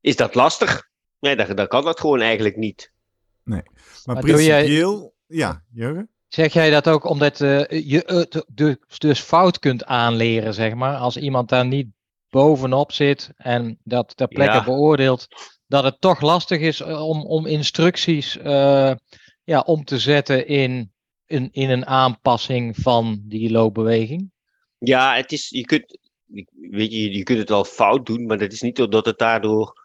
is 0.00 0.16
dat 0.16 0.34
lastig. 0.34 0.88
Nee, 1.20 1.36
dan, 1.36 1.56
dan 1.56 1.66
kan 1.68 1.84
dat 1.84 2.00
gewoon 2.00 2.20
eigenlijk 2.20 2.56
niet. 2.56 2.92
Maar, 3.42 3.66
Maar 4.04 4.24
jij- 4.26 4.34
principieel... 4.34 5.14
Ja, 5.26 5.62
Jurgen? 5.72 6.08
Zeg 6.28 6.52
jij 6.52 6.70
dat 6.70 6.88
ook 6.88 7.04
omdat 7.04 7.40
eh, 7.40 7.64
je 7.68 8.02
het 8.06 8.44
dus, 8.54 8.76
dus 8.98 9.20
fout 9.20 9.58
kunt 9.58 9.84
aanleren, 9.84 10.54
zeg 10.54 10.74
maar? 10.74 10.96
Als 10.96 11.16
iemand 11.16 11.48
daar 11.48 11.66
niet 11.66 11.86
bovenop 12.30 12.92
zit 12.92 13.30
en 13.36 13.78
dat 13.84 14.16
ter 14.16 14.28
plekke 14.28 14.54
Ja. 14.56 14.64
beoordeelt, 14.64 15.28
dat 15.68 15.84
het 15.84 16.00
toch 16.00 16.20
lastig 16.20 16.60
is 16.60 16.80
eh, 16.80 17.08
om, 17.08 17.26
om 17.26 17.46
instructies 17.46 18.36
eh, 18.38 18.92
ja, 19.44 19.60
om 19.60 19.84
te 19.84 19.98
zetten 19.98 20.46
in, 20.46 20.92
in, 21.26 21.48
in 21.52 21.70
een 21.70 21.86
aanpassing 21.86 22.76
van 22.76 23.20
die 23.22 23.50
loopbeweging? 23.50 24.30
Ja, 24.78 25.14
het 25.14 25.32
is, 25.32 25.48
je 25.48 25.64
kunt, 25.64 25.98
weet 26.70 26.92
je, 26.92 27.12
je 27.12 27.22
kunt 27.22 27.38
het 27.38 27.48
wel 27.48 27.64
fout 27.64 28.06
doen, 28.06 28.26
maar 28.26 28.38
dat 28.38 28.52
is 28.52 28.60
niet 28.60 28.76
dat 28.76 29.06
het 29.06 29.18
daardoor, 29.18 29.82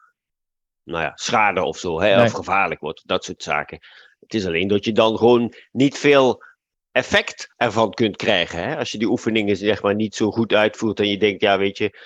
nou 0.83 1.03
ja, 1.03 1.11
schade 1.15 1.63
of 1.63 1.77
zo, 1.77 2.01
hè, 2.01 2.15
Nee. 2.15 2.25
of 2.25 2.31
gevaarlijk 2.31 2.79
wordt, 2.79 3.01
dat 3.05 3.23
soort 3.23 3.43
zaken. 3.43 3.79
Het 4.19 4.33
is 4.33 4.45
alleen 4.45 4.67
dat 4.67 4.85
je 4.85 4.91
dan 4.91 5.17
gewoon 5.17 5.53
niet 5.71 5.97
veel 5.97 6.43
effect 6.91 7.53
ervan 7.57 7.91
kunt 7.91 8.15
krijgen. 8.15 8.63
Hè? 8.63 8.77
Als 8.77 8.91
je 8.91 8.97
die 8.97 9.09
oefeningen 9.09 9.57
zeg 9.57 9.81
maar 9.81 9.95
niet 9.95 10.15
zo 10.15 10.31
goed 10.31 10.53
uitvoert 10.53 10.99
en 10.99 11.07
je 11.07 11.17
denkt, 11.17 11.41
ja, 11.41 11.57
weet 11.57 11.77
je, 11.77 11.99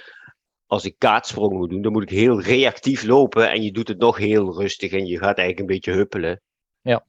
als 0.67 0.85
ik 0.85 0.95
kaatsprong 0.97 1.53
moet 1.53 1.69
doen, 1.69 1.81
dan 1.81 1.91
moet 1.91 2.03
ik 2.03 2.09
heel 2.09 2.41
reactief 2.41 3.03
lopen 3.03 3.51
en 3.51 3.63
je 3.63 3.71
doet 3.71 3.87
het 3.87 3.97
nog 3.99 4.17
heel 4.17 4.59
rustig 4.59 4.91
en 4.91 5.05
je 5.05 5.17
gaat 5.17 5.37
eigenlijk 5.37 5.59
een 5.59 5.65
beetje 5.75 5.91
huppelen. 5.91 6.41
Ja. 6.81 7.05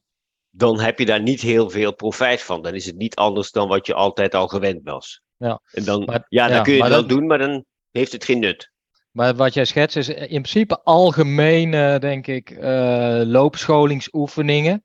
Dan 0.50 0.80
heb 0.80 0.98
je 0.98 1.06
daar 1.06 1.22
niet 1.22 1.40
heel 1.40 1.70
veel 1.70 1.94
profijt 1.94 2.42
van. 2.42 2.62
Dan 2.62 2.74
is 2.74 2.86
het 2.86 2.96
niet 2.96 3.14
anders 3.16 3.50
dan 3.50 3.68
wat 3.68 3.86
je 3.86 3.94
altijd 3.94 4.34
al 4.34 4.48
gewend 4.48 4.80
was. 4.82 5.20
Ja. 5.36 5.60
En 5.72 5.84
dan, 5.84 6.04
Maar- 6.04 6.24
ja, 6.28 6.46
dan 6.46 6.56
ja, 6.56 6.62
kun 6.62 6.72
je 6.72 6.80
het 6.82 6.88
wel 6.88 7.00
dat- 7.00 7.08
doen, 7.08 7.26
maar 7.26 7.38
dan 7.38 7.64
heeft 7.90 8.12
het 8.12 8.24
geen 8.24 8.38
nut. 8.38 8.70
Maar 9.10 9.34
wat 9.34 9.54
jij 9.54 9.64
schetst 9.64 9.96
is 9.96 10.08
in 10.08 10.26
principe 10.28 10.82
algemene, 10.82 11.98
denk 11.98 12.26
ik, 12.26 12.50
eh, 12.50 13.20
loopscholingsoefeningen 13.24 14.84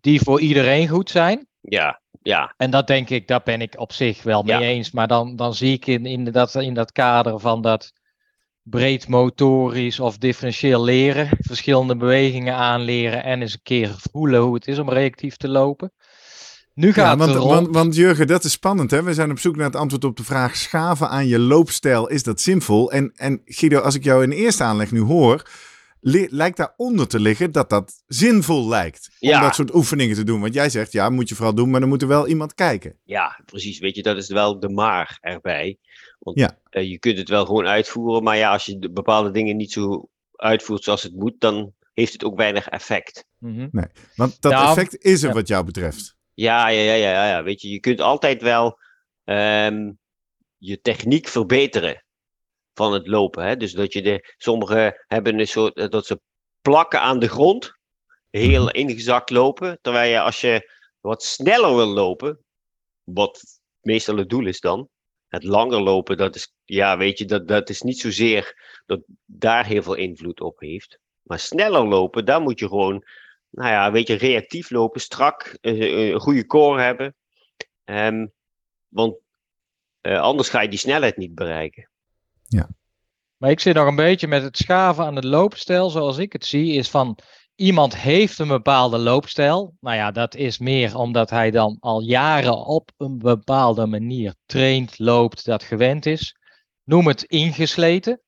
die 0.00 0.20
voor 0.20 0.40
iedereen 0.40 0.88
goed 0.88 1.10
zijn. 1.10 1.46
Ja, 1.60 2.00
ja, 2.22 2.54
En 2.56 2.70
dat 2.70 2.86
denk 2.86 3.10
ik, 3.10 3.28
daar 3.28 3.42
ben 3.44 3.60
ik 3.60 3.78
op 3.80 3.92
zich 3.92 4.22
wel 4.22 4.42
mee 4.42 4.56
Ja. 4.58 4.62
eens. 4.62 4.90
Maar 4.90 5.08
dan, 5.08 5.36
dan 5.36 5.54
zie 5.54 5.72
ik 5.72 5.86
in, 5.86 6.06
in, 6.06 6.24
dat, 6.24 6.54
in 6.54 6.74
dat 6.74 6.92
kader 6.92 7.40
van 7.40 7.62
dat 7.62 7.92
breed 8.64 9.08
motorisch 9.08 10.00
of 10.00 10.18
differentieel 10.18 10.84
leren, 10.84 11.28
verschillende 11.40 11.96
bewegingen 11.96 12.54
aanleren 12.54 13.24
en 13.24 13.40
eens 13.42 13.52
een 13.52 13.62
keer 13.62 13.94
voelen 14.12 14.40
hoe 14.40 14.54
het 14.54 14.66
is 14.66 14.78
om 14.78 14.90
reactief 14.90 15.36
te 15.36 15.48
lopen. 15.48 15.92
Nu 16.74 16.92
gaat 16.92 17.04
Ja, 17.06 17.16
want, 17.16 17.30
het 17.30 17.38
erom. 17.38 17.50
want, 17.54 17.68
want 17.74 17.94
Jurgen, 17.94 18.26
dat 18.26 18.44
is 18.44 18.52
spannend. 18.52 18.90
Hè? 18.90 19.02
We 19.02 19.14
zijn 19.14 19.30
op 19.30 19.38
zoek 19.38 19.56
naar 19.56 19.66
het 19.66 19.76
antwoord 19.76 20.04
op 20.04 20.16
de 20.16 20.24
vraag: 20.24 20.56
schaven 20.56 21.08
aan 21.08 21.26
je 21.26 21.38
loopstijl, 21.38 22.08
is 22.08 22.22
dat 22.22 22.40
zinvol? 22.40 22.92
En, 22.92 23.12
en 23.14 23.40
Guido, 23.44 23.78
als 23.78 23.94
ik 23.94 24.04
jou 24.04 24.22
in 24.22 24.30
eerste 24.30 24.62
aanleg 24.64 24.90
nu 24.92 25.00
hoor, 25.00 25.50
li- 26.00 26.26
lijkt 26.30 26.56
daaronder 26.56 27.08
te 27.08 27.20
liggen 27.20 27.52
dat 27.52 27.70
dat 27.70 27.92
zinvol 28.06 28.68
lijkt. 28.68 29.08
Om 29.20 29.28
Ja. 29.28 29.40
dat 29.40 29.54
soort 29.54 29.74
oefeningen 29.74 30.16
te 30.16 30.24
doen. 30.24 30.40
Want 30.40 30.54
jij 30.54 30.68
zegt, 30.70 30.92
ja, 30.92 31.08
moet 31.10 31.28
je 31.28 31.34
vooral 31.34 31.54
doen, 31.54 31.70
maar 31.70 31.80
dan 31.80 31.88
moet 31.88 32.02
er 32.02 32.08
wel 32.08 32.28
iemand 32.28 32.54
kijken. 32.54 32.98
ja, 33.04 33.40
precies. 33.44 33.78
Weet 33.78 33.94
je, 33.96 34.02
dat 34.02 34.16
is 34.16 34.28
wel 34.28 34.60
de 34.60 34.68
maar 34.68 35.18
erbij. 35.20 35.78
Want 36.24 36.38
Ja. 36.38 36.58
eh, 36.70 36.90
je 36.90 36.98
kunt 36.98 37.18
het 37.18 37.28
wel 37.28 37.46
gewoon 37.46 37.66
uitvoeren, 37.66 38.22
maar 38.22 38.36
ja, 38.36 38.52
als 38.52 38.64
je 38.64 38.78
de 38.78 38.90
bepaalde 38.90 39.30
dingen 39.30 39.56
niet 39.56 39.72
zo 39.72 40.08
uitvoert 40.32 40.84
zoals 40.84 41.02
het 41.02 41.14
moet, 41.14 41.34
dan 41.40 41.74
heeft 41.92 42.12
het 42.12 42.24
ook 42.24 42.36
weinig 42.36 42.68
effect. 42.68 43.24
Mhm. 43.38 43.68
Want 44.16 44.42
dat 44.42 44.52
Nou, 44.52 44.68
effect 44.68 45.04
is 45.04 45.22
er 45.22 45.28
ja. 45.28 45.34
wat 45.34 45.48
jou 45.48 45.64
betreft. 45.64 46.16
Ja, 46.34 46.68
ja, 46.68 46.80
ja, 46.82 46.94
ja, 46.94 47.28
ja. 47.28 47.42
Weet 47.42 47.60
je, 47.60 47.68
je 47.68 47.80
kunt 47.80 48.00
altijd 48.00 48.42
wel 48.42 48.78
ehm, 49.24 49.92
je 50.56 50.80
techniek 50.80 51.28
verbeteren 51.28 52.04
van 52.74 52.92
het 52.92 53.06
lopen. 53.06 53.44
Hè? 53.44 53.56
Dus 53.56 53.72
dat 53.72 53.92
je 53.92 54.02
de, 54.02 54.34
sommigen 54.36 55.04
hebben 55.06 55.38
een 55.38 55.46
soort, 55.46 55.76
eh, 55.76 55.88
dat 55.88 56.06
ze 56.06 56.20
plakken 56.62 57.00
aan 57.00 57.18
de 57.18 57.28
grond, 57.28 57.72
heel 58.30 58.70
ingezakt 58.70 59.30
lopen. 59.30 59.78
Terwijl 59.82 60.10
je 60.10 60.20
als 60.20 60.40
je 60.40 60.72
wat 61.00 61.22
sneller 61.22 61.76
wil 61.76 61.86
lopen, 61.86 62.38
wat 63.04 63.42
meestal 63.80 64.16
het 64.16 64.28
doel 64.28 64.46
is 64.46 64.60
dan, 64.60 64.88
het 65.34 65.44
langer 65.44 65.80
lopen, 65.80 66.16
dat 66.16 66.34
is, 66.34 66.54
ja, 66.64 66.96
weet 66.96 67.18
je, 67.18 67.24
dat, 67.24 67.48
dat 67.48 67.68
is 67.68 67.82
niet 67.82 67.98
zozeer 67.98 68.62
dat 68.86 69.00
daar 69.24 69.66
heel 69.66 69.82
veel 69.82 69.94
invloed 69.94 70.40
op 70.40 70.60
heeft. 70.60 70.98
Maar 71.22 71.38
sneller 71.38 71.86
lopen, 71.86 72.24
daar 72.24 72.40
moet 72.40 72.58
je 72.58 72.68
gewoon 72.68 73.04
nou 73.50 73.70
ja, 73.70 73.86
een 73.86 73.92
beetje 73.92 74.14
reactief 74.14 74.70
lopen, 74.70 75.00
strak, 75.00 75.58
eh, 75.60 76.08
een 76.10 76.20
goede 76.20 76.46
core 76.46 76.82
hebben. 76.82 77.14
Ehm, 77.84 78.26
want 78.88 79.16
eh, 80.00 80.20
anders 80.20 80.48
ga 80.48 80.60
je 80.60 80.68
die 80.68 80.78
snelheid 80.78 81.16
niet 81.16 81.34
bereiken. 81.34 81.88
Maar 83.36 83.50
ik 83.50 83.60
zit 83.60 83.74
nog 83.74 83.86
een 83.86 83.96
beetje 83.96 84.28
met 84.28 84.42
het 84.42 84.56
schaven 84.56 85.04
aan 85.04 85.16
het 85.16 85.24
loopstijl, 85.24 85.90
zoals 85.90 86.18
ik 86.18 86.32
het 86.32 86.44
zie, 86.44 86.72
is 86.72 86.90
van 86.90 87.18
iemand 87.54 87.96
heeft 87.96 88.38
een 88.38 88.48
bepaalde 88.48 88.98
loopstijl. 88.98 89.74
Nou 89.80 89.96
ja, 89.96 90.10
dat 90.10 90.34
is 90.34 90.58
meer 90.58 90.98
omdat 90.98 91.30
hij 91.30 91.50
dan 91.50 91.76
al 91.80 92.00
jaren 92.00 92.66
op 92.66 92.90
een 92.96 93.18
bepaalde 93.18 93.86
manier 93.86 94.34
traint, 94.46 94.98
loopt, 94.98 95.44
dat 95.44 95.62
gewend 95.62 96.06
is. 96.06 96.36
Noem 96.84 97.06
het 97.06 97.22
ingesleten. 97.22 98.20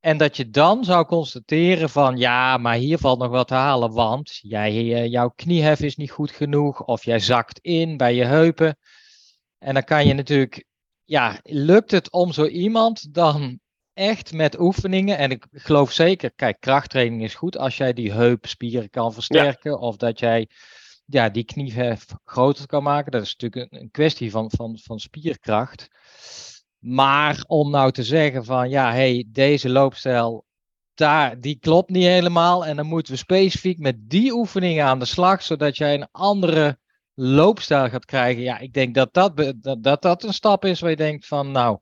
En 0.00 0.16
dat 0.16 0.36
je 0.36 0.50
dan 0.50 0.84
zou 0.84 1.06
constateren 1.06 1.90
van 1.90 2.16
ja, 2.16 2.56
maar 2.56 2.74
hier 2.74 2.98
valt 2.98 3.18
nog 3.18 3.28
wat 3.28 3.48
te 3.48 3.54
halen, 3.54 3.92
want 3.92 4.38
jij, 4.42 4.70
eh, 4.70 5.10
jouw 5.10 5.32
kniehef 5.36 5.80
is 5.80 5.96
niet 5.96 6.10
goed 6.10 6.30
genoeg 6.30 6.84
of 6.84 7.04
jij 7.04 7.18
zakt 7.18 7.58
in 7.58 7.96
bij 7.96 8.14
je 8.14 8.24
heupen. 8.24 8.78
En 9.58 9.74
dan 9.74 9.84
kan 9.84 10.06
je 10.06 10.14
natuurlijk, 10.14 10.64
ja, 11.04 11.40
lukt 11.42 11.90
het 11.90 12.12
om 12.12 12.32
zo 12.32 12.46
iemand 12.46 13.14
dan 13.14 13.60
echt 13.94 14.32
met 14.32 14.60
oefeningen. 14.60 15.18
En 15.18 15.30
ik 15.30 15.46
geloof 15.52 15.92
zeker, 15.92 16.32
kijk, 16.32 16.60
krachttraining 16.60 17.22
is 17.22 17.34
goed 17.34 17.58
als 17.58 17.76
jij 17.76 17.92
die 17.92 18.12
heupspieren 18.12 18.90
kan 18.90 19.12
versterken. 19.12 19.78
Of 19.78 19.96
dat 19.96 20.18
jij 20.18 20.48
ja, 21.06 21.28
die 21.28 21.44
kniehef 21.44 22.06
groter 22.24 22.66
kan 22.66 22.82
maken. 22.82 23.12
Dat 23.12 23.22
is 23.22 23.36
natuurlijk 23.36 23.72
een, 23.72 23.90
kwestie 23.90 24.30
van, 24.30 24.50
van, 24.56 24.78
van 24.82 24.98
spierkracht. 25.00 25.88
Maar 26.78 27.44
om 27.46 27.70
nou 27.70 27.92
te 27.92 28.02
zeggen 28.02 28.44
van 28.44 28.70
ja, 28.70 28.92
hey, 28.92 29.24
deze 29.28 29.68
loopstijl, 29.68 30.44
daar, 30.94 31.40
die 31.40 31.58
klopt 31.58 31.90
niet 31.90 32.04
helemaal. 32.04 32.66
En 32.66 32.76
dan 32.76 32.86
moeten 32.86 33.12
we 33.12 33.18
specifiek 33.18 33.78
met 33.78 33.96
die 34.10 34.32
oefeningen 34.32 34.84
aan 34.84 34.98
de 34.98 35.04
slag, 35.04 35.42
zodat 35.42 35.76
jij 35.76 35.94
een 35.94 36.08
andere 36.10 36.78
loopstijl 37.14 37.88
gaat 37.88 38.04
krijgen. 38.04 38.42
Ja, 38.42 38.58
ik 38.58 38.72
denk 38.72 38.94
dat 38.94 39.14
dat, 39.14 39.54
dat, 39.80 40.02
dat 40.02 40.22
een 40.22 40.32
stap 40.32 40.64
is 40.64 40.80
waar 40.80 40.90
je 40.90 40.96
denkt 40.96 41.26
van 41.26 41.50
nou, 41.50 41.78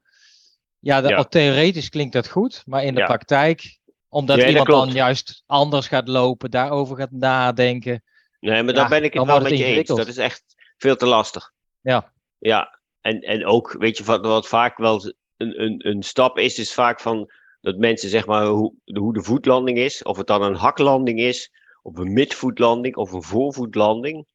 ja, 0.83 1.01
de- 1.01 1.09
Ja. 1.09 1.25
theoretisch 1.25 1.89
klinkt 1.89 2.13
dat 2.13 2.29
goed, 2.29 2.63
maar 2.67 2.85
in 2.85 2.95
de 2.95 3.01
Ja. 3.01 3.07
praktijk, 3.07 3.79
omdat 4.09 4.37
Nee, 4.37 4.49
iemand 4.49 4.67
dan 4.67 4.91
juist 4.93 5.43
anders 5.47 5.89
gaat 5.89 6.09
lopen, 6.09 6.51
daarover 6.51 6.97
gaat 6.97 7.11
nadenken. 7.11 8.03
Nee, 8.41 8.63
maar 8.63 8.75
daar 8.75 8.89
ben 8.89 9.05
ik 9.05 9.13
het 9.15 9.27
wel 9.27 9.41
met 9.41 9.59
je 9.59 9.65
eens. 9.65 9.89
Dat 9.89 10.07
is 10.07 10.17
echt 10.17 10.43
veel 10.77 10.97
te 10.97 11.07
lastig. 11.07 11.53
Ja. 11.81 12.13
Ja, 12.39 12.79
en, 13.01 13.21
en 13.21 13.45
ook, 13.47 13.73
weet 13.79 13.97
je, 13.99 14.05
wat, 14.05 14.27
wat 14.27 14.49
vaak 14.49 14.77
wel 14.77 15.13
een, 15.37 15.63
een, 15.63 15.89
een 15.89 16.03
stap 16.03 16.39
is, 16.39 16.59
is 16.59 16.75
vaak 16.75 17.01
van 17.01 17.31
dat 17.61 17.77
mensen 17.77 18.09
zeg 18.09 18.27
maar 18.27 18.47
hoe, 18.47 18.75
de- 18.85 19.01
hoe 19.01 19.13
de 19.13 19.23
voetlanding 19.23 19.79
is, 19.79 20.03
of 20.03 20.17
het 20.17 20.27
dan 20.27 20.43
een 20.43 20.55
haklanding 20.55 21.19
is, 21.21 21.51
of 21.83 21.99
een 21.99 22.13
midvoetlanding, 22.13 22.97
of 22.97 23.13
een 23.13 23.23
voorvoetlanding. 23.23 24.27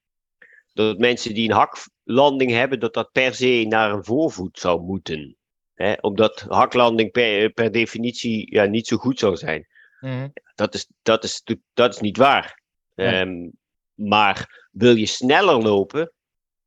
Dat 0.73 0.97
mensen 0.97 1.33
die 1.33 1.49
een 1.49 1.55
haklanding 1.55 2.51
hebben, 2.51 2.79
dat 2.79 2.93
dat 2.93 3.11
per 3.11 3.35
se 3.35 3.65
naar 3.67 3.91
een 3.91 4.03
voorvoet 4.03 4.59
zou 4.59 4.81
moeten. 4.81 5.35
Hè? 5.77 5.93
Omdat 6.01 6.45
haklanding 6.47 7.11
per, 7.11 7.49
per 7.49 7.71
definitie 7.71 8.53
ja, 8.53 8.65
niet 8.65 8.87
zo 8.87 8.97
goed 8.97 9.19
zou 9.19 9.35
zijn. 9.35 9.67
Mhm. 9.99 10.27
Dat 10.55 10.73
is, 10.73 10.87
dat 11.01 11.23
is, 11.23 11.43
dat 11.73 11.93
is 11.93 11.99
niet 11.99 12.17
waar. 12.17 12.61
Ehm, 12.95 13.49
maar 13.93 14.67
wil 14.71 14.95
je 14.95 15.05
sneller 15.05 15.61
lopen, 15.61 16.11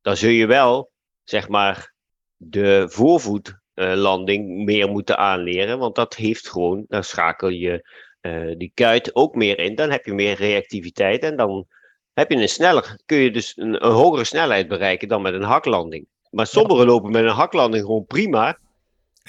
dan 0.03 0.17
zul 0.17 0.31
je 0.31 0.47
wel, 0.47 0.91
zeg 1.25 1.49
maar, 1.49 1.95
de 2.37 2.87
voorvoetlanding 2.89 4.65
meer 4.65 4.89
moeten 4.89 5.19
aanleren. 5.19 5.79
Want 5.79 5.95
dat 5.95 6.15
heeft 6.15 6.49
gewoon, 6.49 6.85
dan 6.89 7.05
schakel 7.05 7.49
je 7.49 7.89
eh, 8.21 8.53
die 8.57 8.71
kuit 8.75 9.15
ook 9.15 9.35
meer 9.35 9.59
in. 9.59 9.75
Dan 9.75 9.91
heb 9.91 10.05
je 10.05 10.13
meer 10.13 10.37
reactiviteit 10.37 11.23
en 11.23 11.37
dan 11.37 11.67
heb 12.13 12.31
je 12.31 12.37
een 12.37 12.49
sneller, 12.49 13.01
kun 13.07 13.19
je 13.19 13.31
dus 13.31 13.53
een, 13.57 13.85
een 13.85 13.93
hogere 13.93 14.25
snelheid 14.25 14.69
bereiken 14.69 15.09
dan 15.09 15.23
met 15.23 15.35
een 15.35 15.43
haklanding. 15.43 16.07
Maar 16.31 16.47
sommigen 16.47 16.87
lopen 16.87 17.11
met 17.11 17.25
een 17.25 17.31
haklanding 17.31 17.85
gewoon 17.85 18.07
prima. 18.07 18.59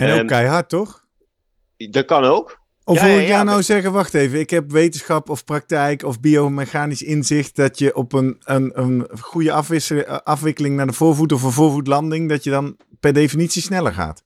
En 0.01 0.11
ook 0.11 0.17
Ehm, 0.17 0.27
keihard, 0.27 0.69
toch? 0.69 1.05
Dat 1.77 2.05
kan 2.05 2.23
ook. 2.23 2.59
Of 2.83 2.95
Ja, 2.95 3.01
hoor 3.01 3.11
ja, 3.11 3.19
ik 3.21 3.27
jou 3.27 3.37
ja, 3.37 3.43
nou 3.43 3.63
zeggen, 3.63 3.91
wacht 3.91 4.13
even, 4.13 4.39
ik 4.39 4.49
heb 4.49 4.71
wetenschap 4.71 5.29
of 5.29 5.43
praktijk 5.43 6.03
of 6.03 6.19
biomechanisch 6.19 7.01
inzicht 7.01 7.55
dat 7.55 7.79
je 7.79 7.95
op 7.95 8.13
een, 8.13 8.35
een, 8.39 8.79
een 8.79 9.07
goede 9.19 9.51
afwissel- 9.51 10.05
afwikkeling 10.05 10.75
naar 10.75 10.87
de 10.87 10.93
voorvoet 10.93 11.31
of 11.31 11.43
een 11.43 11.51
voorvoetlanding, 11.51 12.29
dat 12.29 12.43
je 12.43 12.49
dan 12.49 12.77
per 12.99 13.13
definitie 13.13 13.61
sneller 13.61 13.93
gaat. 13.93 14.23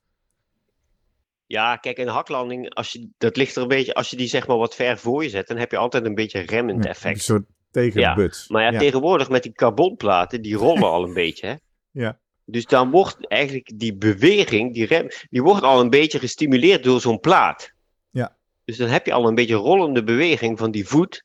Ja, 1.48 1.76
kijk, 1.76 1.98
een 1.98 2.08
haklanding, 2.08 2.74
als 2.74 2.92
je, 2.92 3.10
dat 3.18 3.38
ligt 3.38 3.56
er 3.56 3.62
een 3.62 3.68
beetje, 3.68 3.94
als 3.94 4.10
je 4.10 4.18
die 4.18 4.28
zeg 4.28 4.48
maar 4.48 4.58
wat 4.58 4.76
ver 4.76 4.98
voor 4.98 5.24
je 5.24 5.30
zet, 5.30 5.48
dan 5.48 5.58
heb 5.58 5.72
je 5.72 5.78
altijd 5.78 6.06
een 6.06 6.16
beetje 6.16 6.40
remmend 6.40 6.84
Ja, 6.84 6.90
effect. 6.90 7.16
Een 7.16 7.22
soort 7.22 7.44
tegenbuts. 7.72 8.48
Maar 8.48 8.74
ja, 8.74 8.80
tegenwoordig 8.80 9.30
met 9.30 9.44
die 9.44 9.52
carbonplaten, 9.52 10.42
die 10.42 10.56
rollen 10.56 10.90
al 10.94 11.04
een 11.04 11.14
beetje. 11.14 11.48
Hè? 11.48 11.56
Ja. 11.92 12.20
Dus 12.46 12.66
dan 12.66 12.92
wordt 12.92 13.28
eigenlijk 13.28 13.72
die 13.76 13.96
beweging, 13.96 14.74
die 14.74 14.86
rem, 14.86 15.08
die 15.30 15.44
wordt 15.44 15.64
al 15.64 15.80
een 15.80 15.90
beetje 15.90 16.20
gestimuleerd 16.20 16.84
door 16.84 17.02
zo'n 17.02 17.20
plaat. 17.20 17.74
Ja. 18.10 18.36
Dus 18.66 18.78
dan 18.78 18.88
heb 18.88 19.06
je 19.06 19.14
al 19.14 19.28
een 19.28 19.36
beetje 19.36 19.56
rollende 19.56 20.04
beweging 20.04 20.58
van 20.58 20.72
die 20.72 20.88
voet. 20.88 21.24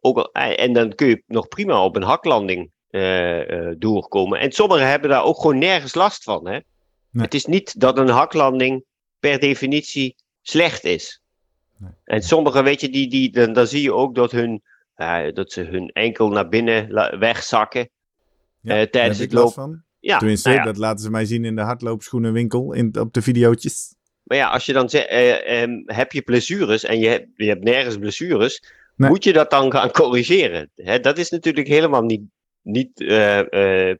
Ook 0.00 0.16
al, 0.16 0.32
eh, 0.32 0.64
en 0.64 0.72
dan 0.72 0.94
kun 0.94 1.08
je 1.08 1.22
nog 1.26 1.48
prima 1.48 1.84
op 1.84 1.96
een 1.96 2.02
haklanding 2.02 2.70
eh, 2.90 3.68
eh, 3.68 3.74
doorkomen. 3.78 4.40
En 4.40 4.52
sommigen 4.52 4.88
hebben 4.88 5.10
daar 5.10 5.24
ook 5.24 5.40
gewoon 5.40 5.58
nergens 5.58 5.94
last 5.94 6.22
van. 6.22 6.46
Hè? 6.46 6.52
Nee. 7.10 7.24
Het 7.24 7.34
is 7.34 7.44
niet 7.44 7.80
dat 7.80 7.98
een 7.98 8.08
haklanding 8.08 8.84
per 9.18 9.38
definitie 9.38 10.16
slecht 10.42 10.84
is. 10.84 11.20
Nee. 11.76 11.90
En 12.04 12.22
sommigen, 12.22 12.64
weet 12.64 12.80
je, 12.80 12.88
die, 12.88 13.08
die, 13.10 13.30
dan, 13.30 13.52
dan 13.52 13.66
zie 13.66 13.82
je 13.82 13.92
ook 13.92 14.14
dat, 14.14 14.30
hun, 14.30 14.62
dat 15.34 15.52
ze 15.52 15.62
hun 15.62 15.88
enkel 15.88 16.28
naar 16.28 16.48
binnen 16.48 16.94
wegzakken. 17.18 17.90
Ja, 18.60 18.86
tijdens 18.86 19.18
het 19.18 19.32
lopen. 19.32 19.87
Ja, 20.00 20.18
Tenminste, 20.18 20.48
nou 20.48 20.60
ja. 20.60 20.66
dat 20.66 20.76
laten 20.76 21.04
ze 21.04 21.10
mij 21.10 21.24
zien 21.24 21.44
in 21.44 21.56
de 21.56 21.62
hardloopschoenenwinkel 21.62 22.72
in, 22.72 22.98
op 23.00 23.12
de 23.12 23.22
videootjes. 23.22 23.94
Maar 24.22 24.38
ja, 24.38 24.48
als 24.48 24.66
je 24.66 24.72
dan 24.72 24.90
zegt, 24.90 25.08
eh, 25.08 25.62
ehm, 25.62 25.70
heb 25.84 26.12
je 26.12 26.22
blessures 26.22 26.84
en 26.84 26.98
je 26.98 27.08
hebt, 27.08 27.26
je 27.34 27.48
hebt 27.48 27.64
nergens 27.64 27.96
blessures, 27.98 28.60
Nee. 28.96 29.10
moet 29.10 29.24
je 29.24 29.32
dat 29.32 29.50
dan 29.50 29.72
gaan 29.72 29.90
corrigeren? 29.90 30.70
Hè, 30.74 31.00
dat 31.00 31.18
is 31.18 31.30
natuurlijk 31.30 31.68
helemaal 31.68 32.02
niet, 32.02 32.22
niet 32.62 33.00
eh, 33.00 33.88
eh, 33.90 33.96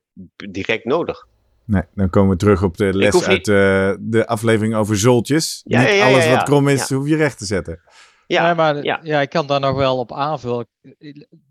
direct 0.51 0.85
nodig. 0.85 1.27
Nee, 1.65 1.83
dan 1.95 2.11
komen 2.11 2.31
we 2.31 2.37
terug 2.37 2.63
op 2.63 2.77
de 2.77 2.95
les 2.95 3.25
uit 3.25 3.49
eh, 3.49 3.93
de 4.01 4.27
aflevering 4.27 4.75
over 4.75 4.99
zoltjes. 4.99 5.61
Ja, 5.65 5.81
niet 5.81 6.01
alles 6.01 6.29
wat 6.29 6.43
krom 6.43 6.69
is, 6.69 6.91
hoef 6.91 7.09
je 7.09 7.17
recht 7.17 7.39
te 7.39 7.45
zetten. 7.45 7.81
Ja, 8.29 8.45
nee, 8.47 8.55
maar 8.55 8.85
ja. 8.85 9.01
ja. 9.03 9.21
ik 9.21 9.29
kan 9.29 9.47
daar 9.47 9.61
nog 9.61 9.77
wel 9.77 9.99
op 9.99 10.13
aanvullen. 10.13 10.69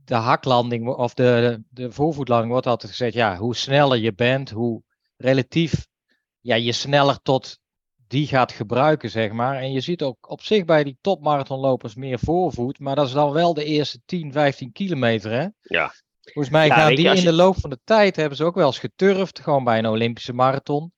De 0.05 0.15
haklanding 0.15 0.87
of 0.87 1.13
de, 1.13 1.63
de 1.69 1.91
voorvoetlanding 1.91 2.51
wordt 2.51 2.67
altijd 2.67 2.91
gezegd, 2.91 3.13
ja, 3.13 3.37
hoe 3.37 3.55
sneller 3.55 3.97
je 3.97 4.13
bent, 4.13 4.49
hoe 4.49 4.81
relatief 5.17 5.87
ja, 6.39 6.55
je 6.55 6.71
sneller 6.71 7.21
tot 7.21 7.59
die 8.07 8.27
gaat 8.27 8.51
gebruiken, 8.51 9.09
zeg 9.09 9.31
maar. 9.31 9.55
En 9.57 9.71
je 9.71 9.79
ziet 9.81 10.01
ook 10.01 10.29
op 10.29 10.41
zich 10.41 10.65
bij 10.65 10.83
die 10.83 10.97
topmarathonlopers 11.01 11.95
meer 11.95 12.19
voorvoet, 12.19 12.79
maar 12.79 12.95
dat 12.95 13.07
is 13.07 13.13
dan 13.13 13.31
wel 13.31 13.53
de 13.53 13.63
eerste 13.63 13.99
10, 14.05 14.31
15 14.31 14.71
kilometer, 14.71 15.31
hè? 15.31 15.47
Ja. 15.61 15.93
Volgens 16.21 16.53
mij 16.53 16.67
Ja, 16.67 16.75
gaan 16.75 16.89
je, 16.89 16.95
die 16.95 17.07
in 17.07 17.15
je- 17.15 17.21
de 17.21 17.33
loop 17.33 17.59
van 17.59 17.69
de 17.69 17.79
tijd, 17.83 18.15
hebben 18.15 18.37
ze 18.37 18.43
ook 18.43 18.55
wel 18.55 18.65
eens 18.65 18.79
geturfd, 18.79 19.39
gewoon 19.39 19.63
bij 19.63 19.77
een 19.77 19.87
Olympische 19.87 20.33
marathon. 20.33 20.91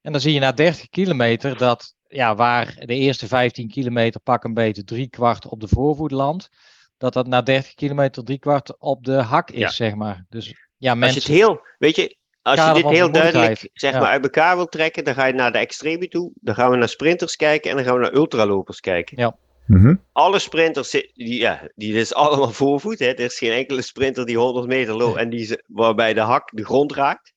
En 0.00 0.12
dan 0.12 0.20
zie 0.20 0.32
je 0.32 0.40
na 0.40 0.52
30 0.52 0.88
kilometer 0.88 1.56
dat, 1.56 1.94
ja, 2.08 2.34
waar 2.34 2.74
de 2.78 2.94
eerste 2.94 3.26
15 3.26 3.68
kilometer 3.68 4.20
pak 4.20 4.44
een 4.44 4.54
beetje 4.54 4.84
drie 4.84 5.08
kwart 5.08 5.46
op 5.48 5.60
de 5.60 5.68
voorvoet 5.68 6.10
landt, 6.10 6.50
dat 6.98 7.12
dat 7.12 7.26
na 7.26 7.42
30 7.42 7.74
kilometer 7.74 8.24
drie 8.24 8.38
kwart 8.38 8.78
op 8.78 9.04
de 9.04 9.12
hak 9.22 9.50
is, 9.50 9.58
Ja. 9.58 9.68
zeg 9.68 9.94
maar. 9.94 10.24
Dus 10.28 10.46
ja, 10.46 10.54
als 10.90 10.98
je 10.98 11.04
mensen... 11.04 11.20
het 11.22 11.30
heel, 11.30 11.60
weet 11.78 11.96
je, 11.96 12.16
als 12.42 12.66
je 12.66 12.72
dit 12.72 12.88
heel 12.88 13.12
duidelijk 13.12 13.68
zeg 13.72 13.92
ja. 13.92 13.98
maar 13.98 14.08
uit 14.08 14.22
elkaar 14.22 14.56
wil 14.56 14.66
trekken, 14.66 15.04
dan 15.04 15.14
ga 15.14 15.24
je 15.26 15.32
naar 15.32 15.52
de 15.52 15.58
extreme 15.58 16.08
toe, 16.08 16.32
dan 16.40 16.54
gaan 16.54 16.70
we 16.70 16.76
naar 16.76 16.88
sprinters 16.88 17.36
kijken 17.36 17.70
en 17.70 17.76
dan 17.76 17.84
gaan 17.84 17.94
we 17.94 18.00
naar 18.00 18.14
ultralopers 18.14 18.80
kijken. 18.80 19.18
Ja. 19.18 19.36
Mhm. 19.66 19.94
Alle 20.12 20.38
sprinters, 20.38 20.90
die, 20.90 21.38
ja, 21.38 21.68
die 21.74 21.94
is 21.94 22.14
allemaal 22.14 22.50
voorvoet. 22.50 22.98
Hè. 22.98 23.06
Er 23.06 23.20
is 23.20 23.38
geen 23.38 23.52
enkele 23.52 23.82
sprinter 23.82 24.26
die 24.26 24.38
100 24.38 24.66
meter 24.66 24.96
loopt 24.96 25.16
en 25.18 25.30
die, 25.30 25.44
ze- 25.44 25.62
waarbij 25.66 26.14
de 26.14 26.20
hak 26.20 26.50
de 26.52 26.64
grond 26.64 26.92
raakt. 26.92 27.32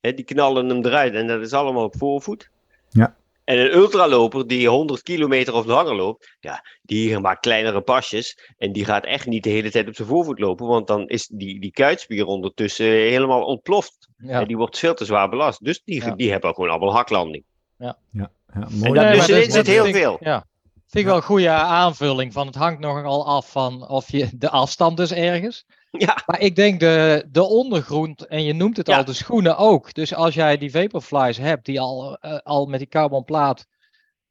Hè, 0.00 0.14
die 0.14 0.24
knallen 0.24 0.68
hem 0.68 0.84
eruit 0.84 1.14
en 1.14 1.26
dat 1.26 1.40
is 1.40 1.52
allemaal 1.52 1.84
op 1.84 1.96
voorvoet. 1.98 2.50
Ja. 2.88 3.16
En 3.46 3.58
een 3.58 3.74
ultraloper 3.74 4.46
die 4.46 4.68
100 4.68 5.02
kilometer 5.02 5.54
of 5.54 5.64
langer 5.64 5.94
loopt, 5.94 6.36
ja, 6.40 6.64
die 6.82 7.18
maakt 7.18 7.40
kleinere 7.40 7.80
pasjes. 7.80 8.38
En 8.58 8.72
die 8.72 8.84
gaat 8.84 9.04
echt 9.04 9.26
niet 9.26 9.42
de 9.44 9.50
hele 9.50 9.70
tijd 9.70 9.88
op 9.88 9.94
zijn 9.96 10.08
voorvoet 10.08 10.38
lopen, 10.38 10.66
want 10.66 10.86
dan 10.86 11.08
is 11.08 11.26
die, 11.26 11.60
die 11.60 11.70
kuitspier 11.70 12.26
ondertussen 12.26 12.86
helemaal 12.86 13.42
ontploft. 13.44 14.08
Ja. 14.18 14.40
En 14.40 14.46
die 14.46 14.56
wordt 14.56 14.78
veel 14.78 14.94
te 14.94 15.04
zwaar 15.04 15.28
belast. 15.28 15.64
Dus 15.64 15.82
die, 15.84 16.04
Ja. 16.04 16.10
die 16.14 16.30
hebben 16.30 16.54
gewoon 16.54 16.70
allemaal 16.70 16.92
haklanding. 16.94 17.44
Ja, 17.78 17.96
En 18.12 18.30
mooi. 18.70 18.92
dat- 18.92 19.04
Nee, 19.04 19.14
dus 19.16 19.28
erin 19.28 19.42
dat- 19.42 19.52
zit 19.52 19.54
dat 19.54 19.66
heel 19.66 19.84
veel. 19.92 20.16
Ja. 20.20 20.46
Vind 20.86 21.04
ik 21.04 21.04
wel 21.04 21.16
een 21.16 21.22
goede 21.22 21.50
aanvulling 21.50 22.32
van 22.32 22.46
het 22.46 22.54
hangt 22.56 22.80
nogal 22.80 23.26
af 23.26 23.50
van 23.50 23.88
of 23.88 24.10
je 24.12 24.28
de 24.34 24.50
afstand 24.50 24.96
dus 24.96 25.12
ergens. 25.12 25.66
Ja, 26.06 26.22
Maar 26.26 26.40
ik 26.40 26.56
denk 26.56 26.80
de, 26.80 27.26
de 27.30 27.42
ondergrond, 27.42 28.26
en 28.26 28.42
je 28.42 28.52
noemt 28.52 28.76
het 28.76 28.86
Ja. 28.86 28.96
al, 28.96 29.04
de 29.04 29.12
schoenen 29.12 29.56
ook. 29.56 29.94
Dus 29.94 30.14
als 30.14 30.34
jij 30.34 30.56
die 30.58 30.70
Vaporflies 30.70 31.36
hebt, 31.36 31.64
die 31.64 31.80
al, 31.80 32.16
eh, 32.16 32.38
al 32.38 32.66
met 32.66 32.78
die 32.78 32.88
carbonplaat 32.88 33.66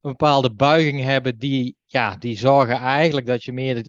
een 0.01 0.11
bepaalde 0.11 0.53
buiging 0.53 1.01
hebben, 1.01 1.37
die, 1.37 1.77
ja, 1.85 2.15
die 2.15 2.37
zorgen 2.37 2.77
eigenlijk 2.77 3.25
dat 3.25 3.43
je 3.43 3.51
meer 3.53 3.87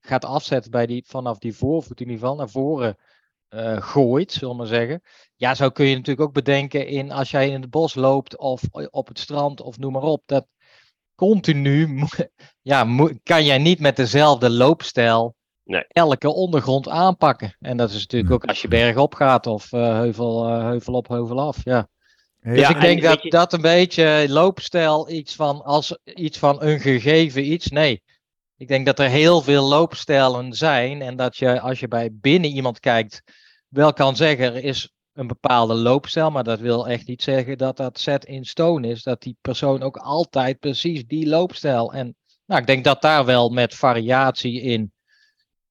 gaat 0.00 0.24
afzetten 0.24 0.70
bij 0.70 0.86
die, 0.86 1.04
vanaf 1.06 1.38
die 1.38 1.56
voorvoet 1.56 2.00
in 2.00 2.06
ieder 2.06 2.20
geval 2.20 2.36
naar 2.36 2.48
voren 2.50 2.96
eh, 3.48 3.82
gooit, 3.82 4.32
zullen 4.32 4.50
we 4.50 4.56
maar 4.56 4.66
zeggen. 4.66 5.02
Ja, 5.36 5.54
zo 5.54 5.70
kun 5.70 5.86
je 5.86 5.94
natuurlijk 5.94 6.28
ook 6.28 6.34
bedenken 6.34 6.86
in 6.86 7.10
als 7.10 7.30
jij 7.30 7.48
in 7.50 7.60
het 7.60 7.70
bos 7.70 7.94
loopt 7.94 8.38
of 8.38 8.62
op 8.90 9.08
het 9.08 9.18
strand 9.18 9.60
of 9.60 9.78
noem 9.78 9.92
maar 9.92 10.02
op. 10.02 10.22
Dat 10.26 10.46
continu 11.14 12.04
ja, 12.62 12.86
kan 13.22 13.44
jij 13.44 13.58
niet 13.58 13.80
met 13.80 13.96
dezelfde 13.96 14.50
loopstijl 14.50 15.35
Nee. 15.66 15.84
elke 15.88 16.28
ondergrond 16.34 16.88
aanpakken. 16.88 17.56
En 17.60 17.76
dat 17.76 17.90
is 17.90 17.98
natuurlijk 18.00 18.32
ook 18.32 18.44
als 18.44 18.62
je 18.62 18.68
bergop 18.68 19.14
gaat 19.14 19.46
of 19.46 19.72
eh, 19.72 19.80
heuvel, 19.94 20.48
eh, 20.48 20.60
heuvel 20.62 20.94
op, 20.94 21.08
heuvel 21.08 21.40
af. 21.40 21.64
Ja. 21.64 21.88
Dus 22.40 22.58
Ja, 22.58 22.68
ik 22.68 22.74
en 22.74 22.80
denk 22.80 23.02
dat 23.02 23.22
je- 23.22 23.30
dat 23.30 23.52
een 23.52 23.60
beetje 23.60 24.24
loopstijl 24.28 25.10
iets 25.10 25.34
van 25.34 25.62
als 25.64 25.98
iets 26.04 26.38
van 26.38 26.62
een 26.62 26.80
gegeven 26.80 27.52
iets. 27.52 27.68
Nee. 27.68 28.02
Ik 28.56 28.68
denk 28.68 28.86
dat 28.86 28.98
er 28.98 29.08
heel 29.08 29.42
veel 29.42 29.68
loopstijlen 29.68 30.52
zijn 30.52 31.02
en 31.02 31.16
dat 31.16 31.36
je 31.36 31.60
als 31.60 31.80
je 31.80 31.88
bij 31.88 32.10
binnen 32.12 32.50
iemand 32.50 32.80
kijkt, 32.80 33.22
wel 33.68 33.92
kan 33.92 34.16
zeggen 34.16 34.54
er 34.54 34.64
is 34.64 34.90
een 35.12 35.26
bepaalde 35.26 35.74
loopstijl, 35.74 36.30
maar 36.30 36.44
dat 36.44 36.60
wil 36.60 36.88
echt 36.88 37.06
niet 37.06 37.22
zeggen 37.22 37.58
dat 37.58 37.76
dat 37.76 37.98
set 37.98 38.24
in 38.24 38.44
stone 38.44 38.88
is. 38.88 39.02
Dat 39.02 39.22
die 39.22 39.36
persoon 39.40 39.82
ook 39.82 39.96
altijd 39.96 40.58
precies 40.58 41.04
die 41.06 41.28
loopstijl. 41.28 41.92
En 41.92 42.16
nou, 42.46 42.60
ik 42.60 42.66
denk 42.66 42.84
dat 42.84 43.02
daar 43.02 43.24
wel 43.24 43.48
met 43.48 43.74
variatie 43.74 44.60
in, 44.60 44.92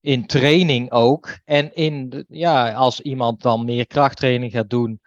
in 0.06 0.26
training 0.26 0.92
ook. 0.92 1.40
En 1.46 1.74
in, 1.74 2.26
ja, 2.28 2.74
als 2.74 3.02
iemand 3.02 3.42
dan 3.42 3.66
meer 3.66 3.88
krachttraining 3.88 4.52
gaat 4.52 4.70
doen, 4.70 5.00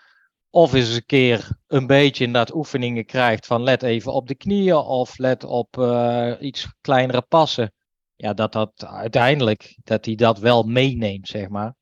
of 0.51 0.72
eens 0.72 0.94
een 0.94 1.07
keer 1.07 1.49
een 1.66 1.86
beetje 1.86 2.24
inderdaad 2.24 2.55
oefeningen 2.55 3.05
krijgt 3.05 3.46
van 3.46 3.62
let 3.62 3.82
even 3.82 4.12
op 4.12 4.28
de 4.28 4.34
knieën 4.34 4.76
of 4.76 5.18
let 5.18 5.44
op 5.44 5.78
eh, 5.78 6.32
iets 6.40 6.68
kleinere 6.80 7.22
passen. 7.22 7.72
Ja, 8.16 8.34
dat 8.34 8.53
dat 8.53 8.72
uiteindelijk, 8.86 9.76
dat 9.84 10.05
hij 10.05 10.14
dat 10.14 10.38
wel 10.38 10.62
meeneemt, 10.62 11.28
zeg 11.28 11.49
maar. 11.49 11.74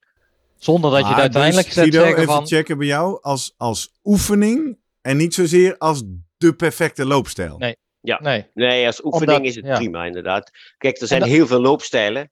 Zonder 0.56 0.90
dat 0.90 1.00
je 1.00 1.06
het 1.06 1.20
uiteindelijk 1.20 1.66
dus, 1.66 1.74
zet 1.74 1.84
Guido, 1.84 2.00
zeggen 2.02 2.22
even 2.22 2.34
van... 2.34 2.46
checken 2.46 2.78
bij 2.78 2.86
jou 2.86 3.18
als, 3.22 3.54
als 3.56 3.92
oefening 4.04 4.78
en 5.00 5.16
niet 5.16 5.34
zozeer 5.34 5.78
als 5.78 6.02
de 6.36 6.54
perfecte 6.54 7.06
loopstijl. 7.06 7.58
Nee. 7.58 7.76
Ja. 8.00 8.20
Nee, 8.20 8.46
nee, 8.54 8.86
als 8.86 9.04
oefening 9.04 9.30
Omdat- 9.30 9.46
is 9.48 9.54
het 9.56 9.66
ja. 9.66 9.76
prima 9.76 10.04
inderdaad. 10.04 10.50
Kijk, 10.78 11.00
er 11.00 11.06
zijn 11.06 11.20
dat- 11.20 11.28
heel 11.28 11.46
veel 11.46 11.60
loopstijlen. 11.60 12.30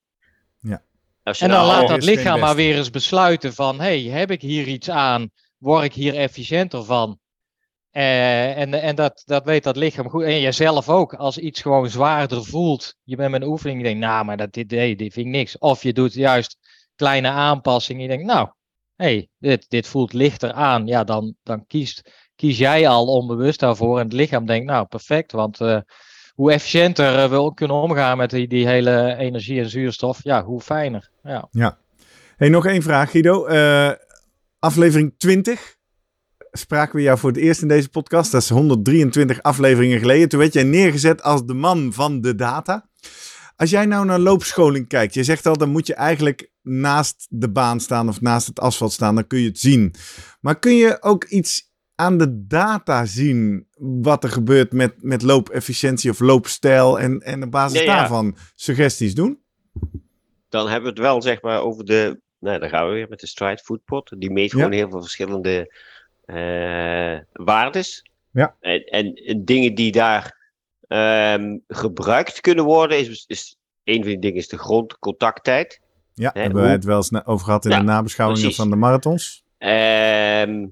Ja. 1.24 1.30
Als 1.30 1.38
je 1.38 1.44
En 1.44 1.50
dan 1.50 1.66
nou 1.66 1.72
laat 1.72 1.88
dat 1.88 2.04
lichaam 2.04 2.40
maar 2.40 2.54
weer 2.54 2.76
eens 2.76 2.90
besluiten 2.90 3.54
van, 3.54 3.80
hey, 3.80 4.00
heb 4.00 4.30
ik 4.30 4.40
hier 4.40 4.66
iets 4.66 4.90
aan? 4.90 5.30
Word 5.58 5.84
ik 5.84 5.92
hier 5.92 6.14
efficiënter 6.14 6.84
van? 6.84 7.18
Eh, 7.90 8.58
en 8.58 8.74
en 8.74 8.94
dat, 8.94 9.22
dat 9.24 9.44
weet 9.44 9.64
dat 9.64 9.76
lichaam 9.76 10.08
goed. 10.08 10.22
En 10.22 10.40
jijzelf 10.40 10.88
ook. 10.88 11.14
Als 11.14 11.38
iets 11.38 11.60
gewoon 11.62 11.88
zwaarder 11.88 12.44
voelt, 12.44 12.96
je 13.02 13.16
bent 13.16 13.30
met 13.30 13.42
een 13.42 13.48
oefening, 13.48 13.78
je 13.78 13.84
denkt, 13.84 14.00
nou, 14.00 14.24
maar 14.24 14.36
dat, 14.36 14.52
dit, 14.52 14.70
nee, 14.70 14.96
dit 14.96 15.12
vind 15.12 15.26
ik 15.26 15.32
niks. 15.32 15.58
Of 15.58 15.82
je 15.82 15.92
doet 15.92 16.14
juist 16.14 16.56
kleine 16.96 17.28
aanpassingen. 17.28 18.02
Je 18.02 18.08
denkt, 18.08 18.24
nou, 18.24 18.48
hey, 18.96 19.28
dit, 19.38 19.66
dit 19.68 19.86
voelt 19.86 20.12
lichter 20.12 20.52
aan. 20.52 20.86
Ja, 20.86 21.04
dan, 21.04 21.34
dan 21.42 21.66
kiest, 21.66 22.10
kies 22.36 22.58
jij 22.58 22.88
al 22.88 23.06
onbewust 23.06 23.60
daarvoor. 23.60 23.98
En 23.98 24.04
het 24.04 24.12
lichaam 24.12 24.46
denkt, 24.46 24.66
nou, 24.66 24.86
perfect. 24.86 25.32
Want 25.32 25.60
eh, 25.60 25.80
hoe 26.34 26.52
efficiënter 26.52 27.18
eh, 27.18 27.30
we 27.30 27.54
kunnen 27.54 27.76
omgaan 27.76 28.16
met 28.16 28.30
die, 28.30 28.48
die 28.48 28.66
hele 28.66 29.16
energie 29.16 29.60
en 29.60 29.70
zuurstof, 29.70 30.20
ja, 30.22 30.44
hoe 30.44 30.60
fijner. 30.60 31.10
Ja. 31.50 31.78
Hey, 32.36 32.48
nog 32.48 32.66
één 32.66 32.82
vraag, 32.82 33.10
Guido. 33.10 33.46
Eh, 33.46 33.90
aflevering 34.58 35.14
20 35.18 35.76
spraken 36.50 36.96
we 36.96 37.02
jou 37.02 37.18
voor 37.18 37.30
het 37.30 37.38
eerst 37.38 37.62
in 37.62 37.68
deze 37.68 37.88
podcast. 37.88 38.32
Dat 38.32 38.42
is 38.42 38.48
123 38.48 39.42
afleveringen 39.42 39.98
geleden. 39.98 40.28
Toen 40.28 40.38
werd 40.38 40.52
jij 40.52 40.62
neergezet 40.62 41.22
als 41.22 41.46
de 41.46 41.54
man 41.54 41.92
van 41.92 42.20
de 42.20 42.34
data. 42.34 42.88
Als 43.56 43.70
jij 43.70 43.86
nou 43.86 44.04
naar 44.06 44.18
loopscholing 44.18 44.88
kijkt, 44.88 45.14
je 45.14 45.24
zegt 45.24 45.46
al, 45.46 45.56
dan 45.56 45.70
moet 45.70 45.86
je 45.86 45.94
eigenlijk 45.94 46.50
naast 46.62 47.26
de 47.30 47.50
baan 47.50 47.80
staan 47.80 48.08
of 48.08 48.20
naast 48.20 48.46
het 48.46 48.60
asfalt 48.60 48.92
staan, 48.92 49.14
dan 49.14 49.26
kun 49.26 49.40
je 49.40 49.48
het 49.48 49.58
zien. 49.58 49.94
Maar 50.40 50.58
kun 50.58 50.74
je 50.76 51.02
ook 51.02 51.24
iets 51.24 51.72
aan 51.94 52.18
de 52.18 52.46
data 52.46 53.04
zien 53.04 53.66
wat 53.78 54.24
er 54.24 54.30
gebeurt 54.30 54.72
met, 54.72 54.94
met 55.02 55.22
loopefficiëntie 55.22 56.10
of 56.10 56.20
loopstijl 56.20 57.00
en, 57.00 57.20
en 57.20 57.42
op 57.42 57.50
basis 57.50 57.78
Ja, 57.80 57.84
ja. 57.84 57.96
daarvan 57.98 58.36
suggesties 58.54 59.14
doen? 59.14 59.38
Dan 60.48 60.64
hebben 60.68 60.82
we 60.82 60.88
het 60.88 60.98
wel 60.98 61.22
zeg 61.22 61.42
maar 61.42 61.60
over 61.62 61.84
de. 61.84 62.20
Nou, 62.38 62.58
daar 62.58 62.68
gaan 62.68 62.86
we 62.88 62.92
weer 62.92 63.08
met 63.08 63.20
de 63.20 63.26
Stride 63.26 63.62
Foodpot. 63.64 64.12
Die 64.20 64.30
meet 64.30 64.50
Ja. 64.50 64.56
gewoon 64.56 64.72
heel 64.72 64.90
veel 64.90 65.00
verschillende 65.00 65.74
eh 66.24 67.18
waardes. 67.32 68.10
Ja. 68.30 68.56
En, 68.60 68.84
en, 68.84 69.14
en 69.14 69.44
dingen 69.44 69.74
die 69.74 69.92
daar 69.92 70.52
ehm, 70.88 71.56
gebruikt 71.68 72.40
kunnen 72.40 72.64
worden, 72.64 72.98
is, 72.98 73.24
is 73.26 73.56
een 73.84 73.96
van 74.00 74.06
die 74.06 74.18
dingen 74.18 74.36
is 74.38 74.48
de 74.48 74.58
grondcontacttijd. 74.58 75.80
Ja, 76.14 76.30
Hè, 76.34 76.40
hebben 76.42 76.62
we 76.62 76.68
het 76.68 76.84
wel 76.84 76.96
eens 76.96 77.24
over 77.24 77.44
gehad 77.46 77.64
in 77.64 77.70
de 77.70 77.82
nabeschouwingen 77.82 78.42
precies. 78.42 78.60
van 78.62 78.70
de 78.70 78.76
marathons. 78.76 79.44
Ehm, 79.58 80.66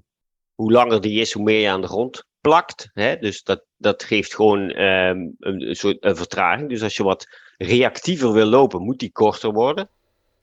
hoe 0.55 0.73
langer 0.73 1.01
die 1.01 1.21
is, 1.21 1.33
hoe 1.33 1.43
meer 1.43 1.61
je 1.61 1.69
aan 1.69 1.81
de 1.81 1.87
grond 1.87 2.25
plakt. 2.41 2.91
Hè? 2.93 3.17
Dus 3.17 3.43
dat, 3.43 3.65
dat 3.77 4.03
geeft 4.03 4.35
gewoon 4.35 4.71
ehm, 4.71 5.19
een, 5.39 5.75
soort 5.75 5.97
een 6.01 6.17
vertraging. 6.17 6.69
Dus 6.69 6.83
als 6.83 6.97
je 6.97 7.03
wat 7.03 7.29
reactiever 7.59 8.33
wil 8.33 8.47
lopen, 8.47 8.83
moet 8.83 8.99
die 8.99 9.13
korter 9.13 9.53
worden. 9.53 9.89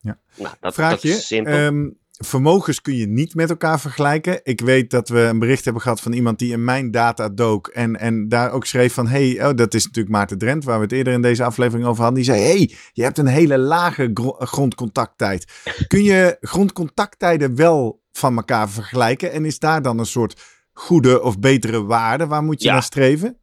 Ja. 0.01 0.18
Nou, 0.36 0.55
dat, 0.60 0.74
Vraag 0.74 0.91
dat 0.91 1.01
je, 1.01 1.10
is 1.10 1.28
simpel. 1.28 1.53
ehm, 1.53 1.89
vermogens 2.12 2.82
kun 2.82 2.95
je 2.95 3.07
niet 3.07 3.36
met 3.36 3.49
elkaar 3.49 3.80
vergelijken. 3.80 4.39
Ik 4.43 4.62
weet 4.62 4.91
dat 4.91 5.10
we 5.10 5.20
een 5.20 5.39
bericht 5.39 5.64
hebben 5.64 5.82
gehad 5.82 6.01
van 6.01 6.14
iemand 6.14 6.39
die 6.39 6.51
in 6.51 6.64
mijn 6.64 6.91
data 6.91 7.30
dook. 7.30 7.68
En, 7.68 7.99
en 7.99 8.30
daar 8.30 8.51
ook 8.51 8.66
schreef 8.66 8.93
van, 8.93 9.07
hey, 9.07 9.45
oh, 9.47 9.55
dat 9.55 9.74
is 9.74 9.86
natuurlijk 9.86 10.16
Maarten 10.16 10.38
Drent, 10.38 10.64
waar 10.64 10.78
we 10.78 10.84
het 10.84 10.91
eerder 10.91 11.14
in 11.14 11.22
deze 11.22 11.43
aflevering 11.43 11.88
over 11.88 12.03
hadden. 12.03 12.24
Die 12.24 12.34
zei, 12.34 12.41
hey, 12.41 12.76
je 12.93 13.03
hebt 13.03 13.18
een 13.18 13.28
hele 13.28 13.57
lage 13.57 14.12
gro- 14.14 14.36
grondcontacttijd. 14.39 15.45
Kun 15.88 16.03
je 16.03 16.38
grondcontacttijden 16.41 17.55
wel 17.55 17.99
van 18.20 18.36
elkaar 18.36 18.70
vergelijken? 18.70 19.32
En 19.32 19.45
is 19.45 19.59
daar 19.59 19.82
dan 19.82 19.99
een 19.99 20.05
soort 20.05 20.41
goede 20.74 21.22
of 21.22 21.39
betere 21.39 21.84
waarde? 21.84 22.28
Waar 22.28 22.43
moet 22.43 22.61
je 22.61 22.67
Ja. 22.67 22.74
naar 22.74 22.84
streven? 22.84 23.38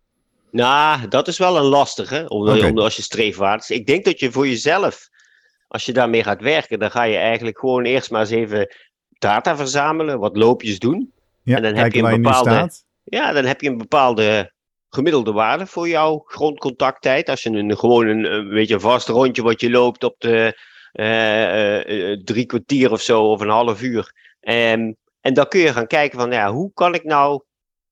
Nou, 0.51 1.09
dat 1.09 1.29
is 1.29 1.39
wel 1.39 1.57
een 1.57 1.65
lastige, 1.65 2.29
omdat, 2.29 2.79
als 2.79 2.97
je 2.97 3.03
streefwaardes. 3.03 3.71
Ik 3.71 3.87
denk 3.87 4.05
dat 4.05 4.21
je 4.21 4.33
voor 4.33 4.49
jezelf, 4.49 5.09
als 5.69 5.85
je 5.85 5.93
daarmee 5.93 6.23
gaat 6.23 6.41
werken, 6.41 6.79
dan 6.79 6.91
ga 6.91 7.03
je 7.03 7.17
eigenlijk 7.17 7.59
gewoon 7.59 7.85
eerst 7.85 8.11
maar 8.11 8.21
eens 8.21 8.31
even 8.31 8.75
data 9.19 9.57
verzamelen, 9.57 10.19
wat 10.19 10.37
loopjes 10.37 10.79
doen. 10.79 11.13
Ja, 11.43 11.57
En 11.57 11.63
dan 11.63 11.75
heb 11.75 11.93
je 11.93 12.03
een 12.03 12.23
bepaalde-. 12.23 12.71
Ja, 13.05 13.33
dan 13.33 13.45
heb 13.45 13.61
je 13.61 13.69
een 13.69 13.79
bepaalde 13.79 14.53
gemiddelde 14.91 15.33
waarde 15.33 15.67
voor 15.67 15.89
jouw 15.89 16.23
grondcontacttijd. 16.27 17.29
Als 17.29 17.43
je 17.43 17.51
een, 17.51 17.79
gewoon 17.79 18.07
een, 18.07 18.33
een 18.33 18.49
beetje 18.49 18.75
een 18.75 18.81
vast 18.81 19.09
rondje 19.09 19.43
wat 19.43 19.61
je 19.61 19.71
loopt 19.71 20.05
op 20.05 20.15
de 20.19 20.59
eh, 20.97 21.45
eh, 21.45 22.11
eh, 22.13 22.21
drie 22.25 22.47
kwartier 22.47 22.93
of 22.93 23.01
zo, 23.01 23.23
of 23.23 23.41
een 23.41 23.49
half 23.49 23.83
uur. 23.83 24.13
Ehm, 24.47 24.93
en 25.21 25.35
dan 25.35 25.49
kun 25.49 25.61
je 25.61 25.73
gaan 25.73 25.87
kijken 25.87 26.19
van, 26.19 26.31
ja, 26.31 26.53
hoe 26.53 26.73
kan 26.73 26.95
ik 26.95 27.05
nou 27.05 27.43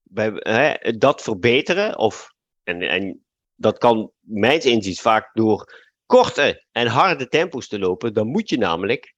bij, 0.03 0.31
hè, 0.33 0.91
dat 0.97 1.21
verbeteren? 1.21 1.97
Of, 1.97 2.33
en, 2.63 2.81
en 2.81 3.25
dat 3.55 3.77
kan 3.77 4.11
mijns 4.19 4.65
inziens 4.65 5.01
vaak 5.01 5.29
door 5.33 5.73
korte 6.05 6.65
en 6.71 6.87
harde 6.87 7.27
tempo's 7.27 7.67
te 7.67 7.79
lopen. 7.79 8.13
Dan 8.13 8.27
moet 8.27 8.49
je 8.49 8.57
namelijk 8.57 9.15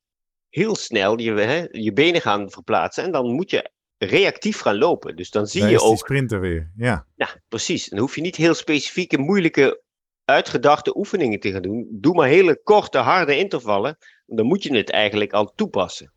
heel 0.49 0.75
snel 0.75 1.19
je, 1.19 1.31
hè, 1.31 1.65
je 1.71 1.93
benen 1.93 2.21
gaan 2.21 2.51
verplaatsen. 2.51 3.03
En 3.03 3.11
dan 3.11 3.31
moet 3.31 3.49
je 3.49 3.71
reactief 3.97 4.59
gaan 4.59 4.77
lopen. 4.77 5.15
Dus 5.15 5.29
dan 5.29 5.47
zie 5.47 5.61
Daar 5.61 5.69
je 5.69 5.81
ook 5.81 5.97
sprinter 5.97 6.39
weer, 6.39 6.71
ja. 6.75 7.05
ja, 7.15 7.41
precies. 7.47 7.89
Dan 7.89 7.99
hoef 7.99 8.15
je 8.15 8.21
niet 8.21 8.35
heel 8.35 8.53
specifieke, 8.53 9.17
moeilijke, 9.17 9.81
uitgedachte 10.25 10.97
oefeningen 10.97 11.39
te 11.39 11.51
gaan 11.51 11.61
doen. 11.61 11.87
Doe 11.91 12.15
maar 12.15 12.27
hele 12.27 12.61
korte, 12.63 12.97
harde 12.97 13.37
intervallen. 13.37 13.97
Dan 14.25 14.45
moet 14.45 14.63
je 14.63 14.77
het 14.77 14.91
eigenlijk 14.91 15.33
al 15.33 15.53
toepassen. 15.55 16.15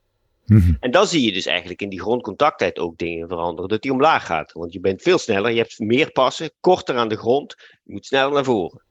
Mhm. 0.50 0.74
En 0.80 0.90
dan 0.90 1.06
zie 1.06 1.22
je 1.22 1.32
dus 1.32 1.46
eigenlijk 1.46 1.82
in 1.82 1.88
die 1.88 2.00
grondcontacttijd 2.00 2.78
ook 2.78 2.98
dingen 2.98 3.28
veranderen. 3.28 3.68
Dat 3.68 3.82
die 3.82 3.92
omlaag 3.92 4.26
gaat. 4.26 4.52
Want 4.52 4.72
je 4.72 4.80
bent 4.80 5.02
veel 5.02 5.18
sneller, 5.18 5.50
je 5.50 5.58
hebt 5.58 5.78
meer 5.78 6.12
passen, 6.12 6.50
korter 6.60 6.96
aan 6.96 7.08
de 7.08 7.16
grond. 7.16 7.54
Je 7.82 7.92
moet 7.92 8.06
sneller 8.06 8.32
naar 8.32 8.44
voren. 8.44 8.82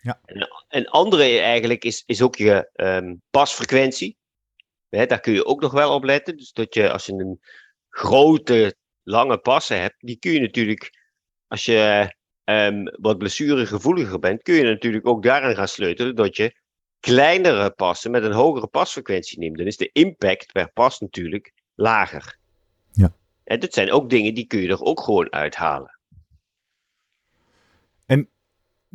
Ja. 0.00 0.20
En 0.24 0.48
een 0.68 0.88
andere 0.88 1.38
eigenlijk 1.38 1.84
is, 1.84 2.02
is 2.06 2.22
ook 2.22 2.36
je 2.36 2.70
ehm, 2.72 3.14
pasfrequentie. 3.30 4.16
Daar 4.88 5.20
kun 5.20 5.32
je 5.32 5.44
ook 5.44 5.60
nog 5.60 5.72
wel 5.72 5.94
op 5.94 6.04
letten. 6.04 6.36
Dus 6.36 6.52
dat 6.52 6.74
je 6.74 6.92
als 6.92 7.06
je 7.06 7.12
een 7.12 7.40
grote, 7.88 8.74
lange 9.02 9.38
passen 9.38 9.80
hebt, 9.80 9.96
die 9.98 10.18
kun 10.18 10.32
je 10.32 10.40
natuurlijk, 10.40 10.98
als 11.46 11.64
je 11.64 12.14
ehm, 12.44 12.84
wat 13.00 13.18
blessuregevoeliger 13.18 14.18
bent, 14.18 14.42
kun 14.42 14.54
je 14.54 14.62
natuurlijk 14.62 15.06
ook 15.06 15.22
daaraan 15.22 15.54
gaan 15.54 15.68
sleutelen 15.68 16.14
dat 16.14 16.36
je 16.36 16.62
kleinere 17.04 17.70
passen 17.70 18.10
met 18.10 18.22
een 18.22 18.32
hogere 18.32 18.66
pasfrequentie 18.66 19.38
neemt. 19.38 19.58
Dan 19.58 19.66
is 19.66 19.76
de 19.76 19.90
impact 19.92 20.52
per 20.52 20.72
pas 20.72 21.00
natuurlijk 21.00 21.52
lager. 21.74 22.38
Ja. 22.92 23.14
En 23.44 23.60
dat 23.60 23.72
zijn 23.72 23.92
ook 23.92 24.10
dingen 24.10 24.34
die 24.34 24.46
kun 24.46 24.60
je 24.60 24.68
er 24.68 24.82
ook 24.82 25.00
gewoon 25.00 25.32
uithalen. 25.32 25.98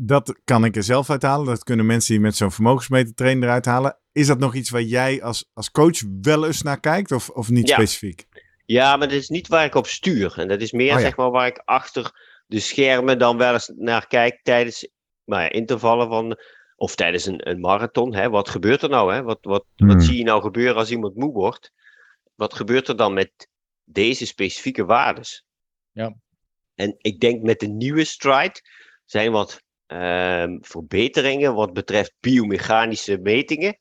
Dat 0.01 0.39
kan 0.43 0.65
ik 0.65 0.75
er 0.75 0.83
zelf 0.83 1.09
uithalen. 1.09 1.45
Dat 1.45 1.63
kunnen 1.63 1.85
mensen 1.85 2.13
die 2.13 2.21
met 2.21 2.35
zo'n 2.35 2.51
vermogensmeter 2.51 3.13
trainen 3.13 3.43
eruit 3.43 3.65
halen. 3.65 3.97
Is 4.11 4.27
dat 4.27 4.39
nog 4.39 4.55
iets 4.55 4.69
waar 4.69 4.81
jij 4.81 5.23
als, 5.23 5.49
als 5.53 5.71
coach 5.71 6.01
wel 6.21 6.45
eens 6.45 6.61
naar 6.61 6.79
kijkt 6.79 7.11
of, 7.11 7.29
of 7.29 7.49
niet 7.49 7.67
Ja. 7.67 7.73
specifiek? 7.75 8.27
Ja, 8.65 8.97
maar 8.97 9.07
dat 9.07 9.17
is 9.17 9.29
niet 9.29 9.47
waar 9.47 9.65
ik 9.65 9.75
op 9.75 9.87
stuur. 9.87 10.33
En 10.37 10.47
dat 10.47 10.61
is 10.61 10.71
meer 10.71 10.93
Oh 10.93 10.99
ja. 10.99 10.99
zeg 10.99 11.17
maar 11.17 11.31
waar 11.31 11.47
ik 11.47 11.61
achter 11.65 12.11
de 12.47 12.59
schermen 12.59 13.19
dan 13.19 13.37
wel 13.37 13.53
eens 13.53 13.71
naar 13.75 14.07
kijk 14.07 14.39
tijdens 14.43 14.87
nou 15.25 15.41
ja, 15.41 15.49
intervallen 15.49 16.07
van. 16.07 16.37
Of 16.79 16.95
tijdens 16.95 17.25
een, 17.25 17.49
een 17.49 17.59
marathon. 17.59 18.13
Hè? 18.13 18.29
Wat 18.29 18.49
gebeurt 18.49 18.81
er 18.81 18.89
nou? 18.89 19.13
Hè? 19.13 19.23
Wat, 19.23 19.39
wat, 19.41 19.65
Hmm. 19.75 19.87
wat 19.87 20.03
zie 20.03 20.17
je 20.17 20.23
nou 20.23 20.41
gebeuren 20.41 20.75
als 20.75 20.91
iemand 20.91 21.15
moe 21.15 21.31
wordt? 21.31 21.71
Wat 22.35 22.53
gebeurt 22.53 22.87
er 22.87 22.95
dan 22.95 23.13
met 23.13 23.47
deze 23.83 24.25
specifieke 24.25 24.85
waardes? 24.85 25.43
Ja. 25.91 26.15
En 26.75 26.95
ik 26.97 27.19
denk 27.19 27.41
met 27.41 27.59
de 27.59 27.67
nieuwe 27.67 28.03
stride 28.03 28.61
zijn 29.05 29.31
wat 29.31 29.63
ehm, 29.85 30.57
verbeteringen 30.61 31.53
wat 31.53 31.73
betreft 31.73 32.13
biomechanische 32.19 33.17
metingen. 33.17 33.79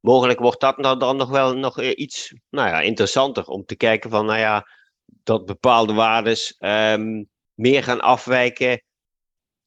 Mogelijk 0.00 0.38
wordt 0.38 0.60
dat 0.60 0.76
nou 0.76 0.98
dan 0.98 1.16
nog 1.16 1.30
wel 1.30 1.56
nog 1.56 1.78
eh, 1.80 1.92
iets 1.98 2.34
nou 2.50 2.68
ja, 2.68 2.80
interessanter 2.80 3.44
om 3.46 3.64
te 3.64 3.76
kijken 3.76 4.10
van, 4.10 4.26
nou 4.26 4.38
ja, 4.38 4.68
dat 5.04 5.46
bepaalde 5.46 5.92
waardes 5.92 6.56
ehm, 6.58 7.24
meer 7.54 7.82
gaan 7.82 8.00
afwijken, 8.00 8.82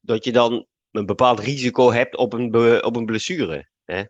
dat 0.00 0.24
je 0.24 0.32
dan 0.32 0.66
een 0.96 1.06
bepaald 1.06 1.40
risico 1.40 1.92
hebt 1.92 2.16
op 2.16 2.32
een, 2.32 2.50
be- 2.50 2.80
op 2.84 2.96
een 2.96 3.04
blessure. 3.06 3.68
Hè? 3.84 4.02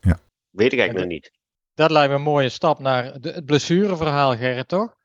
Ja. 0.00 0.18
Weet 0.50 0.72
ik 0.72 0.78
eigenlijk 0.78 0.98
nog 0.98 1.18
niet. 1.18 1.30
Dat 1.74 1.90
lijkt 1.90 2.10
me 2.10 2.16
een 2.16 2.22
mooie 2.22 2.48
stap 2.48 2.78
naar 2.78 3.20
de, 3.20 3.30
het 3.30 3.44
blessureverhaal, 3.44 4.36
Gerrit, 4.36 4.68
toch? 4.68 4.96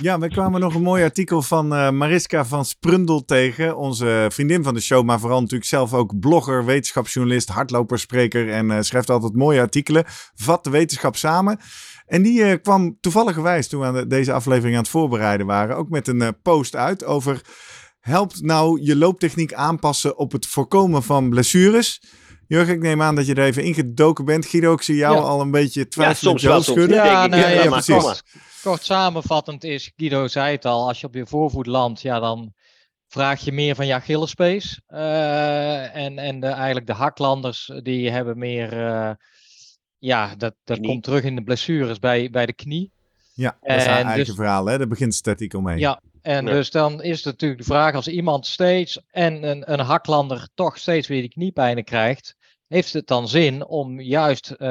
Ja, 0.00 0.18
we 0.18 0.28
kwamen 0.28 0.60
nog 0.60 0.74
een 0.74 0.82
mooi 0.82 1.02
artikel 1.04 1.42
van 1.42 1.74
eh, 1.74 1.90
Mariska 1.90 2.44
van 2.44 2.64
Sprundel 2.64 3.24
tegen. 3.24 3.76
Onze 3.76 4.26
vriendin 4.32 4.62
van 4.64 4.74
de 4.74 4.80
show, 4.80 5.04
maar 5.04 5.20
vooral 5.20 5.40
natuurlijk 5.40 5.68
zelf 5.70 5.92
ook 5.94 6.18
blogger, 6.20 6.64
wetenschapsjournalist, 6.64 7.48
hardloperspreker. 7.48 8.50
En 8.50 8.70
eh, 8.70 8.80
schrijft 8.80 9.10
altijd 9.10 9.34
mooie 9.34 9.60
artikelen. 9.60 10.04
Vat 10.34 10.64
de 10.64 10.70
wetenschap 10.70 11.16
samen. 11.16 11.58
En 12.06 12.22
die 12.22 12.44
eh, 12.44 12.60
kwam 12.62 12.96
toevallig 13.00 13.66
toen 13.66 13.80
we 13.80 13.86
aan 13.86 13.94
de- 13.94 14.06
deze 14.06 14.32
aflevering 14.32 14.74
aan 14.76 14.82
het 14.82 14.90
voorbereiden 14.90 15.46
waren, 15.46 15.76
ook 15.76 15.88
met 15.88 16.08
een 16.08 16.36
post 16.42 16.76
uit 16.76 17.04
over. 17.04 17.40
Helpt 18.04 18.42
nou 18.42 18.80
je 18.82 18.96
looptechniek 18.96 19.52
aanpassen 19.54 20.16
op 20.18 20.32
het 20.32 20.46
voorkomen 20.46 21.02
van 21.02 21.30
blessures? 21.30 22.00
Jurgen, 22.46 22.74
ik 22.74 22.80
neem 22.80 23.02
aan 23.02 23.14
dat 23.14 23.26
je 23.26 23.34
er 23.34 23.44
even 23.44 23.64
ingedoken 23.64 24.24
bent. 24.24 24.46
Guido, 24.46 24.72
ik 24.72 24.82
zie 24.82 24.96
jou 24.96 25.14
Ja. 25.16 25.20
al 25.22 25.40
een 25.40 25.50
beetje 25.50 25.80
Ja, 25.80 25.86
twijfelend 25.86 26.40
soms 26.40 26.64
schudden. 26.64 26.96
Ja, 26.96 27.26
nee, 27.26 27.40
ja, 27.40 27.48
ja, 27.48 27.70
maar 27.70 27.82
precies. 27.84 28.22
Kort 28.62 28.84
samenvattend 28.84 29.64
is, 29.64 29.92
Guido 29.96 30.28
zei 30.28 30.52
het 30.54 30.64
al, 30.64 30.88
als 30.88 31.00
je 31.00 31.06
op 31.06 31.14
je 31.14 31.26
voorvoet 31.26 31.66
landt, 31.66 32.00
ja, 32.00 32.20
dan 32.20 32.52
vraag 33.08 33.40
je 33.40 33.52
meer 33.52 33.74
van 33.74 33.86
je 33.86 33.94
Achillespees. 33.94 34.80
Eh, 34.86 35.96
en 35.96 36.18
en 36.18 36.40
de, 36.40 36.46
eigenlijk 36.46 36.86
de 36.86 36.92
haklanders, 36.92 37.70
die 37.82 38.10
hebben 38.10 38.38
meer, 38.38 38.86
eh, 38.86 39.10
ja, 39.98 40.34
dat, 40.36 40.54
dat 40.64 40.76
Knie. 40.76 40.88
komt 40.90 41.02
terug 41.02 41.22
in 41.22 41.34
de 41.36 41.42
blessures 41.42 41.98
bij, 41.98 42.30
bij 42.30 42.46
de 42.46 42.52
knie. 42.52 42.92
Ja, 43.34 43.56
dat 43.60 43.76
is 43.76 43.84
haar 43.84 43.98
En 44.00 44.06
eigen 44.06 44.24
dus- 44.26 44.34
verhaal, 44.34 44.66
hè? 44.66 44.78
Daar 44.78 44.88
begint 44.88 45.20
artikel 45.26 45.60
mee. 45.60 45.78
Ja, 45.78 46.00
en 46.24 46.44
dus 46.44 46.70
dan 46.70 47.02
is 47.02 47.16
het 47.16 47.24
natuurlijk 47.24 47.60
de 47.60 47.66
vraag, 47.66 47.94
als 47.94 48.08
iemand 48.08 48.46
steeds 48.46 49.00
en 49.10 49.42
een, 49.42 49.72
een 49.72 49.80
haklander 49.80 50.48
toch 50.54 50.78
steeds 50.78 51.08
weer 51.08 51.20
die 51.20 51.30
kniepijnen 51.30 51.84
krijgt, 51.84 52.36
heeft 52.66 52.92
het 52.92 53.06
dan 53.06 53.28
zin 53.28 53.66
om 53.66 54.00
juist 54.00 54.50
eh, 54.50 54.68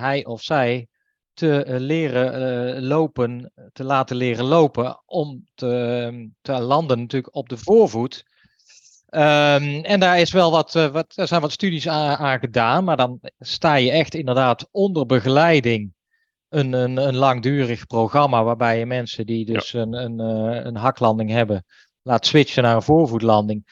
hij 0.00 0.24
of 0.24 0.42
zij 0.42 0.86
te 1.34 1.64
eh, 1.64 1.76
leren 1.78 2.32
eh, 2.32 2.82
lopen, 2.82 3.52
te 3.72 3.84
laten 3.84 4.16
leren 4.16 4.44
lopen, 4.44 5.02
om 5.06 5.44
te, 5.54 6.30
te 6.40 6.52
landen 6.52 6.98
natuurlijk 6.98 7.34
op 7.34 7.48
de 7.48 7.56
voorvoet. 7.56 8.24
Ehm, 9.06 9.80
en 9.82 10.00
daar 10.00 10.20
is 10.20 10.32
wel 10.32 10.50
wat, 10.50 10.72
wat, 10.72 11.12
er 11.14 11.26
zijn 11.26 11.40
wat 11.40 11.52
studies 11.52 11.88
aan, 11.88 12.16
aan 12.16 12.38
gedaan, 12.38 12.84
maar 12.84 12.96
dan 12.96 13.20
sta 13.38 13.74
je 13.74 13.90
echt 13.90 14.14
inderdaad 14.14 14.68
onder 14.70 15.06
begeleiding 15.06 15.94
een, 16.48 16.72
een, 16.72 16.96
een 16.96 17.16
langdurig 17.16 17.86
programma 17.86 18.44
waarbij 18.44 18.78
je 18.78 18.86
mensen 18.86 19.26
die 19.26 19.44
dus 19.44 19.72
een, 19.72 19.92
een, 19.92 20.20
eh, 20.20 20.64
een 20.64 20.76
haklanding 20.76 21.30
hebben, 21.30 21.64
laat 22.02 22.26
switchen 22.26 22.62
naar 22.62 22.74
een 22.74 22.82
voorvoetlanding. 22.82 23.66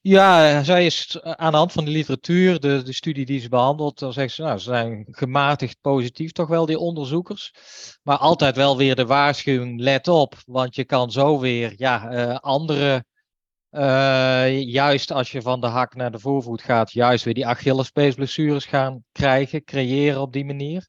Ja, 0.00 0.62
zij 0.62 0.86
is 0.86 1.20
aan 1.22 1.50
de 1.50 1.58
hand 1.58 1.72
van 1.72 1.84
de 1.84 1.90
literatuur, 1.90 2.60
de, 2.60 2.82
de 2.82 2.92
studie 2.92 3.26
die 3.26 3.40
ze 3.40 3.48
behandelt, 3.48 3.98
dan 3.98 4.12
zegt 4.12 4.34
ze, 4.34 4.42
nou, 4.42 4.58
ze 4.58 4.64
zijn 4.64 5.06
gematigd 5.10 5.78
positief 5.80 6.32
toch 6.32 6.48
wel, 6.48 6.66
die 6.66 6.78
onderzoekers. 6.78 7.52
Maar 8.02 8.16
altijd 8.16 8.56
wel 8.56 8.76
weer 8.76 8.94
de 8.94 9.06
waarschuwing, 9.06 9.80
let 9.80 10.08
op, 10.08 10.34
want 10.46 10.74
je 10.74 10.84
kan 10.84 11.10
zo 11.10 11.38
weer 11.38 11.72
ja, 11.76 12.12
uh, 12.12 12.36
andere, 12.36 13.04
uh, 13.70 14.60
juist 14.62 15.12
als 15.12 15.32
je 15.32 15.42
van 15.42 15.60
de 15.60 15.66
hak 15.66 15.94
naar 15.94 16.10
de 16.10 16.18
voorvoet 16.18 16.62
gaat, 16.62 16.92
juist 16.92 17.24
weer 17.24 17.34
die 17.34 17.46
Achillespeesblessures 17.46 18.64
gaan 18.64 19.04
krijgen, 19.12 19.64
creëren 19.64 20.20
op 20.20 20.32
die 20.32 20.44
manier. 20.44 20.86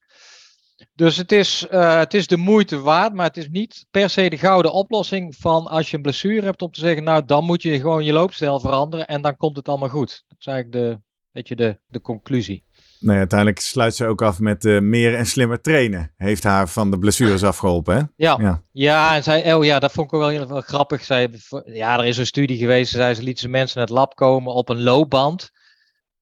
Dus 0.96 1.18
het 1.18 1.32
is, 1.32 1.68
uh, 1.72 1.98
het 1.98 2.14
is 2.14 2.28
de 2.28 2.38
moeite 2.38 2.80
waard, 2.80 3.14
maar 3.14 3.26
het 3.26 3.38
is 3.38 3.50
niet 3.50 3.86
per 3.92 4.10
se 4.10 4.30
de 4.30 4.38
gouden 4.38 4.74
oplossing 4.74 5.36
van 5.36 5.68
als 5.68 5.90
je 5.90 5.96
een 5.96 6.04
blessure 6.04 6.46
hebt 6.46 6.62
om 6.62 6.72
te 6.72 6.80
zeggen, 6.80 7.04
nou 7.04 7.26
dan 7.26 7.44
moet 7.44 7.62
je 7.62 7.80
gewoon 7.80 8.04
je 8.04 8.14
loopstijl 8.14 8.60
veranderen 8.60 9.08
en 9.08 9.22
dan 9.22 9.38
komt 9.38 9.56
het 9.56 9.68
allemaal 9.68 9.90
goed. 9.90 10.24
Dat 10.28 10.38
is 10.40 10.46
eigenlijk 10.46 10.86
de, 10.86 11.02
weet 11.32 11.48
je, 11.48 11.56
de, 11.56 11.80
de 11.88 12.02
conclusie. 12.02 12.64
Nee, 13.00 13.18
uiteindelijk 13.18 13.60
sluit 13.60 13.96
ze 13.96 14.06
ook 14.06 14.22
af 14.22 14.40
met 14.40 14.66
uh, 14.66 14.80
meer 14.80 15.16
en 15.16 15.26
slimmer 15.26 15.62
trainen. 15.62 16.14
Heeft 16.18 16.44
haar 16.44 16.70
van 16.70 16.92
de 16.92 17.00
blessures 17.00 17.44
afgeholpen, 17.44 17.96
hè? 17.96 18.02
Ja, 18.16 18.38
ja. 18.40 18.64
ja 18.72 19.16
en 19.16 19.24
zij, 19.24 19.54
oh 19.54 19.66
ja, 19.66 19.80
dat 19.80 19.92
vond 19.92 20.12
ik 20.12 20.20
wel 20.20 20.30
heel 20.30 20.48
wel 20.48 20.62
grappig. 20.62 21.04
Zij, 21.04 21.30
ja, 21.66 22.00
er 22.00 22.06
is 22.06 22.18
een 22.18 22.26
studie 22.26 22.58
geweest, 22.58 22.92
zij, 22.92 23.16
ze 23.16 23.24
lieten 23.24 23.42
ze 23.42 23.50
mensen 23.50 23.76
in 23.76 23.82
het 23.82 23.92
lab 23.92 24.16
komen 24.16 24.54
op 24.54 24.70
een 24.70 24.82
loopband. 24.82 25.52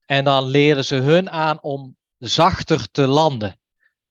En 0.05 0.23
dan 0.23 0.45
leerden 0.47 0.85
ze 0.85 0.95
hun 0.95 1.29
aan 1.29 1.61
om 1.61 1.97
zachter 2.17 2.91
te 2.91 3.07
landen. 3.07 3.58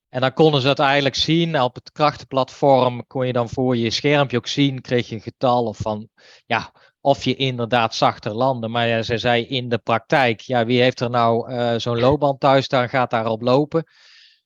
En 0.09 0.21
dan 0.21 0.33
konden 0.33 0.61
ze 0.61 0.67
het 0.67 0.79
eigenlijk 0.79 1.15
zien. 1.15 1.61
Op 1.61 1.75
het 1.75 1.91
krachtenplatform 1.91 3.07
kon 3.07 3.27
je 3.27 3.33
dan 3.33 3.49
voor 3.49 3.77
je 3.77 3.89
schermpje 3.89 4.37
ook 4.37 4.47
zien. 4.47 4.81
Kreeg 4.81 5.09
je 5.09 5.15
een 5.15 5.21
getal 5.21 5.65
of 5.65 5.77
van 5.77 6.09
ja, 6.45 6.71
of 7.01 7.23
je 7.23 7.35
inderdaad 7.35 7.95
zachter 7.95 8.33
landde. 8.33 8.67
Maar 8.67 8.87
ja, 8.87 9.01
ze 9.01 9.17
zei 9.17 9.45
in 9.45 9.69
de 9.69 9.77
praktijk. 9.77 10.39
Ja, 10.39 10.65
wie 10.65 10.81
heeft 10.81 10.99
er 10.99 11.09
nou 11.09 11.51
uh, 11.51 11.73
zo'n 11.77 11.99
loopband 11.99 12.39
thuis 12.39 12.65
staan, 12.65 12.89
gaat 12.89 13.09
daarop 13.09 13.41
lopen. 13.41 13.83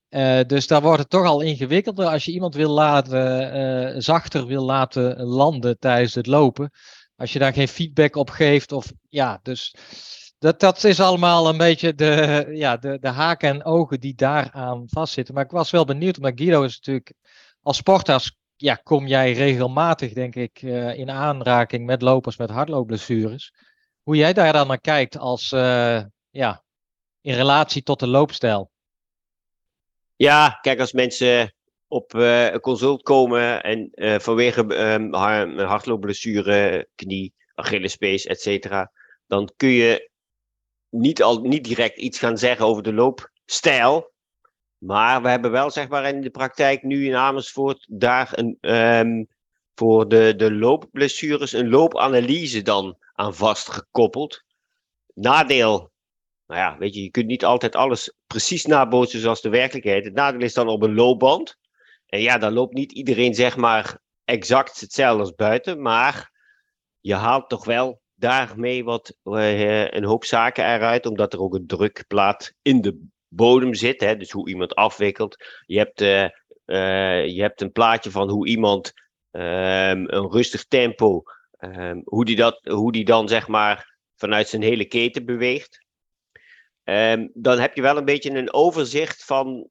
Uh, 0.10 0.40
dus 0.48 0.68
daar 0.68 0.81
wordt 0.81 0.99
het 0.99 1.10
toch 1.10 1.26
al 1.26 1.41
ingewikkelder 1.41 2.07
als 2.07 2.26
je 2.26 2.31
iemand 2.31 2.56
wil 2.56 2.69
laten, 2.69 3.56
uh, 3.56 3.95
zachter 3.98 4.45
wil 4.45 4.64
laten 4.64 5.23
landen 5.23 5.80
tijdens 5.80 6.15
het 6.15 6.27
lopen. 6.27 6.72
Als 7.15 7.34
je 7.34 7.40
daar 7.40 7.53
geen 7.53 7.68
feedback 7.68 8.15
op 8.15 8.30
geeft. 8.30 8.72
Of 8.72 8.91
ja, 9.10 9.40
dus 9.41 9.76
dat, 10.44 10.60
dat 10.60 10.84
is 10.84 10.99
allemaal 10.99 11.48
een 11.48 11.57
beetje 11.57 11.95
de, 11.95 12.45
ja, 12.52 12.78
de, 12.78 12.98
de 13.02 13.07
haken 13.07 13.49
en 13.49 13.65
ogen 13.65 13.99
die 13.99 14.15
daaraan 14.15 14.84
vastzitten. 14.88 15.34
Maar 15.34 15.44
ik 15.44 15.52
was 15.52 15.72
wel 15.72 15.86
benieuwd, 15.86 16.18
omdat 16.18 16.32
Guido 16.36 16.64
is 16.64 16.76
natuurlijk 16.76 17.14
als 17.61 17.78
sportarts, 17.78 18.38
ja, 18.56 18.76
kom 18.76 19.07
jij 19.07 19.34
regelmatig, 19.34 20.14
denk 20.14 20.36
ik, 20.36 20.61
uh, 20.61 20.98
in 20.98 21.11
aanraking 21.11 21.86
met 21.86 22.02
lopers 22.02 22.38
met 22.38 22.49
hardloopblessures. 22.49 23.53
Hoe 24.02 24.15
jij 24.15 24.34
daar 24.34 24.53
dan 24.53 24.68
naar 24.68 24.82
kijkt 24.82 25.18
als, 25.18 25.52
uh, 25.52 26.02
ja, 26.30 26.64
in 27.22 27.36
relatie 27.36 27.84
tot 27.84 27.99
de 27.99 28.07
loopstijl. 28.07 28.72
Ja, 30.15 30.57
kijk, 30.61 30.80
als 30.80 30.94
mensen 30.94 31.53
op 31.88 32.14
uh, 32.14 32.52
een 32.52 32.60
consult 32.60 33.03
komen 33.03 33.64
en 33.64 33.90
vanwege 34.22 34.94
um, 34.94 35.14
hardloopblessure, 35.60 36.88
knie, 36.95 37.34
Achillespees, 37.56 38.26
et 38.26 38.41
cetera, 38.41 38.91
dan 39.28 39.52
kun 39.56 39.70
je 39.70 40.11
niet, 40.94 41.24
al, 41.24 41.41
niet 41.41 41.64
direct 41.64 41.98
iets 41.98 42.20
gaan 42.20 42.38
zeggen 42.38 42.65
over 42.65 42.84
de 42.84 42.94
loopstijl. 42.94 44.11
Maar 44.78 45.22
we 45.22 45.30
hebben 45.30 45.52
wel 45.52 45.72
zeg 45.72 45.88
maar 45.88 46.06
in 46.06 46.22
de 46.22 46.30
praktijk 46.30 46.84
nu 46.84 47.06
in 47.06 47.15
Amersfoort 47.15 47.86
daar 47.90 48.32
een, 48.36 48.57
um, 48.61 49.28
voor 49.76 50.07
de, 50.07 50.34
de 50.36 50.53
loopblessures 50.53 51.53
een 51.53 51.70
loopanalyse 51.70 52.61
dan 52.61 52.98
aan 53.14 53.36
vastgekoppeld. 53.36 54.44
Nadeel, 55.14 55.91
nou 56.48 56.60
ja, 56.60 56.78
weet 56.78 56.94
je, 56.94 57.03
je 57.03 57.11
kunt 57.11 57.28
niet 57.28 57.45
altijd 57.45 57.76
alles 57.76 58.14
precies 58.28 58.65
nabootsen 58.65 59.20
zoals 59.20 59.41
de 59.41 59.49
werkelijkheid. 59.49 60.06
Het 60.06 60.14
nadeel 60.14 60.41
is 60.41 60.53
dan 60.53 60.68
op 60.68 60.82
een 60.82 60.95
loopband. 60.95 61.57
En 62.06 62.22
ja, 62.22 62.38
dan 62.38 62.53
loopt 62.53 62.74
niet 62.74 62.91
iedereen 62.91 63.34
zeg 63.34 63.57
maar 63.57 63.99
exact 64.24 64.80
hetzelfde 64.80 65.22
als 65.22 65.36
buiten, 65.36 65.82
maar 65.82 66.32
je 66.99 67.15
haalt 67.15 67.49
toch 67.49 67.65
wel 67.65 68.02
daarmee 68.24 68.84
wat 68.84 69.16
uh, 69.24 69.88
een 69.88 70.04
hoop 70.04 70.26
zaken 70.26 70.66
eruit, 70.66 71.06
omdat 71.06 71.34
er 71.34 71.41
ook 71.41 71.54
een 71.54 71.68
drukplaat 71.68 72.54
in 72.62 72.82
de 72.82 73.06
bodem 73.28 73.74
zit. 73.74 74.02
Hè, 74.02 74.18
dus 74.18 74.32
hoe 74.32 74.50
iemand 74.50 74.76
afwikkelt. 74.76 75.45
Je 75.66 75.78
hebt, 75.78 76.02
uh, 76.02 76.24
uh, 76.66 77.26
je 77.28 77.41
hebt 77.41 77.62
een 77.62 77.72
plaatje 77.72 78.12
van 78.12 78.30
hoe 78.30 78.48
iemand 78.48 78.94
um, 79.32 80.10
een 80.10 80.32
rustig 80.32 80.66
tempo, 80.66 81.24
um, 81.60 82.02
hoe, 82.06 82.26
die 82.26 82.36
dat, 82.36 82.60
hoe 82.64 82.91
die 82.91 83.06
dan 83.06 83.28
zeg 83.28 83.48
maar 83.48 83.98
vanuit 84.16 84.48
zijn 84.48 84.62
hele 84.62 84.86
keten 84.86 85.26
beweegt. 85.26 85.86
Um, 86.84 87.30
dan 87.34 87.60
heb 87.60 87.76
je 87.76 87.82
wel 87.82 87.98
een 87.98 88.06
beetje 88.06 88.32
een 88.32 88.54
overzicht 88.54 89.26
van 89.26 89.70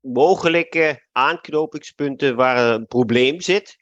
mogelijke 0.00 1.06
aanknopingspunten 1.12 2.36
waar 2.36 2.74
een 2.74 2.86
probleem 2.86 3.40
zit. 3.40 3.76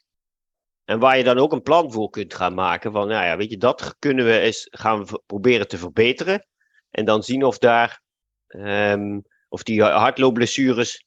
En 0.87 0.99
waar 0.99 1.17
je 1.17 1.23
dan 1.23 1.37
ook 1.37 1.51
een 1.51 1.61
plan 1.61 1.91
voor 1.91 2.09
kunt 2.09 2.33
gaan 2.33 2.53
maken. 2.53 2.91
Van, 2.91 3.07
nou 3.07 3.25
ja, 3.25 3.37
weet 3.37 3.49
je, 3.49 3.57
dat 3.57 3.95
kunnen 3.99 4.25
we 4.25 4.39
eens 4.39 4.67
gaan 4.71 5.05
we 5.05 5.21
proberen 5.25 5.67
te 5.67 5.77
verbeteren. 5.77 6.47
En 6.89 7.05
dan 7.05 7.23
zien 7.23 7.43
of 7.43 7.57
daar, 7.57 8.01
um, 8.47 9.23
of 9.49 9.63
die 9.63 9.83
hardloopblessures 9.83 11.05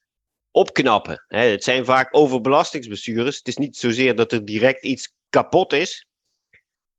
opknappen. 0.50 1.24
Het 1.26 1.64
zijn 1.64 1.84
vaak 1.84 2.16
overbelastingsblessures. 2.16 3.36
Het 3.36 3.48
is 3.48 3.56
niet 3.56 3.76
zozeer 3.76 4.16
dat 4.16 4.32
er 4.32 4.44
direct 4.44 4.84
iets 4.84 5.14
kapot 5.28 5.72
is. 5.72 6.06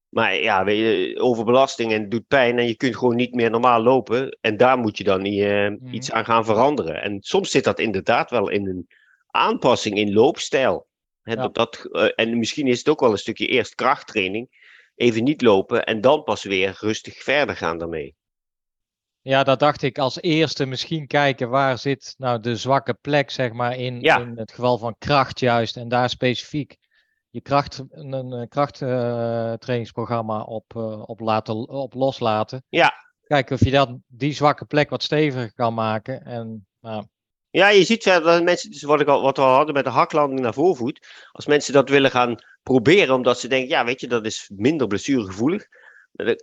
Maar 0.09 0.35
ja, 0.35 0.63
weet 0.63 0.77
je, 0.77 1.19
overbelasting 1.19 1.91
en 1.91 2.01
het 2.01 2.11
doet 2.11 2.27
pijn 2.27 2.59
en 2.59 2.67
je 2.67 2.75
kunt 2.75 2.97
gewoon 2.97 3.15
niet 3.15 3.33
meer 3.33 3.49
normaal 3.49 3.81
lopen. 3.81 4.37
En 4.41 4.57
daar 4.57 4.77
moet 4.77 4.97
je 4.97 5.03
dan 5.03 5.25
uh, 5.25 5.69
mm. 5.69 5.93
iets 5.93 6.11
aan 6.11 6.25
gaan 6.25 6.45
veranderen. 6.45 7.01
En 7.01 7.21
soms 7.21 7.51
zit 7.51 7.63
dat 7.63 7.79
inderdaad 7.79 8.29
wel 8.29 8.49
in 8.49 8.67
een 8.67 8.87
aanpassing 9.27 9.97
in 9.97 10.13
loopstijl. 10.13 10.89
He, 11.21 11.33
ja. 11.33 11.47
dat, 11.47 11.87
uh, 11.91 12.07
en 12.15 12.37
misschien 12.37 12.67
is 12.67 12.77
het 12.77 12.89
ook 12.89 12.99
wel 12.99 13.11
een 13.11 13.17
stukje 13.17 13.47
eerst 13.47 13.75
krachttraining. 13.75 14.69
Even 14.95 15.23
niet 15.23 15.41
lopen 15.41 15.85
en 15.85 16.01
dan 16.01 16.23
pas 16.23 16.43
weer 16.43 16.77
rustig 16.79 17.23
verder 17.23 17.55
gaan 17.55 17.77
daarmee. 17.77 18.15
Ja, 19.21 19.43
dat 19.43 19.59
dacht 19.59 19.81
ik 19.81 19.97
als 19.97 20.21
eerste 20.21 20.65
misschien 20.65 21.07
kijken 21.07 21.49
waar 21.49 21.77
zit 21.77 22.15
nou 22.17 22.39
de 22.39 22.55
zwakke 22.55 22.93
plek, 22.93 23.29
zeg 23.29 23.51
maar, 23.51 23.77
in, 23.77 24.01
ja. 24.01 24.19
in 24.19 24.37
het 24.37 24.51
geval 24.51 24.77
van 24.77 24.95
kracht 24.97 25.39
juist. 25.39 25.77
En 25.77 25.87
daar 25.87 26.09
specifiek 26.09 26.77
je 27.29 27.41
kracht, 27.41 27.83
een, 27.89 28.47
krachttrainingsprogramma 28.49 30.39
uh, 30.39 30.47
op, 30.47 30.73
uh, 30.77 31.03
op, 31.05 31.19
laten, 31.19 31.69
op 31.69 31.93
loslaten. 31.93 32.63
Ja. 32.69 32.93
Kijken 33.23 33.55
of 33.55 33.63
je 33.63 33.71
dan 33.71 34.03
die 34.07 34.33
zwakke 34.33 34.65
plek 34.65 34.89
wat 34.89 35.03
steviger 35.03 35.53
kan 35.53 35.73
maken. 35.73 36.25
En 36.25 36.67
nou, 36.79 37.05
ja, 37.51 37.69
je 37.69 37.83
ziet 37.83 38.03
verder 38.03 38.31
dat 38.31 38.43
mensen, 38.43 38.71
dus 38.71 38.81
wat, 38.81 39.01
ik 39.01 39.07
al, 39.07 39.21
wat 39.21 39.37
we 39.37 39.43
al 39.43 39.55
hadden 39.55 39.73
met 39.73 39.83
de 39.83 39.89
haklanding 39.89 40.39
naar 40.39 40.53
voorvoet, 40.53 41.07
als 41.31 41.45
mensen 41.45 41.73
dat 41.73 41.89
willen 41.89 42.11
gaan 42.11 42.35
proberen, 42.63 43.15
omdat 43.15 43.39
ze 43.39 43.47
denken, 43.47 43.69
ja, 43.69 43.85
weet 43.85 44.01
je, 44.01 44.07
dat 44.07 44.25
is 44.25 44.51
minder 44.53 44.87
blessuregevoelig, 44.87 45.67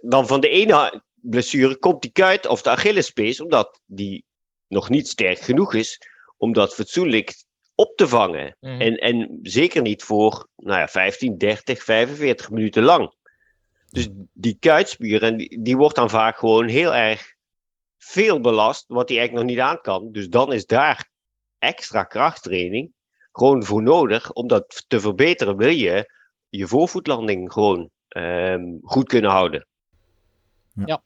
dan 0.02 0.26
van 0.26 0.40
de 0.40 0.48
ene 0.48 1.02
blessure 1.14 1.76
komt 1.76 2.02
die 2.02 2.12
kuit 2.12 2.46
of 2.46 2.62
de 2.62 2.70
Achillespees, 2.70 3.40
omdat 3.40 3.80
die 3.86 4.24
nog 4.68 4.88
niet 4.88 5.08
sterk 5.08 5.38
genoeg 5.38 5.74
is 5.74 6.00
om 6.36 6.52
dat 6.52 6.74
fatsoenlijk 6.74 7.44
op 7.74 7.96
te 7.96 8.08
vangen. 8.08 8.56
Mm. 8.60 8.80
En, 8.80 8.94
en 8.96 9.38
zeker 9.42 9.82
niet 9.82 10.02
voor 10.02 10.48
nou 10.56 10.78
ja, 10.78 10.88
15, 10.88 11.38
30, 11.38 11.82
45 11.82 12.50
minuten 12.50 12.82
lang. 12.82 13.14
Dus 13.90 14.08
die 14.32 14.56
kuitspier, 14.60 15.22
en 15.22 15.36
die, 15.36 15.62
die 15.62 15.76
wordt 15.76 15.96
dan 15.96 16.10
vaak 16.10 16.38
gewoon 16.38 16.68
heel 16.68 16.94
erg 16.94 17.34
veel 17.98 18.40
belast, 18.40 18.84
wat 18.88 19.08
hij 19.08 19.18
eigenlijk 19.18 19.46
nog 19.46 19.56
niet 19.56 19.66
aan 19.66 19.80
kan. 19.80 20.12
Dus 20.12 20.28
dan 20.28 20.52
is 20.52 20.66
daar 20.66 21.10
extra 21.58 22.04
krachttraining 22.04 22.92
gewoon 23.32 23.64
voor 23.64 23.82
nodig. 23.82 24.32
Om 24.32 24.46
dat 24.46 24.84
te 24.88 25.00
verbeteren 25.00 25.56
wil 25.56 25.68
je 25.68 26.12
je 26.48 26.66
voorvoetlanding 26.66 27.52
gewoon 27.52 27.90
um, 28.08 28.78
goed 28.82 29.08
kunnen 29.08 29.30
houden. 29.30 29.66
Ja. 30.74 30.82
ja. 30.86 30.86
ja. 30.86 31.02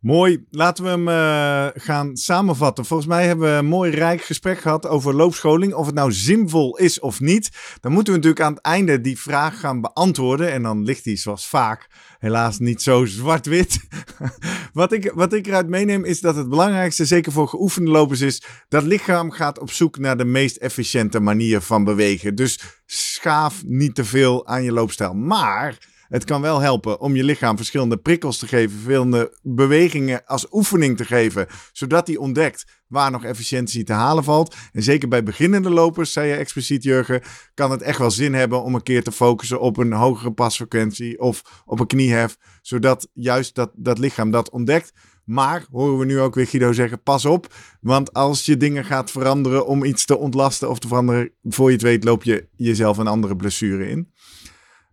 Mooi, 0.00 0.46
laten 0.50 0.84
we 0.84 0.90
hem 0.90 1.08
uh, 1.08 1.82
gaan 1.82 2.16
samenvatten. 2.16 2.84
Volgens 2.84 3.08
mij 3.08 3.26
hebben 3.26 3.52
we 3.52 3.58
een 3.58 3.66
mooi 3.66 3.90
rijk 3.90 4.22
gesprek 4.22 4.58
gehad 4.58 4.86
over 4.86 5.14
loopscholing. 5.14 5.74
Of 5.74 5.86
het 5.86 5.94
nou 5.94 6.12
zinvol 6.12 6.76
is 6.76 7.00
of 7.00 7.20
niet. 7.20 7.50
Dan 7.80 7.92
moeten 7.92 8.12
we 8.12 8.18
natuurlijk 8.18 8.46
aan 8.46 8.54
het 8.54 8.62
einde 8.62 9.00
die 9.00 9.18
vraag 9.18 9.60
gaan 9.60 9.80
beantwoorden. 9.80 10.52
En 10.52 10.62
dan 10.62 10.84
ligt 10.84 11.04
die 11.04 11.16
zoals 11.16 11.48
vaak 11.48 11.86
helaas 12.18 12.58
niet 12.58 12.82
zo 12.82 13.04
zwart-wit. 13.04 13.80
wat, 14.72 14.92
ik, 14.92 15.12
wat 15.14 15.32
ik 15.32 15.46
eruit 15.46 15.68
meeneem 15.68 16.04
is 16.04 16.20
dat 16.20 16.36
het 16.36 16.48
belangrijkste, 16.48 17.04
zeker 17.04 17.32
voor 17.32 17.48
geoefende 17.48 17.90
lopers, 17.90 18.20
is 18.20 18.42
dat 18.68 18.82
lichaam 18.82 19.30
gaat 19.30 19.58
op 19.58 19.70
zoek 19.70 19.98
naar 19.98 20.16
de 20.16 20.24
meest 20.24 20.56
efficiënte 20.56 21.20
manier 21.20 21.60
van 21.60 21.84
bewegen. 21.84 22.34
Dus 22.34 22.60
schaaf 22.86 23.62
niet 23.66 23.94
te 23.94 24.04
veel 24.04 24.46
aan 24.46 24.62
je 24.62 24.72
loopstijl. 24.72 25.14
Maar 25.14 25.78
Het 26.10 26.24
kan 26.24 26.40
wel 26.40 26.60
helpen 26.60 27.00
om 27.00 27.16
je 27.16 27.24
lichaam 27.24 27.56
verschillende 27.56 27.96
prikkels 27.96 28.38
te 28.38 28.46
geven, 28.46 28.70
verschillende 28.70 29.38
bewegingen 29.42 30.24
als 30.26 30.46
oefening 30.50 30.96
te 30.96 31.04
geven, 31.04 31.46
zodat 31.72 32.06
hij 32.06 32.16
ontdekt 32.16 32.64
waar 32.86 33.10
nog 33.10 33.24
efficiëntie 33.24 33.84
te 33.84 33.92
halen 33.92 34.24
valt. 34.24 34.54
En 34.72 34.82
zeker 34.82 35.08
bij 35.08 35.22
beginnende 35.22 35.70
lopers, 35.70 36.12
zei 36.12 36.28
je 36.28 36.34
expliciet 36.34 36.82
Jurgen, 36.82 37.22
kan 37.54 37.70
het 37.70 37.82
echt 37.82 37.98
wel 37.98 38.10
zin 38.10 38.34
hebben 38.34 38.62
om 38.62 38.74
een 38.74 38.82
keer 38.82 39.02
te 39.02 39.12
focussen 39.12 39.60
op 39.60 39.76
een 39.76 39.92
hogere 39.92 40.32
pasfrequentie 40.32 41.20
of 41.20 41.62
op 41.64 41.80
een 41.80 41.86
kniehef, 41.86 42.36
zodat 42.62 43.08
juist 43.12 43.54
dat, 43.54 43.70
dat 43.74 43.98
lichaam 43.98 44.30
dat 44.30 44.50
ontdekt. 44.50 44.92
Maar 45.24 45.66
horen 45.70 45.98
we 45.98 46.04
nu 46.04 46.20
ook 46.20 46.34
weer 46.34 46.46
Guido 46.46 46.72
zeggen: 46.72 47.02
pas 47.02 47.24
op. 47.24 47.54
Want 47.80 48.12
als 48.12 48.44
je 48.44 48.56
dingen 48.56 48.84
gaat 48.84 49.10
veranderen 49.10 49.66
om 49.66 49.84
iets 49.84 50.04
te 50.04 50.16
ontlasten 50.16 50.70
of 50.70 50.78
te 50.78 50.88
veranderen, 50.88 51.30
voor 51.42 51.66
je 51.66 51.72
het 51.72 51.82
weet, 51.82 52.04
loop 52.04 52.22
je 52.22 52.48
jezelf 52.56 52.98
een 52.98 53.06
andere 53.06 53.36
blessure 53.36 53.88
in. 53.88 54.12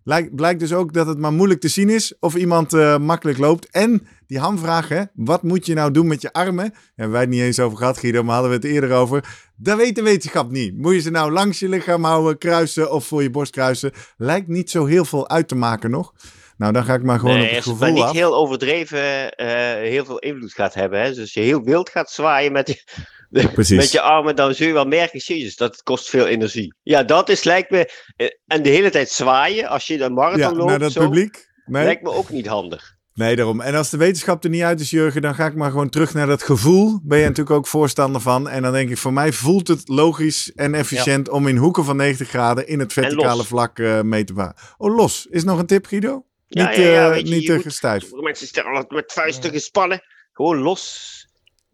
Lijkt, 0.08 0.36
blijkt 0.36 0.60
dus 0.60 0.74
ook 0.74 0.94
dat 0.94 1.08
het 1.08 1.18
maar 1.18 1.34
moeilijk 1.34 1.62
te 1.62 1.68
zien 1.68 1.90
is 1.90 2.14
of 2.20 2.36
iemand 2.36 2.74
uh, 2.74 2.98
makkelijk 2.98 3.38
loopt. 3.38 3.70
En 3.70 4.08
die 4.28 4.40
hamvraag, 4.40 4.88
hè, 4.90 5.04
wat 5.14 5.44
moet 5.44 5.66
je 5.66 5.74
nou 5.74 5.92
doen 5.92 6.08
met 6.08 6.22
je 6.22 6.34
armen? 6.34 6.74
Hebben 6.96 7.12
wij 7.12 7.22
het 7.22 7.30
niet 7.30 7.42
eens 7.42 7.60
over 7.60 7.78
gehad, 7.78 7.98
Guido, 7.98 8.24
maar 8.24 8.34
hadden 8.34 8.52
we 8.52 8.68
het 8.68 8.76
eerder 8.76 8.92
over. 8.92 9.24
Dat 9.56 9.78
weet 9.78 9.96
de 9.96 10.02
wetenschap 10.02 10.52
niet. 10.52 10.78
Moet 10.78 10.94
je 10.94 11.00
ze 11.00 11.10
nou 11.10 11.32
langs 11.32 11.60
je 11.60 11.70
lichaam 11.70 12.04
houden, 12.04 12.38
kruisen 12.38 12.92
of 12.92 13.06
voor 13.06 13.24
je 13.24 13.30
borst 13.30 13.52
kruisen? 13.52 13.92
Lijkt 14.18 14.48
niet 14.48 14.70
zo 14.70 14.86
heel 14.86 15.06
veel 15.06 15.30
uit 15.30 15.48
te 15.48 15.56
maken 15.56 15.92
nog. 15.92 16.14
Nou, 16.58 16.74
dan 16.74 16.84
ga 16.84 16.94
ik 16.94 17.04
maar 17.04 17.20
gewoon 17.20 17.38
nee, 17.38 17.50
op 17.50 17.56
het 17.56 17.64
gevoel 17.64 17.94
niet 17.94 18.04
af. 18.04 18.14
heel 18.14 18.36
overdreven 18.36 19.34
uh, 19.42 19.48
heel 19.90 20.06
veel 20.06 20.20
invloed 20.20 20.54
gaat 20.54 20.74
hebben. 20.74 21.02
Hè? 21.02 21.10
Dus 21.10 21.20
als 21.20 21.34
je 21.34 21.42
heel 21.42 21.64
wild 21.64 21.90
gaat 21.90 22.12
zwaaien 22.12 22.52
met 22.52 22.68
je, 22.68 22.84
Precies. 23.54 23.78
met 23.78 23.92
je 23.92 24.02
armen, 24.02 24.36
dan 24.36 24.54
zul 24.54 24.68
je 24.68 24.74
wel 24.74 24.86
merken, 24.86 25.20
jezus, 25.20 25.56
dat 25.56 25.72
het 25.72 25.84
kost 25.84 26.10
veel 26.10 26.28
energie. 26.28 26.74
Ja, 26.84 27.04
dat 27.04 27.30
is 27.30 27.44
lijkt 27.44 27.70
me... 27.70 27.92
Uh, 28.18 28.28
en 28.48 28.64
de 28.64 28.70
hele 28.70 28.90
tijd 28.90 29.10
zwaaien, 29.10 29.68
als 29.68 29.88
je 29.88 30.02
een 30.02 30.14
marathon 30.14 30.40
ja, 30.40 30.52
loopt, 30.52 30.70
naar 30.70 30.80
dat 30.80 30.92
zo, 30.92 31.04
publiek. 31.04 31.48
Nee. 31.66 31.84
lijkt 31.84 32.04
me 32.04 32.12
ook 32.12 32.30
niet 32.30 32.48
handig. 32.48 32.96
Nee, 33.18 33.36
daarom. 33.36 33.62
En 33.62 33.76
als 33.76 33.90
de 33.90 33.98
wetenschap 33.98 34.44
er 34.44 34.50
niet 34.50 34.62
uit 34.62 34.80
is, 34.80 34.90
Jurgen, 34.90 35.22
dan 35.22 35.36
ga 35.36 35.46
ik 35.46 35.56
maar 35.56 35.70
gewoon 35.70 35.90
terug 35.90 36.14
naar 36.14 36.28
dat 36.28 36.44
gevoel. 36.44 37.00
Ben 37.04 37.18
je 37.18 37.24
natuurlijk 37.24 37.56
ook 37.56 37.68
voorstander 37.68 38.22
van. 38.22 38.50
En 38.50 38.62
dan 38.62 38.72
denk 38.72 38.90
ik, 38.90 38.98
voor 38.98 39.14
mij 39.14 39.32
voelt 39.32 39.68
het 39.68 39.88
logisch 39.88 40.52
en 40.56 40.74
efficiënt 40.74 41.30
om 41.30 41.48
in 41.48 41.58
hoeken 41.58 41.84
van 41.84 41.96
90 41.96 42.30
graden 42.30 42.68
in 42.68 42.80
het 42.80 42.94
verticale 42.94 43.44
vlak 43.44 43.80
uh, 43.80 44.02
mee 44.02 44.24
te 44.24 44.34
varen. 44.34 44.56
Oh, 44.78 44.96
los. 44.96 45.28
Is 45.30 45.44
nog 45.44 45.60
een 45.60 45.66
tip, 45.66 45.86
Guido? 45.86 46.26
Ja, 46.48 46.68
niet 46.68 46.78
ja, 46.78 46.84
ja, 46.84 47.10
uh, 47.10 47.18
je, 47.18 47.24
niet 47.24 47.42
je 47.42 47.48
te 47.48 47.54
moet- 47.54 47.62
gestijf. 47.62 48.02
Sommige 48.02 48.24
mensen 48.24 48.48
stellen 48.48 48.72
altijd 48.72 48.92
met 48.92 49.14
vuisten 49.14 49.52
gespannen. 49.52 50.02
Gewoon 50.32 50.58
los. 50.58 51.27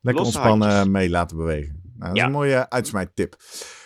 Lekker 0.03 0.23
ontspannen 0.23 0.91
mee 0.91 1.09
laten 1.09 1.37
bewegen. 1.37 1.81
Nou, 1.97 2.07
dat 2.07 2.15
Ja. 2.15 2.21
is 2.21 2.27
een 2.27 2.31
mooie 2.31 2.69
uitsmijttip. 2.69 3.35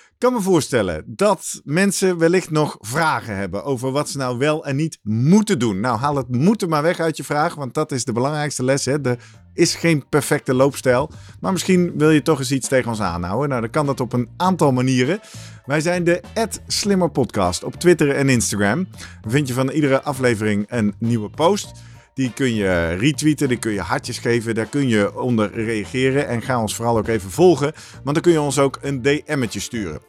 Ik 0.07 0.23
kan 0.23 0.33
me 0.33 0.41
voorstellen 0.41 1.03
dat 1.05 1.61
mensen 1.63 2.17
wellicht 2.17 2.49
nog 2.51 2.77
vragen 2.79 3.35
hebben 3.35 3.63
over 3.63 3.91
wat 3.91 4.09
ze 4.09 4.17
nou 4.17 4.37
wel 4.37 4.65
en 4.65 4.75
niet 4.75 4.99
moeten 5.03 5.59
doen. 5.59 5.79
Nou, 5.79 5.97
haal 5.99 6.15
het 6.15 6.35
moeten 6.35 6.69
maar 6.69 6.81
weg 6.81 6.99
uit 6.99 7.17
je 7.17 7.23
vraag, 7.23 7.55
want 7.55 7.73
dat 7.73 7.91
is 7.91 8.05
de 8.05 8.11
belangrijkste 8.11 8.63
les. 8.63 8.85
Hè? 8.85 9.01
Er 9.01 9.17
is 9.53 9.75
geen 9.75 10.09
perfecte 10.09 10.53
loopstijl, 10.53 11.11
maar 11.39 11.51
misschien 11.51 11.93
wil 11.97 12.09
je 12.09 12.21
toch 12.21 12.39
eens 12.39 12.51
iets 12.51 12.67
tegen 12.67 12.89
ons 12.89 13.01
aanhouden. 13.01 13.49
Nou, 13.49 13.61
dan 13.61 13.69
kan 13.69 13.85
dat 13.85 13.99
op 13.99 14.13
een 14.13 14.29
aantal 14.37 14.71
manieren. 14.71 15.19
Wij 15.65 15.81
zijn 15.81 16.03
de 16.03 16.21
Slimmer 16.67 17.09
Podcast 17.09 17.63
op 17.63 17.75
Twitter 17.75 18.15
en 18.15 18.29
Instagram. 18.29 18.87
Dan 19.21 19.31
vind 19.31 19.47
je 19.47 19.53
van 19.53 19.69
iedere 19.69 20.01
aflevering 20.01 20.65
een 20.69 20.93
nieuwe 20.99 21.29
post. 21.29 21.71
Die 22.17 22.33
kun 22.33 22.55
je 22.55 22.93
retweeten, 22.93 23.47
die 23.47 23.57
kun 23.57 23.71
je 23.71 23.81
hartjes 23.81 24.17
geven, 24.17 24.55
daar 24.55 24.65
kun 24.65 24.87
je 24.87 25.19
onder 25.19 25.53
reageren. 25.53 26.27
En 26.27 26.41
ga 26.41 26.61
ons 26.61 26.75
vooral 26.75 26.97
ook 26.97 27.07
even 27.07 27.31
volgen, 27.31 27.73
want 28.03 28.15
dan 28.15 28.21
kun 28.21 28.31
je 28.31 28.41
ons 28.41 28.59
ook 28.59 28.79
een 28.81 29.01
DM'tje 29.01 29.59
sturen. 29.59 29.99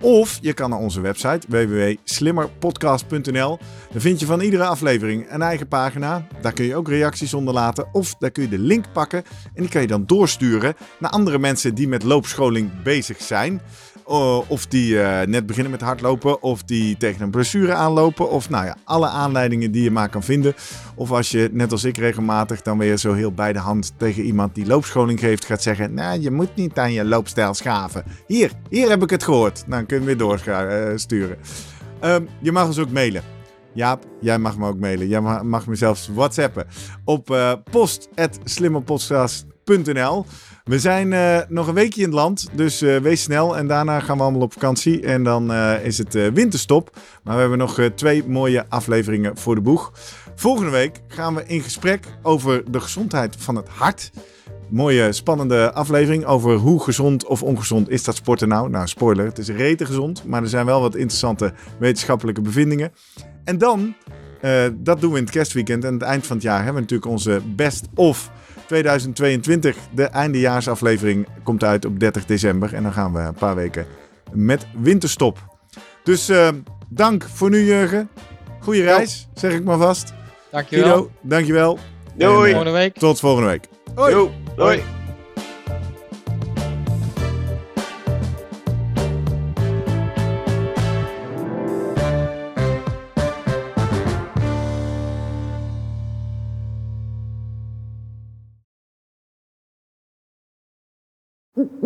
Of 0.00 0.38
je 0.40 0.52
kan 0.52 0.70
naar 0.70 0.78
onze 0.78 1.00
website 1.00 1.46
www.slimmerpodcast.nl. 1.48 3.58
Daar 3.92 4.00
vind 4.00 4.20
je 4.20 4.26
van 4.26 4.40
iedere 4.40 4.64
aflevering 4.64 5.30
een 5.30 5.42
eigen 5.42 5.68
pagina. 5.68 6.26
Daar 6.40 6.52
kun 6.52 6.64
je 6.64 6.76
ook 6.76 6.88
reacties 6.88 7.34
onderlaten. 7.34 7.86
Of 7.92 8.14
daar 8.14 8.30
kun 8.30 8.42
je 8.42 8.48
de 8.48 8.58
link 8.58 8.84
pakken 8.92 9.24
en 9.54 9.62
die 9.62 9.68
kan 9.68 9.80
je 9.80 9.86
dan 9.86 10.06
doorsturen 10.06 10.74
naar 10.98 11.10
andere 11.10 11.38
mensen 11.38 11.74
die 11.74 11.88
met 11.88 12.02
loopscholing 12.02 12.82
bezig 12.82 13.22
zijn. 13.22 13.60
Uh, 14.08 14.50
of 14.50 14.66
die 14.66 14.94
uh, 14.94 15.20
net 15.20 15.46
beginnen 15.46 15.70
met 15.70 15.80
hardlopen, 15.80 16.42
of 16.42 16.62
die 16.62 16.96
tegen 16.96 17.22
een 17.22 17.30
blessure 17.30 17.74
aanlopen. 17.74 18.30
Of 18.30 18.50
nou 18.50 18.64
ja, 18.64 18.76
alle 18.84 19.06
aanleidingen 19.06 19.70
die 19.70 19.82
je 19.82 19.90
maar 19.90 20.08
kan 20.08 20.22
vinden. 20.22 20.54
Of 20.94 21.10
als 21.10 21.30
je, 21.30 21.48
net 21.52 21.72
als 21.72 21.84
ik 21.84 21.96
regelmatig, 21.96 22.62
dan 22.62 22.78
weer 22.78 22.96
zo 22.96 23.12
heel 23.12 23.32
bij 23.32 23.52
de 23.52 23.58
hand 23.58 23.92
tegen 23.96 24.22
iemand 24.22 24.54
die 24.54 24.66
loopscholing 24.66 25.20
geeft, 25.20 25.44
gaat 25.44 25.62
zeggen: 25.62 25.94
Nou, 25.94 26.20
je 26.20 26.30
moet 26.30 26.54
niet 26.54 26.78
aan 26.78 26.92
je 26.92 27.04
loopstijl 27.04 27.54
schaven. 27.54 28.04
Hier, 28.26 28.50
hier 28.70 28.88
heb 28.88 29.02
ik 29.02 29.10
het 29.10 29.22
gehoord. 29.22 29.64
Dan 29.66 29.86
kun 29.86 29.98
je 29.98 30.04
weer 30.04 30.16
doorsturen. 30.16 31.36
Uh, 32.04 32.16
je 32.40 32.52
mag 32.52 32.66
ons 32.66 32.78
ook 32.78 32.90
mailen. 32.90 33.22
Jaap, 33.74 34.04
jij 34.20 34.38
mag 34.38 34.58
me 34.58 34.66
ook 34.66 34.78
mailen. 34.78 35.08
Jij 35.08 35.20
mag, 35.20 35.42
mag 35.42 35.66
me 35.66 35.74
zelfs 35.74 36.08
whatsappen. 36.12 36.66
Op 37.04 37.30
uh, 37.30 37.52
post.slimmerpodcast.nl 37.70 40.26
We 40.64 40.78
zijn 40.78 41.12
uh, 41.12 41.38
nog 41.48 41.66
een 41.66 41.74
weekje 41.74 42.00
in 42.00 42.06
het 42.06 42.16
land, 42.16 42.48
dus 42.52 42.82
uh, 42.82 42.96
wees 42.96 43.22
snel. 43.22 43.56
En 43.56 43.66
daarna 43.66 44.00
gaan 44.00 44.16
we 44.16 44.22
allemaal 44.22 44.40
op 44.40 44.52
vakantie. 44.52 45.00
En 45.00 45.22
dan 45.22 45.50
uh, 45.50 45.84
is 45.84 45.98
het 45.98 46.12
winterstop. 46.12 46.96
Maar 47.22 47.34
we 47.34 47.40
hebben 47.40 47.58
nog 47.58 47.80
twee 47.94 48.24
mooie 48.26 48.64
afleveringen 48.68 49.36
voor 49.36 49.54
de 49.54 49.60
boeg. 49.60 49.92
Volgende 50.34 50.70
week 50.70 51.00
gaan 51.08 51.34
we 51.34 51.44
in 51.46 51.60
gesprek 51.60 52.06
over 52.22 52.72
de 52.72 52.80
gezondheid 52.80 53.36
van 53.38 53.56
het 53.56 53.68
hart. 53.68 54.10
Mooie, 54.68 55.12
spannende 55.12 55.72
aflevering 55.72 56.24
over 56.24 56.54
hoe 56.54 56.82
gezond 56.82 57.26
of 57.26 57.42
ongezond 57.42 57.90
is 57.90 58.04
dat 58.04 58.16
sporten 58.16 58.48
nou. 58.48 58.70
Nou, 58.70 58.86
spoiler, 58.86 59.24
het 59.24 59.38
is 59.38 59.48
rete 59.48 59.86
gezond. 59.86 60.24
Maar 60.26 60.42
er 60.42 60.48
zijn 60.48 60.66
wel 60.66 60.80
wat 60.80 60.94
interessante 60.94 61.52
wetenschappelijke 61.78 62.40
bevindingen. 62.40 62.92
En 63.44 63.58
dan, 63.58 63.94
dat 64.74 65.00
doen 65.00 65.10
we 65.12 65.18
in 65.18 65.24
het 65.24 65.32
kerstweekend. 65.32 65.84
En 65.84 65.92
het 65.92 66.02
eind 66.02 66.26
van 66.26 66.36
het 66.36 66.44
jaar 66.44 66.56
hebben 66.56 66.74
we 66.74 66.80
natuurlijk 66.80 67.10
onze 67.10 67.40
Best 67.56 67.86
of 67.94 68.30
2022. 68.66 69.76
De 69.90 70.04
eindejaarsaflevering 70.04 71.26
komt 71.42 71.64
uit 71.64 71.84
op 71.84 72.00
30 72.00 72.24
december. 72.24 72.74
En 72.74 72.82
dan 72.82 72.92
gaan 72.92 73.12
we 73.12 73.18
een 73.18 73.34
paar 73.34 73.54
weken 73.54 73.86
met 74.32 74.66
winterstop. 74.78 75.38
Dus 76.02 76.30
uh, 76.30 76.48
dank 76.88 77.26
voor 77.34 77.50
nu, 77.50 77.64
Jurgen. 77.64 78.08
Goeie 78.60 78.82
reis, 78.82 79.28
zeg 79.34 79.52
ik 79.52 79.64
maar 79.64 79.78
vast. 79.78 80.12
Dankjewel. 80.50 80.86
Guido, 80.88 81.10
dankjewel. 81.22 81.78
Doei. 82.14 82.30
En, 82.30 82.48
uh, 82.48 82.54
volgende 82.54 82.78
week. 82.78 82.98
Tot 82.98 83.20
volgende 83.20 83.48
week. 83.48 83.68
Hoi. 83.94 84.12
Doei. 84.12 84.30
Doei. 84.56 85.03